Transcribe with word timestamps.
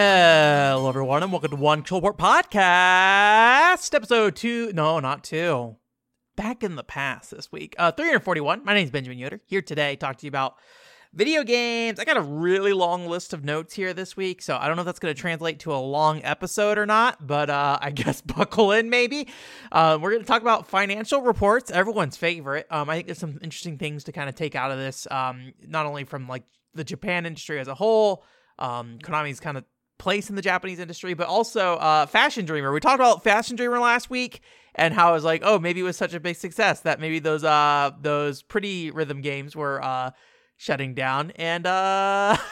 Hello, 0.00 0.88
everyone, 0.88 1.24
and 1.24 1.32
welcome 1.32 1.50
to 1.50 1.56
One 1.56 1.80
Controller 1.80 2.12
Port 2.12 2.18
Podcast, 2.18 3.92
episode 3.92 4.36
two. 4.36 4.72
No, 4.72 5.00
not 5.00 5.24
two. 5.24 5.74
Back 6.36 6.62
in 6.62 6.76
the 6.76 6.84
past 6.84 7.32
this 7.32 7.50
week. 7.50 7.74
Uh, 7.80 7.90
341. 7.90 8.64
My 8.64 8.74
name 8.74 8.84
is 8.84 8.92
Benjamin 8.92 9.18
Yoder. 9.18 9.40
Here 9.46 9.60
today, 9.60 9.96
talk 9.96 10.18
to 10.18 10.26
you 10.26 10.28
about 10.28 10.54
video 11.12 11.42
games. 11.42 11.98
I 11.98 12.04
got 12.04 12.16
a 12.16 12.20
really 12.20 12.72
long 12.72 13.06
list 13.06 13.32
of 13.32 13.42
notes 13.42 13.74
here 13.74 13.92
this 13.92 14.16
week, 14.16 14.40
so 14.40 14.56
I 14.56 14.68
don't 14.68 14.76
know 14.76 14.82
if 14.82 14.86
that's 14.86 15.00
going 15.00 15.12
to 15.12 15.20
translate 15.20 15.58
to 15.60 15.74
a 15.74 15.82
long 15.82 16.22
episode 16.22 16.78
or 16.78 16.86
not, 16.86 17.26
but 17.26 17.50
uh, 17.50 17.80
I 17.82 17.90
guess 17.90 18.20
buckle 18.20 18.70
in 18.70 18.90
maybe. 18.90 19.26
Uh, 19.72 19.98
we're 20.00 20.10
going 20.10 20.22
to 20.22 20.28
talk 20.28 20.42
about 20.42 20.68
financial 20.68 21.22
reports, 21.22 21.72
everyone's 21.72 22.16
favorite. 22.16 22.68
Um, 22.70 22.88
I 22.88 22.94
think 22.94 23.08
there's 23.08 23.18
some 23.18 23.40
interesting 23.42 23.78
things 23.78 24.04
to 24.04 24.12
kind 24.12 24.28
of 24.28 24.36
take 24.36 24.54
out 24.54 24.70
of 24.70 24.78
this, 24.78 25.08
um, 25.10 25.54
not 25.66 25.86
only 25.86 26.04
from 26.04 26.28
like 26.28 26.44
the 26.72 26.84
Japan 26.84 27.26
industry 27.26 27.58
as 27.58 27.66
a 27.66 27.74
whole, 27.74 28.22
um, 28.60 28.98
Konami's 29.02 29.40
kind 29.40 29.58
of 29.58 29.64
place 29.98 30.30
in 30.30 30.36
the 30.36 30.42
Japanese 30.42 30.78
industry, 30.78 31.14
but 31.14 31.26
also 31.26 31.74
uh, 31.76 32.06
Fashion 32.06 32.44
Dreamer. 32.44 32.72
We 32.72 32.80
talked 32.80 33.00
about 33.00 33.24
Fashion 33.24 33.56
Dreamer 33.56 33.80
last 33.80 34.10
week 34.10 34.40
and 34.74 34.94
how 34.94 35.10
it 35.10 35.14
was 35.14 35.24
like, 35.24 35.42
oh, 35.44 35.58
maybe 35.58 35.80
it 35.80 35.84
was 35.84 35.96
such 35.96 36.14
a 36.14 36.20
big 36.20 36.36
success 36.36 36.80
that 36.80 37.00
maybe 37.00 37.18
those 37.18 37.44
uh 37.44 37.90
those 38.00 38.42
pretty 38.42 38.90
rhythm 38.90 39.20
games 39.20 39.56
were 39.56 39.82
uh 39.82 40.12
shutting 40.56 40.94
down, 40.94 41.32
and 41.32 41.66
uh. 41.66 42.36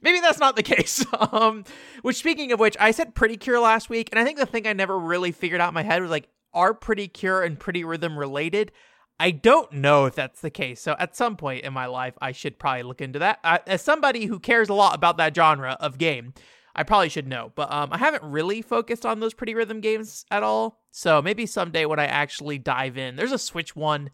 Maybe 0.00 0.20
that's 0.20 0.38
not 0.38 0.56
the 0.56 0.62
case. 0.62 1.04
Um, 1.30 1.64
which, 2.02 2.16
speaking 2.16 2.52
of 2.52 2.60
which, 2.60 2.76
I 2.80 2.90
said 2.90 3.14
Pretty 3.14 3.36
Cure 3.36 3.60
last 3.60 3.90
week, 3.90 4.08
and 4.10 4.18
I 4.18 4.24
think 4.24 4.38
the 4.38 4.46
thing 4.46 4.66
I 4.66 4.72
never 4.72 4.98
really 4.98 5.30
figured 5.30 5.60
out 5.60 5.68
in 5.68 5.74
my 5.74 5.82
head 5.82 6.00
was 6.00 6.10
like, 6.10 6.28
are 6.54 6.72
Pretty 6.72 7.06
Cure 7.06 7.42
and 7.42 7.58
Pretty 7.58 7.84
Rhythm 7.84 8.18
related? 8.18 8.72
I 9.20 9.32
don't 9.32 9.72
know 9.72 10.04
if 10.04 10.14
that's 10.14 10.40
the 10.40 10.50
case. 10.50 10.80
So 10.80 10.94
at 10.98 11.16
some 11.16 11.36
point 11.36 11.64
in 11.64 11.72
my 11.72 11.86
life, 11.86 12.14
I 12.20 12.32
should 12.32 12.58
probably 12.58 12.84
look 12.84 13.00
into 13.00 13.18
that. 13.18 13.40
I, 13.42 13.60
as 13.66 13.82
somebody 13.82 14.26
who 14.26 14.38
cares 14.38 14.68
a 14.68 14.74
lot 14.74 14.94
about 14.94 15.16
that 15.16 15.34
genre 15.34 15.76
of 15.80 15.98
game, 15.98 16.34
I 16.76 16.84
probably 16.84 17.08
should 17.08 17.26
know. 17.26 17.52
But 17.56 17.72
um, 17.72 17.88
I 17.92 17.98
haven't 17.98 18.22
really 18.22 18.62
focused 18.62 19.04
on 19.04 19.18
those 19.18 19.34
pretty 19.34 19.54
rhythm 19.54 19.80
games 19.80 20.24
at 20.30 20.44
all. 20.44 20.80
So 20.92 21.20
maybe 21.20 21.46
someday 21.46 21.84
when 21.84 21.98
I 21.98 22.06
actually 22.06 22.58
dive 22.58 22.96
in, 22.96 23.16
there's 23.16 23.32
a 23.32 23.38
Switch 23.38 23.74
one, 23.74 24.10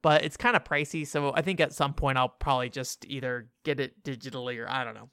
but 0.00 0.24
it's 0.24 0.38
kind 0.38 0.56
of 0.56 0.64
pricey. 0.64 1.06
So 1.06 1.34
I 1.34 1.42
think 1.42 1.60
at 1.60 1.74
some 1.74 1.92
point 1.92 2.16
I'll 2.16 2.30
probably 2.30 2.70
just 2.70 3.04
either 3.06 3.50
get 3.64 3.78
it 3.78 4.02
digitally 4.02 4.58
or 4.58 4.68
I 4.70 4.84
don't 4.84 4.94
know. 4.94 5.10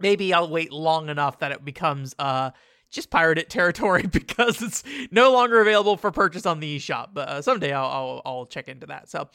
Maybe 0.00 0.34
I'll 0.34 0.50
wait 0.50 0.72
long 0.72 1.08
enough 1.08 1.38
that 1.40 1.52
it 1.52 1.64
becomes 1.64 2.14
uh 2.18 2.50
just 2.90 3.10
pirate 3.10 3.38
it 3.38 3.50
territory 3.50 4.02
because 4.10 4.62
it's 4.62 4.84
no 5.10 5.32
longer 5.32 5.60
available 5.60 5.96
for 5.96 6.10
purchase 6.10 6.46
on 6.46 6.60
the 6.60 6.78
eShop. 6.78 7.08
But 7.12 7.28
uh, 7.28 7.42
someday 7.42 7.72
I'll, 7.72 7.86
I'll, 7.86 8.22
I'll 8.24 8.46
check 8.46 8.68
into 8.68 8.86
that. 8.86 9.08
So. 9.08 9.28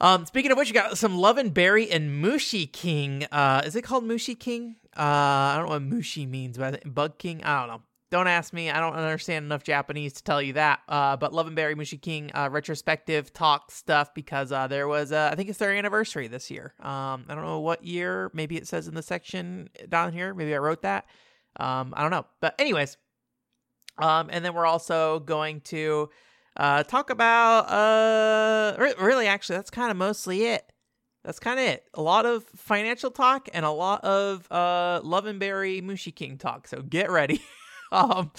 Um, 0.00 0.26
speaking 0.26 0.50
of 0.50 0.58
which, 0.58 0.66
you 0.66 0.74
got 0.74 0.98
some 0.98 1.16
Love 1.18 1.38
and 1.38 1.54
Berry 1.54 1.88
and 1.88 2.22
Mushi 2.22 2.70
King. 2.70 3.26
Uh, 3.30 3.62
is 3.64 3.76
it 3.76 3.82
called 3.82 4.04
Mushi 4.04 4.38
King? 4.38 4.74
Uh, 4.96 5.00
I 5.00 5.54
don't 5.56 5.66
know 5.66 5.72
what 5.72 5.82
Mushi 5.82 6.28
means, 6.28 6.58
but 6.58 6.82
Bug 6.92 7.16
King. 7.16 7.42
I 7.44 7.60
don't 7.60 7.68
know. 7.68 7.82
Don't 8.10 8.28
ask 8.28 8.52
me. 8.52 8.70
I 8.70 8.78
don't 8.78 8.94
understand 8.94 9.44
enough 9.44 9.64
Japanese 9.64 10.12
to 10.14 10.22
tell 10.22 10.40
you 10.40 10.52
that. 10.52 10.80
Uh, 10.88 11.16
but 11.16 11.32
Love 11.32 11.48
and 11.48 11.56
Berry 11.56 11.74
Mushi 11.74 12.00
King 12.00 12.30
uh, 12.34 12.48
retrospective 12.50 13.32
talk 13.32 13.72
stuff 13.72 14.14
because 14.14 14.52
uh, 14.52 14.68
there 14.68 14.86
was, 14.86 15.10
uh, 15.10 15.30
I 15.32 15.34
think 15.34 15.48
it's 15.48 15.58
their 15.58 15.72
anniversary 15.72 16.28
this 16.28 16.50
year. 16.50 16.74
Um, 16.80 17.24
I 17.28 17.34
don't 17.34 17.42
know 17.42 17.60
what 17.60 17.84
year. 17.84 18.30
Maybe 18.32 18.56
it 18.56 18.68
says 18.68 18.86
in 18.86 18.94
the 18.94 19.02
section 19.02 19.68
down 19.88 20.12
here. 20.12 20.32
Maybe 20.32 20.54
I 20.54 20.58
wrote 20.58 20.82
that. 20.82 21.06
Um, 21.58 21.94
I 21.96 22.02
don't 22.02 22.10
know. 22.10 22.26
But 22.40 22.54
anyways, 22.58 22.96
um, 23.98 24.28
and 24.30 24.44
then 24.44 24.54
we're 24.54 24.66
also 24.66 25.20
going 25.20 25.60
to 25.62 26.10
uh, 26.56 26.82
talk 26.84 27.10
about 27.10 27.70
uh, 27.70 28.76
re- 28.78 28.94
really 29.00 29.26
actually 29.26 29.56
that's 29.56 29.70
kind 29.70 29.90
of 29.90 29.96
mostly 29.96 30.46
it. 30.46 30.70
That's 31.24 31.38
kind 31.38 31.58
of 31.58 31.66
it. 31.66 31.84
A 31.94 32.02
lot 32.02 32.26
of 32.26 32.44
financial 32.54 33.10
talk 33.10 33.48
and 33.54 33.64
a 33.64 33.70
lot 33.70 34.04
of 34.04 34.50
uh, 34.52 35.00
Love 35.02 35.26
and 35.26 35.40
Berry 35.40 35.80
Mushi 35.80 36.14
King 36.14 36.36
talk. 36.36 36.68
So 36.68 36.82
get 36.82 37.10
ready. 37.10 37.40
um, 37.92 38.30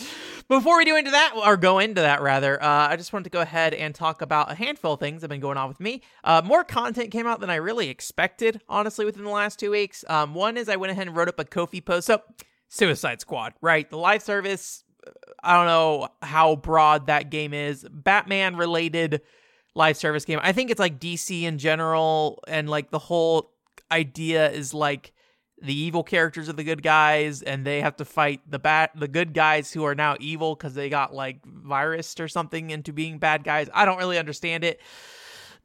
before 0.48 0.78
we 0.78 0.86
do 0.86 0.96
into 0.96 1.10
that, 1.10 1.34
or 1.36 1.58
go 1.58 1.80
into 1.80 2.02
that 2.02 2.22
rather, 2.22 2.62
uh, 2.62 2.90
I 2.90 2.96
just 2.96 3.12
wanted 3.12 3.24
to 3.24 3.30
go 3.32 3.42
ahead 3.42 3.74
and 3.74 3.96
talk 3.96 4.22
about 4.22 4.52
a 4.52 4.56
handful 4.56 4.94
of 4.94 5.00
things 5.00 5.22
that 5.22 5.26
have 5.26 5.30
been 5.32 5.42
going 5.42 5.58
on 5.58 5.68
with 5.68 5.80
me. 5.80 6.04
Uh, 6.24 6.44
more 6.46 6.64
content 6.64 7.10
came 7.10 7.26
out 7.26 7.40
than 7.40 7.50
I 7.50 7.56
really 7.56 7.90
expected, 7.90 8.62
honestly, 8.70 9.04
within 9.04 9.24
the 9.24 9.32
last 9.32 9.58
two 9.58 9.72
weeks. 9.72 10.06
Um, 10.08 10.36
one 10.36 10.56
is 10.56 10.70
I 10.70 10.76
went 10.76 10.92
ahead 10.92 11.08
and 11.08 11.18
wrote 11.18 11.30
up 11.30 11.40
a 11.40 11.46
Ko-fi 11.46 11.82
post. 11.82 12.06
So 12.06 12.22
Suicide 12.70 13.22
Squad, 13.22 13.54
right? 13.62 13.90
The 13.90 13.98
live 13.98 14.22
service, 14.22 14.84
uh, 15.06 15.12
I 15.44 15.56
don't 15.56 15.68
know 15.68 16.10
how 16.22 16.56
broad 16.56 17.08
that 17.08 17.30
game 17.30 17.54
is. 17.54 17.86
Batman 17.90 18.56
related 18.56 19.22
live 19.76 19.98
service 19.98 20.26
game. 20.26 20.40
I 20.42 20.52
think 20.52 20.72
it's 20.72 20.80
like 20.80 21.00
DC 21.00 21.44
in 21.44 21.58
general, 21.58 22.44
and 22.48 22.70
like 22.70 22.92
the 22.92 23.00
whole 23.00 23.52
idea 23.92 24.50
is 24.52 24.74
like 24.74 25.14
the 25.62 25.76
evil 25.76 26.04
characters 26.04 26.50
are 26.50 26.54
the 26.54 26.64
good 26.64 26.84
guys, 26.84 27.42
and 27.42 27.66
they 27.66 27.82
have 27.82 27.96
to 27.98 28.06
fight 28.06 28.42
the 28.50 28.60
bat 28.60 28.92
the 28.96 29.08
good 29.08 29.34
guys 29.34 29.72
who 29.72 29.84
are 29.86 29.96
now 29.96 30.16
evil 30.20 30.56
because 30.56 30.74
they 30.74 30.90
got 30.90 31.14
like 31.14 31.46
virus 31.46 32.20
or 32.20 32.28
something 32.28 32.70
into 32.72 32.92
being 32.92 33.20
bad 33.20 33.44
guys. 33.44 33.70
I 33.74 33.86
don't 33.86 33.98
really 33.98 34.18
understand 34.18 34.64
it. 34.64 34.82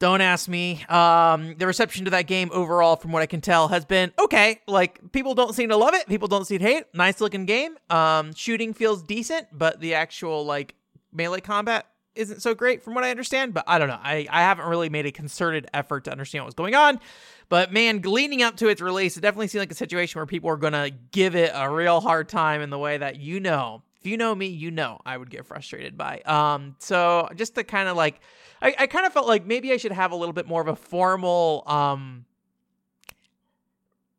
Don't 0.01 0.21
ask 0.21 0.49
me. 0.49 0.83
Um, 0.85 1.53
the 1.59 1.67
reception 1.67 2.05
to 2.05 2.11
that 2.11 2.25
game 2.25 2.49
overall, 2.51 2.95
from 2.95 3.11
what 3.11 3.21
I 3.21 3.27
can 3.27 3.39
tell, 3.39 3.67
has 3.67 3.85
been 3.85 4.11
okay. 4.17 4.59
Like 4.67 5.11
people 5.11 5.35
don't 5.35 5.53
seem 5.53 5.69
to 5.69 5.77
love 5.77 5.93
it. 5.93 6.07
People 6.07 6.27
don't 6.27 6.43
seem 6.43 6.57
to 6.57 6.65
hate. 6.65 6.77
It. 6.77 6.87
Nice 6.95 7.21
looking 7.21 7.45
game. 7.45 7.77
Um, 7.87 8.33
shooting 8.33 8.73
feels 8.73 9.03
decent, 9.03 9.49
but 9.53 9.79
the 9.79 9.93
actual 9.93 10.43
like 10.43 10.73
melee 11.13 11.39
combat 11.39 11.85
isn't 12.15 12.41
so 12.41 12.55
great 12.55 12.81
from 12.81 12.95
what 12.95 13.03
I 13.03 13.11
understand. 13.11 13.53
But 13.53 13.65
I 13.67 13.77
don't 13.77 13.89
know. 13.89 13.99
I 14.01 14.25
I 14.31 14.41
haven't 14.41 14.65
really 14.65 14.89
made 14.89 15.05
a 15.05 15.11
concerted 15.11 15.67
effort 15.71 16.05
to 16.05 16.11
understand 16.11 16.45
what's 16.45 16.55
going 16.55 16.73
on. 16.73 16.99
But 17.47 17.71
man, 17.71 18.01
leading 18.01 18.41
up 18.41 18.57
to 18.57 18.69
its 18.69 18.81
release, 18.81 19.17
it 19.17 19.21
definitely 19.21 19.49
seemed 19.49 19.61
like 19.61 19.71
a 19.71 19.75
situation 19.75 20.17
where 20.17 20.25
people 20.25 20.49
are 20.49 20.57
gonna 20.57 20.89
give 21.11 21.35
it 21.35 21.51
a 21.53 21.69
real 21.69 22.01
hard 22.01 22.27
time 22.27 22.61
in 22.61 22.71
the 22.71 22.79
way 22.79 22.97
that 22.97 23.19
you 23.19 23.39
know. 23.39 23.83
If 23.99 24.07
you 24.07 24.17
know 24.17 24.33
me, 24.33 24.47
you 24.47 24.71
know 24.71 24.99
I 25.05 25.15
would 25.15 25.29
get 25.29 25.45
frustrated 25.45 25.95
by. 25.95 26.21
Um, 26.25 26.75
so 26.79 27.29
just 27.35 27.53
to 27.53 27.63
kind 27.63 27.87
of 27.87 27.95
like 27.95 28.19
I, 28.61 28.75
I 28.79 28.87
kind 28.87 29.05
of 29.05 29.13
felt 29.13 29.27
like 29.27 29.45
maybe 29.45 29.71
I 29.71 29.77
should 29.77 29.91
have 29.91 30.11
a 30.11 30.15
little 30.15 30.33
bit 30.33 30.47
more 30.47 30.61
of 30.61 30.67
a 30.67 30.75
formal 30.75 31.63
um 31.65 32.25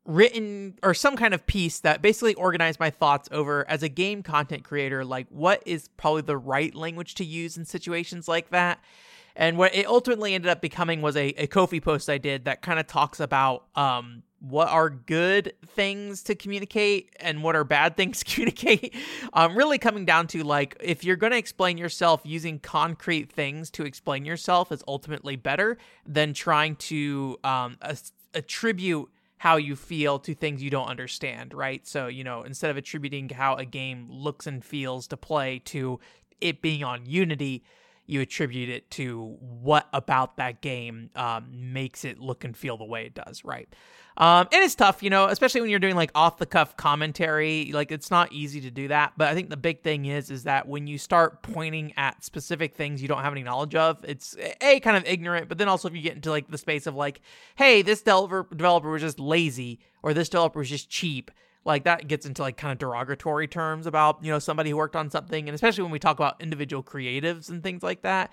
written 0.05 0.79
or 0.83 0.95
some 0.95 1.17
kind 1.17 1.33
of 1.33 1.47
piece 1.47 1.81
that 1.81 2.03
basically 2.03 2.35
organized 2.35 2.81
my 2.81 2.91
thoughts 2.91 3.29
over 3.31 3.69
as 3.69 3.83
a 3.85 3.89
game 3.89 4.23
content 4.23 4.65
creator 4.65 5.05
like 5.05 5.27
what 5.31 5.63
is 5.65 5.89
probably 5.97 6.23
the 6.23 6.37
right 6.37 6.75
language 6.75 7.15
to 7.15 7.25
use 7.25 7.57
in 7.57 7.65
situations 7.65 8.27
like 8.27 8.51
that. 8.51 8.81
And 9.35 9.57
what 9.57 9.75
it 9.75 9.87
ultimately 9.87 10.35
ended 10.35 10.51
up 10.51 10.61
becoming 10.61 11.01
was 11.01 11.17
a, 11.17 11.29
a 11.39 11.47
Ko-fi 11.47 11.81
post 11.81 12.11
I 12.11 12.19
did 12.19 12.45
that 12.45 12.63
kind 12.63 12.79
of 12.79 12.87
talks 12.87 13.21
about 13.21 13.65
um, 13.77 14.25
what 14.43 14.69
are 14.69 14.91
good 14.91 15.55
things 15.69 16.25
to 16.25 16.35
communicate 16.35 17.11
and 17.21 17.45
what 17.45 17.55
are 17.55 17.63
bad 17.63 17.97
things 17.97 18.19
to 18.19 18.25
communicate. 18.35 18.95
um, 19.33 19.57
really 19.57 19.79
coming 19.79 20.05
down 20.05 20.27
to 20.27 20.43
like 20.43 20.77
if 20.81 21.05
you're 21.05 21.17
going 21.17 21.31
to 21.31 21.39
explain 21.39 21.79
yourself 21.79 22.21
using 22.25 22.59
concrete 22.59 23.31
things 23.31 23.71
to 23.71 23.85
explain 23.85 24.25
yourself 24.25 24.73
is 24.73 24.83
ultimately 24.89 25.37
better 25.37 25.79
than 26.05 26.35
trying 26.35 26.75
to 26.75 27.39
um, 27.45 27.79
attribute 28.35 29.09
how 29.39 29.57
you 29.57 29.75
feel 29.75 30.19
to 30.21 30.35
things 30.35 30.63
you 30.63 30.71
don't 30.71 30.87
understand, 30.87 31.53
right? 31.53 31.85
So, 31.87 32.07
you 32.07 32.23
know, 32.23 32.43
instead 32.43 32.71
of 32.71 32.77
attributing 32.77 33.29
how 33.29 33.57
a 33.57 33.65
game 33.65 34.07
looks 34.09 34.47
and 34.47 34.65
feels 34.65 35.09
to 35.09 35.17
play 35.17 35.61
to 35.67 35.99
it 36.41 36.63
being 36.63 36.85
on 36.85 37.07
Unity, 37.07 37.65
you 38.07 38.21
attribute 38.21 38.69
it 38.69 38.91
to 38.91 39.37
what 39.41 39.89
about 39.93 40.37
that 40.37 40.61
game 40.61 41.11
um, 41.17 41.73
makes 41.73 42.05
it 42.05 42.19
look 42.19 42.45
and 42.45 42.57
feel 42.57 42.77
the 42.77 42.85
way 42.85 43.07
it 43.07 43.15
does, 43.15 43.45
right? 43.45 43.69
Um, 44.17 44.47
and 44.53 44.63
it's 44.63 44.75
tough, 44.75 45.03
you 45.03 45.09
know, 45.09 45.27
especially 45.27 45.63
when 45.63 45.71
you're 45.71 45.79
doing 45.79 45.97
like 45.97 46.11
off 46.15 46.37
the 46.37 46.47
cuff 46.47 46.77
commentary. 46.77 47.71
Like 47.73 47.91
it's 47.91 48.11
not 48.11 48.33
easy 48.33 48.61
to 48.63 48.71
do 48.71 48.89
that. 48.89 49.15
But 49.17 49.29
I 49.29 49.35
think 49.35 49.49
the 49.49 49.57
big 49.57 49.83
thing 49.83 50.05
is, 50.07 50.31
is 50.31 50.45
that 50.45 50.69
when 50.69 50.87
you 50.87 50.99
start 50.99 51.43
pointing 51.43 51.95
at 51.97 52.23
specific 52.23 52.75
things 52.75 53.01
you 53.01 53.09
don't 53.09 53.23
have 53.23 53.33
any 53.33 53.43
knowledge 53.43 53.75
of, 53.75 54.05
it's 54.05 54.37
a 54.61 54.81
kind 54.81 54.97
of 54.97 55.05
ignorant. 55.07 55.49
But 55.49 55.59
then 55.59 55.69
also 55.69 55.89
if 55.89 55.95
you 55.95 56.03
get 56.03 56.15
into 56.15 56.31
like 56.31 56.49
the 56.49 56.59
space 56.59 56.87
of 56.87 56.95
like, 56.95 57.21
hey, 57.57 57.83
this 57.83 58.03
developer 58.03 58.47
developer 58.55 58.91
was 58.91 59.03
just 59.03 59.19
lazy, 59.19 59.81
or 60.03 60.13
this 60.13 60.29
developer 60.29 60.59
was 60.59 60.69
just 60.69 60.91
cheap 60.91 61.31
like 61.65 61.85
that 61.85 62.09
gets 62.09 62.27
into 62.27 62.43
like 62.43 62.57
kind 62.57 62.73
of 62.73 62.79
derogatory 62.79 63.47
terms 63.49 63.87
about 63.87 64.23
you 64.23 64.31
know 64.31 64.39
somebody 64.39 64.71
who 64.71 64.77
worked 64.77 64.97
on 64.97 65.11
something 65.11 65.49
and 65.49 65.55
especially 65.55 65.83
when 65.83 65.93
we 65.93 65.99
talk 65.99 66.19
about 66.19 66.41
individual 66.41 66.83
creatives 66.83 67.49
and 67.49 67.63
things 67.63 67.83
like 67.83 68.03
that. 68.03 68.31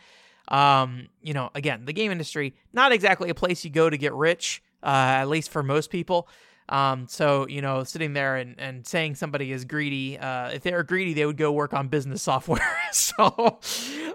Um 0.47 1.07
you 1.21 1.33
know 1.33 1.49
again 1.53 1.85
the 1.85 1.93
game 1.93 2.11
industry 2.11 2.55
not 2.73 2.91
exactly 2.91 3.29
a 3.29 3.35
place 3.35 3.63
you 3.63 3.69
go 3.69 3.89
to 3.89 3.97
get 3.97 4.13
rich 4.13 4.63
uh, 4.81 4.87
at 5.21 5.27
least 5.27 5.51
for 5.51 5.61
most 5.61 5.89
people 5.89 6.27
um, 6.69 7.07
so 7.07 7.47
you 7.47 7.61
know, 7.61 7.83
sitting 7.83 8.13
there 8.13 8.37
and, 8.37 8.55
and 8.59 8.85
saying 8.87 9.15
somebody 9.15 9.51
is 9.51 9.65
greedy, 9.65 10.17
uh, 10.17 10.49
if 10.49 10.63
they 10.63 10.71
were 10.71 10.83
greedy, 10.83 11.13
they 11.13 11.25
would 11.25 11.37
go 11.37 11.51
work 11.51 11.73
on 11.73 11.87
business 11.87 12.21
software. 12.29 12.77
so, 12.91 13.59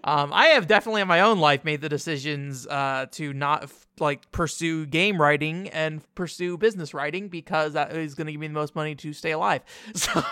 Um, 0.04 0.32
I 0.34 0.48
have 0.48 0.66
definitely 0.66 1.00
in 1.00 1.08
my 1.08 1.20
own 1.20 1.38
life 1.38 1.64
made 1.64 1.80
the 1.80 1.88
decisions 1.88 2.66
uh, 2.66 3.06
to 3.12 3.32
not 3.32 3.64
f- 3.64 3.86
like 3.98 4.30
pursue 4.32 4.84
game 4.84 5.18
writing 5.20 5.68
and 5.70 6.02
pursue 6.14 6.58
business 6.58 6.92
writing 6.92 7.28
because 7.28 7.72
that 7.72 7.96
is 7.96 8.14
going 8.14 8.26
to 8.26 8.32
give 8.32 8.40
me 8.40 8.48
the 8.48 8.52
most 8.52 8.74
money 8.74 8.94
to 8.96 9.12
stay 9.12 9.30
alive. 9.32 9.62
So 9.94 10.22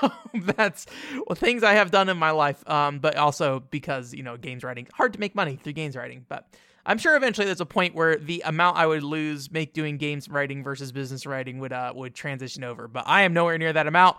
that's 0.56 0.86
well, 1.26 1.36
things 1.36 1.62
I 1.62 1.72
have 1.74 1.90
done 1.90 2.08
in 2.10 2.18
my 2.18 2.32
life. 2.32 2.68
Um, 2.68 2.98
but 2.98 3.16
also 3.16 3.60
because 3.70 4.12
you 4.12 4.22
know 4.22 4.36
games 4.36 4.62
writing 4.62 4.86
hard 4.92 5.14
to 5.14 5.20
make 5.20 5.34
money 5.34 5.56
through 5.56 5.72
games 5.74 5.96
writing, 5.96 6.26
but. 6.28 6.46
I'm 6.84 6.98
sure 6.98 7.16
eventually 7.16 7.46
there's 7.46 7.60
a 7.60 7.66
point 7.66 7.94
where 7.94 8.16
the 8.16 8.42
amount 8.44 8.76
I 8.76 8.86
would 8.86 9.02
lose 9.02 9.50
make 9.52 9.72
doing 9.72 9.98
games 9.98 10.28
writing 10.28 10.64
versus 10.64 10.90
business 10.90 11.26
writing 11.26 11.58
would 11.60 11.72
uh 11.72 11.92
would 11.94 12.14
transition 12.14 12.64
over. 12.64 12.88
But 12.88 13.04
I 13.06 13.22
am 13.22 13.32
nowhere 13.32 13.58
near 13.58 13.72
that 13.72 13.86
amount 13.86 14.16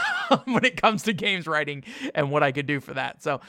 when 0.44 0.64
it 0.64 0.80
comes 0.80 1.02
to 1.04 1.12
games 1.12 1.46
writing 1.46 1.84
and 2.14 2.30
what 2.30 2.42
I 2.42 2.52
could 2.52 2.66
do 2.66 2.80
for 2.80 2.94
that. 2.94 3.22
So 3.22 3.40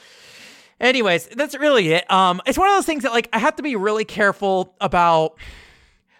anyways, 0.80 1.28
that's 1.28 1.56
really 1.56 1.92
it. 1.92 2.10
Um, 2.10 2.40
it's 2.46 2.58
one 2.58 2.68
of 2.68 2.76
those 2.76 2.86
things 2.86 3.04
that 3.04 3.12
like 3.12 3.28
I 3.32 3.38
have 3.38 3.56
to 3.56 3.62
be 3.62 3.76
really 3.76 4.04
careful 4.04 4.74
about 4.80 5.38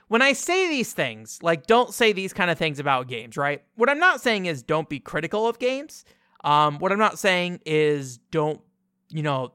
when 0.09 0.23
I 0.23 0.33
say 0.33 0.69
these 0.69 0.93
things. 0.93 1.39
Like, 1.43 1.67
don't 1.67 1.95
say 1.95 2.13
these 2.13 2.33
kind 2.33 2.51
of 2.51 2.59
things 2.59 2.79
about 2.79 3.09
games, 3.09 3.37
right? 3.37 3.63
What 3.77 3.89
I'm 3.89 4.01
not 4.01 4.21
saying 4.21 4.47
is 4.47 4.63
don't 4.63 4.89
be 4.89 4.99
critical 4.99 5.47
of 5.47 5.59
games. 5.59 6.05
Um, 6.45 6.79
what 6.79 6.93
I'm 6.93 6.99
not 6.99 7.19
saying 7.19 7.61
is 7.65 8.19
don't, 8.31 8.61
you 9.11 9.23
know, 9.23 9.53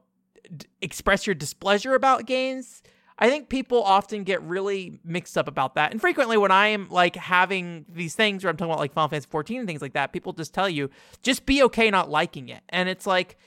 d- 0.54 0.66
express 0.80 1.26
your 1.26 1.34
displeasure 1.34 1.94
about 1.94 2.26
games. 2.26 2.82
I 3.18 3.28
think 3.28 3.48
people 3.48 3.82
often 3.82 4.24
get 4.24 4.42
really 4.42 4.98
mixed 5.04 5.38
up 5.38 5.46
about 5.46 5.76
that. 5.76 5.92
And 5.92 6.00
frequently, 6.00 6.36
when 6.36 6.50
I 6.50 6.68
am 6.68 6.88
like 6.90 7.14
having 7.14 7.86
these 7.88 8.14
things 8.14 8.42
where 8.42 8.50
I'm 8.50 8.56
talking 8.56 8.72
about 8.72 8.80
like 8.80 8.92
Final 8.92 9.08
Fantasy 9.08 9.28
14 9.30 9.58
and 9.60 9.68
things 9.68 9.82
like 9.82 9.92
that, 9.92 10.12
people 10.12 10.32
just 10.32 10.52
tell 10.52 10.68
you, 10.68 10.90
just 11.22 11.46
be 11.46 11.62
okay 11.64 11.90
not 11.90 12.10
liking 12.10 12.48
it. 12.48 12.62
And 12.70 12.88
it's 12.88 13.06
like, 13.06 13.38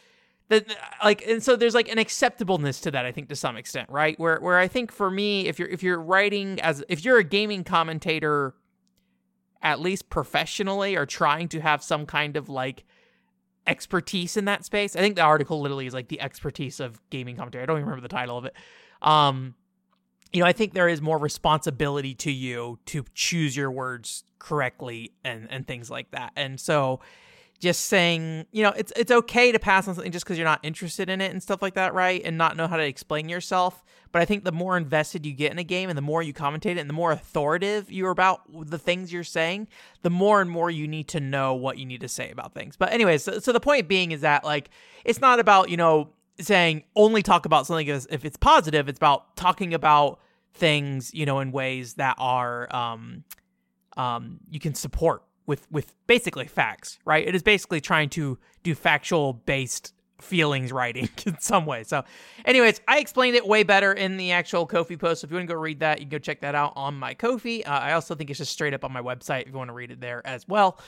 that 0.50 0.66
like 1.04 1.26
and 1.28 1.44
so 1.44 1.56
there's 1.56 1.76
like 1.76 1.90
an 1.90 1.98
acceptableness 1.98 2.80
to 2.82 2.92
that 2.92 3.06
i 3.06 3.12
think 3.12 3.28
to 3.30 3.36
some 3.36 3.58
extent 3.58 3.90
right 3.90 4.18
where 4.20 4.40
where 4.40 4.58
i 4.58 4.68
think 4.68 4.92
for 4.92 5.12
me 5.12 5.48
if 5.48 5.60
you're 5.60 5.68
if 5.68 5.84
you're 5.84 6.02
writing 6.02 6.60
as 6.62 6.84
if 6.88 7.04
you're 7.04 7.18
a 7.18 7.24
gaming 7.24 7.64
commentator 7.64 8.56
at 9.62 9.80
least 9.80 10.10
professionally 10.10 10.96
or 10.96 11.06
trying 11.06 11.48
to 11.50 11.60
have 11.60 11.84
some 11.84 12.06
kind 12.06 12.38
of 12.38 12.48
like 12.48 12.86
expertise 13.68 14.38
in 14.38 14.46
that 14.46 14.66
space. 14.66 14.96
I 14.96 15.00
think 15.00 15.16
the 15.16 15.22
article 15.22 15.62
literally 15.62 15.86
is 15.86 15.94
like 15.94 16.08
the 16.08 16.22
expertise 16.22 16.80
of 16.80 17.00
gaming 17.10 17.36
commentary. 17.36 17.64
I 17.64 17.66
don't 17.66 17.78
even 17.78 17.90
remember 17.90 18.08
the 18.08 18.14
title 18.14 18.38
of 18.38 18.46
it. 18.46 18.54
Um 19.02 19.56
you 20.34 20.42
know 20.42 20.46
i 20.46 20.52
think 20.52 20.74
there 20.74 20.90
is 20.90 21.02
more 21.02 21.18
responsibility 21.18 22.14
to 22.14 22.30
you 22.30 22.78
to 22.86 23.06
choose 23.14 23.56
your 23.56 23.72
words 23.72 24.26
correctly 24.40 25.14
and 25.24 25.48
and 25.50 25.68
things 25.68 25.90
like 25.90 26.12
that. 26.12 26.32
And 26.36 26.60
so 26.60 27.00
just 27.60 27.86
saying, 27.86 28.46
you 28.52 28.62
know, 28.62 28.72
it's 28.78 28.94
it's 28.96 29.12
okay 29.12 29.52
to 29.52 29.58
pass 29.58 29.88
on 29.88 29.96
something 29.96 30.12
just 30.12 30.26
because 30.26 30.38
you're 30.38 30.46
not 30.46 30.60
interested 30.64 31.10
in 31.10 31.22
it 31.22 31.32
and 31.32 31.42
stuff 31.42 31.62
like 31.62 31.74
that, 31.74 31.94
right? 31.94 32.22
And 32.24 32.38
not 32.38 32.56
know 32.56 32.68
how 32.68 32.78
to 32.78 32.86
explain 32.86 33.30
yourself. 33.30 33.84
But 34.12 34.22
I 34.22 34.26
think 34.26 34.44
the 34.44 34.52
more 34.52 34.78
invested 34.78 35.26
you 35.26 35.34
get 35.34 35.52
in 35.52 35.58
a 35.58 35.64
game 35.64 35.90
and 35.90 35.98
the 35.98 36.04
more 36.04 36.22
you 36.22 36.34
commentate 36.34 36.72
it 36.72 36.78
and 36.78 36.90
the 36.90 36.94
more 36.94 37.12
authoritative 37.12 37.92
you're 37.92 38.12
about 38.12 38.42
the 38.70 38.78
things 38.78 39.12
you're 39.12 39.24
saying, 39.24 39.68
the 40.04 40.10
more 40.10 40.40
and 40.40 40.50
more 40.50 40.70
you 40.70 40.88
need 40.88 41.08
to 41.10 41.20
know 41.20 41.56
what 41.56 41.78
you 41.78 41.86
need 41.86 42.02
to 42.02 42.08
say 42.08 42.30
about 42.30 42.54
things. 42.54 42.78
But 42.78 42.94
anyways, 42.94 43.24
so, 43.24 43.40
so 43.40 43.52
the 43.52 43.60
point 43.60 43.88
being 43.88 44.12
is 44.12 44.22
that 44.22 44.44
like 44.44 44.70
it's 45.04 45.20
not 45.20 45.40
about, 45.40 45.70
you 45.70 45.78
know, 45.78 46.10
saying 46.40 46.84
only 46.96 47.24
talk 47.24 47.46
about 47.46 47.66
something 47.66 47.88
if 47.88 48.24
it's 48.24 48.38
positive. 48.38 48.88
It's 48.88 48.98
about 48.98 49.36
talking 49.36 49.74
about 49.74 50.20
things, 50.54 51.12
you 51.14 51.26
know, 51.26 51.40
in 51.40 51.52
ways 51.52 51.96
that 51.96 52.16
are 52.20 52.74
um 52.74 53.24
um 53.96 54.40
you 54.50 54.60
can 54.60 54.76
support 54.76 55.24
with 55.48 55.66
with 55.72 55.94
basically 56.06 56.46
facts, 56.46 57.00
right? 57.06 57.28
It 57.28 57.34
is 57.34 57.42
basically 57.42 57.82
trying 57.82 58.10
to 58.10 58.38
do 58.62 58.76
factual 58.76 59.34
based 59.34 59.94
feelings 60.20 60.72
writing 60.72 61.10
in 61.26 61.40
some 61.40 61.66
way. 61.66 61.84
So, 61.84 62.04
anyways, 62.46 62.82
I 62.88 63.00
explained 63.00 63.36
it 63.36 63.48
way 63.48 63.64
better 63.64 63.94
in 63.94 64.18
the 64.18 64.32
actual 64.32 64.66
Ko-fi 64.66 64.96
post. 64.96 65.22
So 65.22 65.26
if 65.26 65.32
you 65.32 65.38
want 65.38 65.48
to 65.48 65.54
go 65.54 65.60
read 65.60 65.80
that, 65.80 66.00
you 66.00 66.06
can 66.06 66.10
go 66.10 66.20
check 66.20 66.42
that 66.42 66.56
out 66.56 66.74
on 66.76 66.96
my 66.96 67.14
Ko-fi. 67.14 67.64
Uh, 67.64 67.72
I 67.72 67.94
also 67.94 68.16
think 68.16 68.30
it's 68.30 68.40
just 68.40 68.52
straight 68.52 68.74
up 68.74 68.84
on 68.84 68.92
my 68.92 69.02
website 69.02 69.42
if 69.44 69.50
you 69.50 69.58
want 69.58 69.70
to 69.70 69.74
read 69.74 69.92
it 69.92 70.02
there 70.02 70.26
as 70.26 70.48
well. 70.48 70.80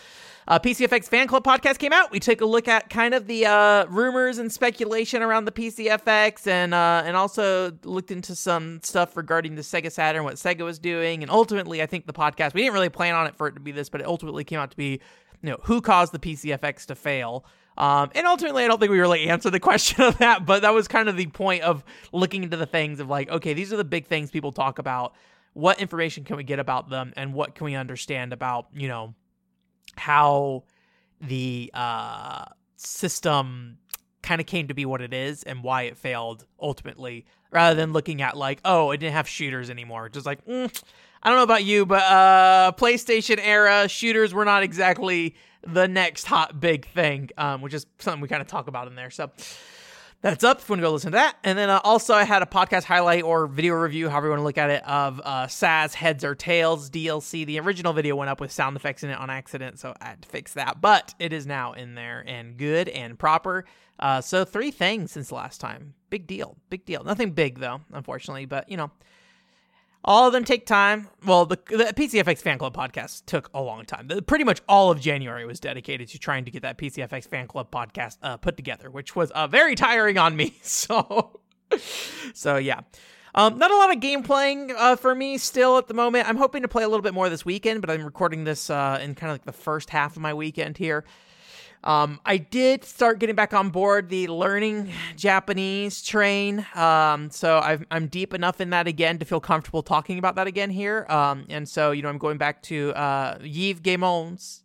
Uh, 0.48 0.58
PCFX 0.58 1.06
Fan 1.08 1.28
Club 1.28 1.44
podcast 1.44 1.78
came 1.78 1.94
out. 1.94 2.12
We 2.12 2.20
took 2.20 2.42
a 2.42 2.46
look 2.46 2.68
at 2.68 2.90
kind 2.90 3.14
of 3.14 3.28
the 3.28 3.46
uh, 3.46 3.86
rumors 3.86 4.40
and 4.40 4.52
speculation 4.52 5.22
around 5.22 5.46
the 5.46 5.52
PCFX, 5.52 6.48
and 6.48 6.74
uh, 6.74 7.04
and 7.06 7.16
also 7.16 7.72
looked 7.84 8.10
into 8.10 8.34
some 8.34 8.80
stuff 8.82 9.16
regarding 9.16 9.56
the 9.56 9.62
Sega 9.62 9.92
Saturn, 9.92 10.24
what 10.24 10.36
Sega 10.36 10.62
was 10.62 10.80
doing, 10.80 11.22
and 11.22 11.30
ultimately, 11.30 11.84
I 11.84 11.86
think 11.86 12.08
the 12.08 12.14
podcast 12.14 12.56
we 12.56 12.62
didn't 12.62 12.74
really 12.74 12.90
plan 12.90 13.14
on 13.14 13.28
it 13.28 13.36
for 13.36 13.48
it 13.48 13.54
to 13.54 13.60
be 13.60 13.72
this, 13.72 13.90
but 13.90 14.02
it 14.02 14.08
ultimately 14.08 14.44
came 14.44 14.60
out 14.60 14.72
to 14.72 14.78
be 14.78 15.00
you 15.42 15.50
know 15.52 15.58
who 15.64 15.82
caused 15.82 16.14
the 16.14 16.20
PCFX 16.20 16.86
to 16.88 16.96
fail. 16.96 17.46
Um, 17.80 18.12
and 18.14 18.28
ultimately, 18.28 18.66
I 18.66 18.68
don't 18.68 18.78
think 18.78 18.92
we 18.92 19.00
really 19.00 19.30
answered 19.30 19.52
the 19.52 19.60
question 19.62 20.04
of 20.04 20.18
that, 20.18 20.46
but 20.46 20.62
that 20.64 20.74
was 20.74 20.88
kind 20.88 21.08
of 21.08 21.16
the 21.16 21.28
point 21.28 21.64
of 21.64 21.84
looking 22.12 22.44
into 22.44 22.58
the 22.58 22.66
things 22.66 23.00
of 23.00 23.08
like, 23.08 23.30
okay, 23.30 23.54
these 23.54 23.72
are 23.72 23.78
the 23.78 23.86
big 23.86 24.06
things 24.06 24.30
people 24.30 24.52
talk 24.52 24.78
about. 24.80 25.14
What 25.54 25.80
information 25.80 26.26
can 26.26 26.36
we 26.36 26.44
get 26.44 26.60
about 26.60 26.90
them, 26.90 27.14
and 27.16 27.34
what 27.34 27.56
can 27.56 27.66
we 27.66 27.76
understand 27.76 28.34
about, 28.34 28.68
you 28.76 28.88
know, 28.88 29.16
how 29.96 30.66
the 31.22 31.72
uh, 31.74 32.46
system 32.76 33.78
kind 34.22 34.42
of 34.42 34.48
came 34.48 34.68
to 34.68 34.74
be 34.74 34.86
what 34.86 35.02
it 35.02 35.14
is 35.14 35.44
and 35.44 35.64
why 35.64 35.84
it 35.84 35.98
failed 35.98 36.46
ultimately, 36.62 37.26
rather 37.50 37.76
than 37.76 37.94
looking 37.94 38.22
at 38.22 38.38
like, 38.38 38.60
oh, 38.66 38.92
it 38.92 38.98
didn't 38.98 39.14
have 39.14 39.28
shooters 39.28 39.70
anymore. 39.70 40.10
Just 40.10 40.26
like, 40.26 40.46
mm, 40.46 40.84
I 41.24 41.30
don't 41.30 41.38
know 41.38 41.44
about 41.44 41.64
you, 41.64 41.86
but 41.86 42.04
uh, 42.04 42.74
PlayStation 42.78 43.40
era 43.42 43.88
shooters 43.88 44.34
were 44.34 44.46
not 44.46 44.64
exactly 44.64 45.36
the 45.62 45.88
next 45.88 46.26
hot 46.26 46.60
big 46.60 46.88
thing, 46.88 47.30
um, 47.38 47.62
which 47.62 47.74
is 47.74 47.86
something 48.00 48.22
we 48.22 48.28
kind 48.28 48.42
of 48.42 48.48
talk 48.48 48.68
about 48.68 48.88
in 48.88 48.96
there. 48.96 49.10
So 49.10 49.32
that's 50.22 50.44
up 50.44 50.60
if 50.60 50.68
you 50.68 50.74
want 50.74 50.82
to 50.82 50.88
go 50.88 50.92
listen 50.92 51.12
to 51.12 51.18
that. 51.18 51.38
And 51.44 51.58
then 51.58 51.70
uh, 51.70 51.80
also, 51.84 52.14
I 52.14 52.24
had 52.24 52.42
a 52.42 52.46
podcast 52.46 52.84
highlight 52.84 53.24
or 53.24 53.48
video 53.48 53.76
review, 53.76 54.10
however 54.10 54.28
you 54.28 54.32
want 54.32 54.40
to 54.40 54.44
look 54.44 54.58
at 54.58 54.70
it, 54.70 54.84
of 54.88 55.22
uh, 55.24 55.48
Sazh's 55.48 55.94
Heads 55.94 56.24
or 56.24 56.36
Tails 56.36 56.90
DLC. 56.90 57.46
The 57.46 57.60
original 57.60 57.94
video 57.94 58.16
went 58.16 58.30
up 58.30 58.42
with 58.42 58.52
sound 58.52 58.76
effects 58.76 59.04
in 59.04 59.10
it 59.10 59.18
on 59.18 59.30
accident, 59.30 59.80
so 59.80 59.94
I 60.02 60.10
had 60.10 60.22
to 60.24 60.30
fix 60.30 60.54
that. 60.54 60.82
But 60.82 61.14
it 61.20 61.32
is 61.32 61.46
now 61.46 61.74
in 61.74 61.96
there 61.96 62.24
and 62.28 62.58
good 62.58 62.90
and 62.90 63.18
proper. 63.18 63.66
Uh, 63.98 64.22
so, 64.22 64.46
three 64.46 64.72
things 64.72 65.12
since 65.12 65.32
last 65.32 65.62
time. 65.62 65.94
Big 66.10 66.28
deal. 66.28 66.58
Big 66.70 66.86
deal. 66.86 67.04
Nothing 67.04 67.32
big, 67.32 67.60
though, 67.60 67.82
unfortunately, 67.94 68.46
but 68.46 68.70
you 68.70 68.78
know. 68.78 68.92
All 70.04 70.28
of 70.28 70.34
them 70.34 70.46
take 70.46 70.66
time. 70.66 71.10
Well, 71.26 71.46
the, 71.46 71.58
the 71.68 71.94
PCFX 71.96 72.40
Fan 72.40 72.58
Club 72.58 72.76
podcast 72.76 73.26
took 73.26 73.50
a 73.54 73.62
long 73.62 73.86
time. 73.86 74.08
The, 74.08 74.22
pretty 74.22 74.46
much 74.46 74.62
all 74.68 74.92
of 74.92 75.02
January 75.02 75.46
was 75.46 75.60
dedicated 75.60 76.08
to 76.10 76.20
trying 76.20 76.46
to 76.46 76.52
get 76.52 76.62
that 76.62 76.78
PCFX 76.78 77.28
Fan 77.28 77.48
Club 77.48 77.70
podcast 77.70 78.18
uh, 78.24 78.38
put 78.38 78.56
together, 78.56 78.90
which 78.90 79.16
was 79.16 79.30
uh, 79.32 79.48
very 79.48 79.76
tiring 79.76 80.18
on 80.18 80.36
me. 80.36 80.56
So, 80.64 81.40
so 82.34 82.58
yeah. 82.58 82.82
Um, 83.36 83.58
not 83.58 83.70
a 83.72 83.76
lot 83.76 83.94
of 83.94 84.00
game 84.00 84.24
playing 84.24 84.72
uh, 84.76 84.96
for 84.96 85.14
me 85.14 85.38
still 85.38 85.78
at 85.78 85.88
the 85.88 85.94
moment. 85.94 86.28
I'm 86.28 86.38
hoping 86.38 86.64
to 86.64 86.68
play 86.68 86.84
a 86.84 86.88
little 86.88 87.04
bit 87.04 87.14
more 87.14 87.30
this 87.30 87.46
weekend, 87.46 87.82
but 87.82 87.90
I'm 87.92 88.04
recording 88.04 88.44
this 88.44 88.70
uh, 88.70 89.00
in 89.02 89.14
kind 89.16 89.30
of 89.32 89.36
like 89.36 89.46
the 89.46 89.52
first 89.52 89.90
half 89.90 90.16
of 90.16 90.22
my 90.22 90.34
weekend 90.34 90.78
here. 90.78 91.06
Um, 91.84 92.20
I 92.26 92.38
did 92.38 92.84
start 92.84 93.20
getting 93.20 93.36
back 93.36 93.54
on 93.54 93.70
board 93.70 94.10
the 94.10 94.28
learning 94.28 94.92
Japanese 95.16 96.02
train. 96.02 96.66
Um, 96.76 97.32
so 97.32 97.60
i 97.60 97.78
am 97.92 98.08
deep 98.08 98.34
enough 98.34 98.60
in 98.60 98.72
that 98.72 98.88
again 98.88 99.18
to 99.20 99.26
feel 99.26 99.40
comfortable 99.40 99.82
talking 99.82 100.20
about 100.20 100.36
that 100.36 100.48
again 100.48 100.70
here. 100.70 101.06
Um, 101.10 101.46
and 101.50 101.68
so, 101.68 101.92
you 101.92 102.02
know, 102.02 102.10
I'm 102.10 102.18
going 102.18 102.38
back 102.38 102.62
to 102.64 102.94
uh, 102.96 103.38
Yves 103.42 103.80
Guillemot's, 103.80 104.64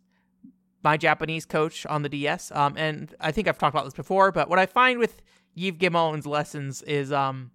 my 0.83 0.97
Japanese 0.97 1.45
coach 1.45 1.85
on 1.85 2.03
the 2.03 2.09
DS. 2.09 2.51
Um, 2.51 2.75
and 2.77 3.15
I 3.19 3.31
think 3.31 3.47
I've 3.47 3.57
talked 3.57 3.73
about 3.73 3.85
this 3.85 3.93
before, 3.93 4.31
but 4.31 4.49
what 4.49 4.59
I 4.59 4.65
find 4.65 4.99
with 4.99 5.21
Yves 5.55 5.77
Guillemot's 5.77 6.25
lessons 6.25 6.81
is 6.81 7.13
um, 7.13 7.51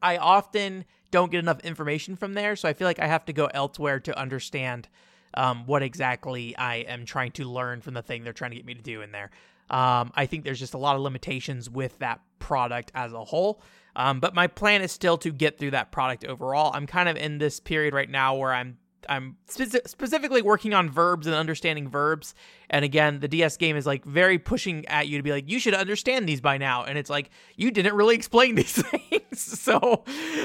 I 0.00 0.16
often 0.16 0.86
don't 1.10 1.30
get 1.30 1.40
enough 1.40 1.60
information 1.60 2.16
from 2.16 2.32
there. 2.32 2.56
So 2.56 2.68
I 2.68 2.72
feel 2.72 2.86
like 2.86 3.00
I 3.00 3.06
have 3.06 3.26
to 3.26 3.34
go 3.34 3.50
elsewhere 3.52 4.00
to 4.00 4.18
understand– 4.18 4.88
um, 5.36 5.64
what 5.66 5.82
exactly 5.82 6.56
I 6.56 6.76
am 6.76 7.04
trying 7.04 7.32
to 7.32 7.44
learn 7.44 7.80
from 7.80 7.94
the 7.94 8.02
thing 8.02 8.24
they're 8.24 8.32
trying 8.32 8.52
to 8.52 8.56
get 8.56 8.66
me 8.66 8.74
to 8.74 8.82
do 8.82 9.02
in 9.02 9.12
there. 9.12 9.30
Um, 9.68 10.12
I 10.14 10.26
think 10.26 10.44
there's 10.44 10.60
just 10.60 10.74
a 10.74 10.78
lot 10.78 10.96
of 10.96 11.02
limitations 11.02 11.68
with 11.68 11.98
that 11.98 12.20
product 12.38 12.92
as 12.94 13.12
a 13.12 13.24
whole. 13.24 13.60
Um, 13.96 14.20
but 14.20 14.34
my 14.34 14.46
plan 14.46 14.82
is 14.82 14.92
still 14.92 15.18
to 15.18 15.32
get 15.32 15.58
through 15.58 15.72
that 15.72 15.90
product 15.90 16.24
overall. 16.24 16.70
I'm 16.74 16.86
kind 16.86 17.08
of 17.08 17.16
in 17.16 17.38
this 17.38 17.60
period 17.60 17.94
right 17.94 18.10
now 18.10 18.36
where 18.36 18.52
I'm 18.52 18.78
I'm 19.08 19.36
spe- 19.46 19.86
specifically 19.86 20.42
working 20.42 20.74
on 20.74 20.90
verbs 20.90 21.26
and 21.26 21.34
understanding 21.34 21.88
verbs. 21.88 22.34
And 22.68 22.84
again, 22.84 23.20
the 23.20 23.28
DS 23.28 23.56
game 23.56 23.76
is 23.76 23.86
like 23.86 24.04
very 24.04 24.38
pushing 24.38 24.86
at 24.86 25.08
you 25.08 25.18
to 25.18 25.22
be 25.22 25.30
like, 25.30 25.48
you 25.48 25.58
should 25.58 25.74
understand 25.74 26.28
these 26.28 26.40
by 26.40 26.58
now. 26.58 26.84
And 26.84 26.98
it's 26.98 27.10
like, 27.10 27.30
you 27.54 27.70
didn't 27.70 27.94
really 27.94 28.14
explain 28.14 28.54
these 28.56 28.82
things. 28.82 29.40
so, 29.40 30.04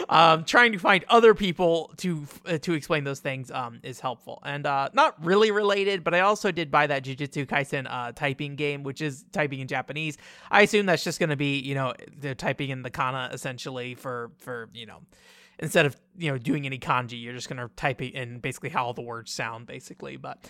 um, 0.09 0.43
trying 0.45 0.71
to 0.73 0.77
find 0.77 1.03
other 1.09 1.33
people 1.33 1.91
to 1.97 2.27
uh, 2.45 2.57
to 2.59 2.73
explain 2.73 3.03
those 3.03 3.19
things 3.19 3.49
um, 3.51 3.79
is 3.83 3.99
helpful. 3.99 4.39
And 4.43 4.65
uh, 4.65 4.89
not 4.93 5.23
really 5.23 5.51
related, 5.51 6.03
but 6.03 6.13
I 6.13 6.21
also 6.21 6.51
did 6.51 6.69
buy 6.69 6.87
that 6.87 7.03
Jujutsu 7.03 7.45
Kaisen 7.45 7.87
uh, 7.89 8.11
typing 8.11 8.55
game, 8.55 8.83
which 8.83 9.01
is 9.01 9.25
typing 9.31 9.59
in 9.59 9.67
Japanese. 9.67 10.17
I 10.49 10.63
assume 10.63 10.85
that's 10.85 11.03
just 11.03 11.19
going 11.19 11.29
to 11.29 11.35
be, 11.35 11.59
you 11.59 11.75
know, 11.75 11.93
the 12.17 12.35
typing 12.35 12.69
in 12.69 12.81
the 12.83 12.89
kana 12.89 13.29
essentially 13.33 13.95
for 13.95 14.31
for 14.37 14.69
you 14.73 14.85
know 14.85 14.99
instead 15.61 15.85
of 15.85 15.95
you 16.17 16.31
know 16.31 16.37
doing 16.37 16.65
any 16.65 16.79
kanji, 16.79 17.21
you're 17.21 17.33
just 17.33 17.49
gonna 17.49 17.69
type 17.75 18.01
it 18.01 18.13
in 18.13 18.39
basically 18.39 18.69
how 18.69 18.85
all 18.85 18.93
the 18.93 19.01
words 19.01 19.31
sound, 19.31 19.67
basically. 19.67 20.17
But 20.17 20.49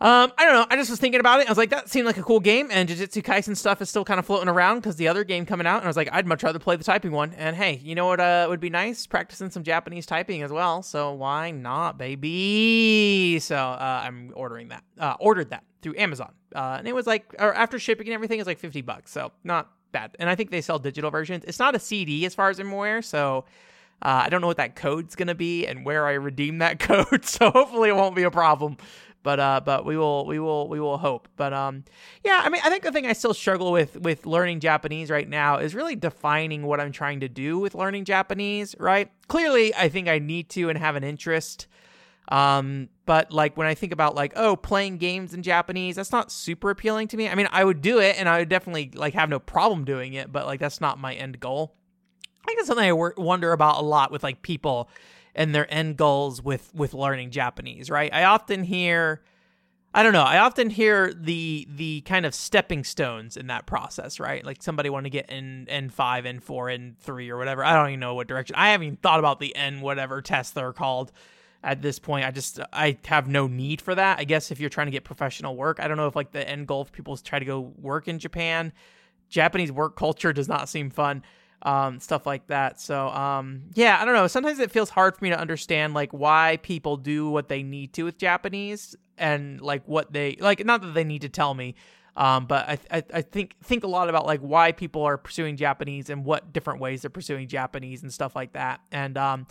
Um, 0.00 0.32
I 0.36 0.44
don't 0.46 0.54
know. 0.54 0.66
I 0.68 0.74
just 0.74 0.90
was 0.90 0.98
thinking 0.98 1.20
about 1.20 1.40
it. 1.40 1.46
I 1.46 1.50
was 1.50 1.58
like, 1.58 1.70
that 1.70 1.88
seemed 1.88 2.06
like 2.06 2.16
a 2.16 2.24
cool 2.24 2.40
game, 2.40 2.70
and 2.72 2.88
Jujutsu 2.88 3.22
Kaisen 3.22 3.56
stuff 3.56 3.80
is 3.80 3.88
still 3.88 4.04
kind 4.04 4.18
of 4.18 4.26
floating 4.26 4.48
around 4.48 4.78
because 4.78 4.96
the 4.96 5.06
other 5.06 5.22
game 5.22 5.46
coming 5.46 5.64
out. 5.64 5.76
And 5.76 5.84
I 5.84 5.86
was 5.86 5.96
like, 5.96 6.08
I'd 6.10 6.26
much 6.26 6.42
rather 6.42 6.58
play 6.58 6.74
the 6.74 6.82
typing 6.82 7.12
one. 7.12 7.32
And 7.34 7.54
hey, 7.54 7.80
you 7.84 7.94
know 7.94 8.06
what 8.06 8.18
uh, 8.18 8.46
would 8.48 8.58
be 8.58 8.68
nice? 8.70 9.06
Practicing 9.06 9.50
some 9.50 9.62
Japanese 9.62 10.04
typing 10.04 10.42
as 10.42 10.50
well. 10.50 10.82
So 10.82 11.12
why 11.12 11.52
not, 11.52 11.98
baby? 11.98 13.38
So 13.38 13.54
uh, 13.54 14.02
I'm 14.04 14.32
ordering 14.34 14.70
that. 14.70 14.82
Uh, 14.98 15.14
ordered 15.20 15.50
that 15.50 15.62
through 15.82 15.94
Amazon, 15.98 16.32
uh, 16.56 16.76
and 16.78 16.88
it 16.88 16.94
was 16.96 17.06
like, 17.06 17.32
or 17.38 17.54
after 17.54 17.78
shipping 17.78 18.08
and 18.08 18.14
everything, 18.14 18.40
it's 18.40 18.46
like 18.48 18.58
fifty 18.58 18.82
bucks. 18.82 19.12
So 19.12 19.30
not 19.44 19.70
bad. 19.92 20.16
And 20.18 20.28
I 20.28 20.34
think 20.34 20.50
they 20.50 20.62
sell 20.62 20.80
digital 20.80 21.12
versions. 21.12 21.44
It's 21.46 21.60
not 21.60 21.76
a 21.76 21.78
CD 21.78 22.26
as 22.26 22.34
far 22.34 22.50
as 22.50 22.58
I'm 22.58 22.72
aware. 22.72 23.02
So. 23.02 23.44
Uh, 24.02 24.22
I 24.24 24.28
don't 24.30 24.40
know 24.40 24.48
what 24.48 24.56
that 24.56 24.74
code's 24.74 25.14
gonna 25.14 25.34
be 25.34 25.64
and 25.66 25.84
where 25.84 26.06
I 26.06 26.12
redeem 26.12 26.58
that 26.58 26.78
code, 26.80 27.24
so 27.24 27.50
hopefully 27.50 27.88
it 27.88 27.96
won't 27.96 28.16
be 28.16 28.24
a 28.24 28.30
problem. 28.30 28.76
But 29.22 29.38
uh 29.38 29.60
but 29.64 29.84
we 29.84 29.96
will 29.96 30.26
we 30.26 30.38
will 30.40 30.68
we 30.68 30.80
will 30.80 30.98
hope. 30.98 31.28
But 31.36 31.52
um 31.52 31.84
yeah 32.24 32.42
i 32.44 32.48
mean 32.48 32.60
i 32.64 32.70
think 32.70 32.82
the 32.82 32.90
thing 32.90 33.06
i 33.06 33.12
still 33.12 33.34
struggle 33.34 33.70
with 33.70 33.96
with 34.00 34.26
learning 34.26 34.60
japanese 34.60 35.10
right 35.10 35.28
now 35.28 35.58
is 35.58 35.74
really 35.74 35.94
defining 35.94 36.64
what 36.64 36.80
i'm 36.80 36.92
trying 36.92 37.20
to 37.20 37.28
do 37.28 37.58
with 37.58 37.74
learning 37.74 38.04
japanese 38.04 38.74
right? 38.78 39.10
Clearly 39.28 39.74
i 39.74 39.88
think 39.88 40.08
i 40.08 40.18
need 40.18 40.48
to 40.50 40.68
and 40.68 40.78
have 40.78 40.96
an 40.96 41.04
interest. 41.04 41.68
Um 42.28 42.88
but 43.06 43.30
like 43.30 43.56
when 43.56 43.66
i 43.66 43.74
think 43.74 43.92
about 43.92 44.14
like 44.16 44.32
oh 44.36 44.56
playing 44.56 44.98
games 44.98 45.34
in 45.34 45.42
japanese 45.42 45.96
that's 45.96 46.12
not 46.12 46.32
super 46.32 46.70
appealing 46.70 47.06
to 47.08 47.16
me. 47.16 47.28
I 47.28 47.34
mean 47.36 47.48
i 47.52 47.62
would 47.62 47.80
do 47.80 48.00
it 48.00 48.16
and 48.18 48.28
i 48.28 48.38
would 48.38 48.48
definitely 48.48 48.90
like 48.94 49.14
have 49.14 49.28
no 49.28 49.38
problem 49.38 49.84
doing 49.84 50.14
it 50.14 50.32
but 50.32 50.46
like 50.46 50.58
that's 50.58 50.80
not 50.80 50.98
my 50.98 51.14
end 51.14 51.38
goal 51.38 51.76
i 52.46 52.54
think 52.54 52.66
something 52.66 52.88
i 52.88 52.92
wonder 52.92 53.52
about 53.52 53.78
a 53.78 53.84
lot 53.84 54.10
with 54.10 54.22
like 54.22 54.42
people 54.42 54.88
and 55.34 55.54
their 55.54 55.72
end 55.72 55.96
goals 55.96 56.42
with 56.42 56.70
with 56.74 56.94
learning 56.94 57.30
Japanese, 57.30 57.90
right? 57.90 58.12
I 58.12 58.24
often 58.24 58.64
hear 58.64 59.22
I 59.94 60.02
don't 60.02 60.14
know, 60.14 60.22
I 60.22 60.38
often 60.38 60.70
hear 60.70 61.12
the 61.12 61.66
the 61.70 62.00
kind 62.02 62.26
of 62.26 62.34
stepping 62.34 62.84
stones 62.84 63.36
in 63.36 63.48
that 63.48 63.66
process, 63.66 64.20
right? 64.20 64.44
Like 64.44 64.62
somebody 64.62 64.90
want 64.90 65.04
to 65.04 65.10
get 65.10 65.30
in 65.30 65.66
N5, 65.70 65.90
N4, 66.40 66.96
N3 67.06 67.28
or 67.28 67.36
whatever. 67.38 67.64
I 67.64 67.74
don't 67.74 67.88
even 67.88 68.00
know 68.00 68.14
what 68.14 68.26
direction. 68.26 68.56
I 68.56 68.70
haven't 68.70 68.86
even 68.86 68.96
thought 68.96 69.18
about 69.18 69.40
the 69.40 69.54
N 69.56 69.80
whatever 69.80 70.22
tests 70.22 70.52
they're 70.52 70.72
called 70.72 71.12
at 71.62 71.82
this 71.82 71.98
point. 71.98 72.26
I 72.26 72.30
just 72.30 72.60
I 72.72 72.98
have 73.06 73.28
no 73.28 73.46
need 73.46 73.80
for 73.80 73.94
that. 73.94 74.18
I 74.18 74.24
guess 74.24 74.50
if 74.50 74.60
you're 74.60 74.70
trying 74.70 74.86
to 74.88 74.92
get 74.92 75.04
professional 75.04 75.56
work, 75.56 75.78
I 75.80 75.88
don't 75.88 75.96
know 75.96 76.06
if 76.08 76.16
like 76.16 76.32
the 76.32 76.46
end 76.46 76.66
goal 76.66 76.84
people 76.86 77.16
try 77.16 77.38
to 77.38 77.44
go 77.44 77.72
work 77.78 78.08
in 78.08 78.18
Japan. 78.18 78.72
Japanese 79.28 79.72
work 79.72 79.96
culture 79.96 80.32
does 80.32 80.48
not 80.48 80.68
seem 80.68 80.90
fun 80.90 81.22
um, 81.62 82.00
stuff 82.00 82.26
like 82.26 82.46
that. 82.48 82.80
So, 82.80 83.08
um, 83.08 83.62
yeah, 83.74 83.98
I 84.00 84.04
don't 84.04 84.14
know. 84.14 84.26
Sometimes 84.26 84.58
it 84.58 84.70
feels 84.70 84.90
hard 84.90 85.16
for 85.16 85.24
me 85.24 85.30
to 85.30 85.38
understand 85.38 85.94
like 85.94 86.12
why 86.12 86.58
people 86.62 86.96
do 86.96 87.30
what 87.30 87.48
they 87.48 87.62
need 87.62 87.92
to 87.94 88.04
with 88.04 88.18
Japanese 88.18 88.96
and 89.16 89.60
like 89.60 89.86
what 89.86 90.12
they 90.12 90.36
like. 90.40 90.64
Not 90.64 90.82
that 90.82 90.94
they 90.94 91.04
need 91.04 91.22
to 91.22 91.28
tell 91.28 91.54
me, 91.54 91.74
um, 92.16 92.44
but 92.46 92.68
I, 92.68 92.78
I, 92.90 93.02
I 93.14 93.22
think 93.22 93.56
think 93.62 93.84
a 93.84 93.86
lot 93.86 94.10
about 94.10 94.26
like 94.26 94.40
why 94.40 94.72
people 94.72 95.02
are 95.02 95.16
pursuing 95.16 95.56
Japanese 95.56 96.10
and 96.10 96.24
what 96.24 96.52
different 96.52 96.80
ways 96.80 97.02
they're 97.02 97.10
pursuing 97.10 97.48
Japanese 97.48 98.02
and 98.02 98.12
stuff 98.12 98.36
like 98.36 98.52
that. 98.52 98.80
And 98.90 99.16
um, 99.16 99.46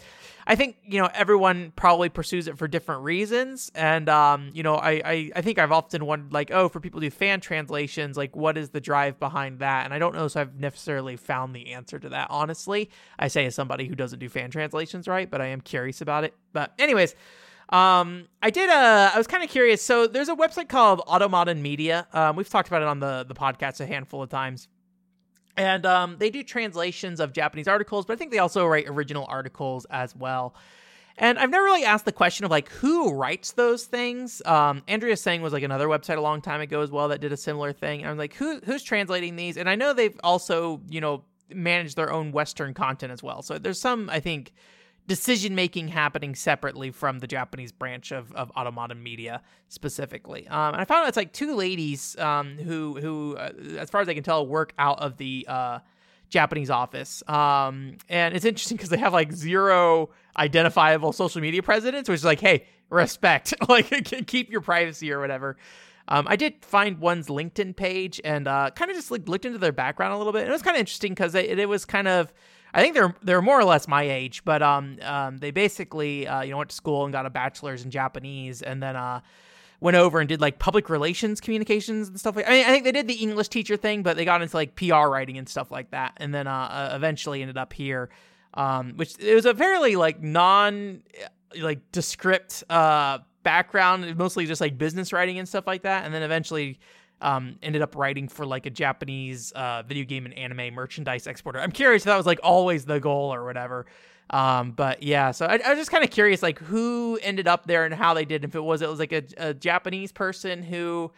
I 0.45 0.55
think 0.55 0.77
you 0.83 1.01
know 1.01 1.09
everyone 1.13 1.73
probably 1.75 2.09
pursues 2.09 2.47
it 2.47 2.57
for 2.57 2.67
different 2.67 3.01
reasons. 3.01 3.71
And 3.73 4.07
um, 4.09 4.51
you 4.53 4.61
know 4.61 4.75
I, 4.75 5.01
I 5.03 5.31
I 5.37 5.41
think 5.41 5.57
I've 5.57 5.71
often 5.71 6.05
wondered 6.05 6.33
like 6.33 6.51
oh 6.51 6.69
for 6.69 6.79
people 6.79 6.99
who 6.99 7.07
do 7.07 7.11
fan 7.11 7.41
translations 7.41 8.15
like 8.15 8.35
what 8.35 8.57
is 8.57 8.69
the 8.69 8.81
drive 8.81 9.19
behind 9.19 9.59
that? 9.59 9.85
And 9.85 9.93
I 9.93 9.99
don't 9.99 10.13
know 10.13 10.27
so 10.27 10.41
I've 10.41 10.59
necessarily 10.59 11.15
found 11.15 11.55
the 11.55 11.73
answer 11.73 11.97
to 11.97 12.09
that. 12.09 12.27
Honestly, 12.29 12.91
I 13.17 13.27
say 13.27 13.47
as 13.47 13.55
somebody 13.55 13.87
who 13.87 13.95
doesn't 13.95 14.19
do 14.19 14.29
fan 14.29 14.51
translations 14.51 15.07
right, 15.07 15.29
but 15.29 15.41
I 15.41 15.47
am 15.47 15.61
curious 15.61 16.01
about 16.01 16.25
it. 16.25 16.35
But 16.53 16.73
anyways. 16.77 17.15
Um, 17.71 18.27
I 18.41 18.49
did. 18.49 18.69
Uh, 18.69 19.11
I 19.13 19.17
was 19.17 19.27
kind 19.27 19.43
of 19.43 19.49
curious. 19.49 19.81
So 19.81 20.07
there's 20.07 20.29
a 20.29 20.35
website 20.35 20.67
called 20.67 21.01
Automaton 21.07 21.61
Media. 21.61 22.07
Um, 22.11 22.35
we've 22.35 22.49
talked 22.49 22.67
about 22.67 22.81
it 22.81 22.87
on 22.87 22.99
the 22.99 23.25
the 23.27 23.35
podcast 23.35 23.79
a 23.79 23.85
handful 23.85 24.21
of 24.21 24.29
times, 24.29 24.67
and 25.55 25.85
um, 25.85 26.17
they 26.19 26.29
do 26.29 26.43
translations 26.43 27.19
of 27.19 27.33
Japanese 27.33 27.67
articles, 27.67 28.05
but 28.05 28.13
I 28.13 28.15
think 28.17 28.31
they 28.31 28.39
also 28.39 28.65
write 28.65 28.85
original 28.87 29.25
articles 29.29 29.85
as 29.89 30.15
well. 30.15 30.53
And 31.17 31.37
I've 31.37 31.49
never 31.49 31.63
really 31.63 31.83
asked 31.83 32.05
the 32.05 32.11
question 32.11 32.45
of 32.45 32.51
like 32.51 32.69
who 32.69 33.13
writes 33.13 33.51
those 33.53 33.85
things. 33.85 34.41
Um, 34.45 34.81
Andriasang 34.87 35.41
was 35.41 35.53
like 35.53 35.63
another 35.63 35.87
website 35.87 36.17
a 36.17 36.21
long 36.21 36.41
time 36.41 36.61
ago 36.61 36.81
as 36.81 36.89
well 36.89 37.09
that 37.09 37.21
did 37.21 37.31
a 37.31 37.37
similar 37.37 37.73
thing. 37.73 38.01
And 38.01 38.09
I'm 38.09 38.17
like, 38.17 38.33
who 38.33 38.59
who's 38.65 38.83
translating 38.83 39.35
these? 39.35 39.55
And 39.57 39.69
I 39.69 39.75
know 39.75 39.93
they've 39.93 40.19
also 40.23 40.81
you 40.89 40.99
know 40.99 41.23
managed 41.53 41.95
their 41.95 42.11
own 42.11 42.31
Western 42.31 42.73
content 42.73 43.11
as 43.11 43.21
well. 43.21 43.41
So 43.41 43.57
there's 43.57 43.79
some 43.79 44.09
I 44.09 44.19
think 44.19 44.53
decision 45.07 45.55
making 45.55 45.89
happening 45.89 46.35
separately 46.35 46.91
from 46.91 47.19
the 47.19 47.27
Japanese 47.27 47.71
branch 47.71 48.11
of, 48.11 48.31
of 48.33 48.51
Automaton 48.55 49.01
Media 49.01 49.41
specifically. 49.67 50.47
Um, 50.47 50.73
and 50.73 50.81
I 50.81 50.85
found 50.85 51.03
out 51.03 51.09
it's 51.09 51.17
like 51.17 51.33
two 51.33 51.55
ladies 51.55 52.17
um, 52.17 52.57
who 52.57 52.99
who, 52.99 53.35
uh, 53.35 53.51
as 53.77 53.89
far 53.89 54.01
as 54.01 54.09
I 54.09 54.13
can 54.13 54.23
tell, 54.23 54.45
work 54.45 54.73
out 54.77 54.99
of 54.99 55.17
the 55.17 55.45
uh, 55.49 55.79
Japanese 56.29 56.69
office. 56.69 57.21
Um, 57.27 57.97
and 58.09 58.35
it's 58.35 58.45
interesting 58.45 58.77
because 58.77 58.89
they 58.89 58.97
have 58.97 59.13
like 59.13 59.31
zero 59.31 60.09
identifiable 60.37 61.11
social 61.11 61.41
media 61.41 61.61
presence, 61.61 62.09
which 62.09 62.15
is 62.15 62.25
like, 62.25 62.39
hey, 62.39 62.65
respect, 62.89 63.53
like 63.69 63.89
keep 64.27 64.49
your 64.49 64.61
privacy 64.61 65.11
or 65.11 65.19
whatever. 65.19 65.57
Um, 66.07 66.25
I 66.27 66.35
did 66.35 66.65
find 66.65 66.99
one's 66.99 67.27
LinkedIn 67.27 67.75
page 67.75 68.19
and 68.23 68.47
uh, 68.47 68.71
kind 68.75 68.89
of 68.89 68.97
just 68.97 69.11
like 69.11 69.29
looked 69.29 69.45
into 69.45 69.59
their 69.59 69.71
background 69.71 70.13
a 70.13 70.17
little 70.17 70.33
bit. 70.33 70.41
And 70.41 70.49
it 70.49 70.53
was 70.53 70.61
kind 70.61 70.75
of 70.75 70.79
interesting 70.79 71.11
because 71.11 71.35
it, 71.35 71.59
it 71.59 71.69
was 71.69 71.85
kind 71.85 72.07
of 72.07 72.33
I 72.73 72.81
think 72.81 72.93
they're 72.93 73.15
they're 73.21 73.41
more 73.41 73.59
or 73.59 73.63
less 73.63 73.87
my 73.87 74.03
age, 74.03 74.43
but 74.45 74.61
um, 74.61 74.97
um 75.01 75.37
they 75.37 75.51
basically 75.51 76.27
uh, 76.27 76.41
you 76.41 76.51
know 76.51 76.57
went 76.57 76.69
to 76.69 76.75
school 76.75 77.03
and 77.03 77.11
got 77.11 77.25
a 77.25 77.29
bachelor's 77.29 77.83
in 77.83 77.91
Japanese, 77.91 78.61
and 78.61 78.81
then 78.81 78.95
uh 78.95 79.21
went 79.79 79.97
over 79.97 80.19
and 80.19 80.29
did 80.29 80.39
like 80.39 80.59
public 80.59 80.89
relations 80.89 81.41
communications 81.41 82.07
and 82.07 82.19
stuff 82.19 82.35
like. 82.35 82.47
I 82.47 82.51
mean, 82.51 82.65
I 82.65 82.69
think 82.69 82.83
they 82.83 82.91
did 82.91 83.07
the 83.07 83.15
English 83.15 83.49
teacher 83.49 83.75
thing, 83.77 84.03
but 84.03 84.15
they 84.15 84.25
got 84.25 84.41
into 84.41 84.55
like 84.55 84.75
PR 84.75 85.07
writing 85.07 85.37
and 85.37 85.49
stuff 85.49 85.71
like 85.71 85.91
that, 85.91 86.13
and 86.17 86.33
then 86.33 86.47
uh, 86.47 86.51
uh 86.51 86.95
eventually 86.95 87.41
ended 87.41 87.57
up 87.57 87.73
here, 87.73 88.09
um, 88.53 88.93
which 88.95 89.15
it 89.19 89.35
was 89.35 89.45
a 89.45 89.53
fairly 89.53 89.95
like 89.95 90.21
non 90.21 91.03
like 91.59 91.91
descript 91.91 92.63
uh 92.69 93.19
background, 93.43 94.15
mostly 94.17 94.45
just 94.45 94.61
like 94.61 94.77
business 94.77 95.11
writing 95.11 95.39
and 95.39 95.49
stuff 95.49 95.67
like 95.67 95.81
that, 95.81 96.05
and 96.05 96.13
then 96.13 96.23
eventually 96.23 96.79
um, 97.21 97.55
ended 97.61 97.81
up 97.81 97.95
writing 97.95 98.27
for 98.27 98.45
like 98.45 98.65
a 98.65 98.69
Japanese 98.69 99.51
uh, 99.53 99.83
video 99.83 100.05
game 100.05 100.25
and 100.25 100.33
anime 100.33 100.73
merchandise 100.73 101.27
exporter. 101.27 101.59
I'm 101.59 101.71
curious 101.71 102.03
if 102.03 102.05
that 102.05 102.17
was 102.17 102.25
like 102.25 102.39
always 102.43 102.85
the 102.85 102.99
goal 102.99 103.33
or 103.33 103.45
whatever. 103.45 103.85
Um, 104.31 104.71
but 104.71 105.03
yeah, 105.03 105.31
so 105.31 105.45
I, 105.45 105.59
I 105.65 105.69
was 105.69 105.77
just 105.77 105.91
kind 105.91 106.03
of 106.03 106.09
curious, 106.09 106.41
like 106.41 106.59
who 106.59 107.19
ended 107.21 107.47
up 107.47 107.67
there 107.67 107.85
and 107.85 107.93
how 107.93 108.13
they 108.13 108.25
did. 108.25 108.45
If 108.45 108.55
it 108.55 108.63
was, 108.63 108.81
it 108.81 108.89
was 108.89 108.99
like 108.99 109.11
a, 109.11 109.23
a 109.37 109.53
Japanese 109.53 110.11
person 110.11 110.63
who 110.63 111.11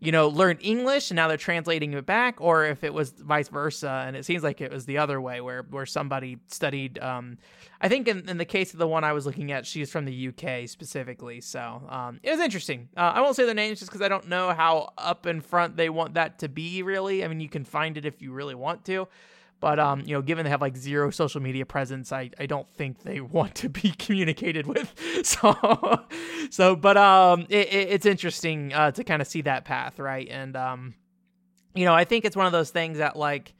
you 0.00 0.12
know, 0.12 0.28
learned 0.28 0.60
English 0.62 1.10
and 1.10 1.16
now 1.16 1.28
they're 1.28 1.36
translating 1.36 1.92
it 1.92 2.06
back, 2.06 2.40
or 2.40 2.64
if 2.64 2.82
it 2.82 2.92
was 2.92 3.10
vice 3.10 3.48
versa. 3.48 4.02
And 4.06 4.16
it 4.16 4.24
seems 4.24 4.42
like 4.42 4.62
it 4.62 4.72
was 4.72 4.86
the 4.86 4.96
other 4.96 5.20
way 5.20 5.42
where, 5.42 5.62
where 5.62 5.84
somebody 5.84 6.38
studied, 6.46 6.98
um, 7.00 7.36
I 7.82 7.88
think 7.88 8.08
in, 8.08 8.26
in 8.26 8.38
the 8.38 8.46
case 8.46 8.72
of 8.72 8.78
the 8.78 8.88
one 8.88 9.04
I 9.04 9.12
was 9.12 9.26
looking 9.26 9.52
at, 9.52 9.66
she's 9.66 9.92
from 9.92 10.06
the 10.06 10.28
UK 10.28 10.66
specifically. 10.68 11.42
So 11.42 11.82
um, 11.88 12.18
it 12.22 12.30
was 12.30 12.40
interesting. 12.40 12.88
Uh, 12.96 13.12
I 13.14 13.20
won't 13.20 13.36
say 13.36 13.44
their 13.44 13.54
names 13.54 13.78
just 13.78 13.90
because 13.90 14.02
I 14.02 14.08
don't 14.08 14.28
know 14.28 14.54
how 14.54 14.94
up 14.96 15.26
in 15.26 15.42
front 15.42 15.76
they 15.76 15.90
want 15.90 16.14
that 16.14 16.38
to 16.38 16.48
be, 16.48 16.82
really. 16.82 17.22
I 17.22 17.28
mean, 17.28 17.40
you 17.40 17.50
can 17.50 17.64
find 17.64 17.98
it 17.98 18.06
if 18.06 18.22
you 18.22 18.32
really 18.32 18.54
want 18.54 18.86
to. 18.86 19.06
But 19.60 19.78
um, 19.78 20.00
you 20.06 20.14
know, 20.14 20.22
given 20.22 20.44
they 20.44 20.50
have 20.50 20.62
like 20.62 20.76
zero 20.76 21.10
social 21.10 21.40
media 21.42 21.66
presence, 21.66 22.12
I, 22.12 22.30
I 22.38 22.46
don't 22.46 22.68
think 22.70 23.02
they 23.02 23.20
want 23.20 23.54
to 23.56 23.68
be 23.68 23.90
communicated 23.92 24.66
with. 24.66 24.94
So 25.22 26.06
so, 26.50 26.76
but 26.76 26.96
um, 26.96 27.42
it, 27.50 27.68
it, 27.68 27.88
it's 27.90 28.06
interesting 28.06 28.72
uh, 28.72 28.90
to 28.92 29.04
kind 29.04 29.20
of 29.20 29.28
see 29.28 29.42
that 29.42 29.64
path, 29.64 29.98
right? 29.98 30.26
And 30.28 30.56
um, 30.56 30.94
you 31.74 31.84
know, 31.84 31.94
I 31.94 32.04
think 32.04 32.24
it's 32.24 32.36
one 32.36 32.46
of 32.46 32.52
those 32.52 32.70
things 32.70 32.98
that 32.98 33.16
like 33.16 33.54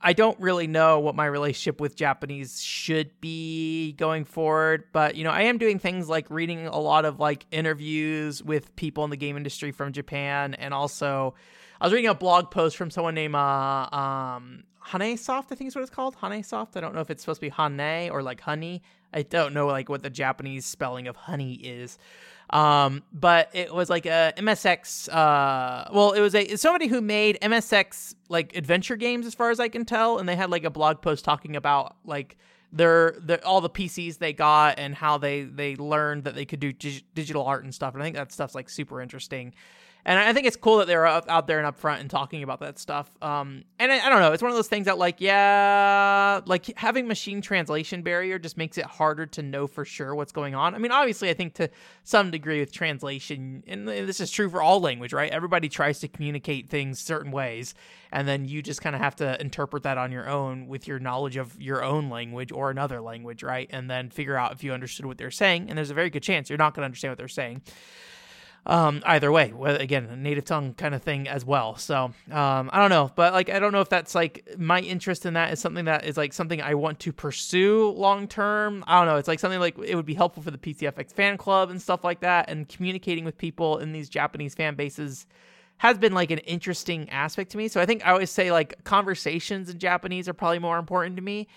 I 0.00 0.12
don't 0.12 0.38
really 0.40 0.66
know 0.66 1.00
what 1.00 1.14
my 1.16 1.26
relationship 1.26 1.80
with 1.80 1.96
Japanese 1.96 2.60
should 2.60 3.20
be 3.20 3.92
going 3.92 4.24
forward, 4.24 4.84
but 4.92 5.16
you 5.16 5.24
know, 5.24 5.30
I 5.30 5.42
am 5.42 5.58
doing 5.58 5.78
things 5.78 6.08
like 6.08 6.30
reading 6.30 6.66
a 6.66 6.78
lot 6.78 7.04
of 7.04 7.18
like 7.18 7.46
interviews 7.50 8.42
with 8.42 8.74
people 8.76 9.04
in 9.04 9.10
the 9.10 9.16
game 9.16 9.36
industry 9.36 9.72
from 9.72 9.92
Japan 9.92 10.54
and 10.54 10.72
also 10.72 11.34
I 11.80 11.86
was 11.86 11.92
reading 11.92 12.10
a 12.10 12.14
blog 12.14 12.52
post 12.52 12.76
from 12.76 12.92
someone 12.92 13.16
named 13.16 13.34
uh, 13.34 13.88
um, 13.92 14.62
Hanesoft, 14.88 15.46
I 15.50 15.54
think 15.54 15.68
is 15.68 15.74
what 15.74 15.82
it's 15.82 15.90
called. 15.90 16.16
Hanesoft. 16.16 16.76
I 16.76 16.80
don't 16.80 16.94
know 16.94 17.00
if 17.00 17.10
it's 17.10 17.22
supposed 17.22 17.40
to 17.40 17.46
be 17.46 17.50
Hane 17.50 18.10
or 18.10 18.22
like 18.22 18.40
honey. 18.40 18.82
I 19.12 19.22
don't 19.22 19.54
know 19.54 19.66
like 19.66 19.88
what 19.88 20.02
the 20.02 20.10
Japanese 20.10 20.64
spelling 20.64 21.06
of 21.06 21.16
honey 21.16 21.54
is. 21.54 21.98
Um, 22.50 23.02
but 23.12 23.48
it 23.54 23.72
was 23.74 23.88
like 23.88 24.06
a 24.06 24.32
MSX. 24.36 25.08
Uh, 25.12 25.88
well, 25.92 26.12
it 26.12 26.20
was 26.20 26.34
a 26.34 26.56
somebody 26.56 26.86
who 26.86 27.00
made 27.00 27.38
MSX 27.40 28.14
like 28.28 28.54
adventure 28.56 28.96
games, 28.96 29.26
as 29.26 29.34
far 29.34 29.50
as 29.50 29.58
I 29.58 29.68
can 29.68 29.84
tell, 29.84 30.18
and 30.18 30.28
they 30.28 30.36
had 30.36 30.50
like 30.50 30.64
a 30.64 30.70
blog 30.70 31.00
post 31.00 31.24
talking 31.24 31.56
about 31.56 31.96
like 32.04 32.36
their, 32.70 33.16
their 33.20 33.44
all 33.46 33.60
the 33.60 33.70
PCs 33.70 34.18
they 34.18 34.32
got 34.32 34.78
and 34.78 34.94
how 34.94 35.18
they 35.18 35.42
they 35.42 35.76
learned 35.76 36.24
that 36.24 36.34
they 36.34 36.44
could 36.44 36.60
do 36.60 36.72
dig- 36.72 37.04
digital 37.14 37.44
art 37.44 37.64
and 37.64 37.74
stuff. 37.74 37.94
And 37.94 38.02
I 38.02 38.06
think 38.06 38.16
that 38.16 38.32
stuff's 38.32 38.54
like 38.54 38.68
super 38.68 39.00
interesting. 39.00 39.54
And 40.04 40.18
I 40.18 40.32
think 40.32 40.46
it's 40.48 40.56
cool 40.56 40.78
that 40.78 40.88
they're 40.88 41.06
out 41.06 41.46
there 41.46 41.62
and 41.62 41.76
upfront 41.76 42.00
and 42.00 42.10
talking 42.10 42.42
about 42.42 42.58
that 42.60 42.78
stuff. 42.78 43.08
Um, 43.22 43.62
and 43.78 43.92
I, 43.92 44.04
I, 44.04 44.08
don't 44.08 44.20
know, 44.20 44.32
it's 44.32 44.42
one 44.42 44.50
of 44.50 44.56
those 44.56 44.66
things 44.66 44.86
that 44.86 44.98
like, 44.98 45.20
yeah, 45.20 46.40
like 46.44 46.76
having 46.76 47.06
machine 47.06 47.40
translation 47.40 48.02
barrier 48.02 48.38
just 48.38 48.56
makes 48.56 48.78
it 48.78 48.84
harder 48.84 49.26
to 49.26 49.42
know 49.42 49.68
for 49.68 49.84
sure 49.84 50.14
what's 50.14 50.32
going 50.32 50.56
on. 50.56 50.74
I 50.74 50.78
mean, 50.78 50.90
obviously, 50.90 51.30
I 51.30 51.34
think 51.34 51.54
to 51.54 51.70
some 52.02 52.32
degree 52.32 52.58
with 52.58 52.72
translation, 52.72 53.62
and 53.68 53.86
this 53.86 54.18
is 54.18 54.30
true 54.32 54.50
for 54.50 54.60
all 54.60 54.80
language, 54.80 55.12
right? 55.12 55.30
Everybody 55.30 55.68
tries 55.68 56.00
to 56.00 56.08
communicate 56.08 56.68
things 56.68 56.98
certain 56.98 57.30
ways, 57.30 57.74
and 58.10 58.26
then 58.26 58.44
you 58.44 58.60
just 58.60 58.82
kind 58.82 58.96
of 58.96 59.02
have 59.02 59.14
to 59.16 59.40
interpret 59.40 59.84
that 59.84 59.98
on 59.98 60.10
your 60.10 60.28
own 60.28 60.66
with 60.66 60.88
your 60.88 60.98
knowledge 60.98 61.36
of 61.36 61.60
your 61.60 61.84
own 61.84 62.10
language 62.10 62.50
or 62.50 62.70
another 62.70 63.00
language, 63.00 63.44
right? 63.44 63.70
And 63.70 63.88
then 63.88 64.10
figure 64.10 64.36
out 64.36 64.52
if 64.52 64.64
you 64.64 64.72
understood 64.72 65.06
what 65.06 65.16
they're 65.16 65.30
saying. 65.30 65.68
And 65.68 65.78
there's 65.78 65.90
a 65.90 65.94
very 65.94 66.10
good 66.10 66.24
chance 66.24 66.50
you're 66.50 66.58
not 66.58 66.74
going 66.74 66.82
to 66.82 66.86
understand 66.86 67.12
what 67.12 67.18
they're 67.18 67.28
saying 67.28 67.62
um, 68.66 69.02
either 69.04 69.32
way. 69.32 69.52
Again, 69.64 70.22
native 70.22 70.44
tongue 70.44 70.74
kind 70.74 70.94
of 70.94 71.02
thing 71.02 71.28
as 71.28 71.44
well. 71.44 71.76
So 71.76 72.12
um, 72.30 72.70
I 72.72 72.78
don't 72.78 72.90
know, 72.90 73.10
but 73.14 73.32
like 73.32 73.50
I 73.50 73.58
don't 73.58 73.72
know 73.72 73.80
if 73.80 73.88
that's 73.88 74.14
like 74.14 74.48
my 74.56 74.80
interest 74.80 75.26
in 75.26 75.34
that 75.34 75.52
is 75.52 75.60
something 75.60 75.86
that 75.86 76.04
is 76.04 76.16
like 76.16 76.32
something 76.32 76.62
I 76.62 76.74
want 76.74 77.00
to 77.00 77.12
pursue 77.12 77.90
long 77.90 78.28
term. 78.28 78.84
I 78.86 78.98
don't 78.98 79.08
know. 79.08 79.16
It's 79.16 79.28
like 79.28 79.40
something 79.40 79.60
like 79.60 79.78
it 79.78 79.96
would 79.96 80.06
be 80.06 80.14
helpful 80.14 80.42
for 80.42 80.50
the 80.50 80.58
PCFX 80.58 81.12
fan 81.12 81.36
club 81.36 81.70
and 81.70 81.82
stuff 81.82 82.04
like 82.04 82.20
that, 82.20 82.48
and 82.48 82.68
communicating 82.68 83.24
with 83.24 83.36
people 83.36 83.78
in 83.78 83.92
these 83.92 84.08
Japanese 84.08 84.54
fan 84.54 84.74
bases 84.74 85.26
has 85.78 85.98
been 85.98 86.12
like 86.12 86.30
an 86.30 86.38
interesting 86.38 87.10
aspect 87.10 87.50
to 87.50 87.58
me. 87.58 87.66
So 87.66 87.80
I 87.80 87.86
think 87.86 88.06
I 88.06 88.12
always 88.12 88.30
say 88.30 88.52
like 88.52 88.84
conversations 88.84 89.68
in 89.68 89.78
Japanese 89.80 90.28
are 90.28 90.32
probably 90.32 90.60
more 90.60 90.78
important 90.78 91.16
to 91.16 91.22
me 91.22 91.48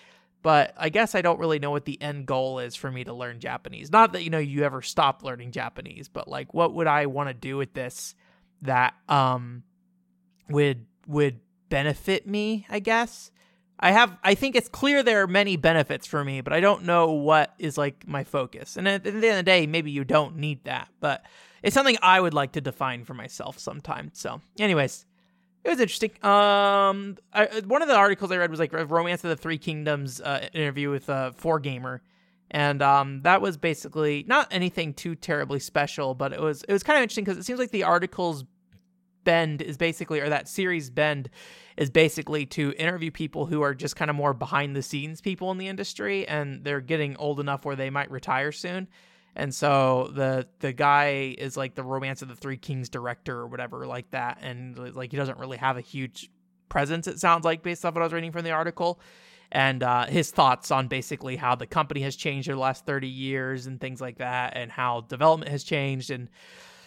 but 0.45 0.75
I 0.77 0.89
guess 0.89 1.15
I 1.15 1.23
don't 1.23 1.39
really 1.39 1.57
know 1.57 1.71
what 1.71 1.85
the 1.85 1.99
end 1.99 2.27
goal 2.27 2.59
is 2.59 2.75
for 2.75 2.91
me 2.91 3.03
to 3.05 3.13
learn 3.13 3.39
Japanese. 3.39 3.91
Not 3.91 4.13
that 4.13 4.23
you 4.23 4.29
know 4.29 4.37
you 4.37 4.61
ever 4.61 4.83
stop 4.83 5.23
learning 5.23 5.53
Japanese, 5.53 6.07
but 6.07 6.27
like 6.27 6.53
what 6.53 6.75
would 6.75 6.85
I 6.85 7.07
want 7.07 7.29
to 7.29 7.33
do 7.33 7.57
with 7.57 7.73
this 7.73 8.13
that 8.61 8.93
um 9.09 9.63
would 10.47 10.85
would 11.07 11.39
benefit 11.69 12.27
me, 12.27 12.67
I 12.69 12.77
guess. 12.77 13.31
I 13.79 13.89
have 13.89 14.19
I 14.23 14.35
think 14.35 14.55
it's 14.55 14.69
clear 14.69 15.01
there 15.01 15.23
are 15.23 15.27
many 15.27 15.57
benefits 15.57 16.05
for 16.05 16.23
me, 16.23 16.41
but 16.41 16.53
I 16.53 16.59
don't 16.59 16.83
know 16.83 17.13
what 17.13 17.55
is 17.57 17.75
like 17.75 18.07
my 18.07 18.23
focus. 18.23 18.77
And 18.77 18.87
at 18.87 19.03
the 19.03 19.09
end 19.09 19.25
of 19.25 19.35
the 19.37 19.41
day, 19.41 19.65
maybe 19.65 19.89
you 19.89 20.03
don't 20.03 20.35
need 20.35 20.65
that, 20.65 20.89
but 20.99 21.25
it's 21.63 21.73
something 21.73 21.97
I 22.03 22.21
would 22.21 22.35
like 22.35 22.51
to 22.51 22.61
define 22.61 23.03
for 23.03 23.15
myself 23.15 23.57
sometime. 23.57 24.11
So, 24.13 24.41
anyways, 24.59 25.07
it 25.65 25.69
was 25.69 25.79
interesting. 25.79 26.11
Um, 26.23 27.17
I, 27.33 27.63
one 27.65 27.81
of 27.81 27.87
the 27.87 27.95
articles 27.95 28.31
I 28.31 28.37
read 28.37 28.51
was 28.51 28.59
like 28.59 28.71
Romance 28.71 29.23
of 29.23 29.31
the 29.31 29.35
Three 29.35 29.57
Kingdoms 29.57 30.21
uh, 30.21 30.47
interview 30.53 30.91
with 30.91 31.09
uh, 31.09 31.31
4Gamer, 31.41 32.01
and 32.51 32.83
um, 32.83 33.21
that 33.23 33.41
was 33.41 33.57
basically 33.57 34.23
not 34.27 34.47
anything 34.51 34.93
too 34.93 35.15
terribly 35.15 35.59
special, 35.59 36.13
but 36.13 36.33
it 36.33 36.39
was 36.39 36.63
it 36.63 36.71
was 36.71 36.83
kind 36.83 36.97
of 36.97 37.01
interesting 37.01 37.23
because 37.23 37.39
it 37.39 37.45
seems 37.45 37.57
like 37.57 37.71
the 37.71 37.83
article's 37.83 38.45
bend 39.23 39.63
is 39.63 39.75
basically, 39.75 40.19
or 40.19 40.29
that 40.29 40.47
series 40.47 40.91
bend 40.91 41.31
is 41.77 41.89
basically 41.89 42.45
to 42.45 42.71
interview 42.77 43.09
people 43.09 43.47
who 43.47 43.63
are 43.63 43.73
just 43.73 43.95
kind 43.95 44.11
of 44.11 44.15
more 44.15 44.35
behind 44.35 44.75
the 44.75 44.83
scenes 44.83 45.19
people 45.19 45.49
in 45.49 45.57
the 45.57 45.67
industry, 45.67 46.27
and 46.27 46.63
they're 46.63 46.79
getting 46.79 47.17
old 47.17 47.39
enough 47.39 47.65
where 47.65 47.75
they 47.75 47.89
might 47.89 48.11
retire 48.11 48.51
soon 48.51 48.87
and 49.35 49.53
so 49.53 50.11
the 50.13 50.47
the 50.59 50.71
guy 50.71 51.35
is 51.37 51.57
like 51.57 51.75
the 51.75 51.83
romance 51.83 52.21
of 52.21 52.29
the 52.29 52.35
three 52.35 52.57
kings 52.57 52.87
director 52.87 53.37
or 53.37 53.47
whatever 53.47 53.85
like 53.85 54.09
that. 54.11 54.39
And 54.41 54.95
like 54.95 55.11
he 55.11 55.17
doesn't 55.17 55.37
really 55.37 55.57
have 55.57 55.77
a 55.77 55.81
huge 55.81 56.29
presence 56.67 57.07
it 57.07 57.19
sounds 57.19 57.45
like 57.45 57.61
based 57.61 57.85
off 57.85 57.93
what 57.93 58.01
i 58.01 58.05
was 58.05 58.13
reading 58.13 58.31
from 58.31 58.43
the 58.43 58.51
article. 58.51 58.99
And 59.51 59.83
uh, 59.83 60.07
his 60.07 60.31
thoughts 60.31 60.71
on 60.71 60.87
basically 60.87 61.35
how 61.35 61.55
the 61.55 61.67
company 61.67 62.01
has 62.01 62.15
changed 62.15 62.47
in 62.49 62.55
the 62.55 62.59
last 62.59 62.85
30 62.85 63.07
years 63.07 63.67
and 63.67 63.79
things 63.79 64.01
like 64.01 64.17
that 64.17 64.53
and 64.55 64.71
how 64.71 65.01
development 65.01 65.51
has 65.51 65.63
changed 65.63 66.09
and 66.09 66.29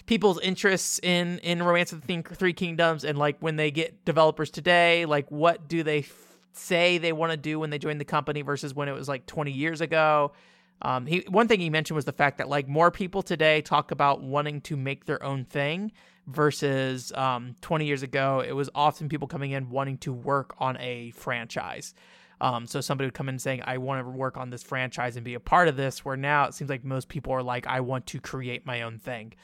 people's 0.06 0.40
interests 0.40 0.98
in 1.02 1.38
in 1.40 1.62
romance 1.62 1.92
of 1.92 2.06
the 2.06 2.22
three 2.22 2.54
kingdoms 2.54 3.04
and 3.04 3.18
like 3.18 3.36
when 3.40 3.56
they 3.56 3.70
get 3.70 4.04
developers 4.06 4.50
today 4.50 5.04
like 5.04 5.30
what 5.30 5.68
do 5.68 5.82
they 5.82 5.98
f- 5.98 6.38
say 6.52 6.96
they 6.96 7.12
want 7.12 7.30
to 7.30 7.36
do 7.36 7.60
when 7.60 7.68
they 7.68 7.78
join 7.78 7.98
the 7.98 8.04
company 8.06 8.40
versus 8.40 8.74
when 8.74 8.88
it 8.88 8.92
was 8.92 9.06
like 9.06 9.26
20 9.26 9.52
years 9.52 9.82
ago 9.82 10.32
um, 10.82 11.06
he 11.06 11.24
one 11.28 11.48
thing 11.48 11.60
he 11.60 11.70
mentioned 11.70 11.96
was 11.96 12.04
the 12.04 12.12
fact 12.12 12.38
that 12.38 12.48
like 12.48 12.68
more 12.68 12.90
people 12.90 13.22
today 13.22 13.60
talk 13.62 13.90
about 13.90 14.22
wanting 14.22 14.60
to 14.62 14.76
make 14.76 15.04
their 15.06 15.22
own 15.22 15.44
thing 15.44 15.92
versus 16.26 17.12
um, 17.12 17.56
20 17.62 17.86
years 17.86 18.02
ago 18.02 18.44
it 18.46 18.52
was 18.52 18.70
often 18.74 19.08
people 19.08 19.26
coming 19.26 19.52
in 19.52 19.70
wanting 19.70 19.98
to 19.98 20.12
work 20.12 20.54
on 20.58 20.76
a 20.78 21.10
franchise. 21.12 21.94
Um, 22.40 22.66
so 22.66 22.80
somebody 22.80 23.06
would 23.08 23.14
come 23.14 23.28
in 23.28 23.40
saying, 23.40 23.62
"I 23.64 23.78
want 23.78 24.04
to 24.04 24.08
work 24.08 24.36
on 24.36 24.50
this 24.50 24.62
franchise 24.62 25.16
and 25.16 25.24
be 25.24 25.34
a 25.34 25.40
part 25.40 25.66
of 25.66 25.76
this." 25.76 26.04
Where 26.04 26.16
now 26.16 26.44
it 26.44 26.54
seems 26.54 26.70
like 26.70 26.84
most 26.84 27.08
people 27.08 27.32
are 27.32 27.42
like, 27.42 27.66
"I 27.66 27.80
want 27.80 28.06
to 28.06 28.20
create 28.20 28.64
my 28.64 28.82
own 28.82 28.98
thing." 28.98 29.34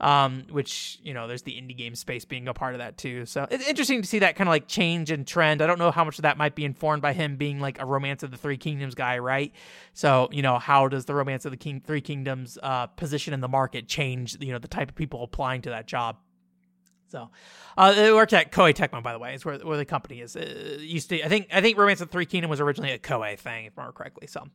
Um, 0.00 0.44
which 0.50 0.98
you 1.02 1.12
know 1.12 1.28
there's 1.28 1.42
the 1.42 1.52
indie 1.52 1.76
game 1.76 1.94
space 1.94 2.24
being 2.24 2.48
a 2.48 2.54
part 2.54 2.74
of 2.74 2.78
that 2.78 2.96
too. 2.96 3.26
So 3.26 3.46
it's 3.50 3.68
interesting 3.68 4.02
to 4.02 4.08
see 4.08 4.20
that 4.20 4.36
kind 4.36 4.48
of 4.48 4.52
like 4.52 4.66
change 4.66 5.10
and 5.10 5.26
trend. 5.26 5.62
I 5.62 5.66
don't 5.66 5.78
know 5.78 5.90
how 5.90 6.04
much 6.04 6.18
of 6.18 6.22
that 6.22 6.38
might 6.38 6.54
be 6.54 6.64
informed 6.64 7.02
by 7.02 7.12
him 7.12 7.36
being 7.36 7.60
like 7.60 7.80
a 7.80 7.86
Romance 7.86 8.22
of 8.22 8.30
the 8.30 8.36
Three 8.36 8.56
Kingdoms 8.56 8.94
guy, 8.94 9.18
right? 9.18 9.52
So 9.92 10.28
you 10.32 10.42
know 10.42 10.58
how 10.58 10.88
does 10.88 11.04
the 11.04 11.14
Romance 11.14 11.44
of 11.44 11.50
the 11.50 11.56
King 11.56 11.82
Three 11.84 12.00
Kingdoms 12.00 12.58
uh, 12.62 12.86
position 12.86 13.34
in 13.34 13.40
the 13.40 13.48
market 13.48 13.86
change? 13.86 14.36
You 14.40 14.52
know 14.52 14.58
the 14.58 14.68
type 14.68 14.88
of 14.88 14.94
people 14.94 15.22
applying 15.22 15.62
to 15.62 15.70
that 15.70 15.86
job. 15.86 16.16
So, 17.08 17.28
uh, 17.76 17.92
it 17.96 18.14
worked 18.14 18.32
at 18.32 18.52
Koei 18.52 18.72
Tecmo, 18.72 19.02
by 19.02 19.12
the 19.12 19.18
way. 19.18 19.34
Is 19.34 19.44
where, 19.44 19.58
where 19.58 19.76
the 19.76 19.84
company 19.84 20.20
is. 20.20 20.36
It 20.36 20.78
uh, 20.78 20.80
used 20.80 21.08
to, 21.08 21.20
I 21.24 21.28
think, 21.28 21.48
I 21.52 21.60
think 21.60 21.76
Romance 21.76 22.00
of 22.00 22.06
the 22.06 22.12
Three 22.12 22.24
Kingdoms 22.24 22.50
was 22.50 22.60
originally 22.60 22.92
a 22.92 23.00
Koei 23.00 23.36
thing, 23.36 23.64
if 23.64 23.76
I 23.76 23.82
remember 23.82 23.98
correctly. 23.98 24.28
So, 24.28 24.46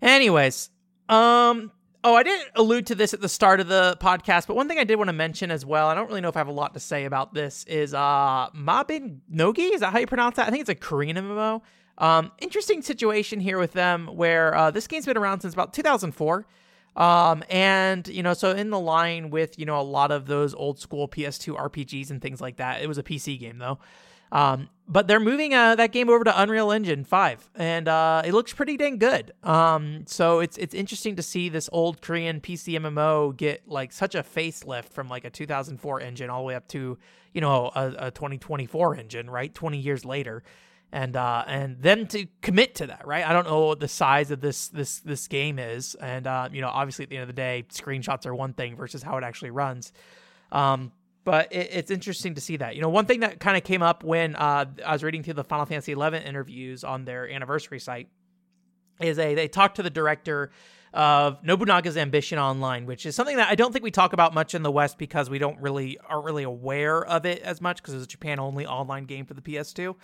anyways, 0.00 0.70
um, 1.08 1.72
Oh, 2.04 2.14
I 2.14 2.22
didn't 2.22 2.50
allude 2.54 2.86
to 2.86 2.94
this 2.94 3.12
at 3.12 3.20
the 3.20 3.28
start 3.28 3.58
of 3.58 3.66
the 3.66 3.96
podcast, 4.00 4.46
but 4.46 4.54
one 4.54 4.68
thing 4.68 4.78
I 4.78 4.84
did 4.84 4.96
want 4.96 5.08
to 5.08 5.12
mention 5.12 5.50
as 5.50 5.66
well, 5.66 5.88
I 5.88 5.96
don't 5.96 6.06
really 6.06 6.20
know 6.20 6.28
if 6.28 6.36
I 6.36 6.40
have 6.40 6.48
a 6.48 6.52
lot 6.52 6.74
to 6.74 6.80
say 6.80 7.04
about 7.04 7.34
this, 7.34 7.64
is 7.64 7.92
uh 7.92 8.48
Mabin 8.54 9.18
Nogi, 9.28 9.62
Is 9.62 9.80
that 9.80 9.92
how 9.92 9.98
you 9.98 10.06
pronounce 10.06 10.36
that? 10.36 10.46
I 10.46 10.50
think 10.50 10.60
it's 10.60 10.70
a 10.70 10.76
Korean 10.76 11.16
MMO. 11.16 11.60
Um, 11.98 12.30
interesting 12.38 12.82
situation 12.82 13.40
here 13.40 13.58
with 13.58 13.72
them 13.72 14.06
where 14.06 14.54
uh, 14.54 14.70
this 14.70 14.86
game's 14.86 15.06
been 15.06 15.16
around 15.16 15.40
since 15.40 15.52
about 15.52 15.72
2004. 15.74 16.46
Um, 16.94 17.44
and, 17.50 18.06
you 18.06 18.22
know, 18.22 18.34
so 18.34 18.52
in 18.52 18.70
the 18.70 18.78
line 18.78 19.30
with, 19.30 19.58
you 19.58 19.66
know, 19.66 19.80
a 19.80 19.82
lot 19.82 20.12
of 20.12 20.26
those 20.26 20.54
old 20.54 20.78
school 20.78 21.08
PS2 21.08 21.56
RPGs 21.56 22.10
and 22.10 22.22
things 22.22 22.40
like 22.40 22.56
that, 22.56 22.82
it 22.82 22.86
was 22.86 22.98
a 22.98 23.02
PC 23.02 23.38
game 23.38 23.58
though. 23.58 23.78
Um, 24.30 24.68
but 24.90 25.06
they're 25.06 25.20
moving 25.20 25.52
uh, 25.52 25.74
that 25.76 25.92
game 25.92 26.08
over 26.08 26.24
to 26.24 26.42
Unreal 26.42 26.72
Engine 26.72 27.04
5, 27.04 27.50
and 27.56 27.88
uh, 27.88 28.22
it 28.24 28.32
looks 28.32 28.54
pretty 28.54 28.78
dang 28.78 28.96
good. 28.98 29.32
Um, 29.42 30.04
so 30.06 30.40
it's 30.40 30.56
it's 30.56 30.74
interesting 30.74 31.16
to 31.16 31.22
see 31.22 31.50
this 31.50 31.68
old 31.72 32.00
Korean 32.00 32.40
PC 32.40 32.80
MMO 32.80 33.36
get 33.36 33.68
like 33.68 33.92
such 33.92 34.14
a 34.14 34.22
facelift 34.22 34.88
from 34.88 35.08
like 35.08 35.26
a 35.26 35.30
2004 35.30 36.00
engine 36.00 36.30
all 36.30 36.40
the 36.40 36.46
way 36.46 36.54
up 36.54 36.66
to 36.68 36.96
you 37.34 37.40
know 37.42 37.70
a, 37.74 38.06
a 38.06 38.10
2024 38.10 38.96
engine, 38.96 39.28
right? 39.28 39.54
20 39.54 39.78
years 39.78 40.06
later, 40.06 40.42
and 40.90 41.16
uh, 41.16 41.44
and 41.46 41.82
then 41.82 42.06
to 42.08 42.26
commit 42.40 42.74
to 42.76 42.86
that, 42.86 43.06
right? 43.06 43.26
I 43.26 43.34
don't 43.34 43.46
know 43.46 43.66
what 43.66 43.80
the 43.80 43.88
size 43.88 44.30
of 44.30 44.40
this 44.40 44.68
this 44.68 45.00
this 45.00 45.28
game 45.28 45.58
is, 45.58 45.96
and 45.96 46.26
uh, 46.26 46.48
you 46.50 46.62
know 46.62 46.68
obviously 46.68 47.02
at 47.02 47.10
the 47.10 47.16
end 47.16 47.22
of 47.22 47.28
the 47.28 47.34
day, 47.34 47.66
screenshots 47.70 48.24
are 48.24 48.34
one 48.34 48.54
thing 48.54 48.74
versus 48.74 49.02
how 49.02 49.18
it 49.18 49.24
actually 49.24 49.50
runs. 49.50 49.92
Um, 50.50 50.92
but 51.28 51.52
it, 51.52 51.68
it's 51.72 51.90
interesting 51.90 52.36
to 52.36 52.40
see 52.40 52.56
that. 52.56 52.74
You 52.74 52.80
know, 52.80 52.88
one 52.88 53.04
thing 53.04 53.20
that 53.20 53.38
kind 53.38 53.54
of 53.54 53.62
came 53.62 53.82
up 53.82 54.02
when 54.02 54.34
uh, 54.34 54.64
I 54.82 54.92
was 54.94 55.04
reading 55.04 55.22
through 55.22 55.34
the 55.34 55.44
Final 55.44 55.66
Fantasy 55.66 55.92
XI 55.92 56.26
interviews 56.26 56.84
on 56.84 57.04
their 57.04 57.30
anniversary 57.30 57.80
site 57.80 58.08
is 58.98 59.18
a 59.18 59.34
they 59.34 59.46
talked 59.46 59.76
to 59.76 59.82
the 59.82 59.90
director 59.90 60.50
of 60.94 61.42
Nobunaga's 61.42 61.98
Ambition 61.98 62.38
Online, 62.38 62.86
which 62.86 63.04
is 63.04 63.14
something 63.14 63.36
that 63.36 63.50
I 63.50 63.56
don't 63.56 63.72
think 63.72 63.82
we 63.82 63.90
talk 63.90 64.14
about 64.14 64.32
much 64.32 64.54
in 64.54 64.62
the 64.62 64.70
West 64.70 64.96
because 64.96 65.28
we 65.28 65.38
don't 65.38 65.60
really 65.60 65.98
aren't 66.08 66.24
really 66.24 66.44
aware 66.44 67.04
of 67.04 67.26
it 67.26 67.42
as 67.42 67.60
much 67.60 67.82
because 67.82 67.92
it's 67.92 68.04
a 68.04 68.08
Japan 68.08 68.40
only 68.40 68.64
online 68.66 69.04
game 69.04 69.26
for 69.26 69.34
the 69.34 69.42
PS2. 69.42 69.96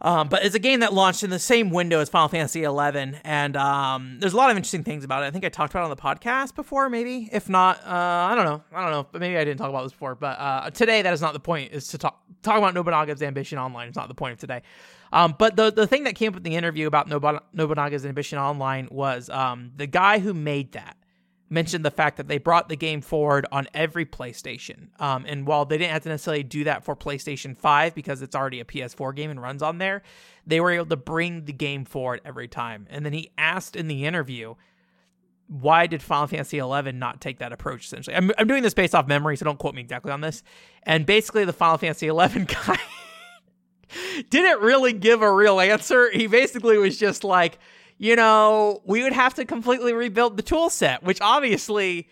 Um, 0.00 0.28
but 0.28 0.44
it's 0.44 0.54
a 0.54 0.60
game 0.60 0.80
that 0.80 0.92
launched 0.92 1.24
in 1.24 1.30
the 1.30 1.38
same 1.40 1.70
window 1.70 1.98
as 2.00 2.08
Final 2.08 2.28
Fantasy 2.28 2.62
XI, 2.62 3.18
and 3.24 3.56
um, 3.56 4.18
there's 4.20 4.32
a 4.32 4.36
lot 4.36 4.50
of 4.50 4.56
interesting 4.56 4.84
things 4.84 5.02
about 5.02 5.24
it. 5.24 5.26
I 5.26 5.30
think 5.32 5.44
I 5.44 5.48
talked 5.48 5.72
about 5.72 5.80
it 5.80 5.84
on 5.84 5.90
the 5.90 5.96
podcast 5.96 6.54
before, 6.54 6.88
maybe. 6.88 7.28
If 7.32 7.48
not, 7.48 7.78
uh, 7.84 7.90
I 7.90 8.34
don't 8.36 8.44
know. 8.44 8.62
I 8.72 8.82
don't 8.82 8.92
know, 8.92 9.06
but 9.10 9.20
maybe 9.20 9.36
I 9.36 9.44
didn't 9.44 9.58
talk 9.58 9.70
about 9.70 9.82
this 9.82 9.92
before. 9.92 10.14
But 10.14 10.38
uh, 10.38 10.70
today, 10.70 11.02
that 11.02 11.12
is 11.12 11.20
not 11.20 11.32
the 11.32 11.40
point. 11.40 11.72
Is 11.72 11.88
to 11.88 11.98
talk 11.98 12.22
talk 12.42 12.58
about 12.58 12.74
Nobunaga's 12.74 13.22
Ambition 13.22 13.58
Online. 13.58 13.88
It's 13.88 13.96
not 13.96 14.06
the 14.06 14.14
point 14.14 14.34
of 14.34 14.38
today. 14.38 14.62
Um, 15.12 15.34
but 15.36 15.56
the 15.56 15.72
the 15.72 15.86
thing 15.86 16.04
that 16.04 16.14
came 16.14 16.32
up 16.32 16.36
in 16.36 16.42
the 16.44 16.54
interview 16.54 16.86
about 16.86 17.08
Nobunaga's 17.08 18.06
Ambition 18.06 18.38
Online 18.38 18.88
was 18.92 19.28
um, 19.30 19.72
the 19.76 19.86
guy 19.86 20.20
who 20.20 20.32
made 20.32 20.72
that 20.72 20.96
mentioned 21.50 21.84
the 21.84 21.90
fact 21.90 22.16
that 22.18 22.28
they 22.28 22.38
brought 22.38 22.68
the 22.68 22.76
game 22.76 23.00
forward 23.00 23.46
on 23.50 23.68
every 23.72 24.04
PlayStation. 24.04 24.88
Um, 25.00 25.24
and 25.26 25.46
while 25.46 25.64
they 25.64 25.78
didn't 25.78 25.92
have 25.92 26.02
to 26.02 26.08
necessarily 26.10 26.42
do 26.42 26.64
that 26.64 26.84
for 26.84 26.94
PlayStation 26.94 27.56
5 27.56 27.94
because 27.94 28.22
it's 28.22 28.36
already 28.36 28.60
a 28.60 28.64
PS4 28.64 29.14
game 29.14 29.30
and 29.30 29.40
runs 29.40 29.62
on 29.62 29.78
there, 29.78 30.02
they 30.46 30.60
were 30.60 30.70
able 30.70 30.86
to 30.86 30.96
bring 30.96 31.44
the 31.44 31.52
game 31.52 31.84
forward 31.84 32.20
every 32.24 32.48
time. 32.48 32.86
And 32.90 33.04
then 33.04 33.12
he 33.12 33.30
asked 33.38 33.76
in 33.76 33.88
the 33.88 34.04
interview, 34.04 34.54
why 35.46 35.86
did 35.86 36.02
Final 36.02 36.26
Fantasy 36.26 36.58
XI 36.58 36.92
not 36.92 37.20
take 37.20 37.38
that 37.38 37.52
approach? 37.52 37.86
Essentially, 37.86 38.14
I'm, 38.14 38.30
I'm 38.36 38.46
doing 38.46 38.62
this 38.62 38.74
based 38.74 38.94
off 38.94 39.08
memory, 39.08 39.36
so 39.36 39.46
don't 39.46 39.58
quote 39.58 39.74
me 39.74 39.80
exactly 39.80 40.12
on 40.12 40.20
this. 40.20 40.42
And 40.82 41.06
basically, 41.06 41.46
the 41.46 41.54
Final 41.54 41.78
Fantasy 41.78 42.08
XI 42.08 42.44
guy 42.44 42.78
didn't 44.28 44.60
really 44.60 44.92
give 44.92 45.22
a 45.22 45.32
real 45.32 45.58
answer. 45.58 46.10
He 46.10 46.26
basically 46.26 46.76
was 46.76 46.98
just 46.98 47.24
like, 47.24 47.58
you 47.98 48.16
know, 48.16 48.80
we 48.84 49.02
would 49.02 49.12
have 49.12 49.34
to 49.34 49.44
completely 49.44 49.92
rebuild 49.92 50.36
the 50.36 50.42
tool 50.42 50.70
set, 50.70 51.02
which 51.02 51.20
obviously 51.20 52.08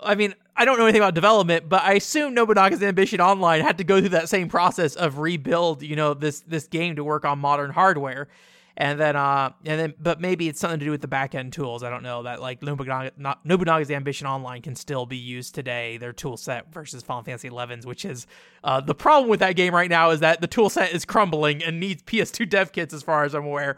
I 0.00 0.14
mean, 0.14 0.34
I 0.56 0.64
don't 0.64 0.78
know 0.78 0.84
anything 0.84 1.00
about 1.00 1.14
development, 1.14 1.68
but 1.68 1.82
I 1.82 1.94
assume 1.94 2.34
Nobunaga's 2.34 2.82
Ambition 2.82 3.20
Online 3.20 3.60
had 3.62 3.78
to 3.78 3.84
go 3.84 4.00
through 4.00 4.10
that 4.10 4.28
same 4.28 4.48
process 4.48 4.94
of 4.94 5.18
rebuild, 5.18 5.82
you 5.82 5.96
know, 5.96 6.14
this 6.14 6.40
this 6.40 6.66
game 6.66 6.96
to 6.96 7.04
work 7.04 7.24
on 7.24 7.38
modern 7.38 7.70
hardware. 7.70 8.28
And 8.76 8.98
then 8.98 9.14
uh 9.14 9.52
and 9.64 9.80
then 9.80 9.94
but 10.00 10.20
maybe 10.20 10.48
it's 10.48 10.58
something 10.58 10.80
to 10.80 10.84
do 10.84 10.90
with 10.90 11.00
the 11.00 11.08
back 11.08 11.34
end 11.34 11.52
tools. 11.52 11.82
I 11.84 11.90
don't 11.90 12.02
know 12.02 12.24
that 12.24 12.40
like 12.40 12.60
Nobunaga, 12.60 13.12
not, 13.16 13.46
Nobunaga's 13.46 13.90
Ambition 13.90 14.26
Online 14.26 14.62
can 14.62 14.74
still 14.74 15.06
be 15.06 15.16
used 15.16 15.54
today, 15.54 15.96
their 15.96 16.12
tool 16.12 16.36
set 16.36 16.72
versus 16.72 17.02
Final 17.02 17.22
Fantasy 17.22 17.48
11's, 17.48 17.86
which 17.86 18.04
is 18.04 18.26
uh 18.64 18.80
the 18.80 18.94
problem 18.94 19.30
with 19.30 19.40
that 19.40 19.54
game 19.54 19.74
right 19.74 19.90
now 19.90 20.10
is 20.10 20.20
that 20.20 20.40
the 20.40 20.48
tool 20.48 20.68
set 20.68 20.92
is 20.92 21.04
crumbling 21.04 21.62
and 21.62 21.78
needs 21.78 22.02
PS2 22.02 22.48
dev 22.48 22.72
kits 22.72 22.92
as 22.92 23.02
far 23.02 23.22
as 23.24 23.34
I'm 23.34 23.44
aware 23.44 23.76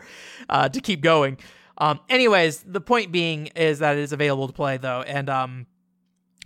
uh 0.48 0.68
to 0.70 0.80
keep 0.80 1.02
going. 1.02 1.36
Um 1.76 2.00
anyways, 2.08 2.60
the 2.62 2.80
point 2.80 3.12
being 3.12 3.48
is 3.48 3.80
that 3.80 3.98
it 3.98 4.00
is 4.00 4.12
available 4.12 4.46
to 4.46 4.54
play 4.54 4.78
though 4.78 5.02
and 5.02 5.28
um 5.28 5.66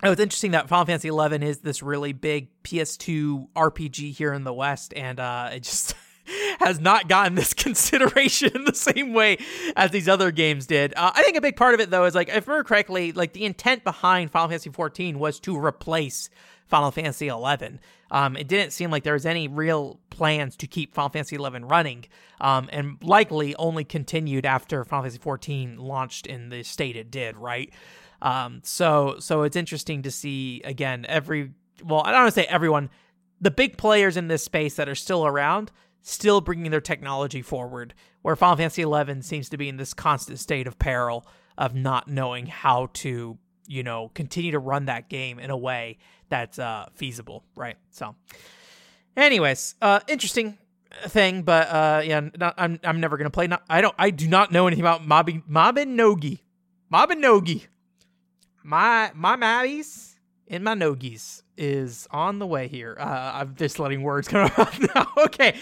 Oh, 0.03 0.11
it's 0.13 0.21
interesting 0.21 0.53
that 0.53 0.67
Final 0.69 0.87
Fantasy 0.87 1.11
XI 1.11 1.47
is 1.47 1.59
this 1.59 1.83
really 1.83 2.15
big 2.15 2.49
PS2 2.63 3.49
RPG 3.55 4.15
here 4.15 4.33
in 4.33 4.45
the 4.45 4.53
West, 4.53 4.95
and 4.97 5.21
uh, 5.21 5.51
it 5.53 5.63
just 5.63 5.95
has 6.59 6.81
not 6.81 7.09
gotten 7.09 7.35
this 7.35 7.55
consideration 7.55 8.51
in 8.55 8.65
the 8.65 8.75
same 8.75 9.13
way 9.13 9.39
as 9.77 9.91
these 9.91 10.09
other 10.09 10.31
games 10.31 10.67
did. 10.67 10.95
Uh, 10.97 11.13
I 11.15 11.23
think 11.23 11.37
a 11.37 11.41
big 11.41 11.57
part 11.57 11.75
of 11.75 11.81
it, 11.81 11.91
though, 11.91 12.05
is 12.05 12.15
like, 12.15 12.29
if 12.29 12.49
I 12.49 12.53
remember 12.53 12.65
correctly, 12.65 13.13
like 13.13 13.33
the 13.33 13.45
intent 13.45 13.85
behind 13.85 14.31
Final 14.31 14.49
Fantasy 14.49 14.71
XIV 14.71 15.17
was 15.17 15.41
to 15.41 15.57
replace 15.57 16.31
Final 16.71 16.91
Fantasy 16.91 17.29
XI. 17.29 17.79
Um, 18.13 18.37
it 18.37 18.49
didn't 18.49 18.73
seem 18.73 18.91
like 18.91 19.03
there 19.03 19.15
was 19.15 19.27
any 19.27 19.49
real 19.49 20.01
plans 20.11 20.57
to 20.57 20.67
keep 20.67 20.95
Final 20.95 21.11
Fantasy 21.11 21.37
XI 21.37 21.43
running, 21.63 22.07
um, 22.41 22.69
and 22.73 22.97
likely 23.03 23.55
only 23.57 23.85
continued 23.85 24.47
after 24.47 24.85
Final 24.85 25.11
Fantasy 25.11 25.19
XIV 25.19 25.79
launched 25.79 26.27
in 26.27 26.49
the 26.49 26.63
state 26.63 26.97
it 26.97 27.11
did, 27.11 27.37
right? 27.37 27.73
Um, 28.23 28.61
so 28.65 29.17
so 29.19 29.43
it's 29.43 29.57
interesting 29.57 30.03
to 30.03 30.11
see 30.11 30.61
again 30.65 31.07
every 31.09 31.53
well 31.83 32.03
I 32.03 32.11
don't 32.11 32.23
want 32.23 32.35
to 32.35 32.41
say 32.41 32.47
everyone, 32.47 32.91
the 33.41 33.51
big 33.51 33.79
players 33.79 34.17
in 34.17 34.29
this 34.29 34.45
space 34.45 34.77
that 34.77 34.89
are 34.89 34.95
still 34.95 35.27
around 35.27 35.71
still 36.03 36.41
bringing 36.41 36.71
their 36.71 36.81
technology 36.81 37.43
forward. 37.43 37.95
Where 38.23 38.37
Final 38.37 38.57
Fantasy 38.57 38.83
XI 38.83 39.23
seems 39.23 39.49
to 39.49 39.57
be 39.57 39.69
in 39.69 39.77
this 39.77 39.95
constant 39.95 40.39
state 40.39 40.67
of 40.67 40.79
peril 40.79 41.27
of 41.57 41.75
not 41.75 42.09
knowing 42.09 42.47
how 42.47 42.89
to 42.95 43.39
you 43.67 43.83
know 43.83 44.11
continue 44.15 44.53
to 44.53 44.59
run 44.59 44.87
that 44.87 45.09
game 45.09 45.39
in 45.39 45.51
a 45.51 45.57
way 45.57 45.99
that's 46.29 46.59
uh, 46.59 46.87
feasible, 46.95 47.45
right? 47.57 47.77
So, 47.91 48.15
anyways, 49.17 49.75
uh, 49.81 50.01
interesting 50.07 50.59
thing, 51.07 51.43
but 51.43 51.69
uh, 51.69 52.03
yeah, 52.05 52.29
not, 52.39 52.55
I'm 52.59 52.79
I'm 52.85 53.01
never 53.01 53.17
gonna 53.17 53.31
play. 53.31 53.47
Not, 53.47 53.63
I 53.69 53.81
don't 53.81 53.95
I 53.99 54.11
do 54.11 54.29
not 54.29 54.53
know 54.53 54.67
anything 54.67 54.85
about 54.85 55.03
Mabin 55.03 55.43
Mabinogi, 55.49 56.41
Mabinogi 56.93 57.67
my 58.63 59.11
my 59.15 59.37
mabbies 59.37 60.10
in 60.51 60.65
my 60.65 60.75
nogies 60.75 61.45
is 61.57 62.09
on 62.11 62.41
the 62.41 62.47
way 62.47 62.67
here. 62.67 62.97
Uh, 62.99 63.31
I'm 63.35 63.55
just 63.55 63.79
letting 63.79 64.03
words 64.03 64.27
come 64.27 64.51
out 64.57 64.95
now. 64.95 65.07
okay, 65.25 65.57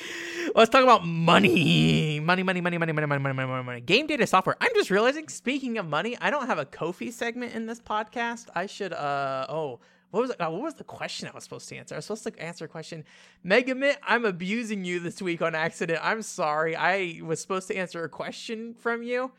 let's 0.56 0.70
talk 0.70 0.82
about 0.82 1.06
money. 1.06 2.18
Money, 2.20 2.42
money, 2.42 2.60
money, 2.62 2.78
money, 2.78 2.92
money, 2.92 3.06
money, 3.06 3.22
money, 3.22 3.46
money, 3.46 3.62
money. 3.62 3.80
Game 3.82 4.06
data 4.06 4.26
software. 4.26 4.56
I'm 4.60 4.70
just 4.74 4.90
realizing. 4.90 5.28
Speaking 5.28 5.76
of 5.76 5.86
money, 5.86 6.16
I 6.20 6.30
don't 6.30 6.46
have 6.46 6.58
a 6.58 6.64
Ko-fi 6.64 7.10
segment 7.10 7.54
in 7.54 7.66
this 7.66 7.80
podcast. 7.80 8.46
I 8.54 8.66
should. 8.66 8.94
Uh 8.94 9.46
oh. 9.48 9.80
What 10.10 10.22
was 10.22 10.30
uh, 10.30 10.48
what 10.48 10.62
was 10.62 10.74
the 10.74 10.84
question 10.84 11.28
I 11.28 11.32
was 11.34 11.44
supposed 11.44 11.68
to 11.68 11.76
answer? 11.76 11.94
I 11.94 11.98
was 11.98 12.06
supposed 12.06 12.24
to 12.24 12.42
answer 12.42 12.64
a 12.64 12.68
question. 12.68 13.04
Megamit, 13.44 13.96
I'm 14.02 14.24
abusing 14.24 14.86
you 14.86 15.00
this 15.00 15.20
week 15.20 15.42
on 15.42 15.54
accident. 15.54 16.00
I'm 16.02 16.22
sorry. 16.22 16.74
I 16.74 17.20
was 17.22 17.42
supposed 17.42 17.68
to 17.68 17.76
answer 17.76 18.02
a 18.04 18.08
question 18.08 18.72
from 18.72 19.02
you 19.02 19.32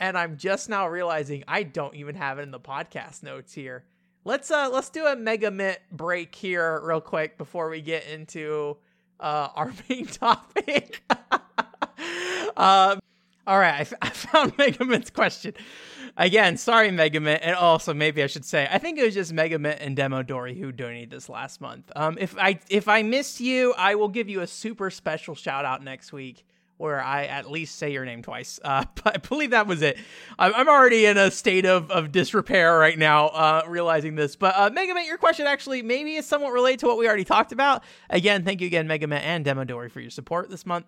and 0.00 0.18
I'm 0.18 0.36
just 0.36 0.68
now 0.68 0.88
realizing 0.88 1.44
I 1.46 1.62
don't 1.62 1.94
even 1.94 2.14
have 2.14 2.38
it 2.38 2.42
in 2.42 2.50
the 2.50 2.60
podcast 2.60 3.22
notes 3.22 3.52
here. 3.52 3.84
Let's 4.26 4.50
uh 4.50 4.70
let's 4.72 4.88
do 4.88 5.04
a 5.04 5.14
Megamit 5.14 5.76
break 5.92 6.34
here 6.34 6.80
real 6.82 7.00
quick 7.00 7.36
before 7.36 7.68
we 7.68 7.82
get 7.82 8.06
into 8.08 8.78
uh 9.20 9.48
our 9.54 9.72
main 9.88 10.06
topic. 10.06 11.02
um 12.56 13.00
all 13.46 13.58
right, 13.58 13.74
I, 13.74 13.80
f- 13.80 13.92
I 14.00 14.08
found 14.08 14.56
Megamit's 14.58 15.10
question. 15.10 15.52
Again, 16.16 16.56
sorry, 16.56 16.88
Megamit, 16.88 17.40
and 17.42 17.54
also 17.54 17.92
maybe 17.92 18.22
I 18.22 18.26
should 18.26 18.46
say 18.46 18.66
I 18.70 18.78
think 18.78 18.98
it 18.98 19.04
was 19.04 19.12
just 19.12 19.34
Megamit 19.34 19.76
and 19.80 19.94
Demo 19.94 20.22
Dory 20.22 20.58
who 20.58 20.72
donated 20.72 21.10
this 21.10 21.28
last 21.28 21.60
month. 21.60 21.92
Um, 21.94 22.16
if 22.18 22.34
I 22.38 22.58
if 22.70 22.88
I 22.88 23.02
missed 23.02 23.40
you, 23.40 23.74
I 23.76 23.94
will 23.94 24.08
give 24.08 24.30
you 24.30 24.40
a 24.40 24.46
super 24.46 24.88
special 24.90 25.34
shout 25.34 25.66
out 25.66 25.84
next 25.84 26.12
week 26.14 26.46
where 26.76 27.02
I 27.02 27.24
at 27.24 27.50
least 27.50 27.76
say 27.76 27.92
your 27.92 28.04
name 28.04 28.22
twice. 28.22 28.58
Uh, 28.62 28.84
but 29.04 29.14
I 29.14 29.18
believe 29.18 29.50
that 29.50 29.66
was 29.66 29.82
it. 29.82 29.98
I'm, 30.38 30.68
already 30.68 31.06
in 31.06 31.16
a 31.16 31.30
state 31.30 31.66
of, 31.66 31.90
of 31.90 32.10
disrepair 32.10 32.78
right 32.78 32.98
now, 32.98 33.28
uh, 33.28 33.62
realizing 33.68 34.14
this. 34.14 34.36
But 34.36 34.54
uh, 34.56 34.70
Megaman, 34.70 35.06
your 35.06 35.18
question 35.18 35.46
actually 35.46 35.82
maybe 35.82 36.16
is 36.16 36.26
somewhat 36.26 36.52
related 36.52 36.80
to 36.80 36.86
what 36.86 36.98
we 36.98 37.06
already 37.06 37.24
talked 37.24 37.52
about. 37.52 37.84
Again, 38.10 38.44
thank 38.44 38.60
you 38.60 38.66
again, 38.66 38.88
Megaman 38.88 39.20
and 39.20 39.44
Demodori, 39.44 39.90
for 39.90 40.00
your 40.00 40.10
support 40.10 40.50
this 40.50 40.66
month 40.66 40.86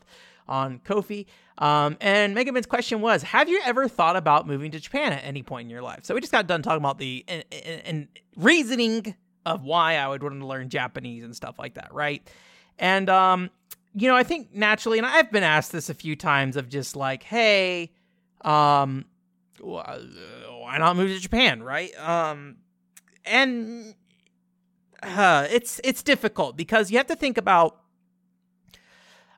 on 0.49 0.81
Ko-fi. 0.81 1.27
Um, 1.59 1.97
and 2.01 2.37
Megaman's 2.37 2.67
question 2.67 3.01
was, 3.01 3.23
have 3.23 3.49
you 3.49 3.61
ever 3.65 3.89
thought 3.89 4.17
about 4.17 4.47
moving 4.47 4.71
to 4.73 4.81
Japan 4.81 5.13
at 5.13 5.25
any 5.25 5.43
point 5.43 5.67
in 5.67 5.71
your 5.71 5.83
life? 5.83 6.01
So 6.03 6.15
we 6.15 6.21
just 6.21 6.33
got 6.33 6.47
done 6.47 6.63
talking 6.63 6.79
about 6.79 6.99
the 6.99 7.25
and, 7.29 7.45
and 7.85 8.09
reasoning 8.37 9.15
of 9.45 9.63
why 9.63 9.97
I 9.97 10.09
would 10.09 10.23
want 10.23 10.39
to 10.41 10.47
learn 10.47 10.69
Japanese 10.69 11.25
and 11.25 11.35
stuff 11.35 11.59
like 11.59 11.75
that, 11.75 11.95
right? 11.95 12.29
And 12.79 13.09
um, 13.09 13.51
you 13.99 14.09
know, 14.09 14.15
I 14.15 14.25
think 14.25 14.55
naturally, 14.55 14.99
and 14.99 15.07
I've 15.07 15.33
been 15.33 15.43
asked 15.43 15.73
this 15.73 15.89
a 15.89 15.95
few 15.95 16.17
times 16.17 16.57
of 16.57 16.69
just 16.69 16.97
like, 16.97 17.23
hey, 17.23 17.93
um, 18.43 19.07
why 19.59 20.77
not 20.79 20.97
move 20.97 21.09
to 21.09 21.19
Japan, 21.19 21.63
right? 21.63 21.97
Um, 21.99 22.57
and 23.25 23.95
uh, 25.03 25.47
it's 25.51 25.81
it's 25.83 26.03
difficult 26.03 26.59
because 26.59 26.91
you 26.91 26.99
have 26.99 27.07
to 27.07 27.17
think 27.17 27.39
about. 27.39 27.81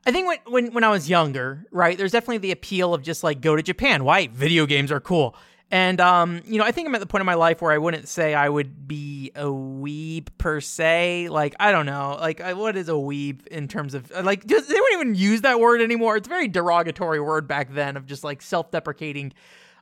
I 0.05 0.11
think 0.11 0.27
when, 0.27 0.37
when 0.47 0.73
when 0.73 0.83
I 0.83 0.89
was 0.89 1.09
younger, 1.09 1.65
right, 1.71 1.97
there's 1.97 2.11
definitely 2.11 2.39
the 2.39 2.51
appeal 2.51 2.93
of 2.93 3.01
just 3.01 3.23
like 3.23 3.39
go 3.39 3.55
to 3.55 3.63
Japan. 3.63 4.03
Why? 4.03 4.27
Video 4.27 4.65
games 4.65 4.91
are 4.91 4.99
cool. 4.99 5.37
And 5.71 6.01
um, 6.01 6.41
you 6.45 6.57
know, 6.57 6.63
I 6.65 6.71
think 6.71 6.87
I'm 6.87 6.95
at 6.95 7.01
the 7.01 7.05
point 7.05 7.21
in 7.21 7.27
my 7.27 7.35
life 7.35 7.61
where 7.61 7.71
I 7.71 7.77
wouldn't 7.77 8.07
say 8.07 8.33
I 8.33 8.49
would 8.49 8.87
be 8.87 9.31
a 9.35 9.45
weeb 9.45 10.29
per 10.39 10.61
se. 10.61 11.29
Like, 11.29 11.55
I 11.59 11.71
don't 11.71 11.85
know, 11.85 12.17
like 12.19 12.39
what 12.39 12.75
is 12.75 12.89
a 12.89 12.93
weeb 12.93 13.45
in 13.47 13.67
terms 13.67 13.93
of 13.93 14.09
like 14.09 14.47
just, 14.47 14.67
they 14.67 14.79
wouldn't 14.79 15.01
even 15.01 15.15
use 15.15 15.41
that 15.41 15.59
word 15.59 15.81
anymore. 15.81 16.17
It's 16.17 16.27
a 16.27 16.29
very 16.29 16.47
derogatory 16.47 17.19
word 17.19 17.47
back 17.47 17.73
then 17.73 17.97
of 17.97 18.07
just 18.07 18.23
like 18.23 18.41
self-deprecating 18.41 19.33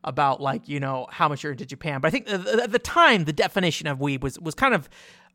about 0.03 0.39
like 0.39 0.69
you 0.69 0.79
know 0.79 1.07
how 1.09 1.27
much 1.27 1.43
you're 1.43 1.51
into 1.51 1.65
Japan. 1.65 2.01
But 2.01 2.07
I 2.07 2.11
think 2.11 2.29
at 2.29 2.71
the 2.71 2.79
time 2.79 3.25
the 3.25 3.33
definition 3.33 3.87
of 3.87 3.99
weeb 3.99 4.21
was 4.21 4.39
was 4.39 4.55
kind 4.55 4.73
of 4.73 4.89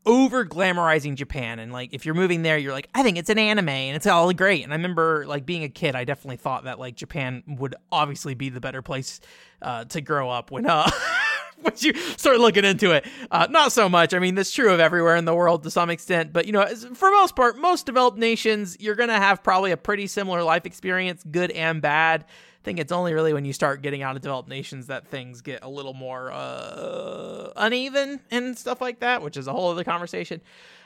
over 0.05 0.45
glamorizing 0.45 1.15
Japan. 1.15 1.59
And 1.59 1.71
like 1.71 1.93
if 1.93 2.05
you're 2.05 2.15
moving 2.15 2.41
there 2.41 2.57
you're 2.57 2.73
like 2.73 2.89
I 2.93 3.03
think 3.03 3.17
it's 3.17 3.29
an 3.29 3.39
anime 3.39 3.69
and 3.69 3.95
it's 3.95 4.07
all 4.07 4.31
great. 4.33 4.63
And 4.63 4.73
I 4.73 4.75
remember 4.75 5.25
like 5.27 5.45
being 5.45 5.63
a 5.63 5.69
kid 5.69 5.95
I 5.95 6.03
definitely 6.03 6.37
thought 6.37 6.65
that 6.65 6.79
like 6.79 6.95
Japan 6.95 7.43
would 7.47 7.75
obviously 7.91 8.33
be 8.35 8.49
the 8.49 8.59
better 8.59 8.81
place 8.81 9.21
uh, 9.61 9.85
to 9.85 10.01
grow 10.01 10.29
up 10.29 10.51
when 10.51 10.65
uh 10.65 10.89
once 11.63 11.83
you 11.83 11.93
start 11.93 12.39
looking 12.39 12.65
into 12.65 12.91
it. 12.91 13.05
Uh, 13.31 13.47
not 13.49 13.71
so 13.71 13.87
much. 13.87 14.13
I 14.13 14.19
mean 14.19 14.35
that's 14.35 14.51
true 14.51 14.73
of 14.73 14.79
everywhere 14.79 15.15
in 15.15 15.25
the 15.25 15.35
world 15.35 15.63
to 15.63 15.71
some 15.71 15.89
extent. 15.89 16.33
But 16.33 16.45
you 16.45 16.51
know 16.51 16.65
for 16.93 17.09
most 17.11 17.35
part 17.35 17.57
most 17.57 17.85
developed 17.85 18.17
nations 18.17 18.77
you're 18.79 18.95
gonna 18.95 19.19
have 19.19 19.43
probably 19.43 19.71
a 19.71 19.77
pretty 19.77 20.07
similar 20.07 20.43
life 20.43 20.65
experience 20.65 21.23
good 21.29 21.51
and 21.51 21.81
bad 21.81 22.25
think 22.63 22.79
it's 22.79 22.91
only 22.91 23.13
really 23.13 23.33
when 23.33 23.45
you 23.45 23.53
start 23.53 23.81
getting 23.81 24.01
out 24.01 24.15
of 24.15 24.21
developed 24.21 24.49
nations 24.49 24.87
that 24.87 25.07
things 25.07 25.41
get 25.41 25.63
a 25.63 25.69
little 25.69 25.93
more 25.93 26.31
uh, 26.31 27.51
uneven 27.55 28.21
and 28.31 28.57
stuff 28.57 28.79
like 28.81 29.01
that, 29.01 29.21
which 29.21 29.37
is 29.37 29.47
a 29.47 29.51
whole 29.51 29.71
other 29.71 29.83
conversation. 29.83 30.41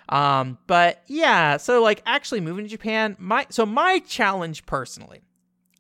Um, 0.09 0.57
but 0.67 1.03
yeah, 1.07 1.57
so 1.57 1.81
like 1.81 2.01
actually 2.05 2.41
moving 2.41 2.65
to 2.65 2.69
Japan, 2.69 3.15
my 3.19 3.45
so 3.49 3.65
my 3.65 3.99
challenge 3.99 4.65
personally, 4.65 5.21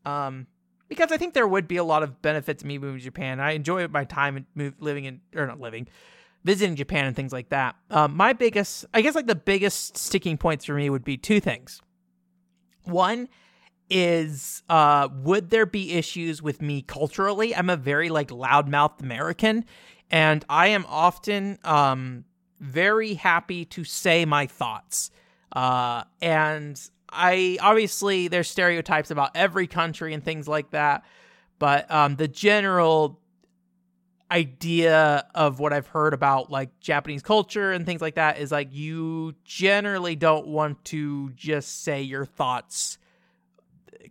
um, 0.05 0.47
because 0.87 1.11
I 1.11 1.17
think 1.17 1.33
there 1.33 1.47
would 1.47 1.67
be 1.67 1.77
a 1.77 1.83
lot 1.83 2.03
of 2.03 2.21
benefit 2.21 2.59
to 2.59 2.67
me 2.67 2.77
moving 2.77 2.99
to 2.99 3.03
Japan. 3.03 3.39
I 3.39 3.51
enjoy 3.51 3.87
my 3.87 4.03
time 4.03 4.45
move, 4.53 4.75
living 4.79 5.05
in 5.05 5.21
or 5.35 5.47
not 5.47 5.59
living, 5.59 5.87
visiting 6.43 6.75
Japan 6.75 7.05
and 7.05 7.15
things 7.15 7.33
like 7.33 7.49
that. 7.49 7.75
Um, 7.89 8.15
my 8.15 8.33
biggest, 8.33 8.85
I 8.93 9.01
guess, 9.01 9.15
like 9.15 9.27
the 9.27 9.35
biggest 9.35 9.97
sticking 9.97 10.37
points 10.37 10.65
for 10.65 10.73
me 10.73 10.89
would 10.89 11.05
be 11.05 11.17
two 11.17 11.39
things. 11.39 11.81
One 12.83 13.29
is 13.89 14.63
uh 14.69 15.07
would 15.23 15.49
there 15.49 15.65
be 15.65 15.93
issues 15.93 16.41
with 16.41 16.61
me 16.61 16.81
culturally? 16.81 17.55
I'm 17.55 17.69
a 17.69 17.77
very 17.77 18.09
like 18.09 18.29
loudmouthed 18.29 19.01
American 19.01 19.65
and 20.11 20.43
I 20.49 20.67
am 20.67 20.85
often 20.87 21.57
um 21.63 22.25
very 22.59 23.13
happy 23.13 23.65
to 23.65 23.83
say 23.83 24.25
my 24.25 24.47
thoughts. 24.47 25.11
Uh 25.51 26.03
and 26.21 26.79
I 27.09 27.57
obviously 27.61 28.27
there's 28.27 28.49
stereotypes 28.49 29.11
about 29.11 29.31
every 29.35 29.67
country 29.67 30.13
and 30.13 30.23
things 30.23 30.47
like 30.47 30.71
that, 30.71 31.05
but 31.59 31.89
um 31.91 32.15
the 32.15 32.27
general 32.27 33.19
idea 34.29 35.25
of 35.33 35.59
what 35.59 35.71
I've 35.71 35.87
heard 35.87 36.13
about 36.13 36.51
like 36.51 36.79
Japanese 36.81 37.21
culture 37.21 37.71
and 37.71 37.85
things 37.85 38.01
like 38.01 38.15
that 38.15 38.39
is 38.39 38.51
like 38.51 38.73
you 38.73 39.35
generally 39.45 40.17
don't 40.17 40.47
want 40.47 40.83
to 40.85 41.29
just 41.31 41.83
say 41.83 42.01
your 42.01 42.25
thoughts 42.25 42.97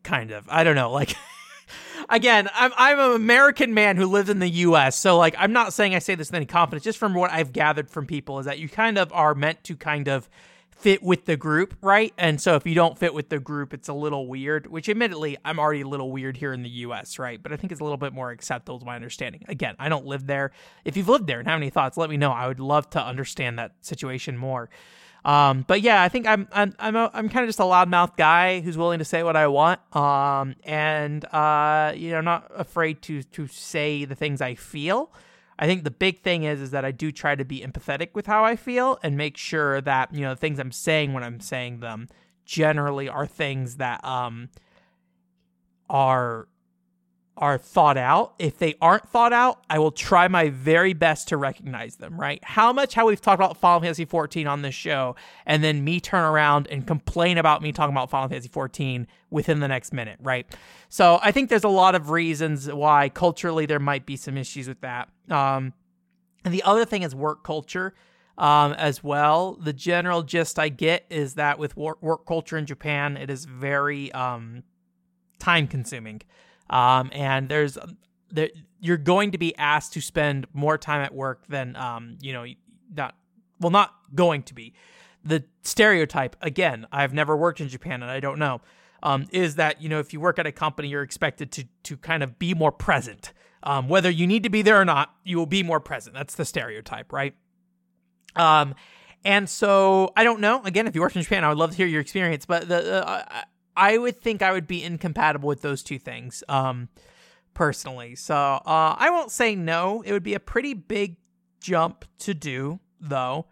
kind 0.06 0.30
of. 0.30 0.46
I 0.48 0.64
don't 0.64 0.76
know. 0.76 0.90
Like, 0.90 1.14
again, 2.08 2.48
I'm 2.54 2.72
I'm 2.76 2.98
an 2.98 3.16
American 3.16 3.74
man 3.74 3.96
who 3.96 4.06
lives 4.06 4.30
in 4.30 4.38
the 4.38 4.48
U.S. 4.48 4.98
So 4.98 5.18
like, 5.18 5.34
I'm 5.38 5.52
not 5.52 5.72
saying 5.72 5.94
I 5.94 5.98
say 5.98 6.14
this 6.14 6.28
with 6.28 6.36
any 6.36 6.46
confidence. 6.46 6.84
Just 6.84 6.98
from 6.98 7.12
what 7.12 7.30
I've 7.30 7.52
gathered 7.52 7.90
from 7.90 8.06
people 8.06 8.38
is 8.38 8.46
that 8.46 8.58
you 8.58 8.68
kind 8.68 8.96
of 8.96 9.12
are 9.12 9.34
meant 9.34 9.64
to 9.64 9.76
kind 9.76 10.08
of 10.08 10.30
fit 10.70 11.02
with 11.02 11.24
the 11.24 11.36
group, 11.36 11.74
right? 11.80 12.12
And 12.18 12.40
so 12.40 12.54
if 12.54 12.66
you 12.66 12.74
don't 12.74 12.98
fit 12.98 13.14
with 13.14 13.30
the 13.30 13.38
group, 13.38 13.72
it's 13.72 13.88
a 13.88 13.94
little 13.94 14.28
weird. 14.28 14.66
Which, 14.66 14.88
admittedly, 14.88 15.36
I'm 15.44 15.58
already 15.58 15.80
a 15.80 15.88
little 15.88 16.12
weird 16.12 16.36
here 16.36 16.52
in 16.52 16.62
the 16.62 16.70
U.S., 16.70 17.18
right? 17.18 17.42
But 17.42 17.52
I 17.52 17.56
think 17.56 17.72
it's 17.72 17.80
a 17.80 17.84
little 17.84 17.96
bit 17.96 18.12
more 18.12 18.30
acceptable, 18.30 18.78
to 18.78 18.84
my 18.84 18.94
understanding. 18.94 19.44
Again, 19.48 19.74
I 19.78 19.88
don't 19.88 20.06
live 20.06 20.26
there. 20.26 20.52
If 20.84 20.96
you've 20.96 21.08
lived 21.08 21.26
there 21.26 21.40
and 21.40 21.48
have 21.48 21.56
any 21.56 21.70
thoughts, 21.70 21.96
let 21.96 22.10
me 22.10 22.16
know. 22.16 22.30
I 22.30 22.46
would 22.46 22.60
love 22.60 22.88
to 22.90 23.04
understand 23.04 23.58
that 23.58 23.72
situation 23.80 24.36
more. 24.36 24.68
Um, 25.26 25.64
but 25.66 25.80
yeah, 25.82 26.02
I 26.02 26.08
think 26.08 26.28
I'm 26.28 26.46
I'm 26.52 26.72
I'm, 26.78 26.94
a, 26.94 27.10
I'm 27.12 27.28
kind 27.28 27.42
of 27.42 27.48
just 27.48 27.58
a 27.58 27.64
loudmouth 27.64 28.16
guy 28.16 28.60
who's 28.60 28.78
willing 28.78 29.00
to 29.00 29.04
say 29.04 29.24
what 29.24 29.34
I 29.34 29.48
want. 29.48 29.80
Um, 29.94 30.54
and 30.62 31.24
uh, 31.26 31.92
you 31.96 32.12
know, 32.12 32.20
not 32.20 32.48
afraid 32.54 33.02
to 33.02 33.24
to 33.24 33.48
say 33.48 34.04
the 34.04 34.14
things 34.14 34.40
I 34.40 34.54
feel. 34.54 35.10
I 35.58 35.66
think 35.66 35.82
the 35.82 35.90
big 35.90 36.20
thing 36.20 36.44
is 36.44 36.60
is 36.60 36.70
that 36.70 36.84
I 36.84 36.92
do 36.92 37.10
try 37.10 37.34
to 37.34 37.44
be 37.44 37.60
empathetic 37.60 38.10
with 38.14 38.26
how 38.26 38.44
I 38.44 38.54
feel 38.54 39.00
and 39.02 39.16
make 39.16 39.36
sure 39.36 39.80
that 39.80 40.14
you 40.14 40.20
know 40.20 40.30
the 40.30 40.40
things 40.40 40.60
I'm 40.60 40.70
saying 40.70 41.12
when 41.12 41.24
I'm 41.24 41.40
saying 41.40 41.80
them 41.80 42.08
generally 42.44 43.08
are 43.08 43.26
things 43.26 43.78
that 43.78 44.04
um 44.04 44.48
are 45.90 46.46
are 47.36 47.58
thought 47.58 47.96
out. 47.96 48.34
If 48.38 48.58
they 48.58 48.74
aren't 48.80 49.08
thought 49.08 49.32
out, 49.32 49.62
I 49.68 49.78
will 49.78 49.90
try 49.90 50.28
my 50.28 50.48
very 50.48 50.92
best 50.92 51.28
to 51.28 51.36
recognize 51.36 51.96
them, 51.96 52.18
right? 52.18 52.42
How 52.42 52.72
much 52.72 52.94
how 52.94 53.06
we've 53.06 53.20
talked 53.20 53.40
about 53.40 53.56
Final 53.56 53.80
Fantasy 53.80 54.04
14 54.04 54.46
on 54.46 54.62
this 54.62 54.74
show 54.74 55.16
and 55.44 55.62
then 55.62 55.84
me 55.84 56.00
turn 56.00 56.24
around 56.24 56.68
and 56.68 56.86
complain 56.86 57.38
about 57.38 57.62
me 57.62 57.72
talking 57.72 57.94
about 57.94 58.10
Final 58.10 58.28
Fantasy 58.28 58.48
14 58.48 59.06
within 59.30 59.60
the 59.60 59.68
next 59.68 59.92
minute, 59.92 60.18
right? 60.22 60.46
So, 60.88 61.18
I 61.22 61.32
think 61.32 61.50
there's 61.50 61.64
a 61.64 61.68
lot 61.68 61.94
of 61.94 62.10
reasons 62.10 62.72
why 62.72 63.08
culturally 63.08 63.66
there 63.66 63.80
might 63.80 64.06
be 64.06 64.16
some 64.16 64.36
issues 64.36 64.68
with 64.68 64.80
that. 64.80 65.08
Um 65.30 65.72
and 66.46 66.54
the 66.54 66.62
other 66.62 66.84
thing 66.84 67.02
is 67.02 67.12
work 67.12 67.42
culture 67.42 67.92
um, 68.38 68.72
as 68.74 69.02
well. 69.02 69.54
The 69.54 69.72
general 69.72 70.22
gist 70.22 70.60
I 70.60 70.68
get 70.68 71.04
is 71.10 71.34
that 71.34 71.58
with 71.58 71.76
work, 71.76 72.26
culture 72.26 72.56
in 72.56 72.66
Japan, 72.66 73.16
it 73.16 73.30
is 73.30 73.44
very 73.44 74.12
um, 74.12 74.62
time 75.40 75.66
consuming. 75.66 76.22
Um, 76.68 77.10
and 77.12 77.48
there's 77.48 77.78
there, 78.30 78.50
you're 78.80 78.96
going 78.96 79.32
to 79.32 79.38
be 79.38 79.56
asked 79.56 79.92
to 79.94 80.00
spend 80.00 80.46
more 80.52 80.78
time 80.78 81.02
at 81.02 81.14
work 81.14 81.46
than 81.48 81.76
um, 81.76 82.18
you 82.20 82.32
know 82.32 82.44
not 82.94 83.14
well 83.60 83.70
not 83.70 83.94
going 84.14 84.42
to 84.44 84.54
be. 84.54 84.74
The 85.24 85.44
stereotype 85.62 86.36
again 86.40 86.86
i've 86.92 87.12
never 87.12 87.36
worked 87.36 87.60
in 87.60 87.66
japan 87.66 88.00
and 88.00 88.08
i 88.08 88.20
don't 88.20 88.38
know 88.38 88.60
um, 89.02 89.26
is 89.32 89.56
that 89.56 89.82
you 89.82 89.88
know 89.88 89.98
if 89.98 90.12
you 90.12 90.20
work 90.20 90.38
at 90.38 90.46
a 90.46 90.52
company 90.52 90.88
you're 90.88 91.02
expected 91.02 91.50
to 91.52 91.64
to 91.82 91.96
kind 91.96 92.22
of 92.22 92.38
be 92.38 92.54
more 92.54 92.72
present. 92.72 93.32
Um, 93.62 93.88
whether 93.88 94.08
you 94.08 94.28
need 94.28 94.44
to 94.44 94.50
be 94.50 94.62
there 94.62 94.80
or 94.80 94.84
not 94.84 95.12
you 95.24 95.36
will 95.36 95.46
be 95.46 95.64
more 95.64 95.80
present. 95.80 96.14
That's 96.14 96.36
the 96.36 96.44
stereotype 96.44 97.12
right? 97.12 97.34
Um, 98.36 98.74
and 99.24 99.48
so 99.48 100.12
i 100.16 100.22
don't 100.22 100.40
know. 100.40 100.62
Again 100.64 100.86
if 100.86 100.94
you 100.94 101.00
work 101.00 101.16
in 101.16 101.22
japan 101.22 101.42
i 101.42 101.48
would 101.48 101.58
love 101.58 101.72
to 101.72 101.76
hear 101.76 101.86
your 101.86 102.00
experience 102.00 102.46
but 102.46 102.68
the 102.68 103.04
uh, 103.04 103.42
I 103.76 103.98
would 103.98 104.20
think 104.20 104.42
I 104.42 104.52
would 104.52 104.66
be 104.66 104.82
incompatible 104.82 105.48
with 105.48 105.62
those 105.62 105.82
two 105.82 105.98
things, 105.98 106.42
um, 106.48 106.88
personally. 107.54 108.14
So 108.14 108.34
uh, 108.34 108.96
I 108.98 109.10
won't 109.10 109.30
say 109.30 109.54
no. 109.54 110.02
It 110.02 110.12
would 110.12 110.22
be 110.22 110.34
a 110.34 110.40
pretty 110.40 110.74
big 110.74 111.16
jump 111.60 112.04
to 112.20 112.34
do, 112.34 112.80
though, 113.00 113.46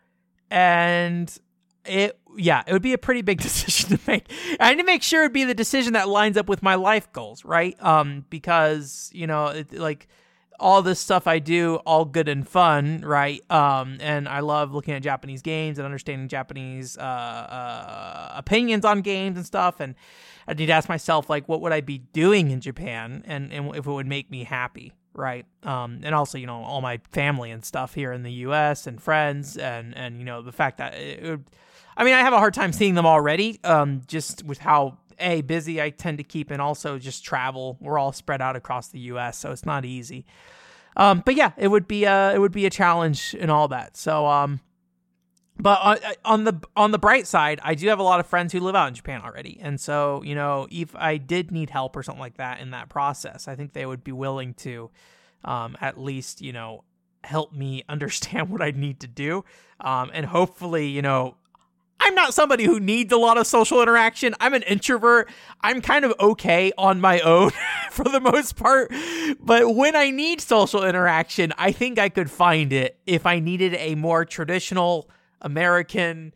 and 0.50 1.36
it 1.84 2.18
yeah, 2.36 2.62
it 2.66 2.72
would 2.72 2.82
be 2.82 2.92
a 2.92 2.98
pretty 2.98 3.22
big 3.22 3.40
decision 3.42 3.96
to 3.96 4.00
make. 4.06 4.30
I 4.60 4.70
need 4.70 4.80
to 4.80 4.86
make 4.86 5.02
sure 5.02 5.22
it'd 5.22 5.32
be 5.32 5.44
the 5.44 5.54
decision 5.54 5.92
that 5.92 6.08
lines 6.08 6.36
up 6.36 6.48
with 6.48 6.62
my 6.62 6.74
life 6.74 7.12
goals, 7.12 7.44
right? 7.44 7.76
Um, 7.82 8.24
because 8.30 9.10
you 9.12 9.26
know, 9.26 9.48
it, 9.48 9.72
like 9.72 10.08
all 10.60 10.82
this 10.82 11.00
stuff 11.00 11.26
I 11.26 11.38
do, 11.38 11.76
all 11.86 12.04
good 12.04 12.28
and 12.28 12.48
fun, 12.48 13.02
right? 13.04 13.42
Um, 13.50 13.98
and 14.00 14.28
I 14.28 14.40
love 14.40 14.72
looking 14.72 14.94
at 14.94 15.02
Japanese 15.02 15.42
games 15.42 15.78
and 15.78 15.84
understanding 15.84 16.28
Japanese 16.28 16.96
uh, 16.96 17.00
uh, 17.00 18.32
opinions 18.36 18.84
on 18.84 19.00
games 19.00 19.36
and 19.36 19.46
stuff. 19.46 19.80
And 19.80 19.94
I 20.46 20.54
need 20.54 20.66
to 20.66 20.72
ask 20.72 20.88
myself, 20.88 21.28
like, 21.28 21.48
what 21.48 21.60
would 21.60 21.72
I 21.72 21.80
be 21.80 21.98
doing 21.98 22.50
in 22.50 22.60
Japan, 22.60 23.24
and 23.26 23.52
and 23.52 23.74
if 23.74 23.86
it 23.86 23.90
would 23.90 24.06
make 24.06 24.30
me 24.30 24.44
happy, 24.44 24.92
right? 25.14 25.46
Um, 25.62 26.00
and 26.02 26.14
also, 26.14 26.38
you 26.38 26.46
know, 26.46 26.62
all 26.62 26.80
my 26.80 27.00
family 27.12 27.50
and 27.50 27.64
stuff 27.64 27.94
here 27.94 28.12
in 28.12 28.22
the 28.22 28.32
U.S. 28.32 28.86
and 28.86 29.02
friends, 29.02 29.56
and 29.56 29.96
and 29.96 30.18
you 30.18 30.24
know, 30.24 30.42
the 30.42 30.52
fact 30.52 30.78
that 30.78 30.94
it 30.94 31.22
would. 31.22 31.44
I 31.96 32.02
mean, 32.02 32.14
I 32.14 32.20
have 32.20 32.32
a 32.32 32.38
hard 32.38 32.54
time 32.54 32.72
seeing 32.72 32.94
them 32.94 33.06
already, 33.06 33.60
um, 33.62 34.02
just 34.08 34.42
with 34.44 34.58
how 34.58 34.98
a 35.18 35.42
busy 35.42 35.80
I 35.80 35.90
tend 35.90 36.18
to 36.18 36.24
keep, 36.24 36.50
and 36.50 36.60
also 36.60 36.98
just 36.98 37.24
travel. 37.24 37.76
We're 37.80 37.98
all 37.98 38.12
spread 38.12 38.40
out 38.40 38.56
across 38.56 38.88
the 38.88 39.00
U.S., 39.00 39.38
so 39.38 39.50
it's 39.50 39.66
not 39.66 39.84
easy. 39.84 40.26
Um, 40.96 41.22
but 41.24 41.34
yeah, 41.34 41.52
it 41.56 41.68
would 41.68 41.88
be 41.88 42.04
a 42.04 42.34
it 42.34 42.38
would 42.38 42.52
be 42.52 42.66
a 42.66 42.70
challenge 42.70 43.34
and 43.38 43.50
all 43.50 43.68
that. 43.68 43.96
So 43.96 44.26
um, 44.26 44.60
but 45.58 45.80
on, 45.82 45.98
on 46.24 46.44
the 46.44 46.60
on 46.76 46.90
the 46.90 46.98
bright 46.98 47.26
side, 47.26 47.60
I 47.62 47.74
do 47.74 47.88
have 47.88 48.00
a 48.00 48.02
lot 48.02 48.18
of 48.18 48.26
friends 48.26 48.52
who 48.52 48.60
live 48.60 48.74
out 48.74 48.88
in 48.88 48.94
Japan 48.94 49.22
already, 49.24 49.58
and 49.62 49.80
so 49.80 50.22
you 50.24 50.34
know, 50.34 50.66
if 50.70 50.94
I 50.96 51.16
did 51.16 51.52
need 51.52 51.70
help 51.70 51.96
or 51.96 52.02
something 52.02 52.20
like 52.20 52.38
that 52.38 52.60
in 52.60 52.70
that 52.72 52.88
process, 52.88 53.46
I 53.46 53.54
think 53.54 53.72
they 53.72 53.86
would 53.86 54.02
be 54.02 54.12
willing 54.12 54.54
to, 54.54 54.90
um, 55.44 55.76
at 55.80 55.98
least 55.98 56.40
you 56.40 56.52
know, 56.52 56.82
help 57.22 57.52
me 57.52 57.84
understand 57.88 58.50
what 58.50 58.62
I 58.62 58.72
need 58.72 59.00
to 59.00 59.06
do, 59.06 59.44
um, 59.78 60.10
and 60.12 60.26
hopefully, 60.26 60.88
you 60.88 61.02
know, 61.02 61.36
I'm 62.00 62.14
not 62.14 62.34
somebody 62.34 62.64
who 62.64 62.80
needs 62.80 63.12
a 63.12 63.16
lot 63.16 63.38
of 63.38 63.46
social 63.46 63.80
interaction. 63.80 64.34
I'm 64.40 64.52
an 64.54 64.62
introvert. 64.62 65.30
I'm 65.60 65.80
kind 65.80 66.04
of 66.04 66.12
okay 66.20 66.72
on 66.76 67.00
my 67.00 67.20
own 67.20 67.52
for 67.90 68.04
the 68.04 68.20
most 68.20 68.56
part. 68.56 68.92
But 69.40 69.74
when 69.74 69.96
I 69.96 70.10
need 70.10 70.40
social 70.40 70.84
interaction, 70.84 71.52
I 71.56 71.72
think 71.72 71.98
I 71.98 72.08
could 72.08 72.30
find 72.30 72.72
it 72.72 72.98
if 73.06 73.26
I 73.26 73.38
needed 73.38 73.74
a 73.74 73.94
more 73.94 74.24
traditional 74.24 75.08
American, 75.40 76.34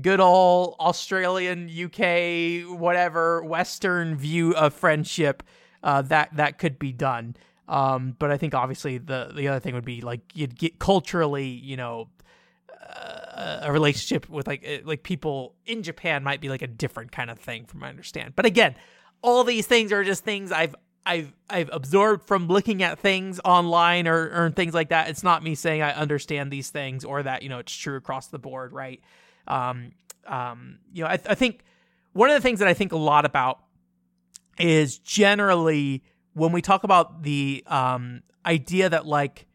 good 0.00 0.20
old 0.20 0.76
Australian, 0.80 1.68
UK, 1.68 2.78
whatever, 2.78 3.42
Western 3.42 4.16
view 4.16 4.54
of 4.54 4.72
friendship. 4.72 5.42
Uh, 5.82 6.02
that 6.02 6.28
that 6.36 6.58
could 6.58 6.78
be 6.78 6.92
done. 6.92 7.34
Um, 7.68 8.16
but 8.18 8.30
I 8.30 8.36
think 8.36 8.54
obviously 8.54 8.98
the 8.98 9.32
the 9.34 9.48
other 9.48 9.60
thing 9.60 9.74
would 9.74 9.84
be 9.84 10.00
like 10.00 10.20
you'd 10.34 10.58
get 10.58 10.78
culturally, 10.78 11.46
you 11.46 11.76
know, 11.76 12.08
a 12.80 13.72
relationship 13.72 14.28
with 14.28 14.46
like 14.46 14.62
eh, 14.64 14.80
like 14.84 15.02
people 15.02 15.54
in 15.66 15.82
Japan 15.82 16.22
might 16.22 16.40
be 16.40 16.48
like 16.48 16.62
a 16.62 16.66
different 16.66 17.12
kind 17.12 17.30
of 17.30 17.38
thing 17.38 17.64
from 17.64 17.80
my 17.80 17.88
understand. 17.88 18.34
But 18.36 18.46
again, 18.46 18.74
all 19.22 19.44
these 19.44 19.66
things 19.66 19.92
are 19.92 20.04
just 20.04 20.24
things 20.24 20.52
I've 20.52 20.74
I've 21.04 21.32
I've 21.48 21.70
absorbed 21.72 22.26
from 22.26 22.48
looking 22.48 22.82
at 22.82 22.98
things 22.98 23.40
online 23.44 24.06
or, 24.06 24.44
or 24.44 24.50
things 24.50 24.74
like 24.74 24.90
that. 24.90 25.08
It's 25.08 25.22
not 25.22 25.42
me 25.42 25.54
saying 25.54 25.82
I 25.82 25.92
understand 25.92 26.50
these 26.50 26.70
things 26.70 27.04
or 27.04 27.22
that 27.22 27.42
you 27.42 27.48
know 27.48 27.58
it's 27.58 27.74
true 27.74 27.96
across 27.96 28.28
the 28.28 28.38
board, 28.38 28.72
right? 28.72 29.00
Um, 29.46 29.92
um, 30.26 30.78
you 30.92 31.04
know, 31.04 31.08
I, 31.08 31.18
I 31.26 31.34
think 31.34 31.64
one 32.12 32.30
of 32.30 32.34
the 32.34 32.42
things 32.42 32.58
that 32.58 32.68
I 32.68 32.74
think 32.74 32.92
a 32.92 32.98
lot 32.98 33.24
about 33.24 33.60
is 34.58 34.98
generally 34.98 36.02
when 36.34 36.52
we 36.52 36.60
talk 36.62 36.84
about 36.84 37.22
the 37.22 37.64
um, 37.66 38.22
idea 38.44 38.88
that 38.88 39.06
like 39.06 39.46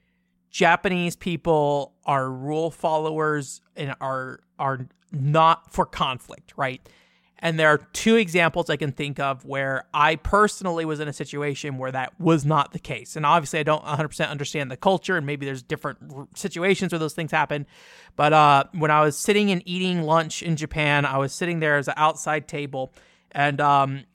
Japanese 0.56 1.18
people 1.18 1.91
are 2.06 2.32
rule 2.32 2.72
followers 2.72 3.60
and 3.76 3.94
are 4.00 4.39
are 4.58 4.88
not 5.12 5.74
for 5.74 5.86
conflict, 5.86 6.54
right? 6.56 6.80
And 7.39 7.60
there 7.60 7.68
are 7.68 7.80
two 7.91 8.15
examples 8.15 8.70
I 8.70 8.78
can 8.78 8.94
think 8.94 9.20
of 9.20 9.44
where 9.44 9.84
I 9.94 10.15
personally 10.15 10.86
was 10.86 11.02
in 11.02 11.10
a 11.10 11.13
situation 11.13 11.78
where 11.78 11.91
that 11.91 12.18
was 12.22 12.46
not 12.46 12.72
the 12.72 12.80
case. 12.80 13.18
And 13.18 13.26
obviously, 13.26 13.60
I 13.60 13.63
don't 13.63 13.84
100% 13.84 14.30
understand 14.30 14.72
the 14.72 14.78
culture, 14.78 15.18
and 15.18 15.26
maybe 15.26 15.46
there's 15.46 15.62
different 15.62 16.38
situations 16.38 16.94
where 16.94 17.00
those 17.00 17.13
things 17.13 17.32
happen. 17.32 17.68
But 18.15 18.32
uh, 18.32 18.63
when 18.72 18.91
I 18.91 19.02
was 19.02 19.18
sitting 19.18 19.52
and 19.52 19.62
eating 19.65 20.04
lunch 20.04 20.41
in 20.41 20.56
Japan, 20.56 21.06
I 21.06 21.18
was 21.18 21.34
sitting 21.34 21.60
there 21.60 21.76
as 21.76 21.89
an 21.89 21.96
outside 21.98 22.48
table, 22.48 22.94
and 23.34 23.60
um, 23.60 24.06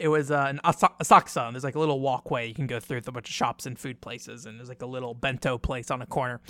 it 0.00 0.08
was 0.08 0.30
uh, 0.30 0.46
an 0.48 0.60
Asakusa. 0.64 1.52
There's 1.52 1.62
like 1.62 1.74
a 1.74 1.78
little 1.78 2.00
walkway 2.00 2.48
you 2.48 2.54
can 2.54 2.66
go 2.66 2.80
through 2.80 2.96
with 2.96 3.08
a 3.08 3.12
bunch 3.12 3.28
of 3.28 3.34
shops 3.34 3.66
and 3.66 3.78
food 3.78 4.00
places, 4.00 4.46
and 4.46 4.58
there's 4.58 4.70
like 4.70 4.82
a 4.82 4.86
little 4.86 5.12
bento 5.12 5.58
place 5.58 5.90
on 5.90 6.00
a 6.00 6.06
corner. 6.06 6.40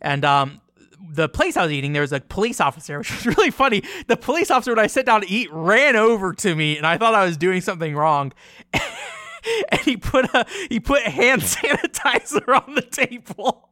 And 0.00 0.24
um, 0.24 0.62
the 1.10 1.28
place 1.28 1.56
I 1.56 1.64
was 1.64 1.72
eating, 1.72 1.92
there 1.92 2.02
was 2.02 2.12
a 2.12 2.20
police 2.20 2.60
officer, 2.60 2.98
which 3.00 3.10
was 3.12 3.26
really 3.26 3.50
funny. 3.50 3.82
The 4.06 4.16
police 4.16 4.50
officer, 4.50 4.72
when 4.72 4.78
I 4.82 4.86
sat 4.86 5.04
down 5.04 5.20
to 5.20 5.28
eat, 5.28 5.48
ran 5.52 5.96
over 5.96 6.32
to 6.32 6.54
me, 6.54 6.78
and 6.78 6.86
I 6.86 6.96
thought 6.96 7.14
I 7.14 7.24
was 7.24 7.36
doing 7.36 7.60
something 7.60 7.94
wrong. 7.94 8.32
and 8.72 9.80
he 9.82 9.98
put 9.98 10.24
a 10.34 10.46
he 10.70 10.80
put 10.80 11.02
hand 11.02 11.42
sanitizer 11.42 12.66
on 12.66 12.74
the 12.74 12.82
table. 12.82 13.68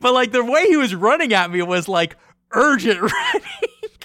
but 0.00 0.12
like 0.14 0.30
the 0.30 0.44
way 0.44 0.66
he 0.68 0.76
was 0.76 0.94
running 0.94 1.32
at 1.32 1.50
me 1.50 1.62
was 1.62 1.88
like 1.88 2.16
urgent 2.52 3.00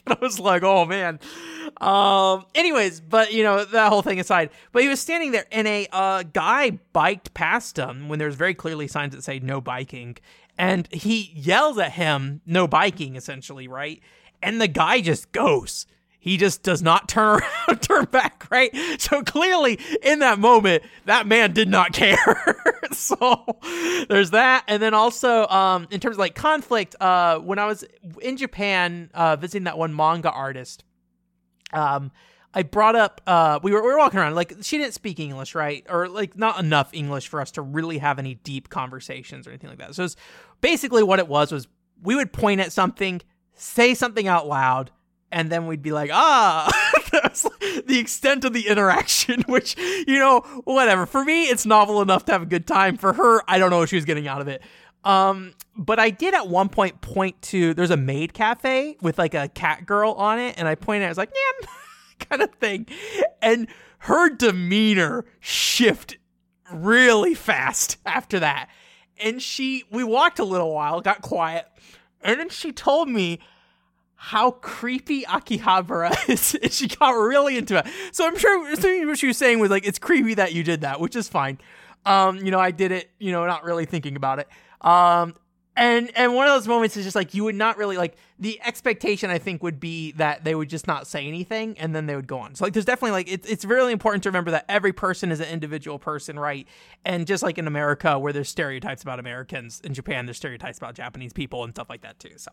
running. 0.08 0.18
I 0.22 0.26
was 0.26 0.40
like, 0.40 0.64
oh 0.64 0.86
man. 0.86 1.20
Um, 1.82 2.46
anyways, 2.54 3.02
but 3.02 3.34
you 3.34 3.44
know, 3.44 3.66
that 3.66 3.90
whole 3.90 4.02
thing 4.02 4.20
aside, 4.20 4.50
but 4.72 4.82
he 4.82 4.90
was 4.90 5.00
standing 5.00 5.32
there 5.32 5.46
and 5.52 5.68
a 5.68 5.88
uh, 5.92 6.24
guy 6.24 6.72
biked 6.94 7.34
past 7.34 7.78
him 7.78 8.08
when 8.08 8.20
there's 8.20 8.36
very 8.36 8.54
clearly 8.54 8.88
signs 8.88 9.16
that 9.16 9.24
say 9.24 9.40
no 9.40 9.62
biking. 9.62 10.18
And 10.58 10.88
he 10.94 11.32
yells 11.36 11.78
at 11.78 11.94
him, 11.94 12.42
no 12.46 12.66
biking, 12.66 13.18
essentially, 13.18 13.68
right? 13.68 14.02
And 14.42 14.62
the 14.62 14.70
guy 14.70 15.02
just 15.02 15.32
goes. 15.34 15.86
He 16.26 16.38
just 16.38 16.64
does 16.64 16.82
not 16.82 17.08
turn 17.08 17.40
around, 17.70 17.82
turn 17.84 18.06
back, 18.06 18.48
right? 18.50 18.76
So 18.98 19.22
clearly, 19.22 19.80
in 20.02 20.20
that 20.20 20.40
moment, 20.40 20.84
that 21.06 21.28
man 21.28 21.54
did 21.54 21.70
not 21.70 21.94
care. 21.94 22.52
so 22.92 23.46
there's 24.10 24.32
that, 24.32 24.64
and 24.68 24.82
then 24.82 24.96
also, 24.96 25.46
um, 25.48 25.88
in 25.92 26.00
terms 26.00 26.16
of 26.16 26.20
like 26.20 26.34
conflict, 26.34 26.96
uh, 27.00 27.38
when 27.38 27.60
I 27.60 27.68
was 27.68 27.86
in 28.24 28.38
Japan, 28.38 29.12
uh, 29.14 29.36
visiting 29.36 29.66
that 29.66 29.78
one 29.78 29.96
manga 29.96 30.32
artist, 30.32 30.84
um, 31.74 32.12
I 32.56 32.64
brought 32.64 32.96
up 32.96 33.20
uh 33.28 33.60
we 33.62 33.74
were 33.74 33.82
we 33.82 33.90
were 33.90 33.98
walking 33.98 34.18
around 34.18 34.34
like 34.34 34.56
she 34.62 34.78
didn't 34.78 34.94
speak 34.94 35.20
English, 35.20 35.56
right? 35.56 35.86
Or 35.90 36.08
like 36.08 36.38
not 36.38 36.58
enough 36.58 36.94
English 36.94 37.28
for 37.28 37.42
us 37.42 37.52
to 37.52 37.62
really 37.62 37.98
have 37.98 38.18
any 38.18 38.36
deep 38.36 38.70
conversations 38.70 39.46
or 39.46 39.50
anything 39.50 39.70
like 39.70 39.80
that. 39.80 39.94
So 39.94 40.08
basically 40.62 41.04
what 41.04 41.20
it 41.20 41.28
was 41.28 41.52
was 41.52 41.68
we 42.02 42.16
would 42.16 42.32
point 42.32 42.62
at 42.62 42.72
something, 42.72 43.22
say 43.56 43.94
something 43.94 44.26
out 44.26 44.48
loud, 44.48 44.92
and 45.36 45.50
then 45.50 45.68
we'd 45.68 45.82
be 45.82 45.92
like, 45.92 46.10
ah, 46.14 46.72
the 47.12 47.98
extent 48.00 48.46
of 48.46 48.54
the 48.54 48.68
interaction, 48.68 49.42
which, 49.48 49.78
you 49.78 50.18
know, 50.18 50.40
whatever. 50.64 51.06
For 51.06 51.26
me, 51.26 51.44
it's 51.44 51.66
novel 51.66 52.02
enough 52.02 52.24
to 52.26 52.32
have 52.32 52.42
a 52.42 52.46
good 52.46 52.66
time. 52.66 52.96
For 52.96 53.12
her, 53.12 53.42
I 53.46 53.60
don't 53.60 53.70
know 53.70 53.80
what 53.80 53.90
she 53.90 53.98
was 53.98 54.06
getting 54.06 54.30
out 54.30 54.40
of 54.40 54.48
it. 54.48 54.62
Um, 55.04 55.54
but 55.76 56.00
I 56.00 56.10
did 56.10 56.34
at 56.34 56.48
one 56.48 56.70
point 56.70 57.02
point 57.02 57.40
to 57.44 57.74
there's 57.74 57.92
a 57.92 57.98
maid 57.98 58.34
cafe 58.34 58.96
with 59.02 59.20
like 59.20 59.34
a 59.34 59.50
cat 59.50 59.86
girl 59.86 60.14
on 60.14 60.40
it, 60.40 60.56
and 60.58 60.70
I 60.70 60.76
pointed 60.76 61.06
I 61.06 61.10
was 61.10 61.18
like, 61.18 61.34
yeah, 61.36 61.68
kind 62.30 62.42
of 62.42 62.52
thing. 62.56 62.88
And 63.42 63.68
her 64.00 64.30
demeanor 64.30 65.26
shift 65.42 66.18
really 66.72 67.34
fast 67.34 67.98
after 68.06 68.40
that. 68.40 68.70
And 69.18 69.42
she 69.42 69.84
we 69.92 70.06
walked 70.06 70.40
a 70.40 70.46
little 70.46 70.74
while, 70.74 71.02
got 71.02 71.22
quiet, 71.22 71.68
and 72.22 72.40
then 72.40 72.48
she 72.48 72.72
told 72.72 73.10
me 73.10 73.42
how 74.26 74.50
creepy 74.50 75.22
Akihabara 75.22 76.12
is. 76.30 76.58
she 76.76 76.88
got 76.88 77.12
really 77.12 77.58
into 77.58 77.78
it. 77.78 77.86
So 78.12 78.26
I'm 78.26 78.36
sure 78.36 78.60
what 78.60 79.20
she 79.20 79.28
was 79.28 79.38
saying 79.38 79.60
was 79.60 79.70
like, 79.70 79.86
it's 79.86 80.00
creepy 80.00 80.34
that 80.34 80.52
you 80.52 80.64
did 80.64 80.82
that, 80.82 81.00
which 81.00 81.16
is 81.16 81.30
fine. 81.30 81.60
Um, 82.08 82.38
you 82.38 82.50
know, 82.50 82.60
I 82.60 82.72
did 82.72 82.92
it, 82.92 83.12
you 83.20 83.32
know, 83.32 83.46
not 83.46 83.64
really 83.64 83.86
thinking 83.86 84.16
about 84.16 84.40
it. 84.40 84.48
Um, 84.82 85.36
and 85.78 86.10
and 86.16 86.34
one 86.34 86.48
of 86.48 86.54
those 86.54 86.68
moments 86.68 86.98
is 86.98 87.04
just 87.04 87.16
like 87.16 87.36
you 87.36 87.44
would 87.44 87.54
not 87.54 87.78
really 87.78 87.98
like 87.98 88.16
the 88.40 88.60
expectation 88.64 89.30
I 89.30 89.38
think 89.38 89.62
would 89.62 89.80
be 89.80 90.14
that 90.14 90.44
they 90.44 90.56
would 90.56 90.70
just 90.70 90.88
not 90.88 91.06
say 91.06 91.28
anything 91.28 91.78
and 91.78 91.94
then 91.94 92.06
they 92.08 92.16
would 92.16 92.28
go 92.28 92.40
on. 92.40 92.56
So 92.56 92.64
like 92.64 92.74
there's 92.74 92.86
definitely 92.86 93.12
like 93.12 93.32
it's 93.32 93.48
it's 93.48 93.66
really 93.66 93.92
important 93.92 94.24
to 94.24 94.30
remember 94.30 94.52
that 94.52 94.66
every 94.70 94.94
person 94.94 95.32
is 95.32 95.40
an 95.40 95.50
individual 95.50 96.00
person, 96.00 96.40
right? 96.40 96.66
And 97.04 97.28
just 97.28 97.44
like 97.44 97.58
in 97.58 97.68
America 97.68 98.18
where 98.18 98.34
there's 98.34 98.50
stereotypes 98.50 99.04
about 99.04 99.20
Americans, 99.20 99.82
in 99.84 99.94
Japan 99.94 100.26
there's 100.26 100.38
stereotypes 100.38 100.78
about 100.78 100.96
Japanese 100.96 101.34
people 101.34 101.64
and 101.64 101.74
stuff 101.74 101.90
like 101.90 102.02
that 102.02 102.18
too. 102.20 102.38
So 102.38 102.52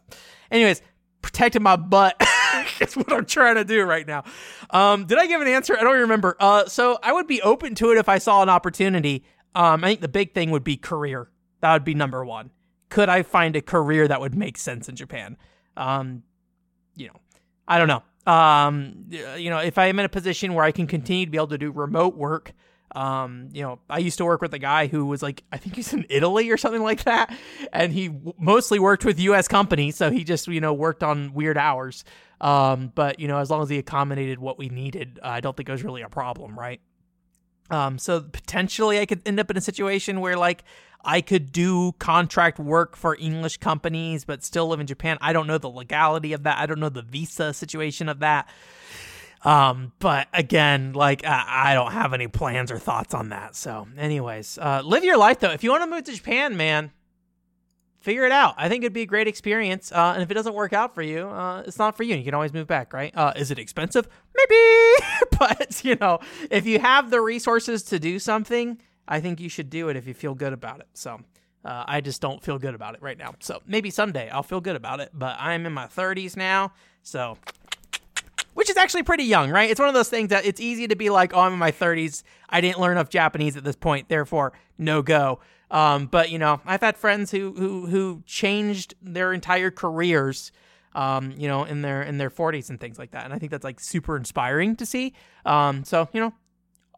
anyways, 0.50 0.82
protecting 1.22 1.62
my 1.62 1.76
butt 1.76 2.20
is 2.80 2.96
what 2.96 3.12
I'm 3.12 3.24
trying 3.24 3.54
to 3.54 3.64
do 3.64 3.82
right 3.84 4.06
now. 4.06 4.24
Um 4.70 5.06
did 5.06 5.18
I 5.18 5.26
give 5.26 5.40
an 5.40 5.48
answer? 5.48 5.76
I 5.78 5.82
don't 5.82 6.00
remember. 6.00 6.36
Uh 6.38 6.66
so 6.66 6.98
I 7.02 7.12
would 7.12 7.26
be 7.26 7.40
open 7.42 7.74
to 7.76 7.90
it 7.92 7.98
if 7.98 8.08
I 8.08 8.18
saw 8.18 8.42
an 8.42 8.48
opportunity. 8.48 9.24
Um 9.54 9.82
I 9.84 9.88
think 9.88 10.00
the 10.00 10.08
big 10.08 10.34
thing 10.34 10.50
would 10.50 10.64
be 10.64 10.76
career. 10.76 11.30
That 11.60 11.72
would 11.72 11.84
be 11.84 11.94
number 11.94 12.24
1 12.24 12.50
could 12.92 13.08
I 13.08 13.22
find 13.22 13.56
a 13.56 13.62
career 13.62 14.06
that 14.06 14.20
would 14.20 14.34
make 14.34 14.58
sense 14.58 14.86
in 14.86 14.96
Japan? 14.96 15.38
Um, 15.78 16.24
you 16.94 17.06
know, 17.06 17.14
I 17.66 17.78
don't 17.78 17.88
know. 17.88 18.02
Um, 18.30 19.06
you 19.08 19.48
know, 19.48 19.58
if 19.58 19.78
I 19.78 19.86
am 19.86 19.98
in 19.98 20.04
a 20.04 20.10
position 20.10 20.52
where 20.52 20.62
I 20.62 20.72
can 20.72 20.86
continue 20.86 21.24
to 21.24 21.30
be 21.30 21.38
able 21.38 21.48
to 21.48 21.58
do 21.58 21.72
remote 21.72 22.16
work, 22.16 22.52
um, 22.94 23.48
you 23.52 23.62
know, 23.62 23.78
I 23.88 23.98
used 23.98 24.18
to 24.18 24.24
work 24.24 24.42
with 24.42 24.52
a 24.54 24.58
guy 24.58 24.86
who 24.86 25.06
was 25.06 25.22
like, 25.22 25.42
I 25.50 25.56
think 25.56 25.76
he's 25.76 25.92
in 25.92 26.06
Italy 26.08 26.50
or 26.50 26.56
something 26.56 26.82
like 26.82 27.04
that, 27.04 27.34
and 27.72 27.92
he 27.92 28.08
w- 28.08 28.34
mostly 28.38 28.78
worked 28.78 29.04
with 29.04 29.18
U.S. 29.20 29.48
companies, 29.48 29.96
so 29.96 30.10
he 30.10 30.24
just 30.24 30.46
you 30.48 30.60
know 30.60 30.72
worked 30.72 31.02
on 31.02 31.32
weird 31.34 31.56
hours. 31.56 32.04
Um, 32.40 32.92
but 32.94 33.18
you 33.18 33.28
know, 33.28 33.38
as 33.38 33.50
long 33.50 33.62
as 33.62 33.68
he 33.68 33.78
accommodated 33.78 34.38
what 34.38 34.58
we 34.58 34.68
needed, 34.68 35.20
uh, 35.22 35.28
I 35.28 35.40
don't 35.40 35.56
think 35.56 35.68
it 35.68 35.72
was 35.72 35.84
really 35.84 36.02
a 36.02 36.08
problem, 36.08 36.58
right? 36.58 36.80
Um, 37.70 37.98
so 37.98 38.20
potentially 38.20 38.98
I 38.98 39.06
could 39.06 39.22
end 39.24 39.40
up 39.40 39.50
in 39.50 39.56
a 39.56 39.60
situation 39.60 40.20
where 40.20 40.36
like 40.36 40.64
I 41.04 41.20
could 41.20 41.52
do 41.52 41.92
contract 41.92 42.58
work 42.58 42.96
for 42.96 43.16
English 43.18 43.56
companies, 43.56 44.24
but 44.24 44.44
still 44.44 44.68
live 44.68 44.80
in 44.80 44.86
Japan. 44.86 45.18
I 45.20 45.32
don't 45.32 45.46
know 45.46 45.58
the 45.58 45.70
legality 45.70 46.32
of 46.32 46.42
that. 46.42 46.58
I 46.58 46.66
don't 46.66 46.80
know 46.80 46.88
the 46.88 47.02
visa 47.02 47.54
situation 47.54 48.08
of 48.08 48.20
that. 48.20 48.48
Um, 49.44 49.92
but 49.98 50.28
again, 50.32 50.92
like 50.92 51.24
I, 51.24 51.70
I 51.70 51.74
don't 51.74 51.92
have 51.92 52.12
any 52.12 52.28
plans 52.28 52.70
or 52.70 52.78
thoughts 52.78 53.12
on 53.12 53.30
that. 53.30 53.56
So, 53.56 53.88
anyways, 53.98 54.58
uh, 54.58 54.82
live 54.84 55.04
your 55.04 55.16
life 55.16 55.40
though. 55.40 55.50
If 55.50 55.64
you 55.64 55.70
want 55.70 55.82
to 55.82 55.90
move 55.90 56.04
to 56.04 56.12
Japan, 56.12 56.56
man, 56.56 56.92
figure 58.00 58.24
it 58.24 58.32
out. 58.32 58.54
I 58.56 58.68
think 58.68 58.84
it'd 58.84 58.92
be 58.92 59.02
a 59.02 59.06
great 59.06 59.28
experience. 59.28 59.90
Uh, 59.90 60.12
and 60.14 60.22
if 60.22 60.30
it 60.30 60.34
doesn't 60.34 60.54
work 60.54 60.72
out 60.72 60.94
for 60.94 61.02
you, 61.02 61.26
uh, 61.28 61.62
it's 61.66 61.78
not 61.78 61.96
for 61.96 62.02
you. 62.02 62.16
You 62.16 62.24
can 62.24 62.34
always 62.34 62.52
move 62.52 62.66
back, 62.66 62.92
right? 62.92 63.16
Uh, 63.16 63.32
is 63.34 63.50
it 63.50 63.58
expensive? 63.58 64.08
Maybe, 64.36 65.06
but 65.38 65.84
you 65.84 65.96
know, 65.96 66.20
if 66.50 66.66
you 66.66 66.78
have 66.78 67.10
the 67.10 67.20
resources 67.20 67.82
to 67.84 67.98
do 67.98 68.18
something, 68.18 68.80
I 69.08 69.20
think 69.20 69.40
you 69.40 69.48
should 69.48 69.70
do 69.70 69.88
it 69.88 69.96
if 69.96 70.06
you 70.06 70.14
feel 70.14 70.34
good 70.34 70.52
about 70.52 70.80
it. 70.80 70.88
So 70.94 71.20
uh, 71.64 71.84
I 71.86 72.00
just 72.00 72.20
don't 72.20 72.42
feel 72.42 72.58
good 72.58 72.74
about 72.74 72.94
it 72.94 73.02
right 73.02 73.18
now. 73.18 73.34
So 73.40 73.60
maybe 73.66 73.90
someday 73.90 74.30
I'll 74.30 74.42
feel 74.42 74.60
good 74.60 74.76
about 74.76 75.00
it. 75.00 75.10
But 75.12 75.36
I'm 75.38 75.66
in 75.66 75.72
my 75.72 75.86
30s 75.86 76.36
now, 76.36 76.72
so 77.02 77.38
which 78.54 78.70
is 78.70 78.76
actually 78.76 79.02
pretty 79.02 79.24
young, 79.24 79.50
right? 79.50 79.70
It's 79.70 79.80
one 79.80 79.88
of 79.88 79.94
those 79.94 80.08
things 80.08 80.28
that 80.30 80.44
it's 80.44 80.60
easy 80.60 80.86
to 80.88 80.96
be 80.96 81.10
like, 81.10 81.34
oh, 81.34 81.40
I'm 81.40 81.52
in 81.54 81.58
my 81.58 81.72
30s. 81.72 82.22
I 82.48 82.60
didn't 82.60 82.80
learn 82.80 82.92
enough 82.92 83.08
Japanese 83.08 83.56
at 83.56 83.64
this 83.64 83.76
point, 83.76 84.08
therefore 84.08 84.52
no 84.78 85.02
go. 85.02 85.40
Um, 85.70 86.06
but 86.06 86.30
you 86.30 86.38
know, 86.38 86.60
I've 86.66 86.82
had 86.82 86.96
friends 86.96 87.30
who 87.30 87.52
who 87.54 87.86
who 87.86 88.22
changed 88.26 88.94
their 89.00 89.32
entire 89.32 89.70
careers. 89.70 90.52
Um, 90.94 91.32
you 91.38 91.48
know, 91.48 91.64
in 91.64 91.80
their 91.80 92.02
in 92.02 92.18
their 92.18 92.28
40s 92.28 92.68
and 92.68 92.78
things 92.78 92.98
like 92.98 93.12
that, 93.12 93.24
and 93.24 93.32
I 93.32 93.38
think 93.38 93.50
that's 93.50 93.64
like 93.64 93.80
super 93.80 94.14
inspiring 94.14 94.76
to 94.76 94.84
see. 94.84 95.14
Um, 95.46 95.84
so 95.84 96.06
you 96.12 96.20
know, 96.20 96.34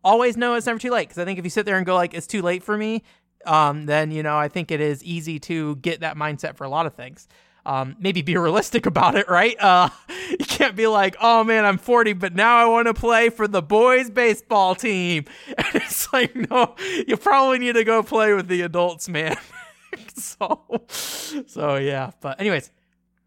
always 0.03 0.37
know 0.37 0.55
it's 0.55 0.67
never 0.67 0.81
too 0.81 0.91
late 0.91 1.07
because 1.09 1.19
I 1.19 1.25
think 1.25 1.39
if 1.39 1.45
you 1.45 1.51
sit 1.51 1.65
there 1.65 1.77
and 1.77 1.87
go 1.87 1.95
like 1.95 2.13
it's 2.13 2.27
too 2.27 2.43
late 2.43 2.65
for 2.65 2.77
me, 2.77 3.05
um, 3.47 3.87
then 3.87 4.11
you 4.11 4.25
know 4.25 4.37
I 4.37 4.49
think 4.49 4.73
it 4.73 4.81
is 4.81 5.05
easy 5.05 5.39
to 5.41 5.77
get 5.77 6.01
that 6.01 6.17
mindset 6.17 6.57
for 6.57 6.65
a 6.65 6.69
lot 6.69 6.87
of 6.87 6.95
things. 6.95 7.29
Um, 7.67 7.97
maybe 7.99 8.21
be 8.21 8.37
realistic 8.37 8.85
about 8.85 9.15
it, 9.15 9.29
right? 9.29 9.57
Uh, 9.59 9.89
you 10.31 10.45
can't 10.45 10.77
be 10.77 10.87
like, 10.87 11.17
oh 11.21 11.45
man, 11.45 11.65
I'm 11.65 11.79
40, 11.79 12.13
but 12.15 12.35
now 12.35 12.57
I 12.57 12.67
want 12.67 12.89
to 12.89 12.95
play 12.95 13.31
for 13.31 13.49
the 13.49 13.63
boys' 13.63 14.11
baseball 14.11 14.75
team. 14.75 15.25
And 15.57 15.83
it's 15.83 16.13
like, 16.13 16.35
no, 16.51 16.75
you 17.07 17.17
probably 17.17 17.59
need 17.59 17.75
to 17.75 17.85
go 17.85 18.03
play 18.03 18.35
with 18.35 18.49
the 18.49 18.61
adults, 18.63 19.09
man. 19.09 19.37
so, 20.15 20.85
so 20.89 21.77
yeah. 21.77 22.11
But 22.21 22.41
anyways, 22.41 22.71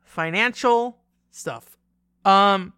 financial 0.04 0.98
stuff. 1.32 1.78
Um, 2.26 2.74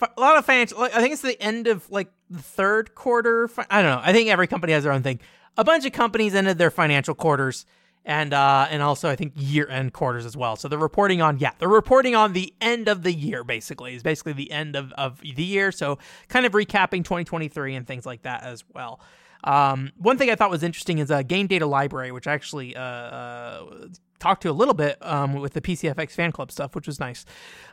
a 0.00 0.20
lot 0.20 0.36
of 0.36 0.44
financial. 0.44 0.80
I 0.82 0.88
think 0.88 1.12
it's 1.12 1.22
the 1.22 1.40
end 1.40 1.66
of 1.66 1.90
like 1.90 2.10
the 2.30 2.42
third 2.42 2.94
quarter. 2.94 3.48
I 3.70 3.82
don't 3.82 3.90
know. 3.90 4.00
I 4.02 4.12
think 4.12 4.28
every 4.28 4.46
company 4.46 4.72
has 4.72 4.84
their 4.84 4.92
own 4.92 5.02
thing. 5.02 5.20
A 5.56 5.64
bunch 5.64 5.86
of 5.86 5.92
companies 5.92 6.34
ended 6.34 6.58
their 6.58 6.70
financial 6.70 7.14
quarters, 7.14 7.64
and 8.06 8.32
uh, 8.32 8.68
and 8.70 8.82
also 8.82 9.10
I 9.10 9.16
think 9.16 9.32
year 9.36 9.68
end 9.68 9.92
quarters 9.92 10.24
as 10.24 10.36
well. 10.36 10.56
So 10.56 10.68
they're 10.68 10.78
reporting 10.78 11.20
on 11.20 11.38
yeah, 11.38 11.50
they're 11.58 11.68
reporting 11.68 12.14
on 12.14 12.32
the 12.32 12.54
end 12.60 12.88
of 12.88 13.02
the 13.02 13.12
year 13.12 13.44
basically. 13.44 13.94
Is 13.94 14.02
basically 14.02 14.32
the 14.32 14.50
end 14.52 14.76
of 14.76 14.92
of 14.92 15.20
the 15.20 15.42
year. 15.42 15.72
So 15.72 15.98
kind 16.28 16.46
of 16.46 16.52
recapping 16.52 17.04
2023 17.04 17.74
and 17.74 17.86
things 17.86 18.06
like 18.06 18.22
that 18.22 18.44
as 18.44 18.64
well. 18.72 19.00
Um, 19.44 19.92
one 19.98 20.16
thing 20.18 20.30
I 20.30 20.36
thought 20.36 20.50
was 20.50 20.62
interesting 20.62 20.98
is 20.98 21.10
a 21.10 21.22
game 21.22 21.46
data 21.46 21.66
library, 21.66 22.12
which 22.12 22.26
actually 22.26 22.74
uh, 22.74 22.80
uh, 22.80 23.88
talked 24.18 24.42
to 24.42 24.50
a 24.50 24.52
little 24.52 24.74
bit 24.74 24.98
um, 25.02 25.34
with 25.34 25.52
the 25.52 25.60
PCFX 25.60 26.12
fan 26.12 26.32
club 26.32 26.50
stuff, 26.50 26.74
which 26.74 26.86
was 26.86 26.98
nice. 26.98 27.24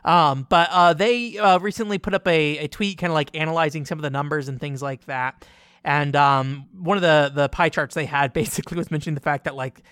Um, 0.04 0.46
but 0.48 0.68
uh, 0.70 0.92
they 0.94 1.38
uh, 1.38 1.58
recently 1.58 1.98
put 1.98 2.12
up 2.12 2.26
a, 2.28 2.58
a 2.58 2.68
tweet 2.68 2.98
kind 2.98 3.10
of 3.10 3.14
like 3.14 3.30
analyzing 3.34 3.86
some 3.86 3.98
of 3.98 4.02
the 4.02 4.10
numbers 4.10 4.48
and 4.48 4.60
things 4.60 4.82
like 4.82 5.06
that. 5.06 5.46
And 5.84 6.14
um, 6.16 6.66
one 6.78 6.96
of 6.96 7.02
the, 7.02 7.30
the 7.34 7.48
pie 7.48 7.68
charts 7.68 7.94
they 7.94 8.06
had 8.06 8.32
basically 8.32 8.76
was 8.76 8.90
mentioning 8.90 9.14
the 9.14 9.20
fact 9.20 9.44
that 9.44 9.54
like 9.54 9.82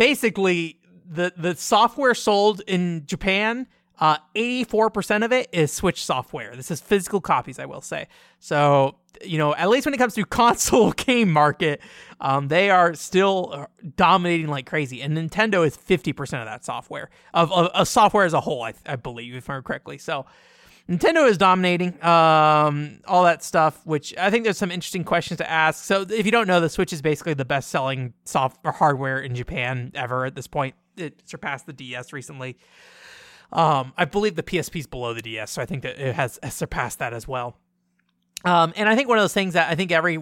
basically 0.00 0.78
the, 1.04 1.30
the 1.36 1.54
software 1.54 2.14
sold 2.14 2.62
in 2.66 3.04
Japan 3.04 3.66
uh, 3.98 4.16
84% 4.34 5.26
of 5.26 5.30
it 5.30 5.50
is 5.52 5.70
Switch 5.70 6.02
software. 6.02 6.56
This 6.56 6.70
is 6.70 6.80
physical 6.80 7.20
copies, 7.20 7.58
I 7.58 7.66
will 7.66 7.82
say. 7.82 8.08
So, 8.38 8.96
you 9.22 9.36
know, 9.36 9.54
at 9.54 9.68
least 9.68 9.84
when 9.84 9.92
it 9.92 9.98
comes 9.98 10.14
to 10.14 10.24
console 10.42 10.92
game 10.96 11.30
market, 11.30 11.82
um, 12.18 12.48
they 12.48 12.70
are 12.70 12.94
still 12.94 13.50
uh, 13.52 13.66
dominating 13.96 14.48
like 14.48 14.64
crazy. 14.64 15.02
And 15.02 15.18
Nintendo 15.18 15.66
is 15.66 15.76
50% 15.76 16.18
of 16.20 16.46
that 16.46 16.64
software, 16.64 17.10
of, 17.34 17.52
of, 17.52 17.66
of 17.66 17.86
software 17.86 18.24
as 18.24 18.32
a 18.32 18.40
whole, 18.40 18.62
I, 18.62 18.72
I, 18.86 18.96
believe, 18.96 19.34
if 19.34 19.50
I 19.50 19.52
remember 19.52 19.66
correctly. 19.66 19.98
So, 19.98 20.24
Nintendo 20.90 21.28
is 21.28 21.38
dominating 21.38 22.02
um, 22.04 22.98
all 23.06 23.22
that 23.22 23.44
stuff, 23.44 23.80
which 23.86 24.12
I 24.18 24.28
think 24.28 24.42
there's 24.42 24.58
some 24.58 24.72
interesting 24.72 25.04
questions 25.04 25.38
to 25.38 25.48
ask. 25.48 25.84
So, 25.84 26.02
if 26.02 26.26
you 26.26 26.32
don't 26.32 26.48
know, 26.48 26.58
the 26.58 26.68
Switch 26.68 26.92
is 26.92 27.00
basically 27.00 27.34
the 27.34 27.44
best 27.44 27.70
selling 27.70 28.12
software 28.24 28.72
hardware 28.72 29.20
in 29.20 29.36
Japan 29.36 29.92
ever 29.94 30.24
at 30.24 30.34
this 30.34 30.48
point. 30.48 30.74
It 30.96 31.22
surpassed 31.26 31.66
the 31.66 31.72
DS 31.72 32.12
recently. 32.12 32.58
Um, 33.52 33.92
I 33.96 34.04
believe 34.04 34.34
the 34.34 34.42
PSP 34.42 34.80
is 34.80 34.86
below 34.88 35.14
the 35.14 35.22
DS, 35.22 35.52
so 35.52 35.62
I 35.62 35.66
think 35.66 35.84
that 35.84 35.96
it 35.98 36.14
has, 36.16 36.40
has 36.42 36.54
surpassed 36.54 36.98
that 36.98 37.12
as 37.12 37.28
well. 37.28 37.56
Um, 38.44 38.72
and 38.74 38.88
I 38.88 38.96
think 38.96 39.08
one 39.08 39.18
of 39.18 39.22
those 39.22 39.34
things 39.34 39.54
that 39.54 39.70
I 39.70 39.76
think 39.76 39.92
every 39.92 40.18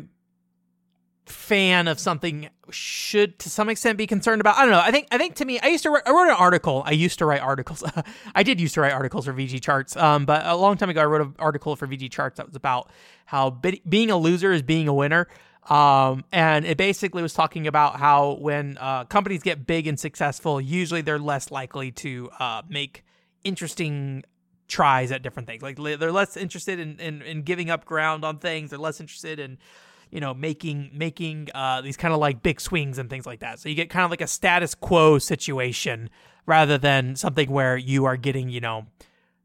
fan 1.29 1.89
of 1.89 1.99
something 1.99 2.49
should 2.71 3.39
to 3.39 3.51
some 3.51 3.69
extent 3.69 3.99
be 3.99 4.07
concerned 4.07 4.41
about. 4.41 4.57
I 4.57 4.63
don't 4.63 4.71
know. 4.71 4.81
I 4.81 4.91
think 4.91 5.09
I 5.11 5.19
think 5.19 5.37
to 5.37 5.45
me, 5.45 5.59
I 5.61 5.69
used 5.69 5.83
to 5.85 5.91
write, 5.91 6.03
I 6.07 6.11
wrote 6.11 6.29
an 6.29 6.37
article. 6.39 6.83
I 6.85 6.93
used 6.93 7.19
to 7.21 7.27
write 7.27 7.41
articles. 7.41 7.83
I 8.35 8.43
did 8.43 8.61
used 8.61 8.75
to 8.75 8.81
write 8.81 8.93
articles 8.93 9.27
for 9.27 9.33
VGChartz. 9.33 10.01
Um, 10.01 10.27
but 10.27 10.45
a 10.45 10.57
long 10.57 10.77
time 10.77 10.91
ago, 10.91 11.01
I 11.01 11.07
wrote 11.07 11.21
an 11.23 11.35
article 11.39 11.77
for 11.77 11.87
VGChartz 11.87 12.37
that 12.37 12.47
was 12.47 12.57
about 12.57 12.91
how 13.27 13.51
be- 13.51 13.83
being 13.89 14.11
a 14.11 14.17
loser 14.17 14.53
is 14.53 14.63
being 14.63 14.89
a 14.89 14.95
winner. 14.95 15.29
Um, 15.69 16.25
and 16.33 16.65
it 16.65 16.79
basically 16.79 17.23
was 17.23 17.35
talking 17.35 17.67
about 17.67 17.97
how 17.97 18.39
when 18.41 18.79
uh, 18.79 19.05
companies 19.05 19.43
get 19.43 19.67
big 19.67 19.87
and 19.87 20.01
successful, 20.01 20.61
usually 20.61 21.03
they're 21.03 21.19
less 21.19 21.51
likely 21.51 21.91
to 21.93 22.31
uh, 22.39 22.63
make 22.69 23.05
interesting 23.45 24.25
tries 24.67 25.13
at 25.13 25.23
different 25.23 25.49
things. 25.49 25.63
Like 25.63 25.77
they're 25.77 26.13
less 26.13 26.37
interested 26.37 26.79
in, 26.79 26.99
in, 27.01 27.23
in 27.23 27.43
giving 27.43 27.71
up 27.71 27.85
ground 27.85 28.25
on 28.25 28.39
things. 28.39 28.71
They're 28.71 28.79
less 28.79 29.01
interested 29.01 29.39
in 29.39 29.59
you 30.11 30.21
know 30.21 30.35
making 30.35 30.91
making 30.93 31.49
uh, 31.55 31.81
these 31.81 31.97
kind 31.97 32.15
of 32.15 32.21
like 32.21 32.43
big 32.43 32.61
swings 32.61 32.99
and 32.99 33.09
things 33.11 33.27
like 33.27 33.41
that. 33.41 33.59
So 33.59 33.69
you 33.69 33.75
get 33.75 33.91
kind 33.91 34.05
of 34.05 34.11
like 34.11 34.21
a 34.21 34.27
status 34.27 34.75
quo 34.75 35.19
situation 35.19 36.11
rather 36.47 36.79
than 36.79 37.17
something 37.17 37.51
where 37.51 37.77
you 37.77 38.05
are 38.05 38.17
getting 38.17 38.49
you 38.49 38.61
know 38.61 38.87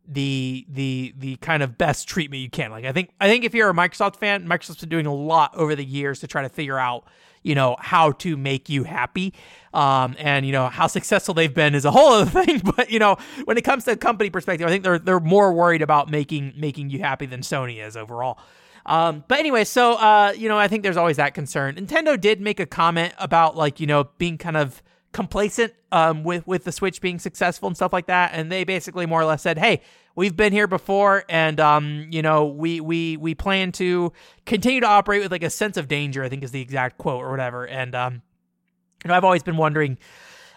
the 0.08 0.66
the 0.70 1.14
the 1.18 1.36
kind 1.38 1.64
of 1.64 1.78
best 1.78 2.08
treatment 2.08 2.42
you 2.42 2.50
can. 2.50 2.72
Like 2.72 2.86
I 2.86 2.92
think 2.92 3.12
I 3.20 3.28
think 3.28 3.46
if 3.46 3.54
you're 3.54 3.70
a 3.70 3.74
Microsoft 3.74 4.18
fan, 4.18 4.48
Microsoft's 4.48 4.82
been 4.82 4.90
doing 4.90 5.06
a 5.06 5.14
lot 5.14 5.56
over 5.56 5.76
the 5.76 5.86
years 5.86 6.20
to 6.22 6.28
try 6.28 6.42
to 6.42 6.50
figure 6.50 6.78
out 6.80 7.06
you 7.44 7.56
know 7.56 7.76
how 7.80 8.12
to 8.14 8.36
make 8.36 8.70
you 8.70 8.84
happy 8.84 9.34
um, 9.74 10.16
and 10.18 10.46
you 10.46 10.52
know 10.52 10.68
how 10.68 10.88
successful 10.88 11.34
they've 11.34 11.54
been 11.54 11.76
is 11.76 11.86
a 11.86 11.92
whole 11.92 12.14
other 12.14 12.44
thing 12.46 12.62
but 12.76 12.90
you 12.90 13.00
know 13.00 13.18
when 13.46 13.58
it 13.58 13.64
comes 13.64 13.84
to 13.84 13.96
company 13.96 14.30
perspective 14.30 14.66
i 14.66 14.72
think 14.72 14.84
they're 14.84 15.00
they're 15.00 15.20
more 15.20 15.54
worried 15.54 15.82
about 15.82 16.10
making 16.10 16.54
making 16.56 16.90
you 16.90 17.00
happy 17.00 17.26
than 17.26 17.42
sony 17.42 17.86
is 17.86 17.96
overall 17.96 18.40
um, 18.86 19.24
but 19.28 19.40
anyway, 19.40 19.64
so 19.64 19.94
uh, 19.94 20.34
you 20.36 20.50
know, 20.50 20.58
I 20.58 20.68
think 20.68 20.84
there's 20.84 20.98
always 20.98 21.18
that 21.18 21.34
concern. 21.34 21.76
Nintendo 21.76 22.20
did 22.20 22.42
make 22.42 22.60
a 22.60 22.66
comment 22.66 23.14
about 23.18 23.56
like 23.56 23.80
you 23.80 23.88
know 23.88 24.10
being 24.18 24.38
kind 24.38 24.58
of 24.58 24.82
complacent 25.14 25.74
um, 25.92 26.24
with 26.24 26.46
with 26.46 26.66
the 26.66 26.72
Switch 26.72 27.00
being 27.00 27.20
successful 27.20 27.68
and 27.68 27.76
stuff 27.76 27.94
like 27.94 28.08
that, 28.08 28.32
and 28.34 28.52
they 28.52 28.64
basically 28.64 29.06
more 29.06 29.22
or 29.22 29.26
less 29.26 29.42
said, 29.42 29.58
"Hey, 29.58 29.82
we've 30.16 30.36
been 30.36 30.52
here 30.52 30.68
before, 30.68 31.24
and 31.30 31.60
um, 31.60 32.08
you 32.12 32.22
know, 32.22 32.46
we 32.46 32.82
we 32.82 33.16
we 33.18 33.36
plan 33.36 33.72
to 33.74 34.12
continue 34.46 34.82
to 34.82 34.88
operate 34.88 35.22
with 35.22 35.32
like 35.32 35.44
a 35.44 35.50
sense 35.50 35.78
of 35.78 35.88
danger." 35.88 36.24
I 36.24 36.30
think 36.30 36.44
is 36.44 36.52
the 36.52 36.62
exact 36.62 36.98
quote 36.98 37.24
or 37.24 37.32
whatever. 37.32 37.66
And 37.66 37.96
um, 37.96 38.22
you 39.04 39.10
know, 39.10 39.14
I've 39.14 39.24
always 39.24 39.44
been 39.44 39.58
wondering 39.58 39.98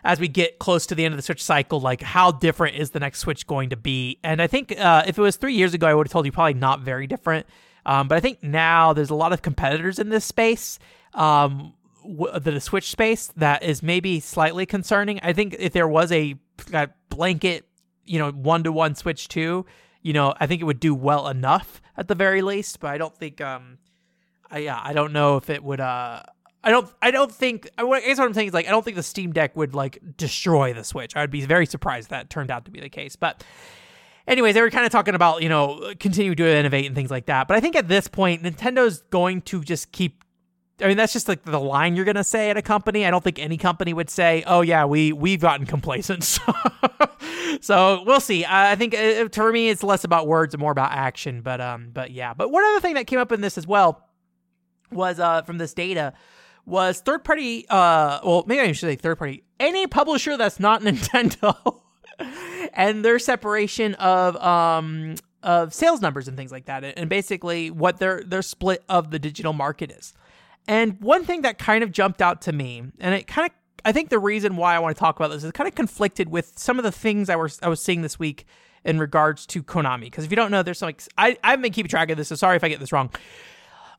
as 0.06 0.20
we 0.20 0.28
get 0.28 0.58
close 0.60 0.86
to 0.86 0.94
the 0.94 1.04
end 1.04 1.12
of 1.12 1.18
the 1.18 1.22
Switch 1.22 1.42
cycle, 1.42 1.80
like 1.80 2.00
how 2.00 2.30
different 2.30 2.76
is 2.76 2.90
the 2.90 3.00
next 3.00 3.18
Switch 3.18 3.46
going 3.46 3.70
to 3.70 3.76
be? 3.76 4.18
And 4.22 4.40
I 4.40 4.46
think 4.46 4.78
uh, 4.78 5.02
if 5.06 5.18
it 5.18 5.20
was 5.20 5.36
three 5.36 5.54
years 5.54 5.74
ago, 5.74 5.86
I 5.86 5.94
would 5.94 6.06
have 6.06 6.12
told 6.12 6.26
you 6.26 6.32
probably 6.32 6.54
not 6.54 6.80
very 6.80 7.08
different. 7.08 7.46
Um, 7.86 8.08
but 8.08 8.16
I 8.16 8.20
think 8.20 8.42
now 8.42 8.92
there's 8.92 9.10
a 9.10 9.14
lot 9.14 9.32
of 9.32 9.40
competitors 9.40 9.98
in 9.98 10.10
this 10.10 10.24
space. 10.24 10.78
Um, 11.14 11.72
w- 12.02 12.38
the 12.38 12.60
Switch 12.60 12.90
space 12.90 13.28
that 13.36 13.62
is 13.62 13.82
maybe 13.82 14.20
slightly 14.20 14.66
concerning. 14.66 15.20
I 15.22 15.32
think 15.32 15.54
if 15.58 15.72
there 15.72 15.88
was 15.88 16.12
a, 16.12 16.34
blanket, 17.10 17.64
you 18.04 18.18
know, 18.18 18.30
one 18.32 18.64
to 18.64 18.72
one 18.72 18.94
Switch 18.94 19.28
two, 19.28 19.64
you 20.02 20.12
know, 20.12 20.34
I 20.38 20.46
think 20.46 20.60
it 20.60 20.64
would 20.64 20.80
do 20.80 20.94
well 20.94 21.28
enough 21.28 21.80
at 21.96 22.08
the 22.08 22.14
very 22.14 22.42
least. 22.42 22.80
But 22.80 22.88
I 22.88 22.98
don't 22.98 23.16
think, 23.16 23.40
um, 23.40 23.78
I, 24.50 24.58
yeah, 24.58 24.80
I 24.82 24.92
don't 24.92 25.12
know 25.12 25.36
if 25.36 25.48
it 25.48 25.62
would. 25.62 25.80
Uh, 25.80 26.22
I 26.64 26.70
don't. 26.70 26.92
I 27.00 27.12
don't 27.12 27.30
think. 27.30 27.68
I 27.78 27.82
guess 28.00 28.18
what 28.18 28.26
I'm 28.26 28.34
saying 28.34 28.48
is 28.48 28.54
like 28.54 28.66
I 28.66 28.70
don't 28.70 28.84
think 28.84 28.96
the 28.96 29.02
Steam 29.02 29.32
Deck 29.32 29.56
would 29.56 29.74
like 29.74 30.00
destroy 30.16 30.72
the 30.72 30.82
Switch. 30.82 31.14
I'd 31.14 31.30
be 31.30 31.42
very 31.42 31.66
surprised 31.66 32.10
that 32.10 32.30
turned 32.30 32.50
out 32.50 32.64
to 32.64 32.72
be 32.72 32.80
the 32.80 32.88
case. 32.88 33.14
But 33.14 33.44
anyways, 34.26 34.54
they 34.54 34.62
were 34.62 34.70
kind 34.70 34.86
of 34.86 34.92
talking 34.92 35.14
about, 35.14 35.42
you 35.42 35.48
know, 35.48 35.92
continue 35.98 36.34
to 36.34 36.46
innovate 36.48 36.86
and 36.86 36.94
things 36.94 37.10
like 37.10 37.26
that. 37.26 37.48
But 37.48 37.56
I 37.56 37.60
think 37.60 37.76
at 37.76 37.88
this 37.88 38.08
point, 38.08 38.42
Nintendo's 38.42 39.02
going 39.10 39.42
to 39.42 39.62
just 39.62 39.92
keep 39.92 40.24
I 40.80 40.88
mean, 40.88 40.98
that's 40.98 41.14
just 41.14 41.26
like 41.26 41.42
the 41.42 41.58
line 41.58 41.96
you're 41.96 42.04
gonna 42.04 42.24
say 42.24 42.50
at 42.50 42.58
a 42.58 42.62
company. 42.62 43.06
I 43.06 43.10
don't 43.10 43.24
think 43.24 43.38
any 43.38 43.56
company 43.56 43.94
would 43.94 44.10
say, 44.10 44.44
"Oh 44.46 44.60
yeah, 44.60 44.84
we 44.84 45.10
we've 45.12 45.40
gotten 45.40 45.64
complacent." 45.64 46.22
so 47.62 48.02
we'll 48.04 48.20
see. 48.20 48.44
I 48.44 48.74
think 48.76 48.94
uh, 48.94 49.28
for 49.32 49.50
me, 49.52 49.70
it's 49.70 49.82
less 49.82 50.04
about 50.04 50.26
words 50.26 50.52
and 50.52 50.60
more 50.60 50.72
about 50.72 50.92
action. 50.92 51.40
But 51.40 51.62
um, 51.62 51.90
but 51.94 52.10
yeah. 52.10 52.34
But 52.34 52.50
one 52.50 52.62
other 52.62 52.80
thing 52.80 52.94
that 52.94 53.06
came 53.06 53.18
up 53.18 53.32
in 53.32 53.40
this 53.40 53.56
as 53.56 53.66
well 53.66 54.06
was 54.92 55.18
uh 55.18 55.42
from 55.42 55.56
this 55.56 55.72
data 55.72 56.12
was 56.66 57.00
third 57.00 57.24
party. 57.24 57.66
Uh, 57.70 58.20
well, 58.22 58.44
maybe 58.46 58.60
I 58.60 58.72
should 58.72 58.88
say 58.88 58.96
third 58.96 59.16
party. 59.16 59.44
Any 59.58 59.86
publisher 59.86 60.36
that's 60.36 60.60
not 60.60 60.82
Nintendo 60.82 61.80
and 62.74 63.04
their 63.04 63.18
separation 63.18 63.94
of 63.94 64.36
um 64.36 65.14
of 65.42 65.72
sales 65.72 66.00
numbers 66.00 66.28
and 66.28 66.36
things 66.36 66.50
like 66.50 66.66
that, 66.66 66.84
and 66.84 67.08
basically 67.08 67.70
what 67.70 67.98
their 67.98 68.22
their 68.24 68.42
split 68.42 68.82
of 68.88 69.10
the 69.10 69.18
digital 69.18 69.52
market 69.52 69.90
is. 69.90 70.12
And 70.68 71.00
one 71.00 71.24
thing 71.24 71.42
that 71.42 71.58
kind 71.58 71.84
of 71.84 71.92
jumped 71.92 72.20
out 72.20 72.42
to 72.42 72.52
me, 72.52 72.82
and 72.98 73.14
it 73.14 73.26
kind 73.26 73.46
of 73.46 73.52
I 73.84 73.92
think 73.92 74.08
the 74.10 74.18
reason 74.18 74.56
why 74.56 74.74
I 74.74 74.80
want 74.80 74.96
to 74.96 75.00
talk 75.00 75.16
about 75.16 75.30
this 75.30 75.44
is 75.44 75.52
kind 75.52 75.68
of 75.68 75.74
conflicted 75.74 76.28
with 76.28 76.58
some 76.58 76.78
of 76.78 76.82
the 76.82 76.92
things 76.92 77.30
I 77.30 77.36
was 77.36 77.60
I 77.62 77.68
was 77.68 77.80
seeing 77.80 78.02
this 78.02 78.18
week 78.18 78.46
in 78.84 78.98
regards 78.98 79.46
to 79.46 79.62
Konami. 79.62 80.02
Because 80.02 80.24
if 80.24 80.30
you 80.30 80.36
don't 80.36 80.50
know, 80.50 80.62
there's 80.62 80.78
some 80.78 80.88
like 80.88 81.02
I 81.16 81.36
I've 81.44 81.62
been 81.62 81.72
keeping 81.72 81.88
track 81.88 82.10
of 82.10 82.16
this, 82.16 82.28
so 82.28 82.34
sorry 82.34 82.56
if 82.56 82.64
I 82.64 82.68
get 82.68 82.80
this 82.80 82.92
wrong. 82.92 83.10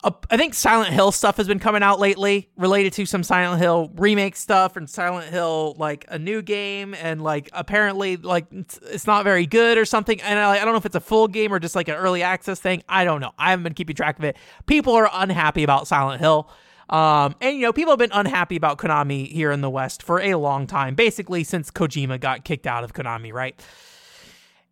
Uh, 0.04 0.12
I 0.30 0.38
think 0.38 0.54
Silent 0.54 0.94
Hill 0.94 1.12
stuff 1.12 1.38
has 1.38 1.48
been 1.48 1.60
coming 1.60 1.82
out 1.82 2.00
lately 2.00 2.50
related 2.56 2.94
to 2.94 3.06
some 3.06 3.24
Silent 3.24 3.60
Hill 3.60 3.92
remake 3.96 4.36
stuff 4.36 4.78
and 4.78 4.88
Silent 4.88 5.28
Hill 5.30 5.76
like 5.80 6.06
a 6.08 6.20
new 6.20 6.42
game 6.42 6.94
and 6.94 7.24
like 7.24 7.50
apparently 7.52 8.16
like 8.16 8.46
it's, 8.52 9.08
not 9.08 9.24
very 9.24 9.48
good 9.48 9.78
or 9.78 9.86
something. 9.86 10.22
And 10.22 10.38
I, 10.38 10.62
I 10.62 10.66
don't 10.66 10.74
know 10.74 10.78
if 10.78 10.86
it's 10.86 10.96
a 10.96 11.02
full 11.02 11.28
game 11.28 11.52
or 11.52 11.60
just 11.60 11.76
like 11.76 11.88
an 11.88 11.96
early 11.96 12.22
access 12.22 12.60
thing. 12.60 12.84
I 12.88 13.06
don't 13.06 13.22
know. 13.22 13.32
I 13.40 13.50
haven't 13.50 13.64
been 13.64 13.74
keeping 13.74 13.96
track 13.96 14.20
of 14.20 14.26
it. 14.26 14.38
People 14.68 14.94
are 14.94 15.10
unhappy 15.12 15.64
about 15.64 15.88
Silent 15.88 16.22
Hill. 16.22 16.50
Um, 16.90 17.36
and 17.42 17.58
you 17.58 17.64
know 17.64 17.74
people 17.74 17.92
have 17.92 18.00
been 18.00 18.12
unhappy 18.14 18.56
about 18.56 18.78
Konami 18.78 19.30
here 19.30 19.52
in 19.52 19.60
the 19.60 19.70
West 19.70 20.04
for 20.04 20.22
a 20.22 20.36
long 20.36 20.68
time 20.68 20.96
basically 20.96 21.44
since 21.44 21.70
Kojima 21.70 22.18
got 22.18 22.46
kicked 22.46 22.66
out 22.66 22.86
of 22.86 22.94
Konami 22.94 23.34
right 23.34 23.62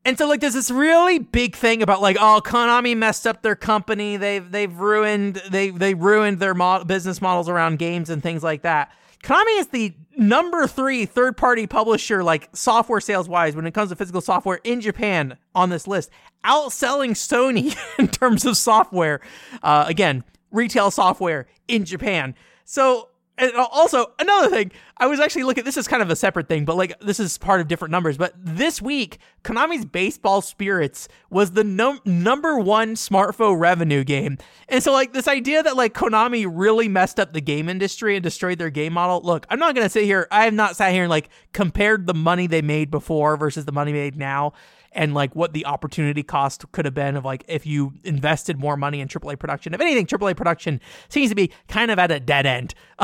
and 0.06 0.18
so 0.18 0.28
like 0.28 0.40
there's 0.40 0.54
this 0.54 0.72
really 0.72 1.20
big 1.20 1.56
thing 1.56 1.82
about 1.82 2.02
like 2.02 2.16
oh 2.20 2.42
Konami 2.44 2.96
messed 2.96 3.28
up 3.28 3.42
their 3.42 3.56
company 3.56 4.16
they've 4.16 4.50
they've 4.50 4.74
ruined 4.80 5.42
they 5.50 5.72
they 5.72 5.94
ruined 5.94 6.40
their 6.40 6.54
mo- 6.54 6.84
business 6.86 7.22
models 7.22 7.50
around 7.50 7.80
games 7.80 8.10
and 8.10 8.24
things 8.24 8.44
like 8.44 8.62
that. 8.62 8.92
Konami 9.24 9.60
is 9.60 9.68
the 9.68 9.94
number 10.16 10.68
3 10.68 11.06
third 11.06 11.36
party 11.36 11.68
publisher 11.68 12.24
like 12.24 12.48
software 12.54 13.02
sales 13.02 13.28
wise 13.28 13.56
when 13.56 13.66
it 13.66 13.74
comes 13.74 13.90
to 13.90 13.96
physical 13.96 14.22
software 14.22 14.62
in 14.64 14.80
Japan 14.80 15.38
on 15.54 15.70
this 15.70 15.88
list 15.88 16.10
outselling 16.46 17.12
Sony 17.12 17.76
in 18.00 18.08
terms 18.08 18.46
of 18.46 18.56
software 18.56 19.20
uh, 19.64 19.86
again 19.88 20.24
retail 20.52 20.90
software 20.90 21.48
in 21.68 21.84
Japan. 21.84 22.36
So 22.64 23.10
and 23.38 23.52
also 23.56 24.14
another 24.20 24.50
thing, 24.50 24.72
I 24.98 25.08
was 25.08 25.20
actually 25.20 25.44
looking. 25.44 25.64
This 25.64 25.78
is 25.78 25.88
kind 25.88 26.02
of 26.02 26.10
a 26.10 26.16
separate 26.16 26.48
thing, 26.48 26.64
but 26.64 26.78
like 26.78 26.98
this 27.00 27.20
is 27.20 27.38
part 27.38 27.60
of 27.60 27.68
different 27.68 27.92
numbers. 27.92 28.18
But 28.18 28.34
this 28.38 28.82
week, 28.82 29.20
Konami's 29.44 29.86
Baseball 29.86 30.42
Spirits 30.42 31.08
was 31.30 31.52
the 31.52 31.64
num- 31.64 32.00
number 32.06 32.58
one 32.58 32.96
smartphone 32.96 33.60
revenue 33.60 34.04
game, 34.04 34.38
and 34.70 34.82
so 34.82 34.94
like 34.94 35.12
this 35.14 35.28
idea 35.28 35.64
that 35.64 35.76
like 35.76 35.94
Konami 35.94 36.48
really 36.50 36.88
messed 36.88 37.20
up 37.20 37.34
the 37.34 37.42
game 37.42 37.68
industry 37.68 38.16
and 38.16 38.24
destroyed 38.24 38.58
their 38.58 38.70
game 38.70 38.94
model. 38.94 39.22
Look, 39.22 39.46
I'm 39.50 39.60
not 39.60 39.76
gonna 39.76 39.90
sit 39.90 40.06
here. 40.06 40.28
I 40.32 40.46
have 40.46 40.54
not 40.54 40.76
sat 40.78 40.94
here 40.94 41.04
and 41.04 41.10
like 41.10 41.30
compared 41.52 42.08
the 42.08 42.14
money 42.14 42.48
they 42.48 42.62
made 42.62 42.90
before 42.90 43.36
versus 43.36 43.66
the 43.66 43.72
money 43.74 43.92
made 43.92 44.16
now 44.16 44.54
and 44.96 45.14
like 45.14 45.36
what 45.36 45.54
the 45.54 45.66
opportunity 45.66 46.24
cost 46.24 46.72
could 46.72 46.86
have 46.86 46.94
been 46.94 47.16
of 47.16 47.26
like 47.26 47.44
if 47.48 47.66
you 47.66 47.94
invested 48.04 48.58
more 48.58 48.78
money 48.78 49.02
in 49.02 49.08
AAA 49.08 49.38
production. 49.38 49.74
If 49.74 49.82
anything, 49.82 50.08
AAA 50.08 50.36
production 50.36 50.82
seems 51.10 51.30
to 51.30 51.36
be 51.36 51.52
kind 51.68 51.92
of 51.92 52.00
at 52.00 52.12
a 52.12 52.20
dead 52.20 52.46
end. 52.46 52.74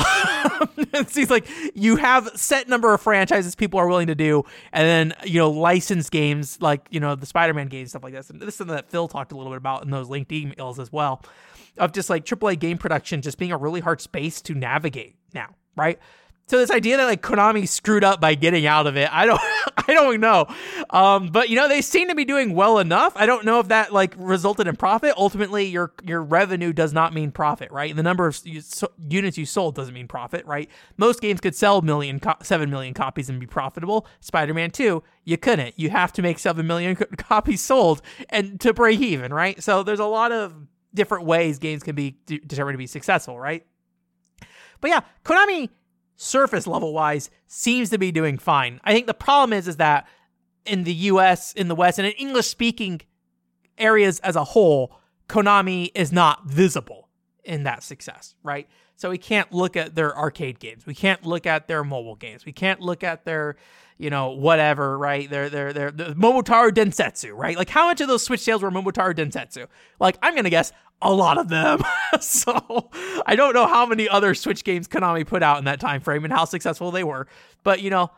it 0.93 1.09
seems 1.09 1.29
like 1.29 1.47
you 1.75 1.97
have 1.97 2.31
set 2.35 2.69
number 2.69 2.93
of 2.93 3.01
franchises 3.01 3.53
people 3.55 3.79
are 3.79 3.87
willing 3.87 4.07
to 4.07 4.15
do, 4.15 4.43
and 4.71 4.87
then 4.87 5.29
you 5.29 5.39
know 5.39 5.51
licensed 5.51 6.11
games 6.11 6.57
like 6.61 6.87
you 6.89 6.99
know 6.99 7.13
the 7.13 7.25
Spider-Man 7.25 7.67
games 7.67 7.89
stuff 7.89 8.03
like 8.03 8.13
this. 8.13 8.29
And 8.29 8.39
this 8.39 8.49
is 8.49 8.55
something 8.55 8.75
that 8.75 8.89
Phil 8.89 9.07
talked 9.07 9.33
a 9.33 9.37
little 9.37 9.51
bit 9.51 9.57
about 9.57 9.83
in 9.83 9.91
those 9.91 10.09
linked 10.09 10.31
emails 10.31 10.79
as 10.79 10.91
well, 10.91 11.21
of 11.77 11.91
just 11.91 12.09
like 12.09 12.25
AAA 12.25 12.57
game 12.57 12.77
production 12.77 13.21
just 13.21 13.37
being 13.37 13.51
a 13.51 13.57
really 13.57 13.81
hard 13.81 13.99
space 13.99 14.41
to 14.43 14.53
navigate 14.55 15.15
now, 15.33 15.49
right? 15.75 15.99
So 16.51 16.57
this 16.57 16.69
idea 16.69 16.97
that 16.97 17.05
like 17.05 17.21
Konami 17.21 17.65
screwed 17.65 18.03
up 18.03 18.19
by 18.19 18.35
getting 18.35 18.65
out 18.65 18.85
of 18.85 18.97
it, 18.97 19.07
I 19.09 19.25
don't, 19.25 19.39
I 19.87 19.93
don't 19.93 20.19
know. 20.19 20.47
Um, 20.89 21.29
but 21.29 21.47
you 21.47 21.55
know 21.55 21.69
they 21.69 21.81
seem 21.81 22.09
to 22.09 22.15
be 22.15 22.25
doing 22.25 22.53
well 22.53 22.77
enough. 22.79 23.13
I 23.15 23.25
don't 23.25 23.45
know 23.45 23.61
if 23.61 23.69
that 23.69 23.93
like 23.93 24.13
resulted 24.17 24.67
in 24.67 24.75
profit. 24.75 25.13
Ultimately, 25.15 25.63
your 25.67 25.93
your 26.03 26.21
revenue 26.21 26.73
does 26.73 26.91
not 26.91 27.13
mean 27.13 27.31
profit, 27.31 27.71
right? 27.71 27.95
The 27.95 28.03
number 28.03 28.27
of 28.27 28.37
units 29.07 29.37
you 29.37 29.45
sold 29.45 29.75
doesn't 29.75 29.93
mean 29.93 30.09
profit, 30.09 30.45
right? 30.45 30.69
Most 30.97 31.21
games 31.21 31.39
could 31.39 31.55
sell 31.55 31.81
million, 31.81 32.19
co- 32.19 32.35
seven 32.43 32.69
million 32.69 32.93
copies 32.93 33.29
and 33.29 33.39
be 33.39 33.47
profitable. 33.47 34.05
Spider-Man 34.19 34.71
Two, 34.71 35.03
you 35.23 35.37
couldn't. 35.37 35.79
You 35.79 35.89
have 35.91 36.11
to 36.11 36.21
make 36.21 36.37
seven 36.37 36.67
million 36.67 36.97
co- 36.97 37.05
copies 37.17 37.61
sold 37.61 38.01
and 38.27 38.59
to 38.59 38.73
break 38.73 38.99
even, 38.99 39.33
right? 39.33 39.63
So 39.63 39.83
there's 39.83 40.01
a 40.01 40.05
lot 40.05 40.33
of 40.33 40.53
different 40.93 41.23
ways 41.23 41.59
games 41.59 41.81
can 41.81 41.95
be 41.95 42.17
de- 42.25 42.39
determined 42.39 42.73
to 42.73 42.77
be 42.77 42.87
successful, 42.87 43.39
right? 43.39 43.65
But 44.81 44.89
yeah, 44.89 45.01
Konami 45.23 45.69
surface 46.21 46.67
level 46.67 46.93
wise 46.93 47.29
seems 47.47 47.89
to 47.89 47.97
be 47.97 48.11
doing 48.11 48.37
fine. 48.37 48.79
I 48.83 48.93
think 48.93 49.07
the 49.07 49.13
problem 49.13 49.53
is 49.57 49.67
is 49.67 49.77
that 49.77 50.07
in 50.65 50.83
the 50.83 50.93
US, 50.93 51.51
in 51.53 51.67
the 51.67 51.75
West, 51.75 51.97
and 51.97 52.05
in 52.05 52.13
English 52.13 52.47
speaking 52.47 53.01
areas 53.77 54.19
as 54.19 54.35
a 54.35 54.43
whole, 54.43 54.95
Konami 55.27 55.89
is 55.95 56.11
not 56.11 56.45
visible 56.45 57.00
in 57.43 57.63
that 57.63 57.83
success, 57.83 58.35
right? 58.43 58.67
So 58.95 59.09
we 59.09 59.17
can't 59.17 59.51
look 59.51 59.75
at 59.75 59.95
their 59.95 60.15
arcade 60.17 60.59
games. 60.59 60.85
We 60.85 60.93
can't 60.93 61.25
look 61.25 61.45
at 61.45 61.67
their 61.67 61.83
mobile 61.83 62.15
games. 62.15 62.45
We 62.45 62.51
can't 62.51 62.79
look 62.81 63.03
at 63.03 63.25
their, 63.25 63.55
you 63.97 64.09
know, 64.09 64.29
whatever, 64.29 64.97
right? 64.97 65.29
Their 65.29 65.49
their 65.49 65.73
their 65.73 65.91
the 65.91 66.13
Momotaro 66.13 66.71
Densetsu, 66.71 67.35
right? 67.35 67.57
Like 67.57 67.69
how 67.69 67.87
much 67.87 67.99
of 68.01 68.07
those 68.07 68.23
Switch 68.23 68.41
sales 68.41 68.61
were 68.61 68.69
Momotaro 68.69 69.15
Densetsu? 69.15 69.67
Like 69.99 70.17
I'm 70.21 70.35
gonna 70.35 70.51
guess 70.51 70.71
a 71.01 71.11
lot 71.11 71.37
of 71.39 71.49
them. 71.49 71.81
so 72.21 72.89
I 73.25 73.35
don't 73.35 73.53
know 73.53 73.65
how 73.65 73.85
many 73.85 74.07
other 74.07 74.35
Switch 74.35 74.63
games 74.63 74.87
Konami 74.87 75.25
put 75.25 75.41
out 75.41 75.57
in 75.57 75.65
that 75.65 75.79
time 75.79 76.01
frame 76.01 76.23
and 76.23 76.31
how 76.31 76.45
successful 76.45 76.91
they 76.91 77.03
were, 77.03 77.27
but 77.63 77.81
you 77.81 77.89
know, 77.89 78.11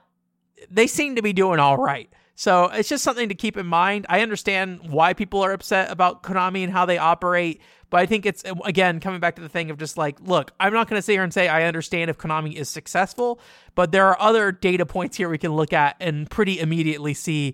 they 0.70 0.88
seem 0.88 1.16
to 1.16 1.22
be 1.22 1.34
doing 1.34 1.60
all 1.60 1.78
right. 1.78 2.10
So 2.36 2.66
it's 2.66 2.90
just 2.90 3.04
something 3.04 3.30
to 3.30 3.36
keep 3.36 3.58
in 3.58 3.68
mind. 3.68 4.06
I 4.10 4.22
understand 4.22 4.90
why 4.90 5.14
people 5.14 5.42
are 5.44 5.54
upset 5.54 5.92
about 5.92 6.24
Konami 6.24 6.64
and 6.64 6.74
how 6.74 6.86
they 6.86 6.98
operate, 6.98 7.62
but 7.94 8.02
I 8.02 8.08
think 8.08 8.26
it's 8.26 8.44
again 8.66 9.00
coming 9.00 9.20
back 9.20 9.36
to 9.36 9.42
the 9.44 9.48
thing 9.48 9.70
of 9.70 9.78
just 9.78 10.00
like, 10.00 10.20
look, 10.20 10.50
I'm 10.60 10.74
not 10.74 10.90
going 10.90 10.98
to 10.98 11.04
sit 11.04 11.12
here 11.12 11.22
and 11.22 11.32
say 11.32 11.48
I 11.48 11.66
understand 11.66 12.10
if 12.10 12.18
Konami 12.18 12.56
is 12.56 12.68
successful, 12.68 13.40
but 13.76 13.92
there 13.92 14.08
are 14.08 14.20
other 14.20 14.52
data 14.52 14.84
points 14.84 15.16
here 15.16 15.30
we 15.30 15.38
can 15.38 15.52
look 15.52 15.74
at 15.74 15.96
and 16.00 16.28
pretty 16.28 16.60
immediately 16.60 17.14
see 17.14 17.54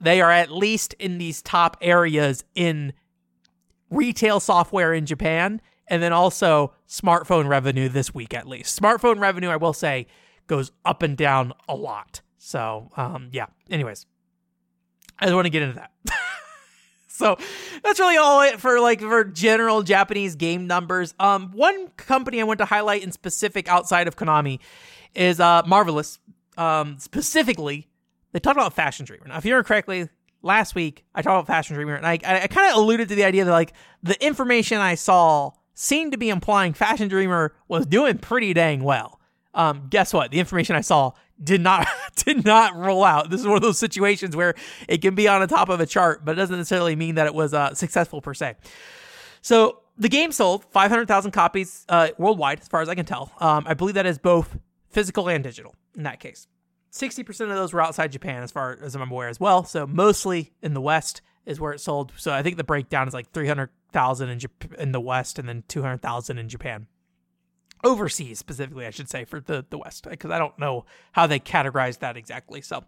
they 0.00 0.20
are 0.20 0.32
at 0.32 0.50
least 0.50 0.94
in 0.94 1.18
these 1.18 1.40
top 1.42 1.76
areas 1.80 2.42
in 2.56 2.92
retail 3.88 4.40
software 4.40 4.92
in 4.92 5.06
Japan 5.06 5.60
and 5.86 6.02
then 6.02 6.12
also 6.12 6.72
smartphone 6.88 7.46
revenue 7.48 7.88
this 7.88 8.12
week 8.12 8.34
at 8.34 8.48
least. 8.48 8.76
Smartphone 8.82 9.20
revenue, 9.20 9.48
I 9.48 9.58
will 9.58 9.72
say, 9.72 10.08
goes 10.48 10.72
up 10.84 11.04
and 11.04 11.16
down 11.16 11.52
a 11.68 11.76
lot. 11.76 12.20
So, 12.38 12.90
um, 12.96 13.28
yeah. 13.30 13.46
Anyways, 13.70 14.06
I 15.20 15.26
just 15.26 15.36
want 15.36 15.46
to 15.46 15.50
get 15.50 15.62
into 15.62 15.76
that. 15.76 15.92
so 17.18 17.36
that's 17.82 17.98
really 17.98 18.16
all 18.16 18.40
it 18.42 18.60
for 18.60 18.78
like 18.80 19.00
for 19.00 19.24
general 19.24 19.82
Japanese 19.82 20.36
game 20.36 20.66
numbers. 20.68 21.14
Um, 21.18 21.50
one 21.52 21.88
company 21.96 22.40
I 22.40 22.44
want 22.44 22.58
to 22.58 22.64
highlight 22.64 23.02
in 23.02 23.10
specific 23.10 23.68
outside 23.68 24.06
of 24.06 24.16
Konami 24.16 24.60
is 25.14 25.40
uh 25.40 25.62
Marvelous. 25.66 26.20
Um, 26.56 26.98
specifically, 26.98 27.88
they 28.32 28.38
talked 28.38 28.56
about 28.56 28.72
Fashion 28.72 29.04
Dreamer. 29.04 29.26
Now, 29.26 29.38
if 29.38 29.44
you 29.44 29.52
remember 29.52 29.66
correctly, 29.66 30.08
last 30.42 30.74
week 30.74 31.04
I 31.14 31.22
talked 31.22 31.34
about 31.34 31.46
Fashion 31.48 31.74
Dreamer, 31.74 31.96
and 31.96 32.06
I 32.06 32.18
I, 32.24 32.42
I 32.42 32.46
kind 32.46 32.70
of 32.70 32.78
alluded 32.78 33.08
to 33.08 33.16
the 33.16 33.24
idea 33.24 33.44
that 33.44 33.50
like 33.50 33.72
the 34.02 34.24
information 34.24 34.78
I 34.78 34.94
saw 34.94 35.50
seemed 35.74 36.12
to 36.12 36.18
be 36.18 36.28
implying 36.28 36.72
Fashion 36.72 37.08
Dreamer 37.08 37.52
was 37.66 37.84
doing 37.84 38.18
pretty 38.18 38.54
dang 38.54 38.84
well. 38.84 39.17
Um, 39.58 39.88
guess 39.90 40.14
what? 40.14 40.30
The 40.30 40.38
information 40.38 40.76
I 40.76 40.80
saw 40.82 41.12
did 41.42 41.60
not 41.60 41.86
did 42.16 42.44
not 42.44 42.76
roll 42.76 43.04
out. 43.04 43.28
This 43.28 43.40
is 43.40 43.46
one 43.46 43.56
of 43.56 43.62
those 43.62 43.78
situations 43.78 44.36
where 44.36 44.54
it 44.88 45.02
can 45.02 45.14
be 45.14 45.26
on 45.28 45.40
the 45.40 45.48
top 45.48 45.68
of 45.68 45.80
a 45.80 45.86
chart, 45.86 46.24
but 46.24 46.32
it 46.32 46.36
doesn't 46.36 46.56
necessarily 46.56 46.94
mean 46.96 47.16
that 47.16 47.26
it 47.26 47.34
was 47.34 47.52
uh, 47.52 47.74
successful 47.74 48.22
per 48.22 48.32
se. 48.32 48.54
So 49.42 49.80
the 49.98 50.08
game 50.08 50.30
sold 50.30 50.64
500,000 50.66 51.32
copies 51.32 51.84
uh, 51.88 52.08
worldwide, 52.18 52.60
as 52.60 52.68
far 52.68 52.82
as 52.82 52.88
I 52.88 52.94
can 52.94 53.04
tell. 53.04 53.32
Um, 53.40 53.64
I 53.66 53.74
believe 53.74 53.96
that 53.96 54.06
is 54.06 54.18
both 54.18 54.56
physical 54.90 55.28
and 55.28 55.42
digital 55.42 55.74
in 55.96 56.04
that 56.04 56.20
case. 56.20 56.46
60% 56.92 57.28
of 57.42 57.48
those 57.48 57.72
were 57.72 57.82
outside 57.82 58.12
Japan, 58.12 58.42
as 58.42 58.50
far 58.50 58.78
as 58.80 58.94
I'm 58.94 59.10
aware, 59.10 59.28
as 59.28 59.38
well. 59.38 59.64
So 59.64 59.86
mostly 59.86 60.52
in 60.62 60.72
the 60.72 60.80
West 60.80 61.20
is 61.44 61.60
where 61.60 61.72
it 61.72 61.80
sold. 61.80 62.12
So 62.16 62.32
I 62.32 62.42
think 62.42 62.56
the 62.56 62.64
breakdown 62.64 63.08
is 63.08 63.14
like 63.14 63.30
300,000 63.32 64.28
in, 64.28 64.38
Jap- 64.38 64.74
in 64.74 64.92
the 64.92 65.00
West 65.00 65.38
and 65.38 65.48
then 65.48 65.64
200,000 65.68 66.38
in 66.38 66.48
Japan 66.48 66.86
overseas 67.84 68.38
specifically 68.38 68.86
i 68.86 68.90
should 68.90 69.08
say 69.08 69.24
for 69.24 69.40
the, 69.40 69.64
the 69.70 69.78
west 69.78 70.06
because 70.08 70.30
i 70.30 70.38
don't 70.38 70.58
know 70.58 70.84
how 71.12 71.26
they 71.26 71.38
categorize 71.38 71.98
that 71.98 72.16
exactly 72.16 72.60
so 72.60 72.84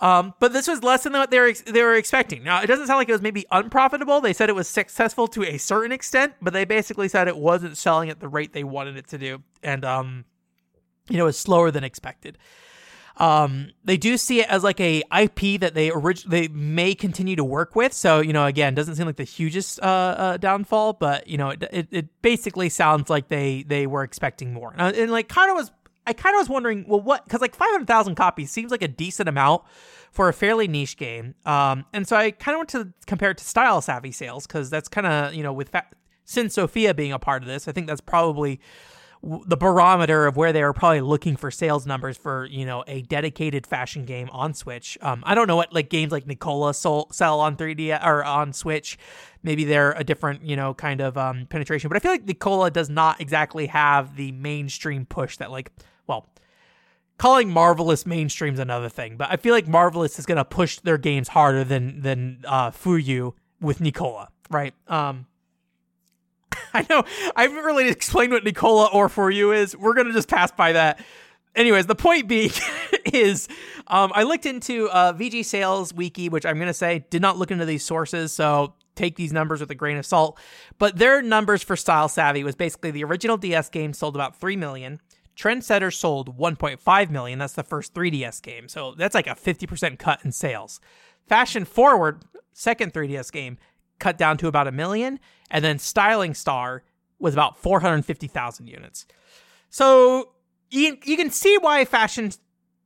um, 0.00 0.34
but 0.38 0.52
this 0.52 0.68
was 0.68 0.82
less 0.82 1.02
than 1.02 1.12
what 1.12 1.30
they 1.30 1.40
were 1.40 1.52
they 1.52 1.82
were 1.82 1.94
expecting. 1.94 2.44
Now 2.44 2.62
it 2.62 2.66
doesn't 2.66 2.86
sound 2.86 2.98
like 2.98 3.08
it 3.08 3.12
was 3.12 3.22
maybe 3.22 3.44
unprofitable. 3.50 4.20
They 4.20 4.32
said 4.32 4.48
it 4.48 4.54
was 4.54 4.68
successful 4.68 5.26
to 5.28 5.42
a 5.42 5.58
certain 5.58 5.92
extent, 5.92 6.34
but 6.40 6.52
they 6.52 6.64
basically 6.64 7.08
said 7.08 7.26
it 7.26 7.36
wasn't 7.36 7.76
selling 7.76 8.08
at 8.08 8.20
the 8.20 8.28
rate 8.28 8.52
they 8.52 8.64
wanted 8.64 8.96
it 8.96 9.08
to 9.08 9.18
do, 9.18 9.42
and 9.62 9.84
um, 9.84 10.24
you 11.08 11.16
know, 11.16 11.24
it 11.24 11.26
was 11.26 11.38
slower 11.38 11.70
than 11.70 11.84
expected. 11.84 12.38
Um, 13.18 13.72
they 13.84 13.96
do 13.96 14.16
see 14.16 14.40
it 14.40 14.48
as 14.48 14.62
like 14.62 14.80
a 14.80 15.02
IP 15.16 15.60
that 15.60 15.74
they 15.74 15.90
orig- 15.90 16.24
they 16.28 16.48
may 16.48 16.94
continue 16.94 17.36
to 17.36 17.44
work 17.44 17.74
with. 17.74 17.92
So 17.92 18.20
you 18.20 18.32
know, 18.32 18.46
again, 18.46 18.74
doesn't 18.74 18.94
seem 18.94 19.06
like 19.06 19.16
the 19.16 19.24
hugest 19.24 19.80
uh, 19.82 19.84
uh, 19.84 20.36
downfall, 20.36 20.94
but 20.94 21.26
you 21.26 21.36
know, 21.36 21.50
it, 21.50 21.64
it, 21.72 21.88
it 21.90 22.22
basically 22.22 22.68
sounds 22.68 23.10
like 23.10 23.28
they 23.28 23.64
they 23.64 23.86
were 23.86 24.04
expecting 24.04 24.52
more, 24.52 24.74
and, 24.76 24.96
and 24.96 25.10
like 25.10 25.28
kind 25.28 25.50
of 25.50 25.56
was. 25.56 25.70
I 26.06 26.14
kind 26.14 26.34
of 26.34 26.38
was 26.40 26.48
wondering, 26.48 26.86
well, 26.88 27.02
what? 27.02 27.24
Because 27.24 27.42
like 27.42 27.54
500,000 27.54 28.14
copies 28.14 28.50
seems 28.50 28.70
like 28.70 28.80
a 28.80 28.88
decent 28.88 29.28
amount 29.28 29.64
for 30.10 30.30
a 30.30 30.32
fairly 30.32 30.66
niche 30.66 30.96
game. 30.96 31.34
Um, 31.44 31.84
and 31.92 32.08
so 32.08 32.16
I 32.16 32.30
kind 32.30 32.54
of 32.54 32.60
went 32.60 32.70
to 32.70 32.94
compare 33.06 33.32
it 33.32 33.36
to 33.36 33.44
Style 33.44 33.82
Savvy 33.82 34.10
sales 34.10 34.46
because 34.46 34.70
that's 34.70 34.88
kind 34.88 35.06
of 35.06 35.34
you 35.34 35.42
know 35.42 35.52
with 35.52 35.68
fa- 35.68 35.84
syn 36.24 36.48
Sophia 36.48 36.94
being 36.94 37.12
a 37.12 37.18
part 37.18 37.42
of 37.42 37.48
this, 37.48 37.68
I 37.68 37.72
think 37.72 37.88
that's 37.88 38.00
probably 38.00 38.60
the 39.22 39.56
barometer 39.56 40.26
of 40.26 40.36
where 40.36 40.52
they 40.52 40.62
are 40.62 40.72
probably 40.72 41.00
looking 41.00 41.36
for 41.36 41.50
sales 41.50 41.86
numbers 41.86 42.16
for 42.16 42.46
you 42.46 42.64
know 42.64 42.84
a 42.86 43.02
dedicated 43.02 43.66
fashion 43.66 44.04
game 44.04 44.28
on 44.30 44.54
Switch. 44.54 44.96
Um, 45.02 45.22
I 45.26 45.34
don't 45.34 45.48
know 45.48 45.56
what 45.56 45.72
like 45.72 45.90
games 45.90 46.12
like 46.12 46.26
Nicola 46.26 46.72
sold, 46.72 47.14
sell 47.14 47.40
on 47.40 47.56
3D 47.56 48.04
or 48.04 48.24
on 48.24 48.52
Switch. 48.52 48.96
Maybe 49.42 49.64
they're 49.64 49.92
a 49.92 50.04
different 50.04 50.44
you 50.44 50.56
know 50.56 50.74
kind 50.74 51.00
of 51.00 51.18
um, 51.18 51.46
penetration, 51.46 51.88
but 51.88 51.96
I 51.96 52.00
feel 52.00 52.12
like 52.12 52.26
Nicola 52.26 52.70
does 52.70 52.88
not 52.88 53.20
exactly 53.20 53.66
have 53.66 54.16
the 54.16 54.32
mainstream 54.32 55.04
push 55.04 55.36
that 55.38 55.50
like 55.50 55.72
well. 56.06 56.28
Calling 57.18 57.50
Marvelous 57.50 58.06
mainstream 58.06 58.54
is 58.54 58.60
another 58.60 58.88
thing, 58.88 59.16
but 59.16 59.28
I 59.28 59.36
feel 59.36 59.52
like 59.52 59.66
Marvelous 59.66 60.20
is 60.20 60.26
gonna 60.26 60.44
push 60.44 60.78
their 60.78 60.98
games 60.98 61.26
harder 61.26 61.64
than 61.64 62.02
than 62.02 62.44
uh, 62.46 62.70
Fuyu 62.70 63.32
with 63.60 63.80
Nicola, 63.80 64.28
right? 64.50 64.72
Um, 64.86 65.26
I 66.78 66.86
know 66.88 67.04
I 67.34 67.42
haven't 67.42 67.64
really 67.64 67.88
explained 67.88 68.32
what 68.32 68.44
Nicola 68.44 68.86
or 68.92 69.08
for 69.08 69.30
you 69.30 69.52
is. 69.52 69.76
We're 69.76 69.94
gonna 69.94 70.12
just 70.12 70.28
pass 70.28 70.52
by 70.52 70.72
that. 70.72 71.00
Anyways, 71.56 71.86
the 71.86 71.96
point 71.96 72.28
being 72.28 72.50
is, 73.12 73.48
um, 73.88 74.12
I 74.14 74.22
looked 74.22 74.46
into 74.46 74.88
uh, 74.90 75.12
VG 75.12 75.44
Sales 75.44 75.92
Wiki, 75.92 76.28
which 76.28 76.46
I'm 76.46 76.58
gonna 76.58 76.72
say 76.74 77.04
did 77.10 77.20
not 77.20 77.36
look 77.36 77.50
into 77.50 77.64
these 77.64 77.84
sources, 77.84 78.32
so 78.32 78.74
take 78.94 79.16
these 79.16 79.32
numbers 79.32 79.60
with 79.60 79.70
a 79.70 79.74
grain 79.74 79.96
of 79.96 80.06
salt. 80.06 80.38
But 80.78 80.98
their 80.98 81.20
numbers 81.20 81.62
for 81.64 81.74
Style 81.74 82.08
Savvy 82.08 82.44
was 82.44 82.54
basically 82.54 82.92
the 82.92 83.04
original 83.04 83.36
DS 83.36 83.68
game 83.70 83.92
sold 83.92 84.14
about 84.14 84.36
three 84.36 84.56
million. 84.56 85.00
Trendsetter 85.36 85.92
sold 85.94 86.36
1.5 86.36 87.10
million. 87.10 87.38
That's 87.38 87.52
the 87.52 87.62
first 87.62 87.94
3DS 87.94 88.42
game, 88.42 88.68
so 88.68 88.94
that's 88.96 89.14
like 89.14 89.28
a 89.28 89.36
50% 89.36 89.96
cut 89.96 90.24
in 90.24 90.32
sales. 90.32 90.80
Fashion 91.28 91.64
Forward, 91.64 92.24
second 92.52 92.92
3DS 92.92 93.30
game, 93.30 93.56
cut 93.98 94.18
down 94.18 94.36
to 94.38 94.48
about 94.48 94.68
a 94.68 94.72
million, 94.72 95.20
and 95.50 95.64
then 95.64 95.78
Styling 95.78 96.34
Star 96.34 96.82
was 97.18 97.34
about 97.34 97.58
450,000 97.58 98.66
units. 98.66 99.06
So 99.70 100.30
you, 100.70 100.98
you 101.04 101.16
can 101.16 101.30
see 101.30 101.56
why 101.58 101.84
Fashion 101.84 102.32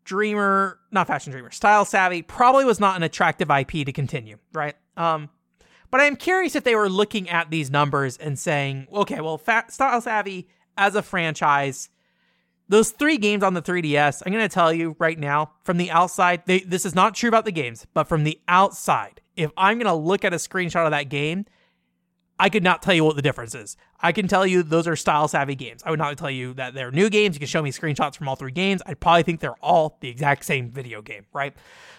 Dreamer, 0.04 0.78
not 0.90 1.06
Fashion 1.06 1.32
Dreamer, 1.32 1.50
Style 1.50 1.84
Savvy 1.84 2.22
probably 2.22 2.64
was 2.64 2.80
not 2.80 2.96
an 2.96 3.02
attractive 3.02 3.50
IP 3.50 3.86
to 3.86 3.92
continue, 3.92 4.38
right? 4.52 4.74
Um, 4.96 5.28
but 5.90 6.00
I 6.00 6.04
am 6.04 6.16
curious 6.16 6.56
if 6.56 6.64
they 6.64 6.74
were 6.74 6.88
looking 6.88 7.28
at 7.28 7.50
these 7.50 7.70
numbers 7.70 8.16
and 8.16 8.38
saying, 8.38 8.88
okay, 8.92 9.20
well, 9.20 9.38
Fa- 9.38 9.66
Style 9.68 10.00
Savvy 10.00 10.48
as 10.76 10.94
a 10.94 11.02
franchise, 11.02 11.90
those 12.68 12.90
three 12.90 13.18
games 13.18 13.42
on 13.42 13.54
the 13.54 13.62
3DS, 13.62 14.22
I'm 14.24 14.32
going 14.32 14.48
to 14.48 14.52
tell 14.52 14.72
you 14.72 14.96
right 14.98 15.18
now, 15.18 15.52
from 15.64 15.76
the 15.76 15.90
outside, 15.90 16.42
they, 16.46 16.60
this 16.60 16.86
is 16.86 16.94
not 16.94 17.14
true 17.14 17.28
about 17.28 17.44
the 17.44 17.52
games, 17.52 17.86
but 17.92 18.08
from 18.08 18.24
the 18.24 18.40
outside, 18.48 19.20
if 19.36 19.50
I'm 19.56 19.78
going 19.78 19.86
to 19.86 19.94
look 19.94 20.24
at 20.24 20.32
a 20.32 20.36
screenshot 20.36 20.84
of 20.84 20.90
that 20.90 21.08
game, 21.08 21.46
I 22.38 22.48
could 22.48 22.62
not 22.62 22.82
tell 22.82 22.94
you 22.94 23.04
what 23.04 23.14
the 23.14 23.22
difference 23.22 23.54
is. 23.54 23.76
I 24.00 24.10
can 24.10 24.26
tell 24.26 24.46
you 24.46 24.62
those 24.62 24.88
are 24.88 24.96
style 24.96 25.28
savvy 25.28 25.54
games. 25.54 25.82
I 25.84 25.90
would 25.90 25.98
not 25.98 26.16
tell 26.18 26.30
you 26.30 26.54
that 26.54 26.74
they're 26.74 26.90
new 26.90 27.08
games. 27.08 27.36
You 27.36 27.38
can 27.38 27.46
show 27.46 27.62
me 27.62 27.70
screenshots 27.70 28.16
from 28.16 28.28
all 28.28 28.36
three 28.36 28.50
games. 28.50 28.82
I'd 28.84 28.98
probably 28.98 29.22
think 29.22 29.40
they're 29.40 29.54
all 29.62 29.96
the 30.00 30.08
exact 30.08 30.44
same 30.44 30.70
video 30.70 31.02
game, 31.02 31.26
right? 31.32 31.54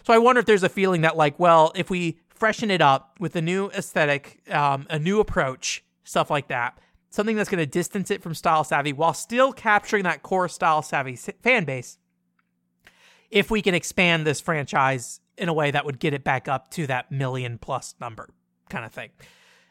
So 0.06 0.12
I 0.14 0.18
wonder 0.18 0.40
if 0.40 0.46
there's 0.46 0.64
a 0.64 0.70
feeling 0.70 1.02
that, 1.02 1.16
like, 1.16 1.40
well, 1.40 1.72
if 1.76 1.90
we 1.90 2.20
freshen 2.28 2.72
it 2.72 2.82
up 2.82 3.16
with 3.20 3.36
a 3.38 3.42
new 3.42 3.70
aesthetic, 3.70 4.42
um, 4.52 4.86
a 4.90 5.00
new 5.00 5.22
approach, 5.22 5.84
stuff 6.04 6.30
like 6.30 6.50
that, 6.50 6.78
something 7.10 7.38
that's 7.38 7.50
going 7.50 7.60
to 7.60 7.66
distance 7.66 8.12
it 8.12 8.22
from 8.22 8.34
Style 8.34 8.66
Savvy 8.66 8.92
while 8.92 9.14
still 9.14 9.54
capturing 9.54 10.04
that 10.04 10.24
core 10.24 10.50
Style 10.50 10.82
Savvy 10.82 11.16
fan 11.16 11.64
base. 11.64 12.00
If 13.32 13.50
we 13.50 13.62
can 13.62 13.74
expand 13.74 14.28
this 14.28 14.42
franchise 14.42 15.22
in 15.38 15.50
a 15.50 15.54
way 15.54 15.72
that 15.72 15.86
would 15.86 16.00
get 16.00 16.14
it 16.14 16.24
back 16.24 16.48
up 16.48 16.70
to 16.72 16.88
that 16.88 17.12
million 17.12 17.58
plus 17.58 17.96
number 18.00 18.30
kind 18.70 18.86
of 18.86 18.92
thing. 18.92 19.10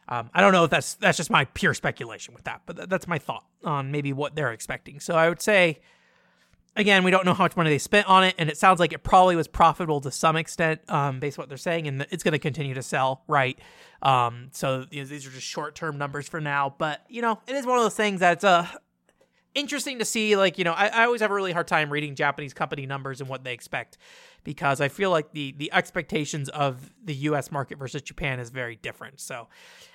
Um, 0.09 0.31
I 0.35 0.41
don't 0.41 0.53
know 0.53 0.65
if 0.65 0.71
that's 0.71 0.95
that's 0.95 1.17
just 1.17 1.31
my 1.31 1.45
pure 1.47 1.75
speculation 1.75 2.35
with 2.35 2.45
that, 2.45 2.63
but 2.67 2.77
th- 2.77 2.89
that's 2.89 3.07
my 3.07 3.19
thought 3.19 3.45
on 3.65 3.91
maybe 3.93 4.13
what 4.13 4.35
they're 4.35 4.53
expecting. 4.53 5.01
So 5.01 5.15
I 5.15 5.29
would 5.29 5.41
say, 5.41 5.81
again, 6.75 7.05
we 7.05 7.11
don't 7.11 7.25
know 7.25 7.35
how 7.35 7.45
much 7.45 7.57
money 7.57 7.71
they 7.71 7.79
spent 7.79 8.09
on 8.09 8.25
it, 8.25 8.35
and 8.37 8.51
it 8.51 8.57
sounds 8.57 8.81
like 8.81 8.93
it 8.93 9.05
probably 9.05 9.37
was 9.37 9.47
profitable 9.47 10.01
to 10.01 10.11
some 10.11 10.37
extent, 10.37 10.81
um, 10.89 11.21
based 11.21 11.39
on 11.39 11.45
what 11.45 11.49
they're 11.49 11.57
saying, 11.59 11.87
and 11.87 12.07
it's 12.11 12.25
going 12.25 12.33
to 12.33 12.41
continue 12.41 12.75
to 12.75 12.83
sell, 12.83 13.23
right? 13.29 13.59
Um, 14.03 14.49
so 14.53 14.87
you 14.91 15.03
know, 15.03 15.07
these 15.07 15.27
are 15.27 15.31
just 15.31 15.47
short 15.47 15.77
term 15.77 15.99
numbers 15.99 16.29
for 16.29 16.41
now, 16.41 16.75
but 16.77 17.03
you 17.09 17.23
know, 17.23 17.39
it 17.47 17.55
is 17.55 17.65
one 17.65 17.79
of 17.79 17.85
those 17.85 17.97
things 17.97 18.21
that's 18.21 18.45
uh 18.45 18.67
interesting 19.55 19.99
to 19.99 20.05
see. 20.05 20.37
Like 20.37 20.59
you 20.59 20.65
know, 20.65 20.73
I, 20.73 20.89
I 20.89 21.05
always 21.05 21.21
have 21.21 21.31
a 21.31 21.35
really 21.35 21.53
hard 21.53 21.69
time 21.69 21.91
reading 21.91 22.15
Japanese 22.15 22.55
company 22.55 22.87
numbers 22.87 23.21
and 23.21 23.31
what 23.31 23.45
they 23.45 23.53
expect 23.53 23.99
because 24.45 24.81
I 24.81 24.89
feel 24.89 25.11
like 25.11 25.33
the 25.33 25.55
the 25.57 25.73
expectations 25.73 26.49
of 26.49 26.93
the 27.05 27.15
U.S. 27.15 27.51
market 27.51 27.79
versus 27.79 28.03
Japan 28.03 28.41
is 28.41 28.51
very 28.51 28.77
different. 28.77 29.21
So 29.21 29.49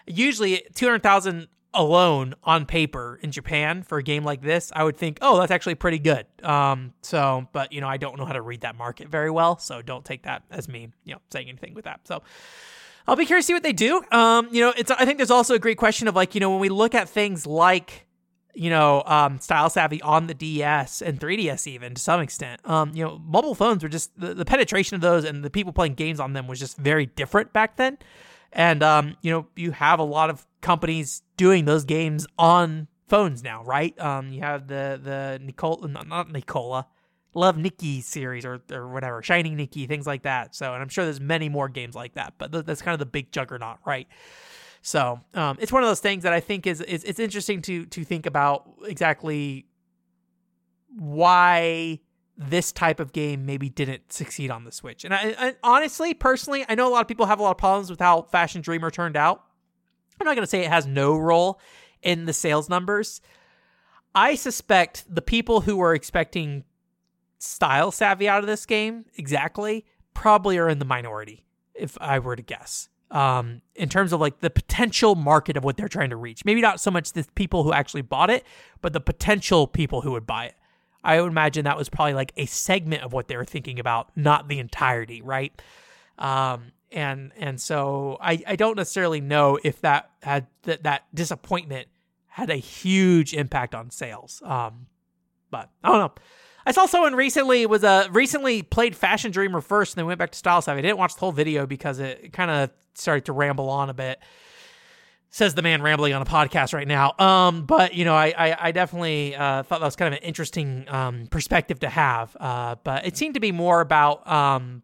usually, 0.06 0.64
two 0.76 0.86
hundred 0.86 1.04
thousand 1.04 1.48
alone 1.74 2.34
on 2.44 2.66
paper 2.66 3.20
in 3.22 3.32
Japan 3.32 3.84
for 3.84 3.98
a 3.98 4.04
game 4.04 4.24
like 4.24 4.42
this, 4.42 4.72
I 4.76 4.84
would 4.84 4.98
think, 4.98 5.20
oh, 5.22 5.40
that's 5.40 5.52
actually 5.52 5.76
pretty 5.76 6.00
good. 6.00 6.26
Um, 6.42 6.94
so, 7.02 7.48
but 7.52 7.72
you 7.72 7.82
know, 7.82 7.88
I 7.88 7.98
don't 7.98 8.18
know 8.18 8.26
how 8.26 8.34
to 8.34 8.42
read 8.42 8.62
that 8.62 8.76
market 8.76 9.10
very 9.10 9.30
well, 9.30 9.58
so 9.60 9.82
don't 9.82 10.04
take 10.04 10.24
that 10.24 10.44
as 10.50 10.68
me, 10.68 10.90
you 11.04 11.14
know, 11.14 11.22
saying 11.32 11.50
anything 11.50 11.74
with 11.74 11.86
that. 11.86 12.02
So, 12.06 12.24
I'll 13.08 13.16
be 13.16 13.26
curious 13.26 13.46
to 13.46 13.48
see 13.48 13.54
what 13.54 13.64
they 13.64 13.74
do. 13.74 14.04
Um, 14.12 14.50
you 14.52 14.62
know, 14.62 14.74
it's 14.76 14.92
I 14.92 15.06
think 15.06 15.18
there's 15.18 15.32
also 15.32 15.56
a 15.56 15.60
great 15.60 15.78
question 15.78 16.08
of 16.08 16.16
like, 16.16 16.36
you 16.36 16.42
know, 16.42 16.50
when 16.50 16.60
we 16.60 16.70
look 16.70 16.94
at 16.94 17.08
things 17.08 17.48
like 17.48 18.07
you 18.58 18.72
know, 18.72 19.04
um, 19.06 19.40
style 19.40 19.70
savvy 19.70 20.02
on 20.02 20.26
the 20.26 20.34
DS 20.34 21.04
and 21.04 21.20
3DS 21.20 21.68
even 21.68 21.94
to 21.94 22.02
some 22.02 22.20
extent. 22.22 22.60
Um, 22.66 22.92
you 22.96 23.04
know, 23.04 23.22
mobile 23.24 23.54
phones 23.54 23.84
were 23.84 23.90
just 23.90 24.20
the, 24.20 24.34
the 24.34 24.46
penetration 24.46 24.96
of 24.96 25.02
those 25.02 25.26
and 25.26 25.44
the 25.46 25.52
people 25.52 25.72
playing 25.72 25.94
games 25.94 26.20
on 26.20 26.34
them 26.34 26.48
was 26.48 26.60
just 26.60 26.76
very 26.78 27.06
different 27.06 27.54
back 27.54 27.78
then. 27.78 28.00
And 28.52 28.82
um, 28.82 29.16
you 29.22 29.32
know, 29.32 29.48
you 29.56 29.72
have 29.72 30.00
a 30.00 30.04
lot 30.04 30.32
of 30.32 30.46
companies 30.62 31.22
doing 31.38 31.66
those 31.66 31.86
games 31.86 32.26
on 32.40 32.88
phones 33.08 33.44
now, 33.44 33.64
right? 33.64 33.98
Um, 34.00 34.32
you 34.32 34.42
have 34.42 34.68
the 34.68 35.00
the 35.02 35.40
Nicole, 35.44 35.88
not 35.88 36.32
Nicola, 36.32 36.88
Love 37.36 37.58
Nikki 37.58 38.02
series 38.02 38.44
or 38.44 38.62
or 38.72 38.88
whatever, 38.88 39.22
Shining 39.22 39.56
Nikki, 39.56 39.86
things 39.86 40.08
like 40.08 40.24
that. 40.24 40.56
So, 40.56 40.74
and 40.74 40.82
I'm 40.82 40.90
sure 40.90 41.04
there's 41.04 41.22
many 41.22 41.48
more 41.48 41.70
games 41.70 41.94
like 41.94 42.16
that, 42.16 42.34
but 42.40 42.52
th- 42.52 42.66
that's 42.66 42.82
kind 42.82 42.94
of 42.94 43.00
the 43.00 43.06
big 43.06 43.32
juggernaut, 43.32 43.78
right? 43.86 44.08
So 44.82 45.20
um, 45.34 45.58
it's 45.60 45.72
one 45.72 45.84
of 45.84 45.90
those 45.90 46.00
things 46.00 46.24
that 46.24 46.34
I 46.34 46.40
think 46.40 46.68
is, 46.68 46.82
is 46.82 47.04
it's 47.04 47.20
interesting 47.20 47.62
to 47.64 47.86
to 47.88 48.04
think 48.04 48.26
about 48.26 48.70
exactly 48.86 49.68
why 50.96 52.00
this 52.38 52.72
type 52.72 53.00
of 53.00 53.14
game 53.14 53.46
maybe 53.46 53.70
didn't 53.70 54.14
succeed 54.14 54.52
on 54.52 54.64
the 54.64 54.72
Switch. 54.72 55.04
And 55.04 55.14
I, 55.14 55.36
I, 55.38 55.56
honestly, 55.64 56.14
personally, 56.14 56.66
I 56.70 56.76
know 56.76 56.88
a 56.88 56.92
lot 56.92 57.02
of 57.02 57.08
people 57.08 57.26
have 57.26 57.40
a 57.40 57.44
lot 57.44 57.52
of 57.52 57.58
problems 57.58 57.90
with 57.90 58.00
how 58.00 58.24
Fashion 58.24 58.62
Dreamer 58.62 58.92
turned 58.92 59.18
out. 59.18 59.44
I'm 60.20 60.26
not 60.26 60.36
going 60.36 60.44
to 60.44 60.50
say 60.50 60.64
it 60.64 60.70
has 60.70 60.86
no 60.86 61.18
role 61.18 61.60
in 62.02 62.26
the 62.26 62.34
sales 62.34 62.70
numbers. 62.70 63.22
I 64.14 64.36
suspect 64.36 65.04
the 65.10 65.22
people 65.22 65.62
who 65.62 65.78
were 65.78 65.94
expecting 65.94 66.64
style 67.40 67.92
savvy 67.92 68.28
out 68.28 68.40
of 68.40 68.48
this 68.48 68.66
game 68.66 69.06
exactly 69.16 69.86
probably 70.14 70.58
are 70.58 70.70
in 70.70 70.80
the 70.80 70.86
minority, 70.86 71.46
if 71.76 71.98
I 72.02 72.20
were 72.20 72.36
to 72.36 72.42
guess 72.42 72.90
um, 73.12 73.62
in 73.76 73.90
terms 73.90 74.14
of 74.14 74.20
like 74.20 74.40
the 74.40 74.50
potential 74.50 75.16
market 75.16 75.58
of 75.58 75.64
what 75.64 75.78
they're 75.78 75.88
trying 75.88 76.10
to 76.10 76.16
reach. 76.16 76.44
Maybe 76.46 76.62
not 76.62 76.80
so 76.80 76.92
much 76.92 77.14
the 77.14 77.26
people 77.36 77.64
who 77.64 77.74
actually 77.74 78.02
bought 78.02 78.30
it, 78.30 78.44
but 78.82 78.94
the 78.94 79.00
potential 79.00 79.68
people 79.68 80.02
who 80.02 80.12
would 80.12 80.26
buy 80.26 80.46
it. 80.46 80.56
I 81.04 81.22
would 81.22 81.32
imagine 81.32 81.64
that 81.66 81.78
was 81.78 81.90
probably 81.90 82.14
like 82.14 82.34
a 82.36 82.46
segment 82.46 83.04
of 83.04 83.14
what 83.14 83.28
they 83.28 83.38
were 83.38 83.46
thinking 83.46 83.80
about, 83.80 84.12
not 84.16 84.50
the 84.50 84.60
entirety, 84.60 85.22
right? 85.22 85.60
Um, 86.18 86.72
and 86.92 87.32
and 87.38 87.62
so 87.62 88.18
I, 88.22 88.44
I 88.48 88.56
don't 88.56 88.76
necessarily 88.78 89.22
know 89.22 89.60
if 89.64 89.82
that 89.82 90.10
had 90.22 90.48
that 90.64 90.84
that 90.84 91.04
disappointment 91.14 91.88
had 92.28 92.50
a 92.50 92.56
huge 92.56 93.34
impact 93.34 93.74
on 93.74 93.90
sales. 93.90 94.42
Um, 94.46 94.88
but 95.50 95.70
I 95.84 95.90
don't 95.90 96.00
know. 96.00 96.14
I 96.68 96.72
saw 96.72 96.86
someone 96.86 97.16
recently 97.16 97.66
was 97.66 97.86
uh 97.86 98.10
recently 98.12 98.62
played 98.62 98.94
Fashion 98.94 99.32
Dreamer 99.32 99.62
first 99.62 99.94
and 99.94 100.00
then 100.00 100.06
went 100.06 100.20
back 100.20 100.32
to 100.32 100.38
Style 100.38 100.62
Savvy. 100.62 100.80
I 100.80 100.82
didn't 100.82 100.98
watch 100.98 101.14
the 101.14 101.22
whole 101.22 101.32
video 101.32 101.66
because 101.66 102.00
it 102.00 102.34
kind 102.34 102.52
of 102.52 102.72
started 102.94 103.24
to 103.26 103.32
ramble 103.32 103.70
on 103.70 103.90
a 103.90 103.94
bit. 103.94 104.20
Says 105.30 105.56
the 105.56 105.62
man 105.62 105.82
rambling 105.82 106.12
on 106.14 106.22
a 106.22 106.26
podcast 106.26 106.74
right 106.74 106.88
now. 106.88 107.14
Um, 107.20 107.66
but 107.66 107.94
you 107.94 108.04
know, 108.04 108.16
I 108.16 108.34
I, 108.38 108.68
I 108.68 108.72
definitely 108.74 109.34
uh, 109.34 109.64
thought 109.64 109.80
that 109.80 109.86
was 109.86 109.96
kind 109.96 110.14
of 110.14 110.20
an 110.20 110.28
interesting 110.28 110.84
um, 110.90 111.28
perspective 111.28 111.80
to 111.80 111.90
have. 111.90 112.36
Uh, 112.38 112.76
but 112.84 113.08
it 113.08 113.16
seemed 113.16 113.36
to 113.36 113.40
be 113.40 113.54
more 113.54 113.80
about 113.80 114.30
um, 114.30 114.84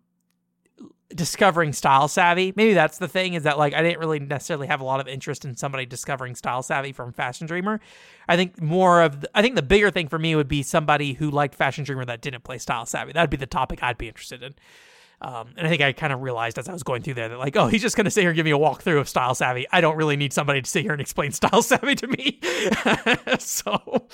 discovering 1.16 1.74
style 1.74 2.08
savvy. 2.08 2.54
Maybe 2.56 2.74
that's 2.74 2.98
the 2.98 3.08
thing 3.08 3.34
is 3.34 3.44
that 3.44 3.58
like 3.58 3.74
I 3.74 3.82
didn't 3.82 4.00
really 4.00 4.20
necessarily 4.20 4.68
have 4.68 4.82
a 4.82 4.84
lot 4.84 5.00
of 5.00 5.08
interest 5.08 5.46
in 5.46 5.56
somebody 5.56 5.86
discovering 5.86 6.36
style 6.36 6.64
savvy 6.64 6.92
from 6.92 7.12
Fashion 7.12 7.48
Dreamer. 7.48 7.80
I 8.28 8.36
think 8.36 8.62
more 8.62 9.02
of 9.02 9.22
the, 9.22 9.30
I 9.36 9.42
think 9.42 9.56
the 9.56 9.62
bigger 9.62 9.92
thing 9.92 10.08
for 10.08 10.20
me 10.20 10.36
would 10.36 10.48
be 10.48 10.64
somebody 10.64 11.14
who 11.14 11.30
liked 11.30 11.56
Fashion 11.56 11.84
Dreamer 11.84 12.06
that 12.06 12.22
didn't 12.22 12.44
play 12.44 12.58
style 12.58 12.86
savvy. 12.86 13.14
That'd 13.14 13.30
be 13.30 13.38
the 13.38 13.46
topic 13.46 13.84
I'd 13.84 13.98
be 13.98 14.08
interested 14.08 14.44
in. 14.44 14.56
Um, 15.24 15.54
and 15.56 15.66
I 15.66 15.70
think 15.70 15.82
I 15.82 15.94
kind 15.94 16.12
of 16.12 16.22
realized 16.22 16.60
as 16.60 16.68
I 16.68 16.74
was 16.74 16.84
going 16.84 17.02
through 17.02 17.14
there 17.14 17.30
that 17.30 17.40
like, 17.40 17.56
oh, 17.56 17.68
he's 17.68 17.82
just 17.82 17.96
going 17.96 18.06
to 18.06 18.12
sit 18.12 18.22
here 18.22 18.32
and 18.32 18.36
give 18.36 18.44
me 18.44 18.52
a 18.52 18.58
walkthrough 18.58 19.00
of 19.00 19.08
Style 19.08 19.34
Savvy. 19.34 19.66
I 19.72 19.80
don't 19.80 19.96
really 19.96 20.18
need 20.18 20.34
somebody 20.34 20.62
to 20.62 20.70
sit 20.70 20.82
here 20.82 20.92
and 20.92 21.00
explain 21.00 21.32
Style 21.34 21.62
Savvy 21.62 21.96
to 21.96 22.08
me. 22.08 22.42
so, 23.40 24.08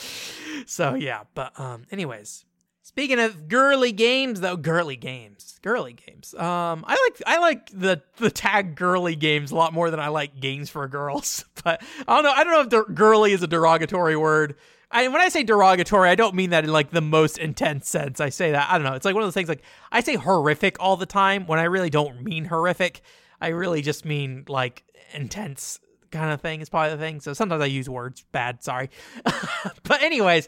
so 0.67 0.93
yeah. 0.93 1.23
But 1.33 1.59
um, 1.59 1.85
anyways, 1.91 2.45
Speaking 2.89 3.19
of 3.19 3.47
girly 3.47 3.91
games, 3.91 4.41
though, 4.41 4.57
girly 4.57 4.95
games, 4.95 5.59
girly 5.61 5.93
games. 5.93 6.33
Um, 6.33 6.83
I 6.87 6.95
like 6.95 7.21
I 7.27 7.37
like 7.37 7.69
the 7.69 8.01
the 8.17 8.31
tag 8.31 8.73
girly 8.75 9.15
games 9.15 9.51
a 9.51 9.55
lot 9.55 9.73
more 9.73 9.91
than 9.91 9.99
I 9.99 10.07
like 10.07 10.39
games 10.39 10.71
for 10.71 10.87
girls. 10.87 11.45
But 11.63 11.83
I 12.07 12.15
don't 12.15 12.23
know. 12.23 12.31
I 12.31 12.43
don't 12.43 12.71
know 12.71 12.79
if 12.79 12.95
girly 12.95 13.31
is 13.31 13.43
a 13.43 13.47
derogatory 13.47 14.15
word. 14.15 14.55
I 14.89 15.07
when 15.07 15.21
I 15.21 15.29
say 15.29 15.43
derogatory, 15.43 16.09
I 16.09 16.15
don't 16.15 16.33
mean 16.33 16.49
that 16.49 16.63
in 16.63 16.71
like 16.71 16.89
the 16.89 16.99
most 16.99 17.37
intense 17.37 17.87
sense. 17.87 18.19
I 18.19 18.29
say 18.29 18.53
that 18.53 18.71
I 18.71 18.79
don't 18.79 18.87
know. 18.87 18.95
It's 18.95 19.05
like 19.05 19.13
one 19.13 19.21
of 19.23 19.27
those 19.27 19.35
things. 19.35 19.49
Like 19.49 19.61
I 19.91 20.01
say 20.01 20.15
horrific 20.15 20.77
all 20.79 20.97
the 20.97 21.05
time 21.05 21.45
when 21.45 21.59
I 21.59 21.65
really 21.65 21.91
don't 21.91 22.23
mean 22.23 22.45
horrific. 22.45 23.01
I 23.39 23.49
really 23.49 23.83
just 23.83 24.03
mean 24.03 24.45
like 24.47 24.83
intense 25.13 25.79
kind 26.11 26.31
of 26.31 26.41
thing 26.41 26.61
is 26.61 26.69
probably 26.69 26.91
the 26.91 26.97
thing. 26.97 27.19
So 27.19 27.33
sometimes 27.33 27.61
I 27.61 27.65
use 27.65 27.89
words 27.89 28.23
bad. 28.31 28.63
Sorry, 28.63 28.89
but 29.83 30.01
anyways, 30.01 30.47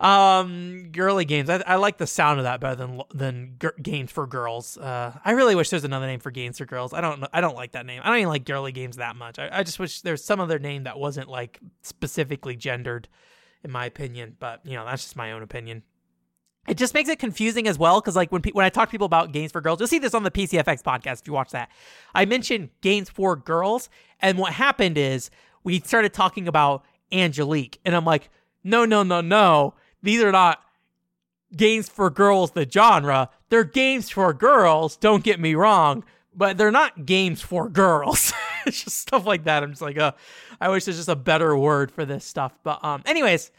um, 0.00 0.88
girly 0.92 1.24
games. 1.24 1.50
I, 1.50 1.62
I, 1.66 1.76
like 1.76 1.98
the 1.98 2.06
sound 2.06 2.38
of 2.38 2.44
that 2.44 2.60
better 2.60 2.76
than 2.76 3.02
than 3.12 3.56
g- 3.60 3.82
games 3.82 4.10
for 4.10 4.26
girls. 4.26 4.78
Uh, 4.78 5.18
I 5.24 5.32
really 5.32 5.54
wish 5.54 5.70
there's 5.70 5.84
another 5.84 6.06
name 6.06 6.20
for 6.20 6.30
games 6.30 6.58
for 6.58 6.64
girls. 6.64 6.92
I 6.92 7.00
don't. 7.00 7.24
I 7.32 7.40
don't 7.40 7.56
like 7.56 7.72
that 7.72 7.86
name. 7.86 8.00
I 8.02 8.08
don't 8.08 8.18
even 8.18 8.28
like 8.28 8.44
girly 8.44 8.72
games 8.72 8.96
that 8.96 9.16
much. 9.16 9.38
I, 9.38 9.50
I 9.52 9.62
just 9.62 9.78
wish 9.78 10.00
there's 10.00 10.24
some 10.24 10.40
other 10.40 10.58
name 10.58 10.84
that 10.84 10.98
wasn't 10.98 11.28
like 11.28 11.60
specifically 11.82 12.56
gendered, 12.56 13.08
in 13.62 13.70
my 13.70 13.86
opinion. 13.86 14.36
But 14.38 14.64
you 14.64 14.74
know, 14.74 14.84
that's 14.84 15.02
just 15.02 15.16
my 15.16 15.32
own 15.32 15.42
opinion. 15.42 15.82
It 16.68 16.76
just 16.76 16.94
makes 16.94 17.08
it 17.08 17.18
confusing 17.18 17.66
as 17.66 17.78
well 17.78 18.00
because 18.00 18.16
like 18.16 18.30
when 18.30 18.42
pe- 18.42 18.52
when 18.52 18.64
I 18.64 18.68
talk 18.68 18.88
to 18.88 18.92
people 18.92 19.06
about 19.06 19.32
games 19.32 19.50
for 19.50 19.60
girls, 19.60 19.80
you'll 19.80 19.88
see 19.88 19.98
this 19.98 20.14
on 20.14 20.22
the 20.22 20.30
PCFX 20.30 20.82
podcast 20.82 21.22
if 21.22 21.26
you 21.26 21.32
watch 21.32 21.50
that. 21.50 21.70
I 22.14 22.26
mentioned 22.26 22.68
games 22.82 23.08
for 23.08 23.34
girls, 23.34 23.88
and 24.20 24.38
what 24.38 24.52
happened 24.52 24.98
is 24.98 25.30
we 25.64 25.80
started 25.80 26.12
talking 26.12 26.46
about 26.46 26.84
Angelique, 27.10 27.78
and 27.84 27.96
I'm 27.96 28.04
like, 28.04 28.28
no, 28.62 28.84
no, 28.84 29.02
no, 29.02 29.20
no, 29.20 29.74
these 30.02 30.22
are 30.22 30.32
not 30.32 30.60
games 31.56 31.88
for 31.88 32.10
girls. 32.10 32.52
The 32.52 32.68
genre, 32.70 33.30
they're 33.48 33.64
games 33.64 34.10
for 34.10 34.32
girls. 34.34 34.96
Don't 34.96 35.24
get 35.24 35.40
me 35.40 35.54
wrong, 35.54 36.04
but 36.34 36.58
they're 36.58 36.70
not 36.70 37.06
games 37.06 37.40
for 37.40 37.70
girls. 37.70 38.34
it's 38.66 38.84
just 38.84 38.98
stuff 38.98 39.26
like 39.26 39.44
that. 39.44 39.62
I'm 39.62 39.70
just 39.70 39.82
like, 39.82 39.98
uh, 39.98 40.12
I 40.60 40.68
wish 40.68 40.84
there's 40.84 40.98
just 40.98 41.08
a 41.08 41.16
better 41.16 41.56
word 41.56 41.90
for 41.90 42.04
this 42.04 42.24
stuff. 42.24 42.52
But 42.62 42.84
um, 42.84 43.02
anyways. 43.06 43.50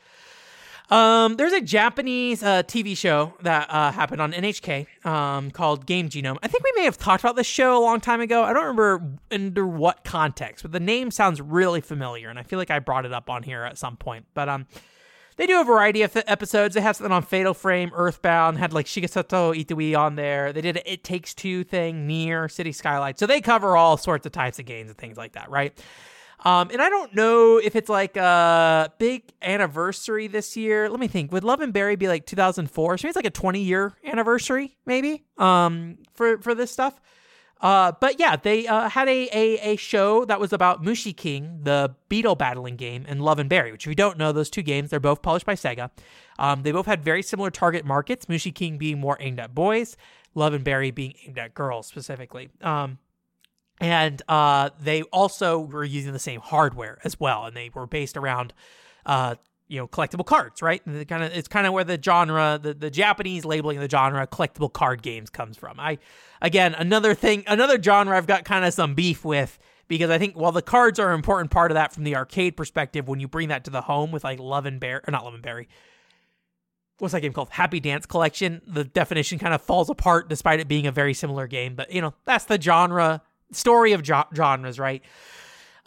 Um, 0.92 1.38
there's 1.38 1.54
a 1.54 1.62
Japanese 1.62 2.44
uh, 2.44 2.64
TV 2.64 2.98
show 2.98 3.34
that 3.44 3.72
uh, 3.72 3.94
happened 3.94 4.22
on 4.22 4.34
NHK 4.34 5.06
um, 5.06 5.50
called 5.50 5.86
Game 5.86 6.10
Genome. 6.10 6.38
I 6.44 6.50
think 6.50 6.66
we 6.66 6.74
may 6.76 6.84
have 6.84 6.98
talked 6.98 7.24
about 7.24 7.38
this 7.38 7.48
show 7.48 7.78
a 7.78 7.80
long 7.80 8.02
time 8.02 8.20
ago. 8.20 8.44
I 8.44 8.52
don't 8.52 8.64
remember 8.64 9.02
under 9.32 9.66
what 9.66 10.04
context, 10.04 10.64
but 10.64 10.74
the 10.74 10.82
name 10.82 11.10
sounds 11.10 11.40
really 11.40 11.80
familiar, 11.80 12.30
and 12.30 12.38
I 12.38 12.44
feel 12.44 12.60
like 12.60 12.70
I 12.70 12.80
brought 12.80 13.06
it 13.06 13.14
up 13.14 13.30
on 13.30 13.44
here 13.44 13.64
at 13.64 13.78
some 13.78 13.96
point. 13.96 14.26
But 14.34 14.50
um, 14.50 14.68
they 15.38 15.48
do 15.48 15.62
a 15.62 15.64
variety 15.64 16.02
of 16.02 16.16
episodes. 16.28 16.76
They 16.76 16.82
have 16.82 16.98
something 16.98 17.14
on 17.14 17.24
Fatal 17.24 17.54
Frame, 17.54 17.92
Earthbound, 17.96 18.58
had 18.58 18.74
like 18.74 18.86
Shigesato 18.86 19.56
Itoi 19.56 19.98
on 19.98 20.16
there. 20.16 20.52
They 20.52 20.60
did 20.60 20.82
It 20.86 21.06
Takes 21.06 21.34
Two 21.34 21.64
thing, 21.64 22.06
NieR, 22.06 22.52
City 22.52 22.74
Skylight. 22.74 23.18
So 23.18 23.26
they 23.26 23.40
cover 23.40 23.78
all 23.78 23.96
sorts 23.96 24.26
of 24.26 24.34
types 24.34 24.60
of 24.60 24.66
games 24.66 24.90
and 24.90 24.98
things 24.98 25.16
like 25.16 25.34
that, 25.34 25.50
right? 25.50 25.74
Um, 26.44 26.70
and 26.72 26.82
I 26.82 26.90
don't 26.90 27.14
know 27.14 27.58
if 27.58 27.76
it's 27.76 27.90
like 27.90 28.18
a 28.18 28.92
big 28.98 29.32
anniversary 29.42 30.28
this 30.28 30.58
year. 30.58 30.90
Let 30.90 31.00
me 31.00 31.08
think. 31.08 31.32
Would 31.32 31.44
Love 31.44 31.62
and 31.62 31.72
Berry 31.72 31.96
be 31.96 32.08
like 32.08 32.26
2004? 32.26 32.98
So 32.98 33.06
maybe 33.06 33.10
it's 33.10 33.16
like 33.16 33.26
a 33.26 33.30
20 33.30 33.62
year 33.62 33.94
anniversary, 34.04 34.76
maybe, 34.86 35.24
um, 35.38 36.00
for, 36.14 36.40
for 36.40 36.56
this 36.56 36.72
stuff. 36.72 37.00
Uh, 37.62 37.92
but 38.02 38.20
yeah, 38.20 38.36
they 38.36 38.66
uh, 38.66 38.90
had 38.90 39.08
a, 39.08 39.30
a, 39.32 39.74
a 39.74 39.76
show 39.76 40.26
that 40.26 40.40
was 40.40 40.52
about 40.52 40.84
Mushi 40.84 41.16
King, 41.16 41.60
the 41.62 41.96
beetle 42.10 42.36
battling 42.36 42.76
game, 42.76 43.06
and 43.08 43.22
Love 43.22 43.38
and 43.38 43.48
Berry, 43.48 43.72
which 43.72 43.86
if 43.86 43.90
you 43.90 43.96
don't 43.96 44.18
know, 44.18 44.32
those 44.32 44.50
two 44.50 44.64
games, 44.64 44.90
they're 44.90 45.00
both 45.00 45.22
published 45.22 45.46
by 45.46 45.54
Sega. 45.54 45.92
Um, 46.40 46.64
they 46.64 46.72
both 46.72 46.88
had 46.88 47.04
very 47.04 47.22
similar 47.22 47.52
target 47.52 47.86
markets, 47.86 48.26
Mushi 48.26 48.54
King 48.54 48.80
being 48.80 49.00
more 49.00 49.16
aimed 49.20 49.40
at 49.40 49.54
boys, 49.54 49.96
Love 50.34 50.56
and 50.56 50.64
Berry 50.64 50.90
being 50.90 51.14
aimed 51.24 51.38
at 51.38 51.54
girls 51.54 51.86
specifically. 51.86 52.50
Um, 52.62 52.98
and 53.82 54.22
uh, 54.30 54.70
they 54.80 55.02
also 55.02 55.60
were 55.60 55.84
using 55.84 56.14
the 56.14 56.20
same 56.20 56.40
hardware 56.40 57.00
as 57.04 57.20
well, 57.20 57.46
and 57.46 57.58
they 57.58 57.72
were 57.74 57.88
based 57.88 58.16
around, 58.16 58.54
uh, 59.08 59.36
you 59.68 59.80
know, 59.80 59.88
collectible 59.88 60.26
cards, 60.26 60.62
right? 60.62 60.86
kind 60.86 61.24
of 61.24 61.34
it's 61.34 61.48
kind 61.48 61.66
of 61.66 61.74
where 61.74 61.84
the 61.84 62.00
genre, 62.02 62.60
the, 62.62 62.76
the 62.76 62.92
Japanese 62.92 63.44
labeling 63.44 63.78
of 63.78 63.82
the 63.82 63.90
genre, 63.90 64.26
collectible 64.28 64.72
card 64.72 65.02
games 65.02 65.32
comes 65.32 65.58
from. 65.58 65.80
I, 65.80 65.98
again, 66.44 66.76
another 66.76 67.16
thing, 67.16 67.44
another 67.48 67.82
genre 67.82 68.16
I've 68.16 68.28
got 68.28 68.46
kind 68.46 68.64
of 68.64 68.74
some 68.76 68.94
beef 68.94 69.26
with 69.26 69.58
because 69.88 70.12
I 70.12 70.20
think 70.20 70.36
while 70.36 70.52
the 70.52 70.62
cards 70.62 71.00
are 71.00 71.10
an 71.10 71.16
important 71.16 71.50
part 71.50 71.72
of 71.72 71.76
that 71.76 71.92
from 71.92 72.04
the 72.04 72.16
arcade 72.16 72.56
perspective, 72.56 73.08
when 73.08 73.20
you 73.20 73.28
bring 73.28 73.48
that 73.48 73.64
to 73.64 73.72
the 73.72 73.82
home 73.82 74.12
with 74.12 74.24
like 74.24 74.40
Love 74.40 74.68
and 74.68 74.80
Berry, 74.80 75.02
or 75.08 75.12
not 75.12 75.26
Love 75.26 75.34
and 75.34 75.42
Berry, 75.42 75.68
what's 77.00 77.14
that 77.14 77.22
game 77.22 77.34
called? 77.34 77.50
Happy 77.50 77.80
Dance 77.80 78.06
Collection. 78.06 78.62
The 78.68 78.84
definition 78.84 79.40
kind 79.40 79.56
of 79.56 79.62
falls 79.64 79.90
apart 79.90 80.30
despite 80.30 80.60
it 80.60 80.68
being 80.68 80.86
a 80.86 80.92
very 80.92 81.16
similar 81.16 81.48
game, 81.48 81.74
but 81.74 81.92
you 81.92 82.00
know 82.00 82.14
that's 82.26 82.46
the 82.46 82.62
genre 82.62 83.24
story 83.52 83.94
of 83.94 84.02
jo- 84.02 84.26
genres, 84.34 84.80
right? 84.80 85.04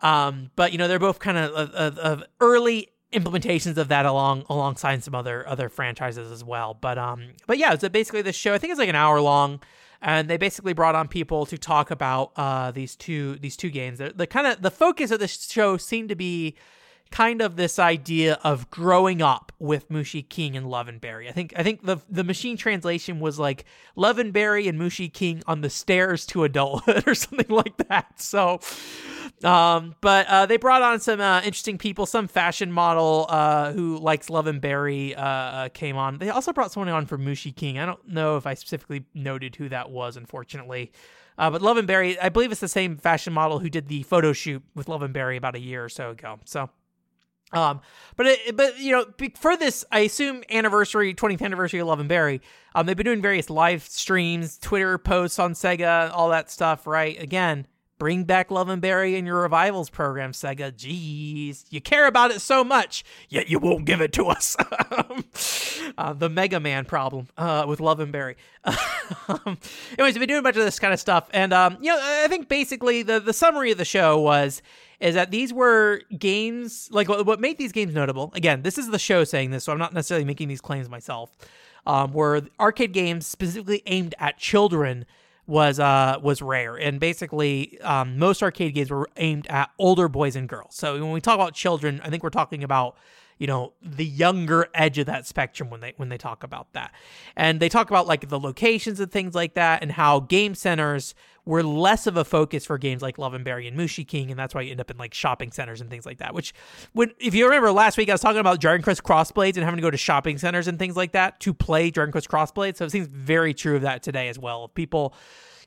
Um, 0.01 0.51
but 0.57 0.73
you 0.73 0.79
know, 0.79 0.89
they're 0.89 0.99
both 0.99 1.19
kind 1.19 1.39
of, 1.39 1.53
of, 1.53 1.99
of 1.99 2.25
early 2.41 2.89
implementations 3.13 3.77
of 3.77 3.89
that 3.89 4.05
along 4.07 4.45
alongside 4.51 5.03
some 5.05 5.15
other 5.15 5.47
other 5.49 5.69
franchises 5.69 6.31
as 6.31 6.45
well. 6.45 6.75
But 6.75 6.99
um, 6.99 7.31
but 7.47 7.59
yeah, 7.59 7.77
so 7.77 7.89
basically 7.89 8.23
the 8.23 8.33
show 8.33 8.53
I 8.53 8.59
think 8.59 8.73
it's 8.73 8.79
like 8.79 8.89
an 8.89 8.97
hour 8.97 9.21
long, 9.21 9.61
and 10.03 10.29
they 10.29 10.37
basically 10.37 10.73
brought 10.73 10.95
on 10.95 11.09
people 11.09 11.47
to 11.47 11.57
talk 11.57 11.91
about 11.91 12.33
uh 12.37 12.71
these 12.71 12.97
two 12.97 13.37
these 13.37 13.57
two 13.57 13.71
games. 13.71 13.99
The, 13.99 14.13
the 14.15 14.27
kind 14.27 14.47
of 14.47 14.63
the 14.63 14.71
focus 14.71 15.11
of 15.11 15.21
the 15.21 15.29
show 15.29 15.77
seemed 15.77 16.09
to 16.11 16.17
be 16.17 16.57
kind 17.15 17.41
of 17.41 17.55
this 17.55 17.79
idea 17.79 18.41
of 18.43 18.69
growing 18.71 19.23
up 19.23 19.53
with 19.61 19.89
Mushi 19.89 20.29
King 20.29 20.57
and 20.57 20.69
Love 20.69 20.89
and 20.89 21.01
Berry. 21.01 21.29
I 21.29 21.33
think 21.33 21.55
I 21.57 21.63
think 21.63 21.87
the 21.87 21.99
the 22.11 22.25
machine 22.25 22.57
translation 22.57 23.21
was 23.21 23.39
like 23.39 23.65
Love 23.95 24.19
and 24.19 24.35
Mushi 24.35 25.13
King 25.13 25.41
on 25.47 25.61
the 25.61 25.71
stairs 25.71 26.27
to 26.27 26.43
adulthood 26.43 27.05
or 27.07 27.15
something 27.15 27.55
like 27.55 27.77
that. 27.89 28.21
So 28.21 28.59
um, 29.45 29.95
but 30.01 30.27
uh, 30.27 30.47
they 30.47 30.57
brought 30.57 30.83
on 30.83 30.99
some 30.99 31.21
uh, 31.21 31.39
interesting 31.43 31.79
people. 31.79 32.05
Some 32.05 32.27
fashion 32.27 32.73
model 32.73 33.27
uh, 33.29 33.73
who 33.73 33.99
likes 33.99 34.29
Love 34.29 34.49
and 34.49 34.61
Berry 34.61 35.15
uh, 35.15 35.23
uh, 35.23 35.69
came 35.69 35.97
on. 35.97 36.19
They 36.19 36.31
also 36.31 36.53
brought 36.53 36.73
someone 36.73 36.89
on 36.89 37.07
for 37.07 37.17
Mushi 37.17 37.55
King. 37.55 37.79
I 37.79 37.87
don't 37.87 38.09
know 38.09 38.37
if 38.37 38.45
I 38.45 38.55
specifically 38.55 39.05
noted 39.15 39.55
who 39.55 39.69
that 39.69 39.89
was, 39.89 40.17
unfortunately. 40.17 40.91
Uh, 41.39 41.51
but 41.51 41.63
Love 41.63 41.77
and 41.77 41.87
Berry, 41.87 42.19
I 42.19 42.29
believe 42.29 42.51
it's 42.51 42.61
the 42.61 42.67
same 42.69 42.97
fashion 42.97 43.33
model 43.33 43.61
who 43.61 43.71
did 43.71 43.87
the 43.87 44.03
photo 44.03 44.33
shoot 44.33 44.65
with 44.75 44.89
Love 44.89 45.03
and 45.03 45.15
Berry 45.15 45.37
about 45.37 45.55
a 45.55 45.61
year 45.61 45.85
or 45.85 45.89
so 45.89 46.11
ago. 46.11 46.41
So 46.45 46.71
um, 47.55 47.81
but 48.17 48.27
it, 48.27 48.57
but 48.57 48.79
you 48.79 48.93
know, 48.93 49.07
for 49.37 49.57
this, 49.57 49.85
I 49.91 50.01
assume 50.01 50.43
anniversary, 50.51 51.15
20th 51.15 51.43
anniversary 51.43 51.81
of 51.81 51.89
Love 51.89 52.01
and 52.01 52.09
Berry, 52.09 52.41
um, 52.75 52.87
they've 52.87 52.97
been 52.97 53.07
doing 53.07 53.23
various 53.23 53.51
live 53.51 53.83
streams, 53.83 54.59
Twitter 54.59 54.99
posts 54.99 55.39
on 55.39 55.53
Sega, 55.53 56.11
all 56.13 56.31
that 56.31 56.51
stuff, 56.51 56.87
right? 56.87 57.21
Again, 57.21 57.67
bring 57.99 58.25
back 58.25 58.51
Love 58.51 58.69
and 58.69 58.83
Berry 58.83 59.17
in 59.17 59.27
your 59.27 59.43
revivals 59.43 59.91
program, 59.91 60.33
Sega. 60.33 60.73
Jeez, 60.73 61.65
you 61.71 61.81
care 61.81 62.07
about 62.07 62.31
it 62.31 62.41
so 62.41 62.65
much, 62.65 63.05
yet 63.29 63.49
you 63.49 63.59
won't 63.59 63.85
give 63.85 64.01
it 64.01 64.13
to 64.15 64.27
us. 64.27 64.57
uh, 65.99 66.13
the 66.13 66.29
Mega 66.29 66.61
Man 66.61 66.85
problem 66.85 67.29
uh, 67.37 67.65
with 67.69 67.81
Love 67.81 68.01
and 68.01 68.13
Berry. 68.13 68.37
um, 69.29 69.59
anyways, 69.99 70.15
we've 70.15 70.21
been 70.21 70.29
doing 70.29 70.41
a 70.41 70.43
bunch 70.43 70.57
of 70.57 70.65
this 70.65 70.79
kind 70.79 70.93
of 70.93 71.01
stuff, 71.01 71.29
and 71.33 71.53
um, 71.53 71.77
you 71.81 71.91
know, 71.91 71.99
I 72.01 72.29
think 72.29 72.49
basically 72.49 73.03
the 73.03 73.21
the 73.21 73.33
summary 73.33 73.71
of 73.71 73.79
the 73.79 73.85
show 73.85 74.21
was 74.21 74.63
is 75.01 75.15
that 75.15 75.31
these 75.31 75.53
were 75.53 76.01
games 76.19 76.89
like 76.91 77.09
what 77.09 77.41
made 77.41 77.59
these 77.59 77.73
games 77.73 77.95
notable. 77.95 78.33
Again, 78.35 78.63
this 78.63 78.79
is 78.79 78.89
the 78.89 78.99
show 78.99 79.25
saying 79.25 79.51
this, 79.51 79.65
so 79.65 79.73
I'm 79.73 79.79
not 79.79 79.93
necessarily 79.93 80.25
making 80.25 80.49
these 80.49 80.61
claims 80.61 80.89
myself. 80.89 81.37
Um, 81.87 82.15
were 82.15 82.41
arcade 82.59 82.95
games 82.95 83.27
specifically 83.27 83.83
aimed 83.85 84.15
at 84.19 84.39
children 84.39 85.05
was 85.47 85.79
uh 85.79 86.19
was 86.23 86.41
rare. 86.43 86.77
And 86.77 86.99
basically 86.99 87.81
um, 87.81 88.19
most 88.19 88.43
arcade 88.43 88.75
games 88.75 88.91
were 88.91 89.09
aimed 89.17 89.47
at 89.49 89.71
older 89.79 90.09
boys 90.09 90.37
and 90.37 90.49
girls. 90.49 90.75
So 90.75 90.95
when 90.95 91.13
we 91.13 91.21
talk 91.21 91.35
about 91.35 91.55
children 91.55 92.01
i 92.05 92.11
think 92.11 92.23
we're 92.23 92.31
talking 92.31 92.65
about 92.65 92.97
you 93.39 93.47
know 93.47 93.73
the 93.83 94.05
younger 94.05 94.69
edge 94.75 94.99
of 94.99 95.07
that 95.07 95.27
spectrum 95.27 95.71
when 95.71 95.81
they 95.81 95.93
when 95.97 96.09
they 96.09 96.19
talk 96.19 96.43
about 96.43 96.73
that. 96.73 96.93
And 97.37 97.61
they 97.61 97.69
talk 97.69 97.91
about 97.91 98.07
like 98.07 98.29
the 98.29 98.39
locations 98.39 99.01
and 99.01 99.11
things 99.11 99.35
like 99.35 99.55
that 99.55 99.83
and 99.83 99.93
how 99.93 100.21
game 100.21 100.55
centers 100.55 101.15
were 101.47 101.63
less 101.63 102.07
of 102.07 102.17
a 102.17 102.25
focus 102.25 102.65
for 102.65 102.79
games 102.79 103.03
like 103.03 103.19
love 103.19 103.35
and 103.35 103.45
berry 103.45 103.67
and 103.69 103.79
mushi 103.79 104.07
king 104.07 104.31
and 104.31 104.39
that's 104.39 104.55
why 104.55 104.61
you 104.61 104.71
end 104.71 104.81
up 104.81 104.91
in 104.91 104.97
like 104.97 105.15
shopping 105.15 105.53
centers 105.53 105.81
and 105.81 105.91
things 105.91 106.07
like 106.07 106.19
that 106.19 106.35
which 106.35 106.55
when 106.93 107.11
if 107.19 107.35
you 107.35 107.45
remember 107.45 107.71
last 107.71 107.97
week 107.97 108.09
i 108.09 108.13
was 108.13 108.21
talking 108.21 108.41
about 108.41 108.61
dragon 108.61 108.83
quest 108.83 109.03
crossblades 109.03 109.57
and 109.57 109.65
having 109.65 109.77
to 109.77 109.83
go 109.83 109.91
to 109.91 109.97
shopping 109.97 110.39
centers 110.39 110.69
and 110.69 110.79
things 110.79 110.97
like 110.97 111.13
that 111.13 111.39
to 111.41 111.53
play 111.53 111.91
dragon 111.91 112.13
quest 112.13 112.29
crossblades 112.29 112.77
so 112.77 112.85
it 112.85 112.91
seems 112.91 113.07
very 113.09 113.55
true 113.55 113.77
of 113.77 113.83
that 113.83 114.03
today 114.03 114.29
as 114.29 114.39
well 114.39 114.69
people 114.69 115.15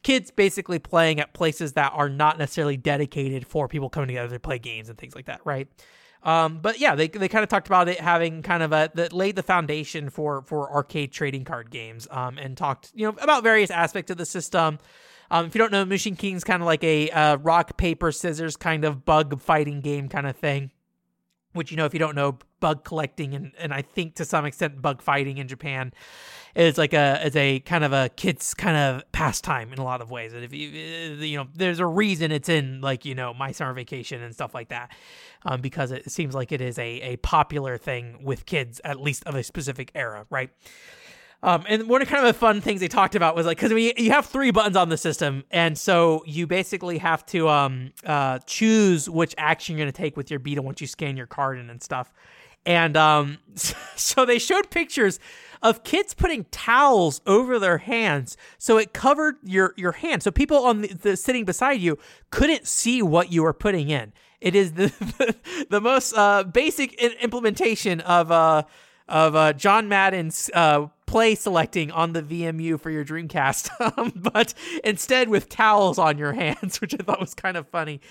kids 0.03 0.31
basically 0.31 0.79
playing 0.79 1.19
at 1.19 1.33
places 1.33 1.73
that 1.73 1.91
are 1.93 2.09
not 2.09 2.37
necessarily 2.37 2.77
dedicated 2.77 3.45
for 3.45 3.67
people 3.67 3.89
coming 3.89 4.07
together 4.07 4.29
to 4.29 4.39
play 4.39 4.59
games 4.59 4.89
and 4.89 4.97
things 4.97 5.15
like 5.15 5.25
that 5.25 5.41
right 5.43 5.67
um, 6.23 6.59
but 6.61 6.79
yeah, 6.79 6.95
they, 6.95 7.07
they 7.07 7.29
kind 7.29 7.43
of 7.43 7.49
talked 7.49 7.67
about 7.67 7.87
it 7.87 7.99
having 7.99 8.41
kind 8.41 8.63
of 8.63 8.73
a 8.73 8.91
that 8.95 9.13
laid 9.13 9.35
the 9.35 9.43
foundation 9.43 10.09
for 10.09 10.41
for 10.41 10.69
arcade 10.73 11.11
trading 11.11 11.45
card 11.45 11.69
games. 11.69 12.07
Um, 12.11 12.37
and 12.37 12.57
talked 12.57 12.91
you 12.93 13.05
know 13.05 13.15
about 13.21 13.43
various 13.43 13.71
aspects 13.71 14.11
of 14.11 14.17
the 14.17 14.25
system. 14.25 14.79
Um, 15.29 15.45
if 15.45 15.55
you 15.55 15.59
don't 15.59 15.71
know, 15.71 15.85
Mushi 15.85 16.17
King's 16.17 16.43
kind 16.43 16.61
of 16.61 16.65
like 16.65 16.83
a 16.83 17.09
uh, 17.09 17.37
rock 17.37 17.77
paper 17.77 18.11
scissors 18.11 18.55
kind 18.55 18.85
of 18.85 19.05
bug 19.05 19.39
fighting 19.41 19.81
game 19.81 20.09
kind 20.09 20.27
of 20.27 20.35
thing 20.35 20.71
which 21.53 21.71
you 21.71 21.77
know 21.77 21.85
if 21.85 21.93
you 21.93 21.99
don't 21.99 22.13
know 22.13 22.37
bug 22.59 22.83
collecting 22.83 23.33
and, 23.33 23.51
and 23.57 23.73
i 23.73 23.81
think 23.81 24.13
to 24.13 24.23
some 24.23 24.45
extent 24.45 24.79
bug 24.79 25.01
fighting 25.01 25.39
in 25.39 25.47
japan 25.47 25.91
is 26.57 26.77
like 26.77 26.93
a 26.93 27.25
is 27.25 27.35
a 27.35 27.59
kind 27.61 27.83
of 27.83 27.93
a 27.93 28.09
kid's 28.09 28.53
kind 28.55 28.75
of 28.75 29.11
pastime 29.11 29.71
in 29.71 29.79
a 29.79 29.83
lot 29.83 30.01
of 30.01 30.09
ways. 30.09 30.33
And 30.33 30.43
if 30.43 30.53
you 30.53 30.69
uh, 30.69 31.23
you 31.23 31.37
know 31.37 31.47
there's 31.53 31.79
a 31.79 31.85
reason 31.85 32.31
it's 32.31 32.49
in 32.49 32.81
like 32.81 33.05
you 33.05 33.13
know 33.13 33.33
my 33.33 33.51
summer 33.51 33.73
vacation 33.73 34.23
and 34.23 34.33
stuff 34.33 34.55
like 34.55 34.69
that 34.69 34.91
um, 35.45 35.61
because 35.61 35.91
it 35.91 36.11
seems 36.11 36.33
like 36.33 36.51
it 36.51 36.59
is 36.59 36.79
a, 36.79 37.01
a 37.01 37.17
popular 37.17 37.77
thing 37.77 38.23
with 38.23 38.45
kids 38.47 38.81
at 38.83 38.99
least 38.99 39.23
of 39.25 39.35
a 39.35 39.43
specific 39.43 39.91
era 39.93 40.25
right 40.31 40.49
um, 41.43 41.65
and 41.67 41.87
one 41.87 42.01
of 42.01 42.07
kind 42.07 42.25
of 42.25 42.33
the 42.33 42.37
fun 42.37 42.61
things 42.61 42.79
they 42.79 42.87
talked 42.87 43.13
about 43.13 43.35
was 43.35 43.45
like 43.45 43.57
because 43.57 43.71
you, 43.71 43.93
you 43.95 44.11
have 44.11 44.25
three 44.25 44.51
buttons 44.51 44.75
on 44.75 44.89
the 44.89 44.97
system, 44.97 45.43
and 45.51 45.77
so 45.77 46.23
you 46.25 46.47
basically 46.47 46.97
have 46.97 47.25
to 47.27 47.47
um, 47.47 47.91
uh, 48.05 48.39
choose 48.47 49.07
which 49.07 49.35
action 49.37 49.77
you're 49.77 49.85
going 49.85 49.93
to 49.93 49.97
take 49.97 50.17
with 50.17 50.31
your 50.31 50.39
Beetle 50.39 50.63
once 50.63 50.81
you 50.81 50.87
scan 50.87 51.15
your 51.15 51.27
card 51.27 51.59
in 51.59 51.69
and 51.69 51.81
stuff. 51.81 52.11
And 52.65 52.97
um, 52.97 53.37
so 53.95 54.25
they 54.25 54.39
showed 54.39 54.71
pictures 54.71 55.19
of 55.61 55.83
kids 55.83 56.13
putting 56.13 56.45
towels 56.45 57.21
over 57.25 57.59
their 57.59 57.79
hands 57.79 58.35
so 58.57 58.77
it 58.77 58.93
covered 58.93 59.35
your 59.43 59.73
your 59.77 59.91
hand, 59.91 60.23
so 60.23 60.31
people 60.31 60.65
on 60.65 60.81
the, 60.81 60.87
the 60.87 61.17
sitting 61.17 61.45
beside 61.45 61.79
you 61.79 61.99
couldn't 62.31 62.65
see 62.65 63.03
what 63.03 63.31
you 63.31 63.43
were 63.43 63.53
putting 63.53 63.89
in. 63.89 64.11
It 64.41 64.55
is 64.55 64.73
the 64.73 64.87
the, 65.17 65.35
the 65.69 65.81
most 65.81 66.13
uh, 66.13 66.43
basic 66.45 66.95
implementation 66.95 68.01
of 68.01 68.31
uh, 68.31 68.63
of 69.07 69.35
uh, 69.35 69.53
John 69.53 69.87
Madden's 69.87 70.49
uh, 70.53 70.87
play 71.17 71.33
selecting 71.33 71.89
on 71.89 72.13
the 72.13 72.21
VMU 72.21 72.79
for 72.79 72.91
your 72.91 73.03
Dreamcast, 73.03 73.71
um, 73.97 74.11
but 74.15 74.53
instead 74.83 75.29
with 75.29 75.49
towels 75.49 75.97
on 75.97 76.19
your 76.19 76.31
hands, 76.43 76.79
which 76.79 76.93
I 76.93 76.97
thought 76.97 77.19
was 77.19 77.33
kind 77.33 77.57
of 77.57 77.67
funny, 77.69 78.01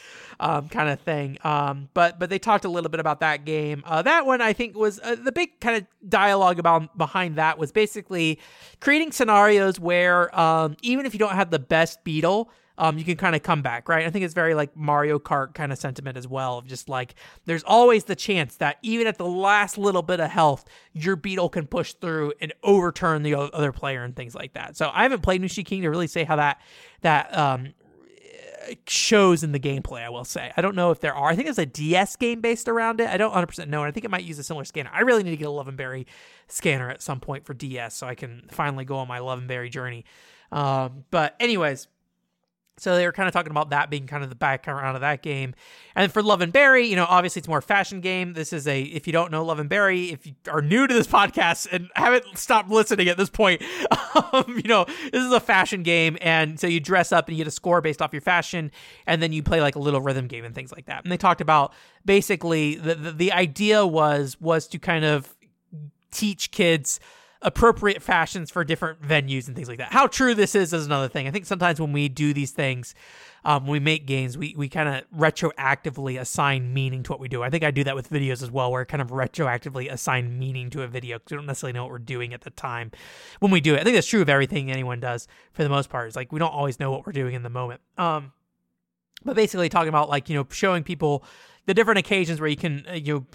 um, 0.40 0.68
kind 0.68 0.88
of 0.88 0.98
thing. 0.98 1.38
Um, 1.44 1.88
but 1.94 2.18
but 2.18 2.30
they 2.30 2.40
talked 2.40 2.64
a 2.64 2.68
little 2.68 2.90
bit 2.90 2.98
about 2.98 3.20
that 3.20 3.44
game. 3.44 3.84
Uh, 3.86 4.02
that 4.02 4.26
one 4.26 4.40
I 4.40 4.52
think 4.52 4.76
was 4.76 4.98
uh, 4.98 5.14
the 5.14 5.30
big 5.30 5.61
kind 5.61 5.76
of 5.76 5.86
dialogue 6.11 6.59
about 6.59 6.98
behind 6.98 7.36
that 7.36 7.59
was 7.59 7.70
basically 7.70 8.40
creating 8.80 9.12
scenarios 9.12 9.78
where 9.78 10.36
um, 10.36 10.76
even 10.82 11.07
if 11.07 11.14
you 11.14 11.20
don't 11.20 11.36
have 11.36 11.50
the 11.50 11.61
best 11.61 12.02
Beetle 12.02 12.50
um, 12.79 12.99
you 12.99 13.05
can 13.05 13.16
kind 13.16 13.35
of 13.35 13.43
come 13.43 13.62
back, 13.62 13.89
right? 13.89 14.07
I 14.07 14.11
think 14.11 14.24
it's 14.24 14.35
very 14.35 14.55
like 14.55 14.77
Mario 14.77 15.18
Kart 15.18 15.55
kind 15.55 15.72
of 15.72 15.79
sentiment 15.79 16.16
as 16.16 16.29
well. 16.29 16.59
Of 16.59 16.66
just 16.66 16.89
like 16.89 17.14
there's 17.47 17.64
always 17.64 18.05
the 18.05 18.16
chance 18.16 18.57
that 18.57 18.79
even 18.83 19.07
at 19.07 19.18
the 19.18 19.27
last 19.27 19.79
little 19.79 20.03
bit 20.03 20.20
of 20.20 20.31
health, 20.31 20.64
your 20.93 21.16
beetle 21.16 21.49
can 21.49 21.66
push 21.66 21.95
through 21.95 22.35
and 22.41 22.53
overturn 22.62 23.22
the 23.22 23.35
other 23.35 23.72
player 23.72 24.05
and 24.05 24.14
things 24.14 24.35
like 24.35 24.53
that. 24.55 24.77
So 24.77 24.91
I 24.93 25.03
haven't 25.03 25.22
played 25.22 25.41
Mushi 25.41 25.64
King 25.64 25.83
to 25.83 25.89
really 25.89 26.07
say 26.07 26.24
how 26.24 26.37
that 26.37 26.61
that 27.01 27.37
um, 27.37 27.72
shows 28.87 29.43
in 29.43 29.53
the 29.53 29.61
gameplay. 29.61 30.03
I 30.03 30.11
will 30.11 30.24
say 30.24 30.53
I 30.55 30.61
don't 30.61 30.77
know 30.77 30.91
if 30.91 31.01
there 31.01 31.14
are. 31.14 31.31
I 31.31 31.35
think 31.35 31.47
there's 31.47 31.59
a 31.59 31.64
DS 31.64 32.16
game 32.16 32.43
based 32.43 32.68
around 32.68 33.01
it. 33.01 33.09
I 33.09 33.16
don't 33.16 33.31
100 33.31 33.47
percent 33.47 33.70
know, 33.70 33.83
and 33.83 33.89
I 33.89 33.91
think 33.91 34.05
it 34.05 34.11
might 34.11 34.24
use 34.24 34.39
a 34.39 34.45
similar 34.45 34.66
scanner. 34.66 34.91
I 34.93 35.01
really 35.01 35.22
need 35.22 35.31
to 35.31 35.37
get 35.39 35.49
a 35.49 35.51
Love 35.51 35.68
and 35.68 35.79
Berry 35.79 36.07
scanner 36.47 36.91
at 36.91 37.01
some 37.01 37.20
point 37.20 37.47
for 37.47 37.55
DS 37.55 37.95
so 37.95 38.07
I 38.07 38.14
can 38.14 38.49
finally 38.51 38.85
go 38.85 38.97
on 38.97 39.09
my 39.09 39.20
Love 39.20 39.39
and 39.39 39.49
Berry 39.49 39.70
journey. 39.70 40.05
Um, 40.53 41.05
but 41.11 41.35
anyways 41.41 41.89
so 42.79 42.95
they 42.95 43.07
were 43.07 43.12
kind 43.12 43.27
of 43.27 43.33
talking 43.33 43.51
about 43.51 43.70
that 43.70 43.89
being 43.89 44.07
kind 44.07 44.22
of 44.22 44.29
the 44.29 44.37
background 44.37 44.97
of 44.97 45.01
that 45.01 45.22
game. 45.22 45.55
And 45.95 46.12
for 46.12 46.22
Love 46.22 46.43
and 46.43 46.53
Berry, 46.53 46.87
you 46.87 46.97
know, 46.97 47.07
obviously 47.09 47.41
it's 47.41 47.49
more 47.49 47.62
fashion 47.62 48.01
game. 48.01 48.35
This 48.35 48.53
is 48.53 48.68
a 48.68 48.83
if 48.83 49.07
you 49.07 49.14
don't 49.14 49.33
know 49.33 49.45
Love 49.45 49.59
and 49.59 49.68
Berry, 49.68 50.11
if 50.11 50.27
you 50.27 50.35
are 50.51 50.61
new 50.61 50.87
to 50.87 50.93
this 50.93 51.07
podcast 51.07 51.68
and 51.72 51.89
haven't 51.95 52.37
stopped 52.37 52.68
listening 52.68 53.09
at 53.09 53.16
this 53.16 53.31
point, 53.31 53.62
um, 54.33 54.61
you 54.62 54.68
know, 54.68 54.85
this 54.85 55.24
is 55.24 55.33
a 55.33 55.41
fashion 55.41 55.83
game 55.83 56.18
and 56.20 56.61
so 56.61 56.66
you 56.66 56.81
dress 56.81 57.12
up 57.12 57.29
and 57.29 57.37
you 57.37 57.43
get 57.43 57.49
a 57.49 57.55
score 57.55 57.81
based 57.81 58.03
off 58.03 58.12
your 58.12 58.20
fashion 58.20 58.70
and 59.07 59.22
then 59.22 59.33
you 59.33 59.43
play 59.43 59.62
like 59.62 59.77
a 59.77 59.81
little 59.81 60.01
rhythm 60.01 60.27
game 60.27 60.45
and 60.45 60.55
things 60.55 60.70
like 60.70 60.85
that. 60.87 61.03
And 61.03 61.11
they 61.11 61.16
talked 61.16 61.41
about 61.41 61.72
basically 62.05 62.74
the 62.74 62.95
the, 62.95 63.12
the 63.12 63.33
idea 63.33 63.87
was 63.87 64.39
was 64.39 64.66
to 64.68 64.79
kind 64.79 65.05
of 65.05 65.35
teach 66.11 66.51
kids 66.51 67.01
appropriate 67.43 68.03
fashions 68.03 68.51
for 68.51 68.64
different 68.64 69.03
venues 69.03 69.47
and 69.47 69.55
things 69.55 69.68
like 69.68 69.78
that. 69.78 69.93
How 69.93 70.07
true 70.07 70.34
this 70.34 70.55
is 70.55 70.72
is 70.72 70.87
another 70.87 71.09
thing. 71.09 71.28
I 71.28 71.30
think 71.30 71.47
sometimes 71.47 71.80
when 71.80 71.93
we 71.93 72.09
do 72.09 72.32
these 72.32 72.51
things, 72.51 72.95
um, 73.45 73.66
we 73.66 73.78
make 73.78 74.07
games, 74.07 74.37
we, 74.37 74.55
we 74.57 74.68
kind 74.68 74.89
of 74.89 75.05
retroactively 75.16 76.18
assign 76.18 76.72
meaning 76.72 77.03
to 77.05 77.12
what 77.12 77.20
we 77.20 77.28
do. 77.28 77.43
I 77.43 77.51
think 77.51 77.62
I 77.62 77.70
do 77.70 77.84
that 77.84 77.95
with 77.95 78.11
videos 78.11 78.43
as 78.43 78.51
well, 78.51 78.72
where 78.72 78.80
I 78.80 78.84
kind 78.84 79.03
of 79.03 79.09
retroactively 79.09 79.91
assign 79.91 80.39
meaning 80.39 80.70
to 80.70 80.82
a 80.82 80.89
video 80.89 81.18
because 81.18 81.32
we 81.32 81.37
don't 81.37 81.47
necessarily 81.47 81.74
know 81.74 81.84
what 81.84 81.93
we're 81.93 81.99
doing 81.99 82.34
at 82.34 82.41
the 82.41 82.51
time 82.51 82.91
when 83.41 83.53
we 83.53 83.61
do 83.61 83.74
it. 83.74 83.80
I 83.80 83.84
think 83.84 83.95
that's 83.95 84.07
true 84.07 84.22
of 84.22 84.28
everything 84.28 84.70
anyone 84.70 84.99
does 84.99 85.28
for 85.53 85.62
the 85.62 85.68
most 85.68 85.91
part. 85.91 86.09
It's 86.09 86.16
like 86.16 86.32
we 86.32 86.39
don't 86.39 86.53
always 86.53 86.80
know 86.80 86.91
what 86.91 87.07
we're 87.07 87.12
doing 87.12 87.34
in 87.34 87.43
the 87.43 87.51
moment. 87.51 87.80
Um, 87.99 88.32
but 89.24 89.37
basically 89.37 89.68
talking 89.68 89.89
about 89.89 90.09
like 90.09 90.28
you 90.28 90.37
know 90.37 90.47
showing 90.51 90.84
people 90.84 91.24
the 91.66 91.74
different 91.74 91.98
occasions 91.98 92.40
where 92.40 92.48
you 92.48 92.56
can 92.56 92.84
uh, 92.88 92.94
you 92.94 93.26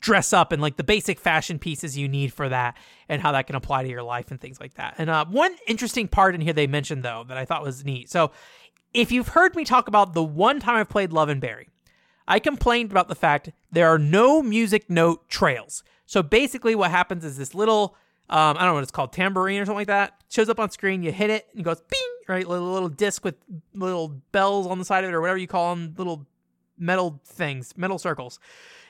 dress 0.00 0.32
up 0.32 0.52
and 0.52 0.60
like 0.60 0.76
the 0.76 0.84
basic 0.84 1.18
fashion 1.18 1.58
pieces 1.58 1.96
you 1.96 2.08
need 2.08 2.32
for 2.32 2.48
that 2.48 2.76
and 3.08 3.22
how 3.22 3.32
that 3.32 3.46
can 3.46 3.56
apply 3.56 3.82
to 3.82 3.88
your 3.88 4.02
life 4.02 4.30
and 4.30 4.40
things 4.40 4.60
like 4.60 4.74
that. 4.74 4.94
And 4.98 5.08
uh, 5.08 5.24
one 5.24 5.54
interesting 5.66 6.06
part 6.06 6.34
in 6.34 6.40
here 6.40 6.52
they 6.52 6.66
mentioned 6.66 7.02
though 7.02 7.24
that 7.28 7.36
I 7.36 7.44
thought 7.44 7.62
was 7.62 7.84
neat. 7.84 8.10
So 8.10 8.30
if 8.92 9.10
you've 9.10 9.28
heard 9.28 9.54
me 9.56 9.64
talk 9.64 9.88
about 9.88 10.14
the 10.14 10.22
one 10.22 10.60
time 10.60 10.76
I've 10.76 10.88
played 10.88 11.12
Love 11.12 11.28
and 11.28 11.40
Berry, 11.40 11.68
I 12.28 12.38
complained 12.38 12.90
about 12.90 13.08
the 13.08 13.14
fact 13.14 13.50
there 13.70 13.88
are 13.88 13.98
no 13.98 14.42
music 14.42 14.90
note 14.90 15.28
trails. 15.28 15.84
So 16.06 16.22
basically, 16.22 16.74
what 16.74 16.90
happens 16.90 17.24
is 17.24 17.36
this 17.36 17.54
little, 17.54 17.96
um, 18.30 18.56
I 18.56 18.60
don't 18.60 18.68
know 18.68 18.74
what 18.74 18.82
it's 18.82 18.92
called, 18.92 19.12
tambourine 19.12 19.60
or 19.60 19.64
something 19.64 19.78
like 19.78 19.86
that, 19.88 20.20
shows 20.28 20.48
up 20.48 20.58
on 20.58 20.70
screen. 20.70 21.02
You 21.02 21.12
hit 21.12 21.30
it 21.30 21.46
and 21.50 21.60
it 21.60 21.62
goes 21.62 21.80
bing, 21.80 22.00
right? 22.28 22.46
Little 22.46 22.88
disc 22.88 23.24
with 23.24 23.36
little 23.74 24.08
bells 24.32 24.66
on 24.66 24.78
the 24.78 24.84
side 24.84 25.04
of 25.04 25.10
it 25.10 25.14
or 25.14 25.20
whatever 25.20 25.38
you 25.38 25.46
call 25.46 25.74
them, 25.74 25.94
little 25.96 26.26
metal 26.78 27.20
things, 27.24 27.74
metal 27.76 27.98
circles. 27.98 28.38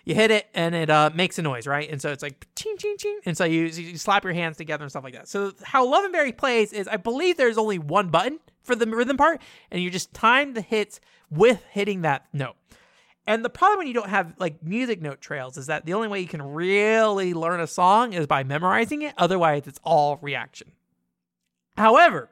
You 0.05 0.15
hit 0.15 0.31
it 0.31 0.47
and 0.55 0.75
it 0.75 0.89
uh, 0.89 1.11
makes 1.15 1.39
a 1.39 1.43
noise, 1.43 1.67
right? 1.67 1.91
And 1.91 2.01
so 2.01 2.13
it's 2.13 2.23
like 2.23 2.47
ching 2.55 2.77
ching 2.79 2.97
ching, 2.97 3.19
and 3.27 3.37
so 3.37 3.45
you, 3.45 3.65
you 3.65 3.99
slap 3.99 4.23
your 4.23 4.35
hands 4.35 4.57
together 4.57 4.85
and 4.85 4.91
stuff 4.91 5.03
like 5.03 5.15
that. 5.15 5.27
So 5.27 5.53
how 5.65 5.85
Love 5.85 6.05
and 6.05 6.13
Berry 6.13 6.33
plays 6.33 6.73
is, 6.73 6.87
I 6.87 6.97
believe 6.97 7.37
there's 7.37 7.59
only 7.59 7.79
one 7.79 8.09
button 8.09 8.39
for 8.63 8.77
the 8.77 8.87
rhythm 8.87 9.17
part, 9.17 9.41
and 9.71 9.83
you 9.83 9.91
just 9.91 10.15
time 10.15 10.55
the 10.55 10.61
hits 10.61 11.01
with 11.29 11.65
hitting 11.73 12.03
that 12.03 12.27
note. 12.33 12.55
And 13.27 13.45
the 13.45 13.51
problem 13.51 13.79
when 13.79 13.89
you 13.89 13.95
don't 13.95 14.09
have 14.09 14.35
like 14.39 14.63
music 14.63 15.03
note 15.03 15.21
trails 15.21 15.57
is 15.57 15.67
that 15.67 15.85
the 15.85 15.95
only 15.95 16.07
way 16.07 16.21
you 16.21 16.29
can 16.29 16.43
really 16.43 17.35
learn 17.35 17.59
a 17.59 17.67
song 17.67 18.13
is 18.13 18.29
by 18.29 18.45
memorizing 18.45 19.03
it. 19.03 19.15
Otherwise, 19.19 19.67
it's 19.67 19.81
all 19.83 20.19
reaction. 20.23 20.71
However, 21.77 22.31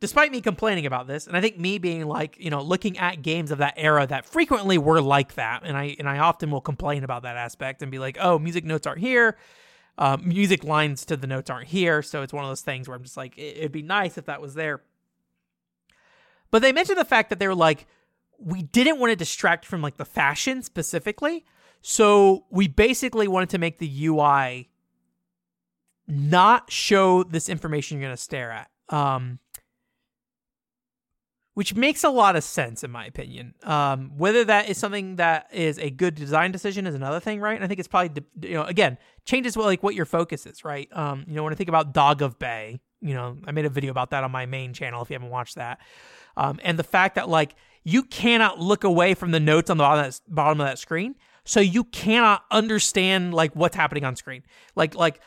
despite 0.00 0.32
me 0.32 0.40
complaining 0.40 0.86
about 0.86 1.06
this, 1.06 1.26
and 1.26 1.36
I 1.36 1.40
think 1.40 1.58
me 1.58 1.78
being 1.78 2.06
like, 2.06 2.36
you 2.38 2.50
know, 2.50 2.62
looking 2.62 2.98
at 2.98 3.22
games 3.22 3.50
of 3.50 3.58
that 3.58 3.74
era 3.76 4.06
that 4.06 4.26
frequently 4.26 4.78
were 4.78 5.00
like 5.00 5.34
that, 5.34 5.62
and 5.64 5.76
I 5.76 5.94
and 5.98 6.08
I 6.08 6.18
often 6.18 6.50
will 6.50 6.60
complain 6.60 7.04
about 7.04 7.22
that 7.22 7.36
aspect 7.36 7.82
and 7.82 7.90
be 7.90 7.98
like, 7.98 8.16
oh, 8.20 8.38
music 8.38 8.64
notes 8.64 8.86
aren't 8.86 9.00
here. 9.00 9.36
Uh, 9.98 10.16
music 10.22 10.64
lines 10.64 11.04
to 11.04 11.16
the 11.16 11.26
notes 11.26 11.50
aren't 11.50 11.68
here, 11.68 12.02
so 12.02 12.22
it's 12.22 12.32
one 12.32 12.42
of 12.42 12.50
those 12.50 12.62
things 12.62 12.88
where 12.88 12.96
I'm 12.96 13.02
just 13.02 13.18
like, 13.18 13.36
it'd 13.36 13.72
be 13.72 13.82
nice 13.82 14.16
if 14.16 14.24
that 14.26 14.40
was 14.40 14.54
there. 14.54 14.82
But 16.50 16.62
they 16.62 16.72
mentioned 16.72 16.98
the 16.98 17.04
fact 17.04 17.28
that 17.30 17.38
they 17.38 17.46
were 17.46 17.54
like, 17.54 17.86
we 18.38 18.62
didn't 18.62 18.98
want 18.98 19.10
to 19.10 19.16
distract 19.16 19.66
from 19.66 19.82
like 19.82 19.98
the 19.98 20.04
fashion 20.04 20.62
specifically. 20.62 21.44
So 21.82 22.46
we 22.50 22.66
basically 22.68 23.28
wanted 23.28 23.50
to 23.50 23.58
make 23.58 23.78
the 23.78 24.06
UI 24.06 24.70
not 26.08 26.70
show 26.70 27.22
this 27.22 27.48
information 27.48 27.98
you're 27.98 28.08
going 28.08 28.16
to 28.16 28.22
stare 28.22 28.50
at. 28.50 28.70
Um, 28.88 29.38
which 31.60 31.74
makes 31.74 32.04
a 32.04 32.08
lot 32.08 32.36
of 32.36 32.42
sense 32.42 32.82
in 32.82 32.90
my 32.90 33.04
opinion. 33.04 33.52
Um, 33.64 34.12
whether 34.16 34.46
that 34.46 34.70
is 34.70 34.78
something 34.78 35.16
that 35.16 35.46
is 35.52 35.78
a 35.78 35.90
good 35.90 36.14
design 36.14 36.52
decision 36.52 36.86
is 36.86 36.94
another 36.94 37.20
thing, 37.20 37.38
right? 37.38 37.54
And 37.54 37.62
I 37.62 37.66
think 37.66 37.78
it's 37.78 37.86
probably 37.86 38.24
you 38.40 38.54
know 38.54 38.62
again 38.62 38.96
changes 39.26 39.58
what 39.58 39.66
like 39.66 39.82
what 39.82 39.94
your 39.94 40.06
focus 40.06 40.46
is, 40.46 40.64
right? 40.64 40.88
Um, 40.90 41.26
you 41.28 41.34
know 41.34 41.44
when 41.44 41.52
I 41.52 41.56
think 41.56 41.68
about 41.68 41.92
Dog 41.92 42.22
of 42.22 42.38
Bay, 42.38 42.80
you 43.02 43.12
know 43.12 43.36
I 43.46 43.52
made 43.52 43.66
a 43.66 43.68
video 43.68 43.90
about 43.90 44.08
that 44.08 44.24
on 44.24 44.30
my 44.30 44.46
main 44.46 44.72
channel 44.72 45.02
if 45.02 45.10
you 45.10 45.14
haven't 45.16 45.28
watched 45.28 45.56
that, 45.56 45.80
um, 46.34 46.58
and 46.64 46.78
the 46.78 46.82
fact 46.82 47.16
that 47.16 47.28
like 47.28 47.54
you 47.84 48.04
cannot 48.04 48.58
look 48.58 48.82
away 48.82 49.12
from 49.12 49.30
the 49.30 49.38
notes 49.38 49.68
on 49.68 49.76
the 49.76 49.84
bottom 49.84 50.02
of 50.02 50.14
that, 50.14 50.34
bottom 50.34 50.62
of 50.62 50.66
that 50.66 50.78
screen, 50.78 51.14
so 51.44 51.60
you 51.60 51.84
cannot 51.84 52.42
understand 52.50 53.34
like 53.34 53.54
what's 53.54 53.76
happening 53.76 54.06
on 54.06 54.16
screen. 54.16 54.44
Like 54.76 54.94
like 54.94 55.20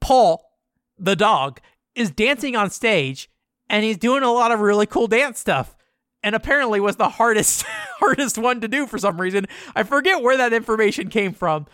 Paul, 0.00 0.50
the 0.98 1.14
dog, 1.14 1.60
is 1.94 2.10
dancing 2.10 2.56
on 2.56 2.70
stage 2.70 3.29
and 3.70 3.84
he's 3.84 3.96
doing 3.96 4.22
a 4.22 4.32
lot 4.32 4.52
of 4.52 4.60
really 4.60 4.84
cool 4.84 5.06
dance 5.06 5.38
stuff 5.38 5.76
and 6.22 6.34
apparently 6.34 6.80
was 6.80 6.96
the 6.96 7.08
hardest 7.08 7.62
hardest 7.98 8.36
one 8.36 8.60
to 8.60 8.68
do 8.68 8.86
for 8.86 8.98
some 8.98 9.18
reason. 9.18 9.46
I 9.74 9.84
forget 9.84 10.22
where 10.22 10.36
that 10.36 10.52
information 10.52 11.08
came 11.08 11.32
from. 11.32 11.66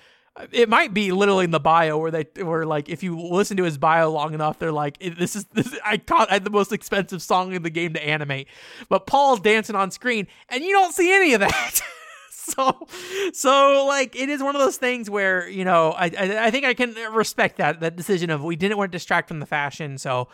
It 0.53 0.69
might 0.69 0.93
be 0.93 1.13
literally 1.13 1.47
in 1.47 1.51
the 1.51 1.59
bio 1.59 1.97
where 1.97 2.11
they 2.11 2.27
were 2.43 2.67
like, 2.67 2.91
if 2.91 3.03
you 3.03 3.19
listen 3.19 3.57
to 3.57 3.65
his 3.65 3.79
bio 3.79 4.11
long 4.11 4.35
enough, 4.35 4.59
they're 4.59 4.71
like, 4.71 4.99
this 4.99 5.35
is 5.35 5.47
this. 5.47 5.75
I 5.83 5.97
caught 5.97 6.31
I 6.31 6.35
had 6.35 6.45
the 6.45 6.51
most 6.51 6.73
expensive 6.73 7.23
song 7.23 7.55
in 7.55 7.63
the 7.63 7.71
game 7.71 7.95
to 7.95 8.07
animate, 8.07 8.49
but 8.91 9.07
Paul's 9.07 9.41
dancing 9.41 9.75
on 9.75 9.91
screen, 9.91 10.27
and 10.51 10.63
you 10.63 10.73
don't 10.73 10.95
see 10.95 11.11
any 11.11 11.33
of 11.33 11.41
that. 11.41 11.81
so 12.31 12.87
so 13.33 13.87
like 13.89 14.15
it 14.15 14.29
is 14.29 14.43
one 14.43 14.55
of 14.55 14.61
those 14.61 14.77
things 14.77 15.09
where 15.09 15.49
you 15.49 15.65
know 15.65 15.93
I, 15.93 16.05
I 16.05 16.47
I 16.47 16.51
think 16.51 16.67
I 16.67 16.75
can 16.75 16.95
respect 17.13 17.57
that 17.57 17.81
that 17.81 17.97
decision 17.97 18.29
of 18.29 18.45
we 18.45 18.57
didn't 18.57 18.77
want 18.77 18.93
to 18.93 18.97
distract 18.97 19.29
from 19.29 19.41
the 19.41 19.47
fashion, 19.47 19.97
so 19.97 20.29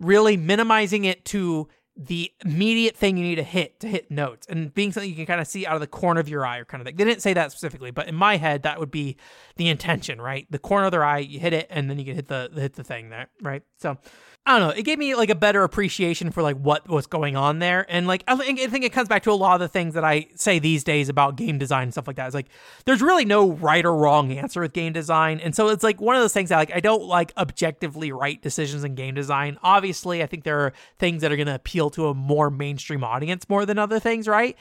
really 0.00 0.36
minimizing 0.36 1.04
it 1.04 1.24
to 1.26 1.68
the 1.96 2.32
immediate 2.44 2.96
thing 2.96 3.16
you 3.18 3.24
need 3.24 3.34
to 3.34 3.42
hit 3.42 3.78
to 3.80 3.86
hit 3.86 4.10
notes 4.10 4.46
and 4.48 4.72
being 4.72 4.90
something 4.90 5.10
you 5.10 5.16
can 5.16 5.26
kind 5.26 5.40
of 5.40 5.46
see 5.46 5.66
out 5.66 5.74
of 5.74 5.80
the 5.80 5.86
corner 5.86 6.18
of 6.18 6.28
your 6.28 6.46
eye 6.46 6.58
or 6.58 6.64
kind 6.64 6.80
of 6.80 6.86
thing. 6.86 6.96
They 6.96 7.04
didn't 7.04 7.20
say 7.20 7.34
that 7.34 7.52
specifically, 7.52 7.90
but 7.90 8.08
in 8.08 8.14
my 8.14 8.38
head, 8.38 8.62
that 8.62 8.80
would 8.80 8.90
be 8.90 9.16
the 9.56 9.68
intention, 9.68 10.20
right? 10.20 10.46
The 10.50 10.58
corner 10.58 10.86
of 10.86 10.92
their 10.92 11.04
eye, 11.04 11.18
you 11.18 11.38
hit 11.38 11.52
it, 11.52 11.66
and 11.68 11.90
then 11.90 11.98
you 11.98 12.06
can 12.06 12.14
hit 12.14 12.28
the 12.28 12.50
hit 12.54 12.74
the 12.74 12.84
thing 12.84 13.10
there, 13.10 13.26
right? 13.42 13.62
So 13.76 13.98
I 14.46 14.58
don't 14.58 14.68
know. 14.68 14.74
It 14.74 14.84
gave 14.84 14.98
me 14.98 15.14
like 15.14 15.28
a 15.28 15.34
better 15.34 15.62
appreciation 15.62 16.30
for 16.30 16.42
like 16.42 16.56
what 16.56 16.88
was 16.88 17.06
going 17.06 17.36
on 17.36 17.58
there, 17.58 17.84
and 17.90 18.06
like 18.06 18.24
I 18.26 18.34
think, 18.36 18.58
I 18.58 18.68
think 18.68 18.84
it 18.84 18.92
comes 18.92 19.06
back 19.06 19.22
to 19.24 19.30
a 19.30 19.34
lot 19.34 19.54
of 19.54 19.60
the 19.60 19.68
things 19.68 19.94
that 19.94 20.02
I 20.02 20.28
say 20.34 20.58
these 20.58 20.82
days 20.82 21.10
about 21.10 21.36
game 21.36 21.58
design 21.58 21.84
and 21.84 21.92
stuff 21.92 22.06
like 22.06 22.16
that. 22.16 22.26
It's 22.26 22.34
like 22.34 22.48
there's 22.86 23.02
really 23.02 23.26
no 23.26 23.50
right 23.50 23.84
or 23.84 23.94
wrong 23.94 24.32
answer 24.32 24.62
with 24.62 24.72
game 24.72 24.94
design, 24.94 25.40
and 25.40 25.54
so 25.54 25.68
it's 25.68 25.84
like 25.84 26.00
one 26.00 26.16
of 26.16 26.22
those 26.22 26.32
things 26.32 26.48
that 26.48 26.56
like 26.56 26.74
I 26.74 26.80
don't 26.80 27.04
like 27.04 27.32
objectively 27.36 28.12
right 28.12 28.40
decisions 28.40 28.82
in 28.82 28.94
game 28.94 29.14
design. 29.14 29.58
Obviously, 29.62 30.22
I 30.22 30.26
think 30.26 30.44
there 30.44 30.60
are 30.60 30.72
things 30.98 31.20
that 31.20 31.30
are 31.30 31.36
going 31.36 31.46
to 31.46 31.54
appeal 31.54 31.90
to 31.90 32.08
a 32.08 32.14
more 32.14 32.50
mainstream 32.50 33.04
audience 33.04 33.46
more 33.48 33.66
than 33.66 33.78
other 33.78 34.00
things, 34.00 34.26
right? 34.26 34.56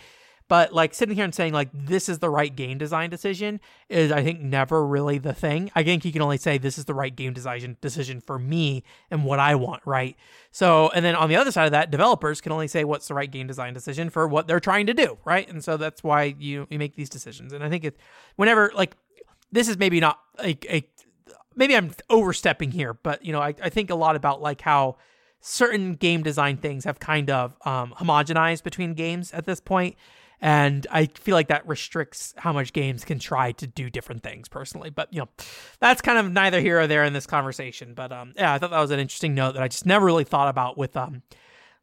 But 0.50 0.74
like 0.74 0.96
sitting 0.96 1.16
here 1.16 1.24
and 1.24 1.34
saying 1.34 1.54
like 1.54 1.70
this 1.72 2.10
is 2.10 2.20
the 2.20 2.30
right 2.30 2.54
game 2.54 2.80
design 2.80 3.12
decision 3.12 3.62
is 3.88 4.12
I 4.12 4.24
think 4.24 4.42
never 4.42 4.86
really 4.86 5.20
the 5.20 5.32
thing. 5.32 5.72
I 5.76 5.84
think 5.84 6.04
you 6.04 6.12
can 6.12 6.24
only 6.24 6.38
say 6.38 6.58
this 6.58 6.80
is 6.80 6.86
the 6.86 6.94
right 6.96 7.16
game 7.16 7.34
design 7.34 7.78
decision 7.82 8.20
for 8.20 8.40
me 8.40 8.84
and 9.12 9.24
what 9.24 9.40
I 9.40 9.54
want, 9.54 9.84
right? 9.86 10.18
So 10.52 10.90
and 10.90 11.06
then 11.06 11.16
on 11.16 11.30
the 11.30 11.36
other 11.36 11.52
side 11.52 11.66
of 11.66 11.72
that, 11.72 11.92
developers 11.92 12.42
can 12.42 12.52
only 12.52 12.68
say 12.68 12.84
what's 12.84 13.08
the 13.08 13.14
right 13.14 13.30
game 13.30 13.46
design 13.46 13.76
decision 13.76 14.10
for 14.10 14.28
what 14.28 14.48
they're 14.48 14.60
trying 14.60 14.88
to 14.88 14.94
do, 14.96 15.20
right? 15.24 15.48
And 15.48 15.64
so 15.64 15.78
that's 15.78 16.04
why 16.04 16.36
you 16.40 16.66
you 16.72 16.80
make 16.80 16.96
these 16.96 17.10
decisions. 17.10 17.54
And 17.54 17.64
I 17.64 17.70
think 17.70 17.84
it 17.84 17.96
whenever 18.36 18.72
like 18.74 18.98
this 19.52 19.68
is 19.68 19.78
maybe 19.78 20.00
not 20.00 20.20
like 20.40 20.66
a 20.68 20.84
maybe 21.56 21.76
I'm 21.76 21.92
overstepping 22.10 22.72
here, 22.72 22.96
but 22.96 23.24
you 23.24 23.34
know, 23.34 23.42
I, 23.42 23.54
I 23.62 23.70
think 23.70 23.92
a 23.92 23.96
lot 23.96 24.16
about 24.16 24.42
like 24.42 24.62
how 24.62 24.98
certain 25.42 25.94
game 25.94 26.24
design 26.24 26.58
things 26.58 26.86
have 26.86 27.00
kind 27.00 27.30
of 27.30 27.56
um, 27.68 27.94
homogenized 28.00 28.64
between 28.64 28.96
games 28.96 29.32
at 29.32 29.46
this 29.46 29.60
point 29.60 29.96
and 30.42 30.88
I 30.90 31.08
feel 31.08 31.36
like 31.36 31.50
that 31.50 31.68
restricts 31.68 32.34
how 32.38 32.54
much 32.54 32.72
games 32.72 33.04
can 33.04 33.20
try 33.20 33.52
to 33.54 33.68
do 33.68 33.90
different 33.90 34.24
things 34.24 34.48
personally. 34.48 34.90
But 34.90 35.14
you 35.14 35.20
know, 35.20 35.30
that's 35.80 36.02
kind 36.02 36.18
of 36.18 36.32
neither 36.32 36.62
here 36.62 36.80
or 36.80 36.88
there 36.88 37.04
in 37.04 37.14
this 37.14 37.28
conversation. 37.28 37.94
But 37.94 38.12
um, 38.12 38.34
yeah, 38.36 38.54
I 38.54 38.58
thought 38.58 38.72
that 38.72 38.80
was 38.80 38.92
an 38.92 39.00
interesting 39.00 39.36
note 39.36 39.54
that 39.54 39.64
I 39.64 39.68
just 39.68 39.86
never 39.86 40.06
really 40.06 40.24
thought 40.24 40.48
about 40.48 40.78
with 40.78 40.96
um, 40.96 41.24